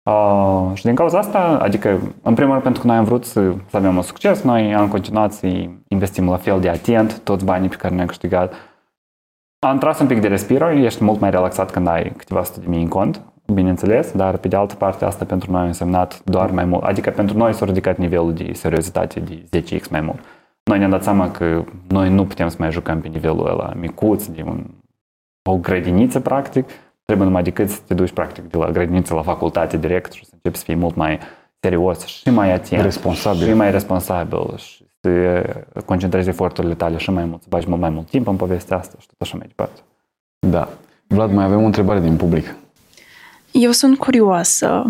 Uh, 0.09 0.71
și 0.73 0.83
din 0.83 0.95
cauza 0.95 1.17
asta, 1.17 1.39
adică, 1.61 1.99
în 2.21 2.33
primul 2.33 2.51
rând, 2.51 2.63
pentru 2.63 2.81
că 2.81 2.87
noi 2.87 2.95
am 2.95 3.03
vrut 3.03 3.25
să, 3.25 3.53
să 3.67 3.77
avem 3.77 3.95
un 3.95 4.01
succes, 4.01 4.41
noi 4.41 4.75
am 4.75 4.87
continuat 4.87 5.33
să 5.33 5.47
investim 5.87 6.29
la 6.29 6.37
fel 6.37 6.59
de 6.59 6.69
atent 6.69 7.19
toți 7.19 7.45
banii 7.45 7.69
pe 7.69 7.75
care 7.75 7.95
ne-am 7.95 8.07
câștigat. 8.07 8.53
Am 9.59 9.77
tras 9.77 9.99
un 9.99 10.07
pic 10.07 10.21
de 10.21 10.27
respiro, 10.27 10.71
ești 10.71 11.03
mult 11.03 11.19
mai 11.19 11.29
relaxat 11.29 11.71
când 11.71 11.87
ai 11.87 12.13
câteva 12.17 12.43
sute 12.43 12.59
de 12.59 12.67
mii 12.67 12.81
în 12.81 12.87
cont, 12.87 13.21
bineînțeles, 13.53 14.11
dar 14.11 14.37
pe 14.37 14.47
de 14.47 14.55
altă 14.55 14.75
parte 14.75 15.05
asta 15.05 15.25
pentru 15.25 15.51
noi 15.51 15.61
a 15.61 15.65
însemnat 15.65 16.21
doar 16.23 16.51
mai 16.51 16.65
mult, 16.65 16.83
adică 16.83 17.09
pentru 17.09 17.37
noi 17.37 17.53
s-a 17.53 17.65
ridicat 17.65 17.97
nivelul 17.97 18.33
de 18.33 18.53
seriozitate 18.53 19.19
de 19.19 19.61
10x 19.61 19.89
mai 19.89 20.01
mult. 20.01 20.19
Noi 20.63 20.77
ne-am 20.77 20.89
dat 20.89 21.03
seama 21.03 21.31
că 21.31 21.63
noi 21.87 22.09
nu 22.09 22.25
putem 22.25 22.47
să 22.47 22.55
mai 22.59 22.71
jucăm 22.71 23.01
pe 23.01 23.07
nivelul 23.07 23.47
ăla 23.47 23.73
micuț, 23.79 24.25
de 24.25 24.43
un, 24.45 24.65
o 25.49 25.57
grădiniță 25.57 26.19
practic, 26.19 26.69
trebuie 27.05 27.27
numai 27.27 27.43
decât 27.43 27.69
să 27.69 27.79
te 27.87 27.93
duci 27.93 28.11
practic 28.11 28.43
de 28.43 28.57
la 28.57 28.71
grădiniță 28.71 29.13
la 29.13 29.21
facultate 29.21 29.77
direct 29.77 30.11
și 30.11 30.25
să 30.25 30.31
începi 30.33 30.57
să 30.57 30.63
fii 30.63 30.75
mult 30.75 30.95
mai 30.95 31.19
serios 31.59 32.05
și 32.05 32.29
mai 32.29 32.51
atent. 32.51 32.81
Responsabil. 32.81 33.47
Și 33.47 33.53
mai 33.53 33.71
responsabil 33.71 34.57
și 34.57 34.85
să 35.01 35.43
concentrezi 35.85 36.29
eforturile 36.29 36.73
tale 36.73 36.97
și 36.97 37.09
mai 37.09 37.25
mult, 37.25 37.41
să 37.41 37.47
bagi 37.49 37.67
mult 37.69 37.81
mai 37.81 37.89
mult 37.89 38.09
timp 38.09 38.27
în 38.27 38.35
povestea 38.35 38.77
asta 38.77 38.95
și 38.99 39.07
tot 39.07 39.21
așa 39.21 39.37
mai 39.37 39.47
departe. 39.47 39.81
Da. 40.39 40.69
Vlad, 41.07 41.31
mai 41.31 41.45
avem 41.45 41.61
o 41.61 41.65
întrebare 41.65 41.99
din 41.99 42.15
public. 42.15 42.55
Eu 43.51 43.71
sunt 43.71 43.97
curioasă. 43.97 44.83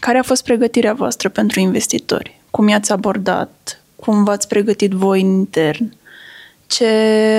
Care 0.00 0.18
a 0.18 0.22
fost 0.22 0.44
pregătirea 0.44 0.92
voastră 0.92 1.28
pentru 1.28 1.60
investitori? 1.60 2.40
Cum 2.50 2.68
i-ați 2.68 2.92
abordat? 2.92 3.82
Cum 3.96 4.24
v-ați 4.24 4.48
pregătit 4.48 4.90
voi 4.90 5.20
în 5.20 5.28
intern? 5.28 5.92
Ce 6.66 6.86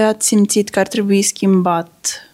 ați 0.07 0.27
simțit 0.27 0.69
că 0.69 0.79
ar 0.79 0.87
trebui 0.87 1.21
schimbat? 1.21 2.26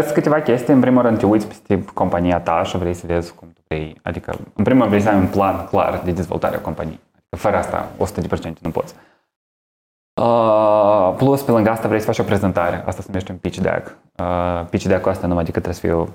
Sunt 0.00 0.14
câteva 0.14 0.40
chestii. 0.40 0.74
În 0.74 0.80
primul 0.80 1.02
rând, 1.02 1.18
te 1.18 1.26
uiți 1.26 1.46
peste 1.46 1.84
compania 1.94 2.40
ta 2.40 2.62
și 2.62 2.78
vrei 2.78 2.94
să 2.94 3.06
vezi 3.06 3.34
cum 3.34 3.48
tu 3.54 3.60
vrei. 3.68 4.00
Adică, 4.02 4.32
în 4.54 4.64
primul 4.64 4.80
rând, 4.80 4.88
vrei 4.88 5.00
să 5.00 5.08
ai 5.08 5.16
un 5.16 5.26
plan 5.26 5.66
clar 5.66 6.00
de 6.04 6.10
dezvoltare 6.10 6.56
a 6.56 6.60
companiei. 6.60 7.00
Adică, 7.12 7.36
fără 7.36 7.56
asta, 7.56 7.88
100% 8.48 8.52
nu 8.60 8.70
poți. 8.70 8.94
Uh, 10.22 11.14
plus, 11.16 11.42
pe 11.42 11.50
lângă 11.50 11.70
asta 11.70 11.88
vrei 11.88 12.00
să 12.00 12.06
faci 12.06 12.18
o 12.18 12.22
prezentare. 12.22 12.82
Asta 12.86 13.00
se 13.00 13.06
numește 13.06 13.32
un 13.32 13.38
pitch 13.38 13.58
deck. 13.58 13.96
Uh, 14.18 14.66
pitch 14.70 14.86
deck-ul 14.86 15.10
ăsta 15.10 15.26
numai 15.26 15.44
decât 15.44 15.62
trebuie 15.62 15.80
să 15.80 15.86
fie 15.86 15.92
o 15.92 16.06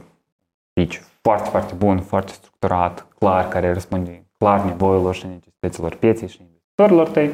pitch 0.73 0.99
foarte, 1.21 1.49
foarte 1.49 1.73
bun, 1.73 1.99
foarte 1.99 2.31
structurat, 2.31 3.07
clar, 3.19 3.47
care 3.47 3.73
răspunde 3.73 4.25
clar 4.37 4.61
nevoilor 4.61 5.13
și 5.13 5.25
necesităților 5.25 5.95
pieței 5.95 6.27
și 6.27 6.41
investitorilor 6.41 7.09
tăi. 7.09 7.29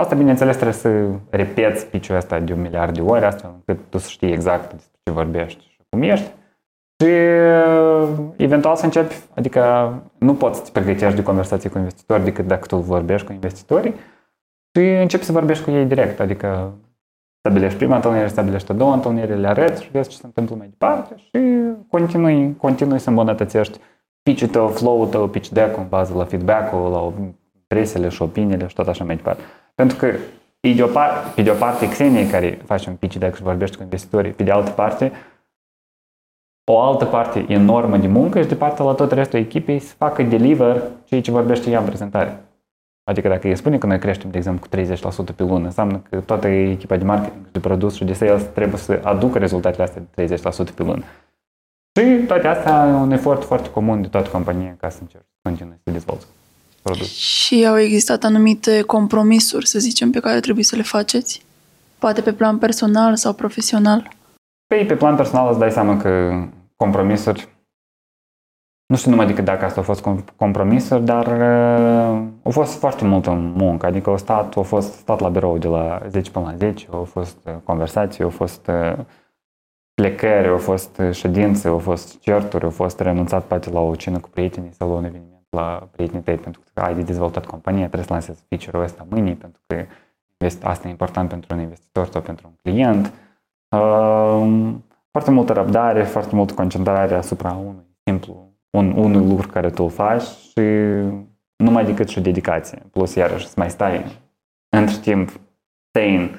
Asta, 0.00 0.14
bineînțeles, 0.14 0.54
trebuie 0.54 0.76
să 0.76 1.08
repeți 1.30 1.86
pitch-ul 1.86 2.16
ăsta 2.16 2.40
de 2.40 2.52
un 2.52 2.60
miliard 2.60 2.94
de 2.94 3.00
ori, 3.00 3.24
astfel 3.24 3.50
încât 3.54 3.84
tu 3.88 3.98
să 3.98 4.08
știi 4.08 4.32
exact 4.32 4.72
despre 4.72 4.98
ce 5.02 5.12
vorbești 5.12 5.64
și 5.64 5.80
cum 5.88 6.02
ești. 6.02 6.30
Și 7.00 7.10
eventual 8.36 8.76
să 8.76 8.84
începi, 8.84 9.14
adică 9.34 9.92
nu 10.18 10.34
poți 10.34 10.58
să 10.58 10.64
te 10.64 10.70
pregătești 10.70 11.16
de 11.16 11.22
conversații 11.22 11.70
cu 11.70 11.78
investitori 11.78 12.24
decât 12.24 12.46
dacă 12.46 12.66
tu 12.66 12.76
vorbești 12.76 13.26
cu 13.26 13.32
investitorii 13.32 13.94
și 14.78 14.84
începi 14.84 15.24
să 15.24 15.32
vorbești 15.32 15.64
cu 15.64 15.70
ei 15.70 15.84
direct, 15.84 16.20
adică 16.20 16.72
stabilești 17.38 17.78
prima 17.78 17.94
întâlnire, 17.94 18.28
stabilești 18.28 18.70
a 18.70 18.74
doua 18.74 18.94
întâlnire, 18.94 19.34
le 19.34 19.48
arăți 19.48 19.82
și 19.82 19.90
vezi 19.90 20.08
ce 20.08 20.16
se 20.16 20.26
întâmplă 20.26 20.56
mai 20.56 20.66
departe 20.66 21.14
și 21.16 21.60
continui, 21.88 22.56
continui 22.56 22.98
să 22.98 23.08
îmbunătățești 23.08 23.78
pitch-ul 24.22 24.48
tău, 24.48 24.68
flow-ul 24.68 25.06
tău, 25.06 25.28
pitch 25.28 25.48
deck 25.48 25.76
în 25.76 25.88
bază 25.88 26.14
la 26.14 26.24
feedback-ul, 26.24 26.90
la 26.90 27.12
presele 27.66 28.08
și 28.08 28.22
opiniile 28.22 28.66
și 28.66 28.74
tot 28.74 28.88
așa 28.88 29.04
mai 29.04 29.16
departe. 29.16 29.42
Pentru 29.74 29.96
că 29.96 30.14
pe 30.60 30.72
de 30.72 30.82
o 30.82 30.86
parte, 30.86 31.32
pe 31.34 31.42
de 31.42 31.50
o 31.50 31.54
parte 31.54 31.88
Xenia 31.88 32.30
care 32.30 32.58
face 32.64 32.88
un 32.88 32.96
pitch 32.96 33.16
deck 33.16 33.36
și 33.36 33.42
vorbește 33.42 33.76
cu 33.76 33.82
investitorii, 33.82 34.32
pe 34.32 34.42
de 34.42 34.50
altă 34.50 34.70
parte, 34.70 35.12
o 36.64 36.80
altă 36.80 37.04
parte 37.04 37.44
enormă 37.48 37.96
de 37.96 38.06
muncă 38.06 38.42
și 38.42 38.48
de 38.48 38.54
partea 38.54 38.84
la 38.84 38.92
tot 38.92 39.12
restul 39.12 39.38
echipei 39.38 39.78
să 39.78 39.94
facă 39.94 40.22
deliver 40.22 40.82
ceea 41.04 41.20
ce 41.20 41.30
vorbește 41.30 41.70
ea 41.70 41.78
în 41.78 41.84
prezentare. 41.84 42.44
Adică 43.10 43.28
dacă 43.28 43.46
îi 43.46 43.56
spune 43.56 43.78
că 43.78 43.86
noi 43.86 43.98
creștem, 43.98 44.30
de 44.30 44.36
exemplu, 44.36 44.68
cu 44.68 44.76
30% 44.76 45.34
pe 45.36 45.42
lună, 45.42 45.64
înseamnă 45.64 46.02
că 46.10 46.20
toată 46.20 46.46
echipa 46.48 46.96
de 46.96 47.04
marketing, 47.04 47.50
de 47.50 47.60
produs 47.60 47.94
și 47.94 48.04
de 48.04 48.12
sales 48.12 48.42
trebuie 48.42 48.78
să 48.78 49.00
aducă 49.02 49.38
rezultatele 49.38 49.82
astea 49.82 50.02
de 50.14 50.36
30% 50.70 50.74
pe 50.74 50.82
lună. 50.82 51.02
Și 52.00 52.26
toate 52.26 52.46
astea 52.46 52.84
un 52.84 53.10
efort 53.10 53.44
foarte 53.44 53.70
comun 53.70 54.02
de 54.02 54.08
toată 54.08 54.30
compania 54.30 54.76
ca 54.80 54.88
să 54.88 54.98
încerci 55.00 55.24
să 55.24 55.38
continui 55.42 55.80
să 55.84 55.90
dezvolți 55.90 56.26
produs. 56.84 57.16
Și 57.16 57.66
au 57.66 57.78
existat 57.78 58.24
anumite 58.24 58.82
compromisuri, 58.82 59.66
să 59.66 59.78
zicem, 59.78 60.10
pe 60.10 60.20
care 60.20 60.40
trebuie 60.40 60.64
să 60.64 60.76
le 60.76 60.82
faceți? 60.82 61.42
Poate 61.98 62.20
pe 62.20 62.32
plan 62.32 62.58
personal 62.58 63.16
sau 63.16 63.32
profesional? 63.32 64.10
Păi, 64.66 64.86
pe 64.86 64.96
plan 64.96 65.16
personal 65.16 65.48
îți 65.50 65.58
dai 65.58 65.70
seama 65.70 65.96
că 65.96 66.10
compromisuri 66.76 67.48
nu 68.86 68.96
știu 68.96 69.10
numai 69.10 69.26
decât 69.26 69.44
dacă 69.44 69.64
asta 69.64 69.80
a 69.80 69.84
fost 69.84 70.06
compromisuri, 70.36 71.04
dar 71.04 71.26
uh, 71.26 72.26
au 72.42 72.50
fost 72.50 72.78
foarte 72.78 73.04
multă 73.04 73.30
muncă. 73.30 73.86
Adică 73.86 74.10
au 74.10 74.16
stat, 74.16 74.54
au 74.54 74.62
fost 74.62 74.92
stat 74.92 75.20
la 75.20 75.28
birou 75.28 75.58
de 75.58 75.68
la 75.68 76.02
10 76.08 76.30
până 76.30 76.44
la 76.44 76.56
10, 76.56 76.86
au 76.90 77.04
fost 77.04 77.38
uh, 77.46 77.54
conversații, 77.64 78.24
au 78.24 78.30
fost 78.30 78.66
uh, 78.66 79.04
plecări, 79.94 80.48
au 80.48 80.58
fost 80.58 81.02
ședințe, 81.10 81.68
au 81.68 81.78
fost 81.78 82.20
certuri, 82.20 82.64
au 82.64 82.70
fost 82.70 83.00
renunțat 83.00 83.44
poate 83.44 83.70
la 83.70 83.80
o 83.80 83.94
cină 83.94 84.18
cu 84.18 84.28
prietenii 84.28 84.72
sau 84.72 84.88
la 84.88 84.94
un 84.94 85.04
eveniment 85.04 85.33
la 85.54 85.88
prietenii 85.90 86.22
tăi 86.22 86.36
pentru 86.36 86.60
că 86.74 86.80
ai 86.80 86.94
de 86.94 87.02
dezvoltat 87.02 87.46
compania, 87.46 87.86
trebuie 87.86 88.04
să 88.04 88.12
lansezi 88.12 88.44
feature-ul 88.48 88.82
ăsta 88.82 89.06
mâine 89.10 89.34
pentru 89.34 89.60
că 89.66 89.84
asta 90.62 90.88
e 90.88 90.90
important 90.90 91.28
pentru 91.28 91.54
un 91.54 91.60
investitor 91.60 92.06
sau 92.06 92.20
pentru 92.20 92.46
un 92.46 92.54
client. 92.62 93.12
Foarte 95.10 95.30
multă 95.30 95.52
răbdare, 95.52 96.02
foarte 96.02 96.34
multă 96.34 96.54
concentrare 96.54 97.14
asupra 97.14 97.52
unui 97.52 97.96
simplu 98.04 98.52
un, 98.70 98.92
unul 98.96 99.28
lucru 99.28 99.48
care 99.48 99.70
tu 99.70 99.82
îl 99.82 99.90
faci 99.90 100.22
și 100.22 100.60
numai 101.56 101.84
decât 101.84 102.08
și 102.08 102.20
dedicație. 102.20 102.82
Plus, 102.90 103.14
iarăși, 103.14 103.46
să 103.46 103.54
mai 103.56 103.70
stai 103.70 104.04
între 104.68 104.96
timp 104.96 105.40
sane 105.92 106.30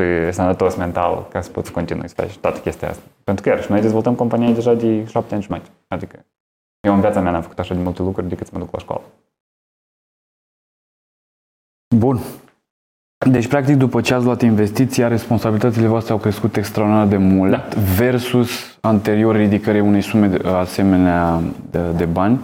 și 0.00 0.32
sănătos 0.32 0.76
mental 0.76 1.26
ca 1.28 1.40
să 1.40 1.50
poți 1.50 1.72
continui 1.72 2.08
să 2.08 2.14
faci 2.14 2.36
toată 2.36 2.58
chestia 2.58 2.88
asta. 2.88 3.02
Pentru 3.24 3.42
că, 3.42 3.48
iarăși, 3.48 3.70
noi 3.70 3.80
dezvoltăm 3.80 4.14
compania 4.14 4.50
deja 4.50 4.74
de 4.74 5.04
șapte 5.04 5.34
ani 5.34 5.42
jumătate. 5.42 5.70
Adică 5.88 6.24
eu 6.86 6.94
în 6.94 7.00
viața 7.00 7.20
mea 7.20 7.30
n-am 7.30 7.42
făcut 7.42 7.58
așa 7.58 7.74
de 7.74 7.82
multe 7.82 8.02
lucruri 8.02 8.28
decât 8.28 8.46
să 8.46 8.52
mă 8.54 8.58
duc 8.58 8.72
la 8.72 8.78
școală. 8.78 9.02
Bun. 11.96 12.18
Deci, 13.30 13.46
practic, 13.46 13.76
după 13.76 14.00
ce 14.00 14.14
ați 14.14 14.24
luat 14.24 14.42
investiția, 14.42 15.08
responsabilitățile 15.08 15.86
voastre 15.86 16.12
au 16.12 16.18
crescut 16.18 16.56
extraordinar 16.56 17.06
de 17.06 17.16
mult 17.16 17.50
Da. 17.50 17.68
versus 17.96 18.78
anterior 18.80 19.36
ridicării 19.36 19.80
unei 19.80 20.00
sume 20.00 20.26
de, 20.26 20.48
asemenea 20.48 21.40
de, 21.70 21.90
de 21.90 22.04
bani 22.04 22.40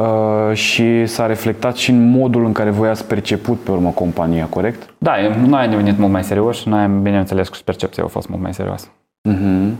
uh, 0.00 0.54
și 0.56 1.06
s-a 1.06 1.26
reflectat 1.26 1.76
și 1.76 1.90
în 1.90 2.10
modul 2.10 2.44
în 2.44 2.52
care 2.52 2.70
voi 2.70 2.88
ați 2.88 3.06
perceput 3.06 3.60
pe 3.60 3.70
urmă 3.70 3.90
compania, 3.90 4.46
corect? 4.46 4.94
Da, 4.98 5.20
e- 5.20 5.46
noi 5.46 5.60
am 5.64 5.70
devenit 5.70 5.98
mult 5.98 6.12
mai 6.12 6.24
serioși 6.24 6.60
și 6.60 6.68
noi 6.68 6.80
am, 6.80 7.02
bineînțeles, 7.02 7.48
că 7.48 7.54
și 7.54 7.64
percepția 7.64 8.04
a 8.04 8.06
fost 8.06 8.28
mult 8.28 8.42
mai 8.42 8.54
serioasă. 8.54 8.88
Mhm. 9.28 9.76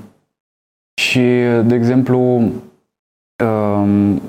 Și, 1.01 1.21
de 1.65 1.75
exemplu, 1.75 2.51
um, 3.45 4.23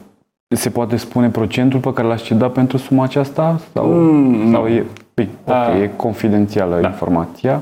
se 0.47 0.69
poate 0.69 0.95
spune 0.95 1.29
procentul 1.29 1.79
pe 1.79 1.93
care 1.93 2.07
l-ați 2.07 2.23
cedat 2.23 2.51
pentru 2.51 2.77
suma 2.77 3.03
aceasta? 3.03 3.59
Sau, 3.73 3.85
Mm, 3.87 4.51
sau 4.51 4.61
nu. 4.61 4.67
e, 4.67 4.85
păi, 5.13 5.29
ok, 5.45 5.53
Ah. 5.53 5.81
e 5.81 5.91
confidențială 5.95 6.77
Da. 6.81 6.87
informația. 6.87 7.61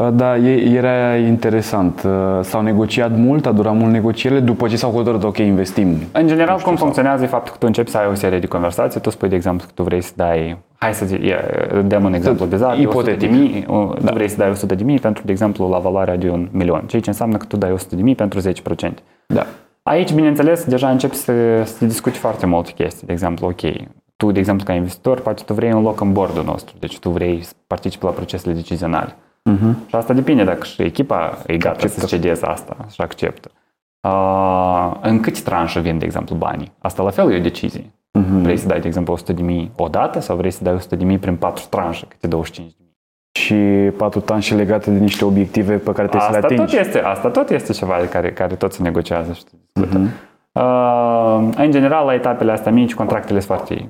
Uh, 0.00 0.08
Da, 0.12 0.36
e, 0.36 0.76
era 0.76 1.16
interesant. 1.16 2.02
Uh, 2.06 2.12
S-au 2.42 2.62
negociat 2.62 3.16
mult, 3.16 3.46
a 3.46 3.52
durat 3.52 3.74
mult 3.76 3.92
negocierile 3.92 4.40
după 4.40 4.68
ce 4.68 4.76
s-au 4.76 4.90
hotărât, 4.90 5.22
ok, 5.24 5.38
investim. 5.38 5.88
În 6.12 6.26
general, 6.26 6.52
Nu 6.52 6.58
știu, 6.58 6.66
cum 6.68 6.76
sau- 6.76 6.84
funcționează 6.84 7.24
e 7.24 7.26
faptul 7.26 7.52
că 7.52 7.58
tu 7.58 7.66
începi 7.66 7.90
să 7.90 7.98
ai 7.98 8.06
o 8.10 8.14
serie 8.14 8.38
de 8.38 8.46
conversații, 8.46 9.00
tu 9.00 9.10
spui, 9.10 9.28
de 9.28 9.34
exemplu, 9.34 9.66
că 9.66 9.72
tu 9.74 9.82
vrei 9.82 10.00
să 10.00 10.12
dai, 10.16 10.56
hai 10.78 10.94
să 10.94 11.06
zic, 11.06 11.22
ia, 11.24 11.36
dăm 11.86 12.04
un 12.04 12.12
exemplu 12.14 12.46
bizar, 12.46 12.76
de 12.76 12.86
100 12.86 13.02
de 13.02 13.10
Ipotetic. 13.10 13.30
mii, 13.30 13.64
o- 13.68 13.92
tu 14.06 14.12
vrei 14.14 14.28
să 14.28 14.36
dai 14.36 14.50
100 14.50 14.74
de 14.74 14.84
mii 14.84 14.98
pentru, 14.98 15.22
de 15.26 15.32
exemplu, 15.32 15.68
la 15.68 15.78
valoarea 15.78 16.16
de 16.16 16.30
un 16.30 16.48
milion, 16.52 16.82
ceea 16.86 17.02
ce 17.02 17.08
înseamnă 17.08 17.36
că 17.36 17.44
tu 17.48 17.56
dai 17.56 17.72
100 17.72 17.96
de 17.96 18.02
mii 18.02 18.14
pentru 18.14 18.38
10%. 18.40 19.02
Da. 19.26 19.46
Aici, 19.86 20.12
bineînțeles, 20.12 20.64
deja 20.64 20.90
începi 20.90 21.14
să, 21.14 21.62
să 21.64 21.84
discuți 21.84 22.18
foarte 22.18 22.46
multe 22.46 22.72
chestii. 22.72 23.06
De 23.06 23.12
exemplu, 23.12 23.46
ok, 23.46 23.60
tu, 24.16 24.30
de 24.32 24.38
exemplu, 24.38 24.64
ca 24.64 24.72
investitor, 24.72 25.20
poate 25.20 25.42
tu 25.42 25.54
vrei 25.54 25.72
un 25.72 25.82
loc 25.82 26.00
în 26.00 26.12
bordul 26.12 26.44
nostru, 26.44 26.74
deci 26.78 26.98
tu 26.98 27.10
vrei 27.10 27.42
să 27.42 27.52
participi 27.66 28.04
la 28.04 28.10
procesele 28.10 28.54
decizionale. 28.54 29.16
Uh-huh. 29.50 29.88
Și 29.88 29.94
asta 29.94 30.12
depinde 30.12 30.44
dacă 30.44 30.64
și 30.64 30.82
echipa 30.82 31.38
e 31.46 31.56
gata 31.56 31.86
să 31.86 32.06
cedeze 32.06 32.46
asta 32.46 32.76
și 32.90 33.00
acceptă. 33.00 33.50
Uh, 34.00 34.96
în 35.00 35.20
câte 35.20 35.40
tranșe 35.40 35.80
vin, 35.80 35.98
de 35.98 36.04
exemplu, 36.04 36.36
banii? 36.36 36.72
Asta 36.78 37.02
la 37.02 37.10
fel 37.10 37.32
e 37.32 37.36
o 37.36 37.40
decizie. 37.40 37.92
Mhm. 38.12 38.42
Vrei 38.42 38.56
să 38.56 38.66
dai, 38.66 38.80
de 38.80 38.86
exemplu, 38.86 39.12
100 39.12 39.32
de 39.32 39.42
mii 39.42 39.72
odată 39.76 40.20
sau 40.20 40.36
vrei 40.36 40.50
să 40.50 40.64
dai 40.64 40.74
100 40.74 40.96
de 40.96 41.04
mii 41.04 41.18
prin 41.18 41.36
4 41.36 41.64
tranșe, 41.70 42.06
câte 42.08 42.26
25 42.26 42.70
de 42.70 42.76
mii? 42.78 42.85
Și 43.36 43.54
patru 43.96 44.20
tanșe 44.20 44.54
legate 44.54 44.90
de 44.90 44.98
niște 44.98 45.24
obiective 45.24 45.76
pe 45.76 45.92
care 45.92 46.08
trebuie 46.08 46.20
să 46.20 46.30
le 46.30 46.36
Asta 46.36 46.48
tot, 46.48 46.58
atingi. 46.58 46.76
este, 46.76 47.00
asta 47.00 47.28
tot 47.28 47.50
este 47.50 47.72
ceva 47.72 47.96
de 48.00 48.08
care, 48.08 48.32
care 48.32 48.54
tot 48.54 48.72
se 48.72 48.82
negociază 48.82 49.32
și 49.32 49.40
se 49.40 49.48
discută. 49.72 49.98
Mhm. 49.98 50.10
Uh, 50.52 51.54
în 51.56 51.70
general, 51.70 52.06
la 52.06 52.14
etapele 52.14 52.52
astea 52.52 52.72
mici, 52.72 52.94
contractele 52.94 53.40
sunt 53.40 53.58
foarte 53.58 53.88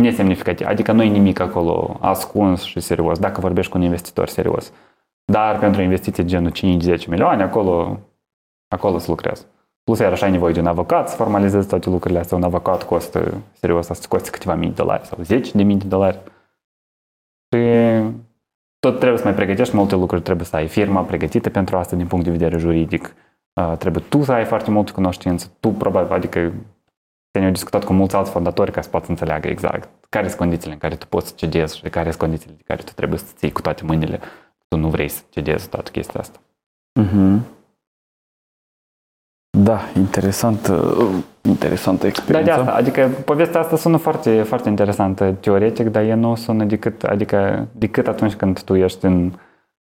nesemnificative. 0.00 0.70
Adică 0.70 0.92
nu 0.92 1.02
e 1.02 1.08
nimic 1.08 1.40
acolo 1.40 1.96
ascuns 2.00 2.62
și 2.62 2.80
serios, 2.80 3.18
dacă 3.18 3.40
vorbești 3.40 3.70
cu 3.72 3.78
un 3.78 3.84
investitor 3.84 4.28
serios. 4.28 4.72
Dar 5.24 5.58
pentru 5.58 5.82
investiții 5.82 6.24
genul 6.24 6.52
5-10 6.52 7.06
milioane, 7.08 7.42
acolo, 7.42 7.98
acolo 8.68 8.98
să 8.98 9.06
lucrezi. 9.10 9.46
Plus, 9.84 9.98
iar 9.98 10.12
așa 10.12 10.24
ai 10.26 10.32
nevoie 10.32 10.52
de 10.52 10.60
un 10.60 10.66
avocat 10.66 11.08
să 11.08 11.16
formalizezi 11.16 11.68
toate 11.68 11.88
lucrurile 11.90 12.20
astea. 12.20 12.36
Un 12.36 12.42
avocat 12.42 12.82
costă, 12.82 13.34
serios, 13.52 13.88
asta 13.88 14.06
costă 14.08 14.30
câteva 14.30 14.54
mii 14.54 14.68
de 14.68 14.74
dolari 14.74 15.06
sau 15.06 15.18
10 15.22 15.50
de 15.54 15.62
mii 15.62 15.76
de 15.76 15.86
dolari. 15.86 16.18
Și 17.52 17.60
tot 18.80 18.98
trebuie 18.98 19.18
să 19.18 19.24
mai 19.24 19.34
pregătești 19.34 19.76
multe 19.76 19.94
lucruri, 19.94 20.22
trebuie 20.22 20.46
să 20.46 20.56
ai 20.56 20.68
firma 20.68 21.02
pregătită 21.02 21.50
pentru 21.50 21.76
asta 21.76 21.96
din 21.96 22.06
punct 22.06 22.24
de 22.24 22.30
vedere 22.30 22.58
juridic. 22.58 23.14
Uh, 23.52 23.76
trebuie 23.78 24.02
tu 24.08 24.22
să 24.22 24.32
ai 24.32 24.44
foarte 24.44 24.70
multă 24.70 24.92
cunoștință. 24.92 25.52
Tu 25.60 25.68
probabil, 25.68 26.12
adică 26.12 26.52
ne-au 27.38 27.50
discutat 27.50 27.84
cu 27.84 27.92
mulți 27.92 28.16
alți 28.16 28.30
fondatori 28.30 28.72
ca 28.72 28.80
să 28.80 28.88
poată 28.88 29.04
să 29.04 29.10
înțeleagă 29.10 29.48
exact 29.48 29.88
care 30.08 30.26
sunt 30.26 30.38
condițiile 30.38 30.72
în 30.72 30.78
care 30.78 30.94
tu 30.94 31.06
poți 31.06 31.28
să 31.28 31.32
cedezi 31.36 31.76
și 31.76 31.82
care 31.82 32.08
sunt 32.08 32.20
condițiile 32.20 32.54
de 32.56 32.62
care 32.66 32.82
tu 32.82 32.92
trebuie 32.92 33.18
să 33.18 33.32
ții 33.36 33.52
cu 33.52 33.60
toate 33.60 33.84
mâinile. 33.84 34.20
Tu 34.68 34.76
nu 34.76 34.88
vrei 34.88 35.08
să 35.08 35.22
cedezi 35.28 35.68
toată 35.68 35.90
chestia 35.90 36.20
asta. 36.20 36.38
Mhm. 36.92 37.44
Da, 39.70 39.80
interesant, 40.00 40.66
uh, 40.68 41.06
interesantă 41.42 42.00
Dar 42.02 42.10
de 42.12 42.18
experiență. 42.18 42.52
asta, 42.52 42.72
adică 42.72 43.08
povestea 43.24 43.60
asta 43.60 43.76
sună 43.76 43.96
foarte, 43.96 44.42
foarte 44.42 44.68
interesantă 44.68 45.34
teoretic, 45.40 45.88
dar 45.88 46.02
ea 46.02 46.14
nu 46.14 46.34
sună 46.34 46.64
decât, 46.64 47.02
adică, 47.02 47.66
decât 47.72 48.06
atunci 48.06 48.34
când 48.34 48.60
tu 48.62 48.74
ești 48.74 49.04
în, 49.04 49.32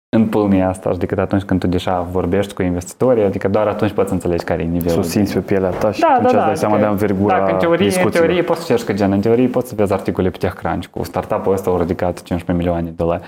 în 0.10 0.28
pâlnia 0.28 0.70
asta 0.70 0.92
și 0.92 0.98
decât 0.98 1.18
atunci 1.20 1.44
când 1.44 1.60
tu 1.60 1.68
deja 1.68 2.02
vorbești 2.12 2.54
cu 2.54 2.62
investitorii, 2.62 3.24
adică 3.24 3.48
doar 3.48 3.68
atunci 3.68 3.92
poți 3.92 4.08
să 4.08 4.14
înțelegi 4.14 4.44
care 4.44 4.62
e 4.62 4.66
nivelul. 4.66 4.92
Să 4.92 5.00
o 5.00 5.12
simți 5.12 5.34
pe 5.34 5.40
pielea 5.40 5.70
ta 5.70 5.92
și 5.92 6.00
Da, 6.00 6.08
atunci 6.08 6.32
da, 6.32 6.38
da. 6.38 6.38
îți 6.38 6.46
dai 6.46 6.58
seama 6.58 6.78
de 6.78 6.86
învergura 6.86 7.38
Dacă 7.40 7.52
în 7.52 7.58
teorie, 7.58 7.84
în 7.86 7.90
discuțiilor. 7.92 8.26
teorie 8.26 8.44
poți 8.44 8.60
să 8.60 8.66
citești 8.66 8.86
că 8.88 8.94
gen, 8.94 9.12
în 9.12 9.20
teorie 9.22 9.48
poți 9.48 9.70
să 9.70 9.76
vezi 9.76 9.94
articole 9.94 10.30
pe 10.30 10.38
TechCrunch 10.38 10.86
cu 10.86 11.04
startup-ul 11.04 11.54
ăsta 11.54 11.70
au 11.70 11.78
ridicat 11.78 12.22
15 12.22 12.52
milioane 12.54 12.82
de 12.82 12.94
dolari. 12.96 13.24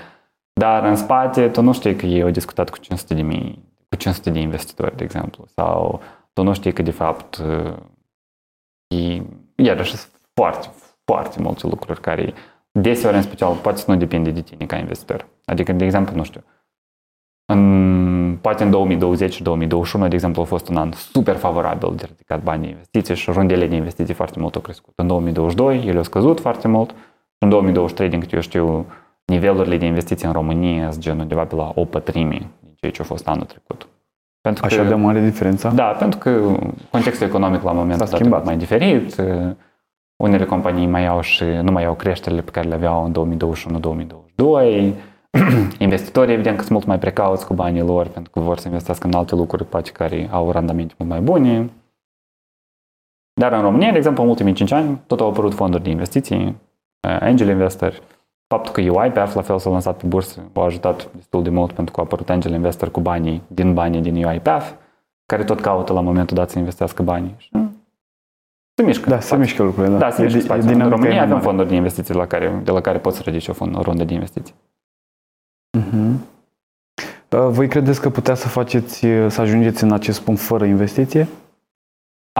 Dar 0.60 0.84
în 0.84 0.96
spate 0.96 1.48
tu 1.48 1.62
nu 1.62 1.72
știi 1.72 1.96
că 1.96 2.06
ei 2.06 2.22
au 2.22 2.30
discutat 2.30 2.70
cu 2.70 2.78
500 2.78 3.14
de 3.14 3.22
mii, 3.22 3.64
cu 3.88 3.96
500 3.96 4.30
de 4.30 4.38
investitori, 4.38 4.96
de 4.96 5.04
exemplu. 5.04 5.44
Sau 5.54 6.00
tu 6.34 6.42
nu 6.42 6.54
știi 6.54 6.72
că 6.72 6.82
de 6.82 6.90
fapt 6.90 7.42
e, 8.86 9.22
iarăși 9.56 9.96
sunt 9.96 10.12
foarte, 10.34 10.68
foarte 11.04 11.42
multe 11.42 11.66
lucruri 11.66 12.00
care 12.00 12.34
deseori 12.70 13.16
în 13.16 13.22
special 13.22 13.54
poate 13.54 13.78
să 13.78 13.90
nu 13.90 13.96
depinde 13.96 14.30
de 14.30 14.40
tine 14.40 14.66
ca 14.66 14.76
investitor. 14.76 15.28
Adică, 15.44 15.72
de 15.72 15.84
exemplu, 15.84 16.16
nu 16.16 16.24
știu, 16.24 16.44
în, 17.46 18.38
poate 18.40 18.62
în 18.62 18.70
2020 18.70 19.32
și 19.32 19.42
2021, 19.42 20.08
de 20.08 20.14
exemplu, 20.14 20.42
a 20.42 20.44
fost 20.44 20.68
un 20.68 20.76
an 20.76 20.92
super 20.92 21.36
favorabil 21.36 21.94
de 21.96 22.04
ridicat 22.04 22.42
bani 22.42 22.62
de 22.62 22.68
investiții 22.68 23.14
și 23.14 23.30
rundele 23.30 23.66
de 23.66 23.74
investiții 23.74 24.14
foarte 24.14 24.40
mult 24.40 24.54
au 24.54 24.60
crescut. 24.60 24.92
În 24.96 25.06
2022 25.06 25.86
ele 25.86 25.96
au 25.96 26.02
scăzut 26.02 26.40
foarte 26.40 26.68
mult 26.68 26.90
și 26.90 26.96
în 27.38 27.48
2023, 27.48 28.08
din 28.08 28.20
câte 28.20 28.34
eu 28.34 28.40
știu, 28.40 28.86
nivelurile 29.24 29.76
de 29.76 29.84
investiții 29.84 30.26
în 30.26 30.32
România 30.32 30.90
sunt 30.90 31.02
gen 31.02 31.18
undeva 31.18 31.44
pe 31.44 31.54
la 31.54 31.72
o 31.74 31.84
pătrime 31.84 32.50
din 32.60 32.74
ceea 32.76 32.92
ce 32.92 33.02
a 33.02 33.04
fost 33.04 33.28
anul 33.28 33.44
trecut. 33.44 33.88
Pentru 34.48 34.64
Așa 34.64 34.82
că, 34.82 34.88
de 34.88 34.94
mare 34.94 35.20
diferența? 35.20 35.70
Da, 35.70 35.84
pentru 35.84 36.18
că 36.18 36.56
contextul 36.90 37.26
economic 37.26 37.62
la 37.62 37.72
momentul 37.72 38.06
S-a 38.06 38.12
dat 38.12 38.12
e 38.12 38.16
schimbat. 38.16 38.44
mai 38.44 38.56
diferit. 38.56 39.22
Unele 40.16 40.44
companii 40.44 40.86
mai 40.86 41.06
au 41.06 41.20
și 41.20 41.44
nu 41.44 41.72
mai 41.72 41.84
au 41.84 41.94
creșterile 41.94 42.40
pe 42.40 42.50
care 42.50 42.68
le 42.68 42.74
aveau 42.74 43.04
în 43.04 43.38
2021-2022. 44.92 44.92
Investitorii, 45.78 46.32
evident, 46.32 46.56
că 46.56 46.62
sunt 46.62 46.74
mult 46.74 46.86
mai 46.86 46.98
precauți 46.98 47.46
cu 47.46 47.54
banii 47.54 47.82
lor 47.82 48.06
pentru 48.06 48.32
că 48.32 48.40
vor 48.40 48.58
să 48.58 48.68
investească 48.68 49.06
în 49.06 49.12
alte 49.12 49.34
lucruri, 49.34 49.64
poate 49.64 49.90
care 49.90 50.28
au 50.30 50.50
randamente 50.50 50.94
mult 50.98 51.10
mai 51.10 51.20
bune. 51.20 51.70
Dar 53.40 53.52
în 53.52 53.60
România, 53.60 53.90
de 53.90 53.96
exemplu, 53.96 54.22
în 54.22 54.28
ultimii 54.28 54.52
5 54.52 54.72
ani, 54.72 55.00
tot 55.06 55.20
au 55.20 55.28
apărut 55.28 55.54
fonduri 55.54 55.82
de 55.82 55.90
investiții, 55.90 56.44
uh, 57.08 57.16
angel 57.20 57.48
investor. 57.48 58.00
Faptul 58.46 58.72
că 58.72 58.80
UiPath 58.80 59.34
la 59.34 59.42
fel 59.42 59.58
s-a 59.58 59.70
lansat 59.70 59.96
pe 59.96 60.06
bursă 60.06 60.40
a 60.52 60.60
ajutat 60.60 61.08
destul 61.14 61.42
de 61.42 61.50
mult 61.50 61.72
pentru 61.72 61.94
că 61.94 62.00
au 62.00 62.06
apărut 62.06 62.30
angel 62.30 62.52
investor 62.52 62.90
cu 62.90 63.00
banii 63.00 63.42
din 63.46 63.74
banii 63.74 64.00
din 64.00 64.24
UiPath, 64.24 64.70
care 65.26 65.44
tot 65.44 65.60
caută 65.60 65.92
la 65.92 66.00
momentul 66.00 66.36
dat 66.36 66.50
să 66.50 66.58
investească 66.58 67.02
banii. 67.02 67.34
Și 67.36 67.50
se 68.74 68.82
mișcă. 68.82 69.08
Da, 69.10 69.20
se 69.20 69.36
mișcă 69.36 69.62
lucrurile. 69.62 69.92
Da, 69.92 69.98
Da, 69.98 70.10
se 70.10 70.20
E 70.20 70.24
mișcă 70.24 70.38
di- 70.38 70.44
e 70.44 70.46
spațiul. 70.46 70.66
În 70.66 70.72
dinamica 70.72 70.96
România 70.96 71.12
e 71.14 71.16
mai 71.16 71.24
avem 71.24 71.34
mare. 71.36 71.46
fonduri 71.48 71.68
de 71.68 71.74
investiții 71.74 72.14
la 72.14 72.26
care, 72.26 72.60
de 72.64 72.70
la 72.70 72.80
care 72.80 72.98
poți 72.98 73.16
să 73.16 73.22
ridici 73.26 73.48
o, 73.48 73.52
fond, 73.52 73.76
o 73.76 73.80
rundă 73.82 74.04
de 74.04 74.12
investiții. 74.14 74.54
Mhm. 75.78 76.26
Uh, 77.30 77.46
Voi 77.48 77.68
credeți 77.68 78.00
că 78.00 78.10
putea 78.10 78.34
să 78.34 78.48
faceți, 78.48 79.06
uh, 79.06 79.30
să 79.30 79.40
ajungeți 79.40 79.82
în 79.82 79.92
acest 79.92 80.20
punct 80.20 80.40
fără 80.40 80.64
investiție? 80.64 81.28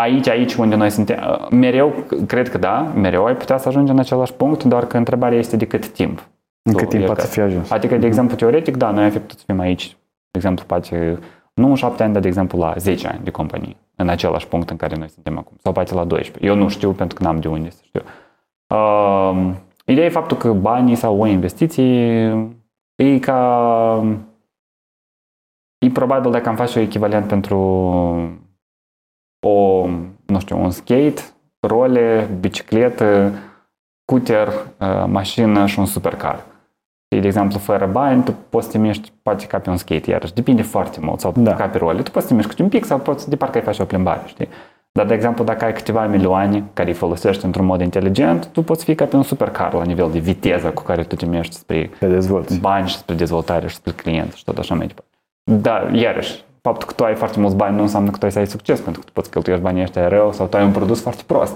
Aici, 0.01 0.29
aici 0.29 0.55
unde 0.55 0.75
noi 0.75 0.91
suntem, 0.91 1.19
uh, 1.31 1.49
mereu, 1.51 1.95
cred 2.27 2.49
că 2.49 2.59
da, 2.59 2.81
mereu 2.81 3.25
ai 3.25 3.37
putea 3.37 3.57
să 3.59 3.69
ajungi 3.69 3.91
în 3.91 3.99
același 3.99 4.33
punct, 4.33 4.65
doar 4.65 4.87
că 4.87 4.97
întrebarea 4.97 5.39
este 5.39 5.57
de 5.57 5.67
cât 5.67 5.89
timp. 5.89 6.29
În 6.63 6.73
Tu 6.73 6.79
cât 6.79 6.89
timp 6.89 7.03
e 7.03 7.07
ați 7.07 7.21
ca- 7.21 7.27
fi 7.27 7.41
ajuns? 7.41 7.71
Adică, 7.71 7.97
de 7.97 8.07
exemplu, 8.07 8.37
teoretic, 8.37 8.77
da, 8.77 8.91
noi 8.91 9.05
am 9.05 9.11
fi 9.11 9.19
putut 9.19 9.39
să 9.39 9.45
fim 9.47 9.59
aici, 9.61 9.89
de 10.31 10.39
exemplu, 10.39 10.65
poate 10.67 11.19
nu 11.55 11.69
în 11.69 11.75
șapte 11.75 12.03
ani, 12.03 12.13
dar, 12.13 12.23
de 12.23 12.29
exemplu, 12.29 12.59
la 12.59 12.75
10 12.77 13.09
ani 13.09 13.21
de 13.25 13.31
companie, 13.31 13.77
în 13.97 14.09
același 14.09 14.47
punct 14.49 14.71
în 14.71 14.77
care 14.77 14.97
noi 14.97 15.09
suntem 15.09 15.39
acum, 15.39 15.57
sau 15.63 15.73
poate 15.73 15.95
la 15.95 16.05
12. 16.05 16.47
Eu 16.47 16.55
nu 16.55 16.69
știu, 16.69 16.93
pentru 16.93 17.17
că 17.17 17.23
n-am 17.23 17.41
de 17.41 17.49
unde 17.49 17.71
să 17.71 17.81
știu. 17.85 18.01
Uh, 18.75 19.51
ideea 19.85 20.07
e 20.07 20.11
faptul 20.11 20.37
că 20.37 20.53
banii 20.53 20.95
sau 20.95 21.21
o 21.21 21.27
investiție 21.27 21.93
e 22.95 23.19
ca... 23.19 24.05
E 25.79 25.91
probabil 25.91 26.31
dacă 26.31 26.49
am 26.49 26.57
face 26.57 26.79
o 26.79 26.83
echivalent 26.83 27.27
pentru 27.27 27.59
o, 29.49 29.87
nu 30.27 30.39
știu, 30.39 30.63
un 30.63 30.71
skate, 30.71 31.23
role, 31.61 32.29
bicicletă, 32.41 33.33
scooter, 34.03 34.49
uh, 34.49 35.05
mașină 35.07 35.67
și 35.67 35.79
un 35.79 35.87
supercar. 35.87 36.45
Și, 37.15 37.21
de 37.21 37.27
exemplu, 37.27 37.59
fără 37.59 37.87
bani, 37.93 38.23
tu 38.25 38.35
poți 38.49 38.67
să 38.67 38.73
te 38.73 38.79
miști, 38.79 39.13
poate 39.23 39.47
ca 39.47 39.59
pe 39.59 39.71
un 39.71 39.77
skate, 39.77 40.11
iarăși, 40.11 40.35
depinde 40.35 40.63
foarte 40.63 40.99
mult, 41.03 41.21
sau 41.21 41.33
Da. 41.37 41.55
ca 41.55 41.67
pe 41.67 41.79
role. 41.79 42.03
Tu 42.03 42.11
poți 42.11 42.27
să 42.27 42.33
te 42.33 42.37
miști 42.41 42.63
un 42.63 42.69
pic 42.69 42.85
sau 42.85 42.99
poți 42.99 43.29
de 43.29 43.37
parcă 43.37 43.59
ai 43.59 43.65
face 43.65 43.83
o 43.83 43.85
plimbare, 43.85 44.23
știi? 44.27 44.49
Dar, 44.93 45.07
de 45.07 45.15
exemplu, 45.15 45.45
dacă 45.45 45.65
ai 45.65 45.73
câteva 45.73 46.07
milioane 46.07 46.65
care 46.73 46.89
îi 46.89 46.95
folosești 46.95 47.45
într-un 47.45 47.65
mod 47.67 47.81
inteligent, 47.81 48.47
tu 48.47 48.63
poți 48.63 48.85
fi 48.85 48.95
ca 48.95 49.05
pe 49.05 49.17
un 49.17 49.23
supercar 49.23 49.73
la 49.73 49.85
nivel 49.85 50.11
de 50.11 50.19
viteză 50.19 50.71
cu 50.71 50.83
care 50.83 51.03
tu 51.05 51.15
te 51.17 51.27
miști 51.27 51.55
spre 51.55 51.91
Te 51.99 52.07
dezvolți. 52.09 52.61
bani 52.61 52.89
și 52.89 52.97
spre 52.97 53.15
dezvoltare 53.15 53.67
și 53.69 53.75
spre 53.75 53.93
client 53.93 54.33
și 54.33 54.45
tot 54.45 54.59
așa 54.59 54.75
mai 54.75 54.87
departe. 54.87 55.11
Da, 55.45 55.89
iarăși, 55.93 56.45
faptul 56.69 56.87
că 56.89 56.93
tu 56.95 57.05
ai 57.05 57.15
foarte 57.15 57.41
mulți 57.41 57.57
bani 57.57 57.77
nu 57.77 57.83
înseamnă 57.83 58.11
că 58.11 58.19
tu 58.19 58.25
ai 58.25 58.33
să 58.33 58.39
ai 58.39 58.47
succes, 58.47 58.81
pentru 58.81 59.01
că 59.01 59.07
tu 59.07 59.13
poți 59.13 59.31
cheltuiești 59.31 59.65
banii 59.65 59.83
ăștia 59.83 60.09
rău 60.09 60.33
sau 60.33 60.47
tu 60.47 60.57
ai 60.57 60.65
un 60.65 60.73
produs 60.73 61.01
foarte 61.01 61.23
prost. 61.27 61.55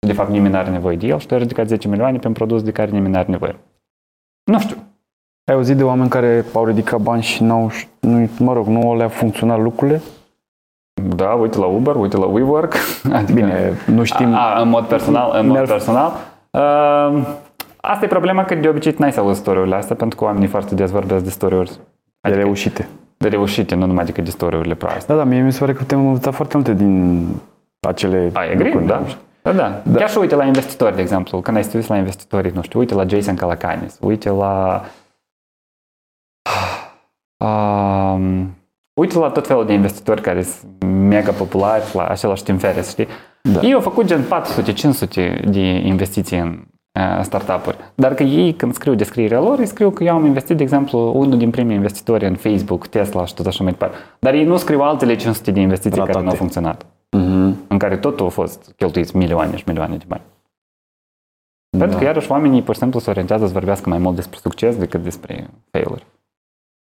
Și 0.00 0.06
de 0.06 0.12
fapt 0.12 0.30
nimeni 0.30 0.52
nu 0.52 0.58
are 0.58 0.70
nevoie 0.70 0.96
de 0.96 1.06
el 1.06 1.18
și 1.18 1.26
tu 1.26 1.34
ai 1.34 1.40
ridicat 1.40 1.66
10 1.66 1.88
milioane 1.88 2.18
pe 2.18 2.26
un 2.26 2.32
produs 2.32 2.62
de 2.62 2.70
care 2.70 2.90
nimeni 2.90 3.12
nu 3.12 3.18
are 3.18 3.30
nevoie. 3.30 3.56
Nu 4.44 4.58
știu. 4.60 4.76
Ai 5.44 5.54
auzit 5.54 5.76
de 5.76 5.84
oameni 5.84 6.08
care 6.08 6.44
au 6.54 6.64
ridicat 6.64 7.00
bani 7.00 7.22
și 7.22 7.42
n-au, 7.42 7.70
nu, 8.00 8.28
mă 8.38 8.52
rog, 8.52 8.66
nu 8.66 8.96
le-a 8.96 9.08
funcționat 9.08 9.60
lucrurile? 9.60 10.00
Da, 11.16 11.32
uite 11.32 11.58
la 11.58 11.66
Uber, 11.66 11.94
uite 11.94 12.16
la 12.16 12.26
WeWork. 12.26 12.74
Adică, 13.12 13.32
Bine, 13.32 13.72
nu 13.86 14.04
știm. 14.04 14.34
A, 14.34 14.54
a, 14.54 14.60
în 14.62 14.68
mod 14.68 14.84
personal, 14.84 15.30
în 15.34 15.46
mod 15.46 15.54
Ne-ar- 15.54 15.66
personal. 15.68 16.12
Uh, 16.50 17.26
asta 17.76 18.04
e 18.04 18.08
problema 18.08 18.44
că 18.44 18.54
de 18.54 18.68
obicei 18.68 18.94
n-ai 18.98 19.12
să 19.12 19.20
auzi 19.20 19.38
storiurile 19.40 19.74
astea, 19.74 19.96
pentru 19.96 20.18
că 20.18 20.24
oamenii 20.24 20.46
foarte 20.48 20.74
des 20.74 20.90
vorbesc 20.90 21.24
de 21.24 21.30
storiuri 21.30 21.70
de 21.70 21.76
adică 22.20 22.40
reușite. 22.42 22.82
de 22.82 22.82
reușite, 22.82 22.88
nu 23.74 23.86
numai 23.86 24.04
decât 24.04 24.24
de 24.24 24.30
storiurile 24.30 24.74
proaste. 24.74 25.12
Da, 25.12 25.18
da, 25.18 25.24
mie 25.24 25.40
mi 25.40 25.52
se 25.52 25.58
pare 25.58 25.72
că 25.72 25.78
putem 25.78 26.06
învăța 26.06 26.30
foarte 26.30 26.56
multe 26.56 26.74
din 26.74 27.26
acele 27.80 28.30
Ai 28.32 28.52
agree, 28.52 28.72
lucruri. 28.72 28.86
da. 28.86 29.02
Da, 29.42 29.52
da. 29.52 29.82
da. 29.84 29.98
Chiar 29.98 30.10
și 30.10 30.18
uite 30.18 30.34
la 30.34 30.44
investitori, 30.44 30.94
de 30.94 31.00
exemplu, 31.00 31.40
când 31.40 31.56
ai 31.56 31.64
să 31.64 31.70
te 31.70 31.76
uiți 31.76 31.90
la 31.90 31.96
investitori, 31.96 32.54
nu 32.54 32.62
știu, 32.62 32.78
uite 32.78 32.94
la 32.94 33.06
Jason 33.06 33.34
Calacanis, 33.34 33.98
uite 34.00 34.30
la... 34.30 34.84
Um, 37.44 38.56
uite 39.00 39.18
la 39.18 39.30
tot 39.30 39.46
felul 39.46 39.66
de 39.66 39.72
investitori 39.72 40.20
care 40.20 40.42
sunt 40.42 40.82
mega 40.84 41.32
populari, 41.32 41.84
la 41.94 42.06
același 42.06 42.42
Tim 42.42 42.56
Ferriss, 42.56 42.90
știi? 42.90 43.06
Da. 43.42 43.60
Ei 43.60 43.72
au 43.72 43.80
făcut 43.80 44.06
gen 44.06 44.24
400-500 44.24 45.44
de 45.44 45.60
investiții 45.60 46.38
în 46.38 46.48
uh, 46.48 46.77
startup-uri. 47.22 47.76
Dar 47.94 48.14
că 48.14 48.22
ei, 48.22 48.52
când 48.54 48.74
scriu 48.74 48.94
descrierea 48.94 49.40
lor, 49.40 49.58
îi 49.58 49.66
scriu 49.66 49.90
că 49.90 50.04
eu 50.04 50.14
am 50.14 50.24
investit, 50.24 50.56
de 50.56 50.62
exemplu, 50.62 51.12
unul 51.18 51.38
din 51.38 51.50
primii 51.50 51.74
investitori 51.76 52.26
în 52.26 52.34
Facebook, 52.36 52.86
Tesla 52.86 53.24
și 53.24 53.34
tot 53.34 53.46
așa 53.46 53.62
mai 53.62 53.72
departe. 53.72 53.96
Dar 54.18 54.34
ei 54.34 54.44
nu 54.44 54.56
scriu 54.56 54.80
altele 54.80 55.16
500 55.16 55.50
de 55.50 55.60
investiții 55.60 55.98
care 55.98 56.10
nu 56.12 56.16
au 56.18 56.22
Ratate. 56.22 56.38
funcționat 56.38 56.86
Mhm. 57.10 57.56
în 57.68 57.78
care 57.78 57.96
totul 57.96 58.24
au 58.24 58.30
fost 58.30 58.72
cheltuiți 58.76 59.16
milioane 59.16 59.56
și 59.56 59.64
milioane 59.66 59.96
de 59.96 60.04
bani. 60.08 60.22
Pentru 61.78 61.98
că, 61.98 62.04
iarăși, 62.04 62.30
oamenii, 62.30 62.62
pur 62.62 62.74
și 62.74 62.80
simplu, 62.80 62.98
se 62.98 63.10
orientează 63.10 63.46
să 63.46 63.52
vorbească 63.52 63.88
mai 63.88 63.98
mult 63.98 64.14
despre 64.14 64.38
succes 64.42 64.76
decât 64.76 65.02
despre 65.02 65.50
failuri. 65.70 66.06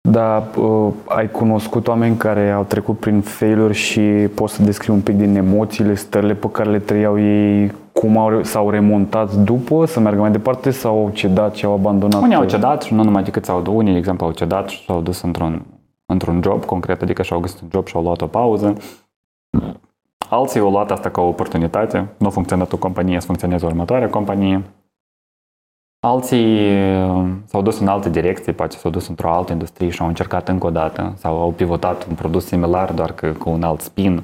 Da, 0.01 0.47
uh, 0.57 0.93
ai 1.07 1.31
cunoscut 1.31 1.87
oameni 1.87 2.17
care 2.17 2.51
au 2.51 2.63
trecut 2.63 2.99
prin 2.99 3.21
failuri 3.21 3.73
și 3.73 4.01
poți 4.35 4.53
să 4.53 4.63
descrii 4.63 4.93
un 4.93 5.01
pic 5.01 5.15
din 5.15 5.35
emoțiile, 5.35 5.93
stările 5.93 6.33
pe 6.33 6.49
care 6.51 6.69
le 6.69 6.79
trăiau 6.79 7.19
ei, 7.19 7.71
cum 7.91 8.17
au, 8.17 8.43
s-au 8.43 8.69
remontat 8.69 9.33
după 9.33 9.85
să 9.85 9.99
meargă 9.99 10.19
mai 10.19 10.31
departe 10.31 10.69
sau 10.69 10.99
au 10.99 11.09
cedat 11.09 11.55
și 11.55 11.65
au 11.65 11.73
abandonat? 11.73 12.21
Unii 12.21 12.35
au 12.35 12.45
cedat 12.45 12.81
și 12.81 12.93
nu 12.93 13.03
numai 13.03 13.23
decât 13.23 13.45
s-au 13.45 13.61
dus, 13.61 13.73
unii, 13.73 13.91
de 13.91 13.97
exemplu, 13.97 14.25
au 14.25 14.31
cedat 14.31 14.69
și 14.69 14.85
s-au 14.85 15.01
dus 15.01 15.21
într-un, 15.21 15.65
într-un 16.05 16.41
job 16.43 16.65
concret, 16.65 17.01
adică 17.01 17.21
și-au 17.21 17.39
găsit 17.39 17.61
un 17.61 17.67
job 17.71 17.87
și 17.87 17.95
au 17.95 18.01
luat 18.01 18.21
o 18.21 18.27
pauză. 18.27 18.73
Alții 20.29 20.59
au 20.59 20.71
luat 20.71 20.91
asta 20.91 21.09
ca 21.09 21.21
o 21.21 21.27
oportunitate. 21.27 22.07
Nu 22.17 22.27
a 22.27 22.29
funcționat 22.29 22.73
o 22.73 22.77
companie, 22.77 23.19
să 23.19 23.25
funcționeze 23.25 23.65
următoarea 23.65 24.09
companie. 24.09 24.63
Alții 25.99 26.71
uh, 27.03 27.27
s-au 27.45 27.61
dus 27.61 27.79
în 27.79 27.87
alte 27.87 28.09
direcții, 28.09 28.53
poate 28.53 28.77
s-au 28.77 28.91
dus 28.91 29.07
într-o 29.07 29.31
altă 29.31 29.51
industrie 29.51 29.89
și 29.89 30.01
au 30.01 30.07
încercat 30.07 30.47
încă 30.47 30.65
o 30.65 30.69
dată 30.69 31.13
sau 31.17 31.41
au 31.41 31.51
pivotat 31.51 32.05
un 32.09 32.15
produs 32.15 32.45
similar, 32.45 32.91
doar 32.91 33.11
că 33.11 33.31
cu 33.31 33.49
un 33.49 33.63
alt 33.63 33.81
spin. 33.81 34.23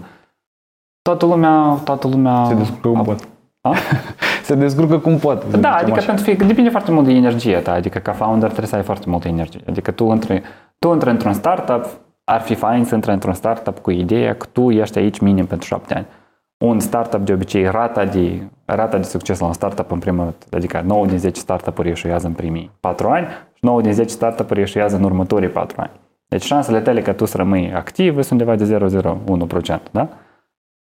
Toată 1.02 1.26
lumea, 1.26 1.80
toată 1.84 2.08
lumea... 2.08 2.46
Se 2.46 2.54
descurcă 2.54 2.88
cum 2.88 3.04
poate. 3.04 3.24
A? 3.62 3.74
Se 4.44 4.56
descurcă 4.56 4.98
cum 5.00 5.18
poate. 5.18 5.46
să 5.50 5.58
Da, 5.58 5.70
zicem 5.70 5.82
adică 5.82 5.98
așa. 5.98 6.06
pentru 6.06 6.24
fie, 6.24 6.34
depinde 6.34 6.70
foarte 6.70 6.92
mult 6.92 7.06
de 7.06 7.12
energia 7.12 7.60
ta, 7.60 7.72
adică 7.72 8.00
ca 8.00 8.12
founder 8.12 8.48
trebuie 8.48 8.68
să 8.68 8.76
ai 8.76 8.84
foarte 8.84 9.10
multă 9.10 9.28
energie. 9.28 9.62
Adică 9.68 9.92
tu 9.92 10.04
intri, 10.04 10.42
tu 10.80 10.92
intri 10.92 11.10
într-un 11.10 11.34
startup, 11.34 11.86
ar 12.24 12.42
fi 12.42 12.56
fain 12.56 12.84
să 12.84 12.96
intri 12.96 13.12
într-un 13.12 13.34
startup 13.34 13.80
cu 13.80 13.92
ideea 13.92 14.36
că 14.36 14.46
tu 14.52 14.72
ești 14.72 14.98
aici 14.98 15.20
minim 15.20 15.46
pentru 15.46 15.68
șapte 15.68 15.94
ani. 15.94 16.06
Un 16.58 16.80
startup 16.80 17.20
de 17.20 17.34
obicei, 17.34 17.66
rata 17.66 18.06
de, 18.06 18.42
rata 18.66 18.98
de 18.98 19.04
succes 19.04 19.40
la 19.40 19.46
un 19.46 19.54
startup 19.54 19.92
în 19.92 20.00
primul 20.00 20.24
rând, 20.24 20.36
adică 20.52 20.82
9 20.86 21.06
din 21.06 21.18
10 21.18 21.40
startup-uri 21.40 21.88
ieșuiază 21.88 22.28
în 22.28 22.34
primii 22.34 22.72
4 22.80 23.08
ani 23.08 23.28
și 23.54 23.66
9 23.66 23.82
din 23.82 23.94
10 23.94 24.10
startup-uri 24.10 24.60
ieșuiază 24.60 24.96
în 24.96 25.04
următorii 25.04 25.50
4 25.50 25.82
ani. 25.82 25.92
Deci 26.28 26.44
șansele 26.44 26.82
tale 26.82 27.02
ca 27.02 27.14
tu 27.14 27.26
să 27.26 27.38
rămâi 27.38 27.74
activ 27.74 28.22
sunt 28.22 28.42
undeva 28.42 28.56
de 28.56 28.78
0,01%, 29.78 29.92
da? 29.92 30.08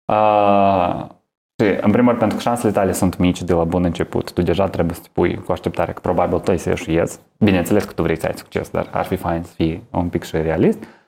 Uh, 0.04 1.06
și, 1.62 1.68
în 1.80 1.90
primul 1.90 2.08
rând, 2.08 2.18
pentru 2.18 2.36
că 2.36 2.42
șansele 2.42 2.72
tale 2.72 2.92
sunt 2.92 3.18
mici 3.18 3.42
de 3.42 3.52
la 3.52 3.64
bun 3.64 3.84
început, 3.84 4.32
tu 4.32 4.42
deja 4.42 4.68
trebuie 4.68 4.94
să 4.94 5.00
te 5.02 5.08
pui 5.12 5.34
cu 5.34 5.52
așteptare 5.52 5.92
că 5.92 6.00
probabil 6.00 6.38
tu 6.38 6.50
ai 6.50 6.58
să 6.58 6.68
ieșuiezi. 6.68 7.20
Bineînțeles 7.38 7.84
că 7.84 7.92
tu 7.92 8.02
vrei 8.02 8.20
să 8.20 8.26
ai 8.26 8.34
succes, 8.36 8.70
dar 8.70 8.88
ar 8.90 9.04
fi 9.04 9.16
fain 9.16 9.42
să 9.42 9.52
fii 9.54 9.82
un 9.90 10.08
pic 10.08 10.22
și 10.22 10.36
realist. 10.36 10.78
Uh, 10.82 11.03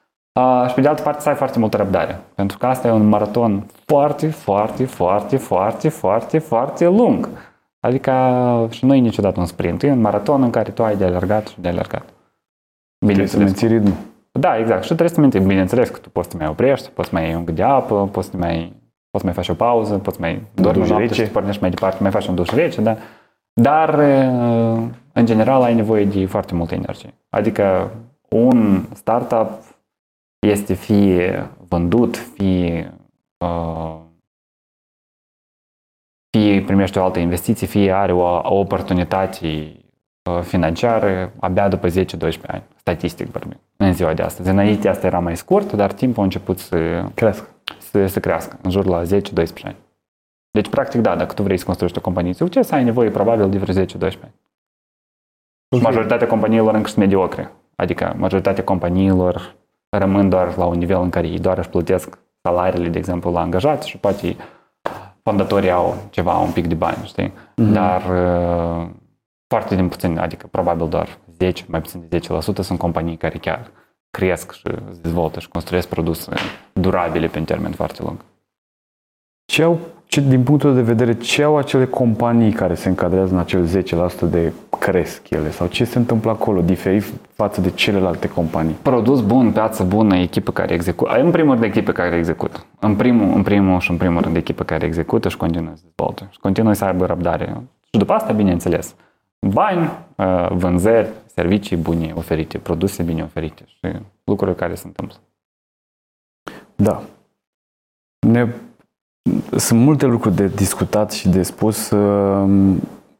și 0.69 0.75
pe 0.75 0.81
de 0.81 0.89
altă 0.89 1.03
parte 1.03 1.21
să 1.21 1.29
ai 1.29 1.35
foarte 1.35 1.59
multă 1.59 1.77
răbdare. 1.77 2.21
Pentru 2.35 2.59
că 2.59 2.67
asta 2.67 2.89
e 2.89 2.91
un 2.91 3.09
maraton 3.09 3.67
foarte, 3.85 4.29
foarte, 4.29 4.85
foarte, 4.85 5.37
foarte, 5.37 5.89
foarte, 5.89 6.39
foarte 6.39 6.87
lung. 6.87 7.29
Adică 7.81 8.13
și 8.71 8.85
nu 8.85 8.95
e 8.95 8.99
niciodată 8.99 9.41
un 9.41 9.47
sprint, 9.47 9.83
e 9.83 9.91
un 9.91 10.01
maraton 10.01 10.43
în 10.43 10.51
care 10.51 10.71
tu 10.71 10.85
ai 10.85 10.97
de 10.97 11.05
alergat 11.05 11.47
și 11.47 11.61
de 11.61 11.69
alergat. 11.69 12.05
Trebuie 12.99 13.27
să 13.27 13.39
menții 13.39 13.69
ritmul. 13.69 13.95
Da, 14.33 14.59
exact. 14.59 14.81
Și 14.81 14.87
trebuie 14.87 15.09
să 15.09 15.21
menții. 15.21 15.41
Bineînțeles 15.41 15.89
că 15.89 15.99
tu 15.99 16.11
poți 16.11 16.31
să 16.31 16.37
te 16.37 16.43
mai 16.43 16.53
oprești, 16.53 16.89
poți 16.89 17.09
să 17.09 17.15
mai 17.15 17.25
iei 17.25 17.35
un 17.35 17.45
gât 17.45 17.55
de 17.55 17.63
apă, 17.63 18.09
poți 18.13 18.27
să 18.27 18.33
te 18.33 18.37
mai, 18.37 18.73
poți 19.11 19.25
să 19.25 19.31
mai 19.31 19.33
faci 19.33 19.49
o 19.49 19.55
pauză, 19.55 19.99
poți 19.99 20.17
să 20.17 20.23
mai 20.23 20.43
dormi 20.55 20.79
duș 20.79 20.87
o 20.87 20.89
noapte 20.89 21.07
rece. 21.07 21.21
și 21.21 21.27
să 21.27 21.33
pornești 21.33 21.61
mai 21.61 21.71
departe, 21.71 22.03
mai 22.03 22.11
faci 22.11 22.27
un 22.27 22.35
duș 22.35 22.51
rece, 22.51 22.81
da? 22.81 22.97
Dar, 23.53 23.95
uh, 23.95 24.83
în 25.13 25.27
general, 25.27 25.63
ai 25.63 25.75
nevoie 25.75 26.05
de 26.05 26.27
foarte 26.27 26.55
multă 26.55 26.75
energie. 26.75 27.15
Adică 27.31 27.91
un 28.29 28.83
startup 28.93 29.51
este 30.39 30.75
fie 30.75 31.51
vândut, 31.69 32.17
fie, 32.17 32.93
uh, 33.39 33.97
fie 36.31 36.61
primește 36.61 36.99
o 36.99 37.05
altă 37.05 37.19
investiție, 37.19 37.67
fie 37.67 37.93
are 37.93 38.13
o, 38.13 38.23
o 38.23 38.59
oportunitate 38.59 39.77
uh, 40.31 40.41
financiară 40.43 41.33
abia 41.41 41.69
după 41.69 41.89
10-12 41.89 41.93
ani, 42.47 42.63
statistic 42.77 43.27
vorbim, 43.27 43.61
în 43.77 43.93
ziua 43.93 44.15
de 44.15 44.23
astăzi. 44.23 44.49
Înainte 44.49 44.89
asta 44.89 45.07
era 45.07 45.19
mai 45.19 45.37
scurt, 45.37 45.73
dar 45.73 45.93
timpul 45.93 46.21
a 46.21 46.25
început 46.25 46.59
să, 46.59 47.05
Cresc. 47.15 47.49
să, 47.79 48.07
să 48.07 48.21
crească, 48.21 48.59
în 48.63 48.71
jur 48.71 48.85
la 48.87 49.03
10-12 49.03 49.07
ani. 49.63 49.77
Deci, 50.51 50.69
practic, 50.69 51.01
da, 51.01 51.17
dacă 51.17 51.35
tu 51.35 51.43
vrei 51.43 51.57
să 51.57 51.65
construiești 51.65 51.99
o 51.99 52.03
companie 52.03 52.31
de 52.31 52.37
succes, 52.37 52.71
ai 52.71 52.85
nevoie 52.85 53.11
probabil 53.11 53.51
de 53.51 53.59
vreo 53.59 53.85
10-12 53.85 54.01
ani. 54.01 54.35
Majoritatea 55.81 56.27
companiilor 56.27 56.75
încă 56.75 56.89
sunt 56.89 57.01
mediocre. 57.01 57.53
Adică 57.77 58.15
majoritatea 58.17 58.65
companiilor 58.65 59.57
rămân 59.89 60.29
doar 60.29 60.57
la 60.57 60.65
un 60.65 60.79
nivel 60.79 61.01
în 61.01 61.11
care 61.11 61.27
ei 61.27 61.39
doar 61.39 61.59
își 61.59 61.69
plătesc 61.69 62.19
salariile, 62.43 62.89
de 62.89 62.99
exemplu, 62.99 63.33
la 63.33 63.41
angajați 63.41 63.89
și 63.89 63.99
poate 63.99 64.37
fondatorii 65.23 65.71
au 65.71 65.97
ceva, 66.11 66.39
un 66.39 66.53
pic 66.53 66.67
de 66.67 66.75
bani, 66.75 67.05
știi? 67.05 67.29
Mm-hmm. 67.29 67.73
Dar 67.73 68.03
uh, 68.03 68.89
foarte 69.47 69.75
din 69.75 69.89
puțin, 69.89 70.19
adică 70.19 70.47
probabil 70.51 70.89
doar 70.89 71.19
10, 71.39 71.65
mai 71.69 71.81
puțin 71.81 72.05
de 72.09 72.19
10% 72.19 72.21
sunt 72.61 72.79
companii 72.79 73.17
care 73.17 73.39
chiar 73.39 73.71
cresc 74.11 74.53
și 74.53 74.61
se 74.65 74.99
dezvoltă 75.01 75.41
și 75.41 75.49
construiesc 75.49 75.89
produse 75.89 76.33
durabile 76.73 77.27
pe 77.27 77.39
un 77.39 77.45
termen 77.45 77.73
foarte 77.73 78.03
lung. 78.03 78.25
Ce 79.45 79.63
au, 79.63 79.79
ce, 80.05 80.21
din 80.21 80.43
punctul 80.43 80.75
de 80.75 80.83
vedere, 80.83 81.17
ce 81.17 81.43
au 81.43 81.57
acele 81.57 81.87
companii 81.87 82.53
care 82.53 82.75
se 82.75 82.89
încadrează 82.89 83.33
în 83.33 83.39
acel 83.39 83.83
10% 84.27 84.31
de 84.31 84.53
cresc 84.91 85.31
ele? 85.31 85.51
Sau 85.51 85.67
ce 85.67 85.85
se 85.85 85.99
întâmplă 85.99 86.31
acolo 86.31 86.61
diferit 86.61 87.05
față 87.33 87.61
de 87.61 87.71
celelalte 87.71 88.29
companii? 88.29 88.75
Produs 88.83 89.21
bun, 89.21 89.53
piață 89.53 89.85
bună, 89.85 90.17
echipă 90.17 90.53
care 90.53 90.75
execută. 90.75 91.21
În 91.21 91.31
primul 91.31 91.53
rând, 91.53 91.65
echipă 91.65 91.93
care 91.93 92.17
execută. 92.17 92.65
În 92.81 92.97
primul, 92.97 93.37
în 93.37 93.43
primul 93.43 93.81
și 93.81 93.91
în 93.91 93.97
primul 93.97 94.23
rând, 94.23 94.37
echipă 94.37 94.65
care 94.65 94.87
execută 94.87 95.29
și 95.29 95.37
continuă 95.37 95.73
să 95.75 95.83
dezvolte. 95.85 96.29
Și 96.31 96.39
continuă 96.39 96.73
să 96.73 96.85
aibă 96.85 97.07
răbdare. 97.07 97.61
Și 97.85 97.99
după 97.99 98.13
asta, 98.13 98.33
bineînțeles, 98.33 98.95
bani, 99.41 99.91
uh, 100.17 100.51
vânzări, 100.51 101.09
servicii 101.35 101.77
bune 101.77 102.13
oferite, 102.17 102.59
produse 102.59 103.03
bine 103.03 103.23
oferite 103.23 103.65
și 103.67 103.93
lucruri 104.25 104.57
care 104.57 104.75
se 104.75 104.87
întâmplă. 104.87 105.17
Da. 106.77 107.03
Ne, 108.27 108.49
sunt 109.57 109.81
multe 109.81 110.07
lucruri 110.07 110.35
de 110.35 110.47
discutat 110.47 111.13
și 111.13 111.29
de 111.29 111.43
spus. 111.43 111.91
Uh, 111.91 112.45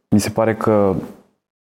Mi 0.09 0.21
se 0.21 0.31
pare 0.31 0.55
că 0.55 0.95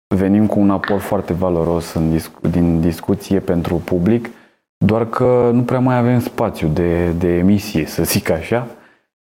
venim 0.07 0.47
cu 0.47 0.61
un 0.61 0.71
aport 0.71 1.01
foarte 1.01 1.33
valoros 1.33 1.93
în 1.93 2.11
discu- 2.11 2.49
din 2.49 2.81
discuție 2.81 3.41
pentru 3.41 3.77
public, 3.77 4.31
doar 4.77 5.07
că 5.07 5.51
nu 5.53 5.63
prea 5.63 5.79
mai 5.79 5.99
avem 5.99 6.21
spațiu 6.21 6.69
de, 6.69 7.11
de 7.11 7.29
emisie, 7.29 7.87
să 7.87 8.03
zic 8.03 8.31
așa. 8.31 8.67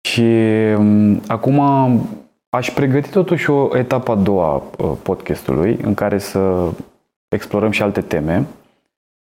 Și 0.08 0.22
um, 0.76 1.20
acum 1.26 1.60
aș 2.48 2.70
pregăti 2.70 3.10
totuși 3.10 3.50
o 3.50 3.76
etapă 3.76 4.12
a 4.12 4.14
doua 4.14 4.52
a 4.52 4.84
podcastului 5.02 5.78
în 5.82 5.94
care 5.94 6.18
să 6.18 6.70
explorăm 7.28 7.70
și 7.70 7.82
alte 7.82 8.00
teme. 8.00 8.46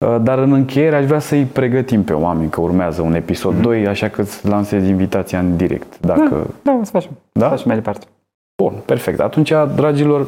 Uh, 0.06 0.16
Dar 0.22 0.38
în 0.38 0.52
încheiere 0.52 0.96
aș 0.96 1.04
vrea 1.04 1.18
să-i 1.18 1.44
pregătim 1.44 2.04
pe 2.04 2.12
oameni 2.12 2.50
că 2.50 2.60
urmează 2.60 3.02
un 3.02 3.14
episod 3.14 3.58
mm-hmm. 3.58 3.62
2, 3.62 3.86
așa 3.86 4.08
că 4.08 4.20
îți 4.20 4.46
lansez 4.46 4.88
invitația 4.88 5.38
în 5.38 5.56
direct. 5.56 6.00
Dacă... 6.00 6.46
Da, 6.62 6.80
să 6.82 6.90
facem. 6.90 7.10
Da? 7.32 7.44
Să 7.44 7.50
facem 7.50 7.66
mai 7.66 7.76
departe. 7.76 8.06
Bun, 8.62 8.74
perfect. 8.84 9.20
Atunci, 9.20 9.52
dragilor, 9.74 10.20
uh, 10.20 10.26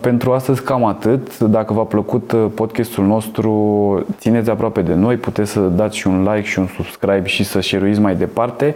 pentru 0.00 0.32
astăzi 0.32 0.62
cam 0.62 0.84
atât. 0.84 1.38
Dacă 1.38 1.72
v-a 1.72 1.82
plăcut 1.84 2.32
uh, 2.32 2.46
podcastul 2.54 3.04
nostru, 3.04 4.04
țineți 4.18 4.50
aproape 4.50 4.82
de 4.82 4.94
noi, 4.94 5.16
puteți 5.16 5.50
să 5.50 5.60
dați 5.60 5.96
și 5.96 6.06
un 6.06 6.22
like 6.22 6.46
și 6.46 6.58
un 6.58 6.66
subscribe 6.66 7.26
și 7.26 7.44
să 7.44 7.60
share 7.60 7.96
mai 8.00 8.16
departe. 8.16 8.74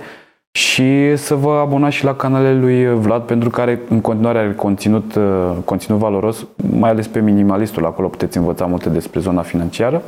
și 0.52 1.16
să 1.16 1.34
vă 1.34 1.50
abonați 1.50 1.96
și 1.96 2.04
la 2.04 2.14
canalele 2.14 2.60
lui 2.60 2.94
Vlad 2.94 3.22
pentru 3.22 3.50
care 3.50 3.80
în 3.88 4.00
continuare 4.00 4.38
are 4.38 4.54
conținut, 4.54 5.14
uh, 5.14 5.50
conținut 5.64 5.98
valoros, 5.98 6.46
mai 6.70 6.90
ales 6.90 7.06
pe 7.06 7.20
minimalistul, 7.20 7.86
acolo 7.86 8.08
puteți 8.08 8.36
învăța 8.36 8.66
multe 8.66 8.88
despre 8.88 9.20
zona 9.20 9.42
financiară 9.42 10.02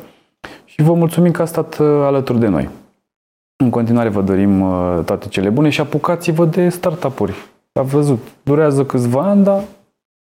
și 0.64 0.82
vă 0.82 0.94
mulțumim 0.94 1.30
că 1.30 1.42
a 1.42 1.44
stat 1.44 1.78
uh, 1.78 1.86
alături 1.86 2.38
de 2.38 2.46
noi. 2.46 2.68
În 3.62 3.70
continuare 3.70 4.08
vă 4.08 4.22
dorim 4.22 4.60
uh, 4.60 4.98
toate 5.04 5.28
cele 5.28 5.48
bune 5.48 5.68
și 5.68 5.80
apucați-vă 5.80 6.44
de 6.44 6.68
startup-uri. 6.68 7.34
A 7.72 7.82
văzut, 7.82 8.26
durează 8.42 8.84
câțiva 8.84 9.20
ani, 9.20 9.44
dar 9.44 9.62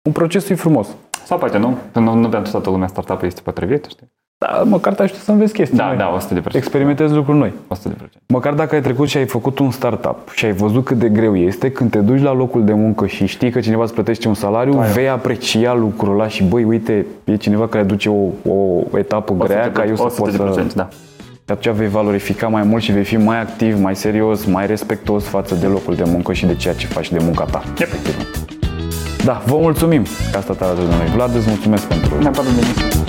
un 0.06 0.12
proces 0.12 0.48
e 0.48 0.55
frumos. 0.55 0.89
Sau 1.24 1.39
poate 1.39 1.59
nu, 1.59 1.76
nu, 1.93 2.14
nu 2.14 2.28
pentru 2.28 2.51
toată 2.51 2.70
lumea 2.70 2.86
startup 2.86 3.22
este 3.22 3.40
potrivit, 3.44 3.85
știi? 3.89 4.12
Da, 4.39 4.62
măcar 4.64 4.94
te 4.94 5.02
ajută 5.02 5.18
să 5.18 5.31
înveți 5.31 5.52
chestii 5.52 5.76
Da, 5.78 5.86
noi. 5.86 5.97
da, 5.97 6.16
100%. 6.52 6.55
Experimentezi 6.55 7.14
lucruri 7.14 7.39
noi. 7.39 7.52
100%. 7.74 7.81
Măcar 8.26 8.52
dacă 8.55 8.74
ai 8.74 8.81
trecut 8.81 9.09
și 9.09 9.16
ai 9.16 9.26
făcut 9.26 9.59
un 9.59 9.70
startup 9.70 10.31
și 10.35 10.44
ai 10.44 10.52
văzut 10.52 10.85
cât 10.85 10.98
de 10.98 11.09
greu 11.09 11.36
este, 11.36 11.70
când 11.70 11.90
te 11.90 11.98
duci 11.98 12.20
la 12.22 12.32
locul 12.32 12.64
de 12.64 12.72
muncă 12.72 13.06
și 13.06 13.26
știi 13.26 13.51
că 13.51 13.60
cineva 13.60 13.82
îți 13.82 13.93
plătește 13.94 14.28
un 14.28 14.35
salariu, 14.35 14.72
vei 14.94 15.09
aprecia 15.09 15.74
lucrul 15.74 16.12
ăla 16.12 16.28
și 16.28 16.44
băi, 16.44 16.64
uite, 16.64 17.06
e 17.24 17.36
cineva 17.36 17.68
care 17.68 17.85
duce 17.85 18.09
o, 18.09 18.24
o 18.48 18.82
etapă 18.98 19.35
grea 19.35 19.72
ca 19.72 19.85
eu 19.85 19.97
să 19.97 20.02
pot 20.02 20.32
să... 20.32 20.64
100%, 20.70 20.74
da. 20.74 20.89
Și 21.47 21.52
atunci 21.52 21.74
vei 21.74 21.89
valorifica 21.89 22.48
mai 22.48 22.62
mult 22.62 22.82
și 22.82 22.93
vei 22.93 23.05
fi 23.05 23.16
mai 23.16 23.40
activ, 23.40 23.81
mai 23.81 23.97
serios, 23.97 24.44
mai 24.44 24.66
respectos 24.66 25.24
față 25.24 25.55
de 25.55 25.66
locul 25.66 25.94
de 25.94 26.05
muncă 26.06 26.32
și 26.32 26.47
de 26.47 26.55
ceea 26.55 26.74
ce 26.74 26.86
faci 26.86 27.12
de 27.12 27.18
munca 27.22 27.44
ta. 27.44 27.62
Yep. 27.78 27.89
Da, 29.24 29.42
vă 29.46 29.56
mulțumim 29.56 30.02
că 30.30 30.38
a 30.38 30.40
stat 30.40 30.62
alături 30.62 30.88
de 30.88 30.94
noi. 30.96 31.06
Vlad, 31.14 31.34
îți 31.34 31.48
mulțumesc 31.48 31.86
pentru 31.86 32.18
Ne-a 32.18 32.30
părut 32.30 32.51
bine. 32.52 33.03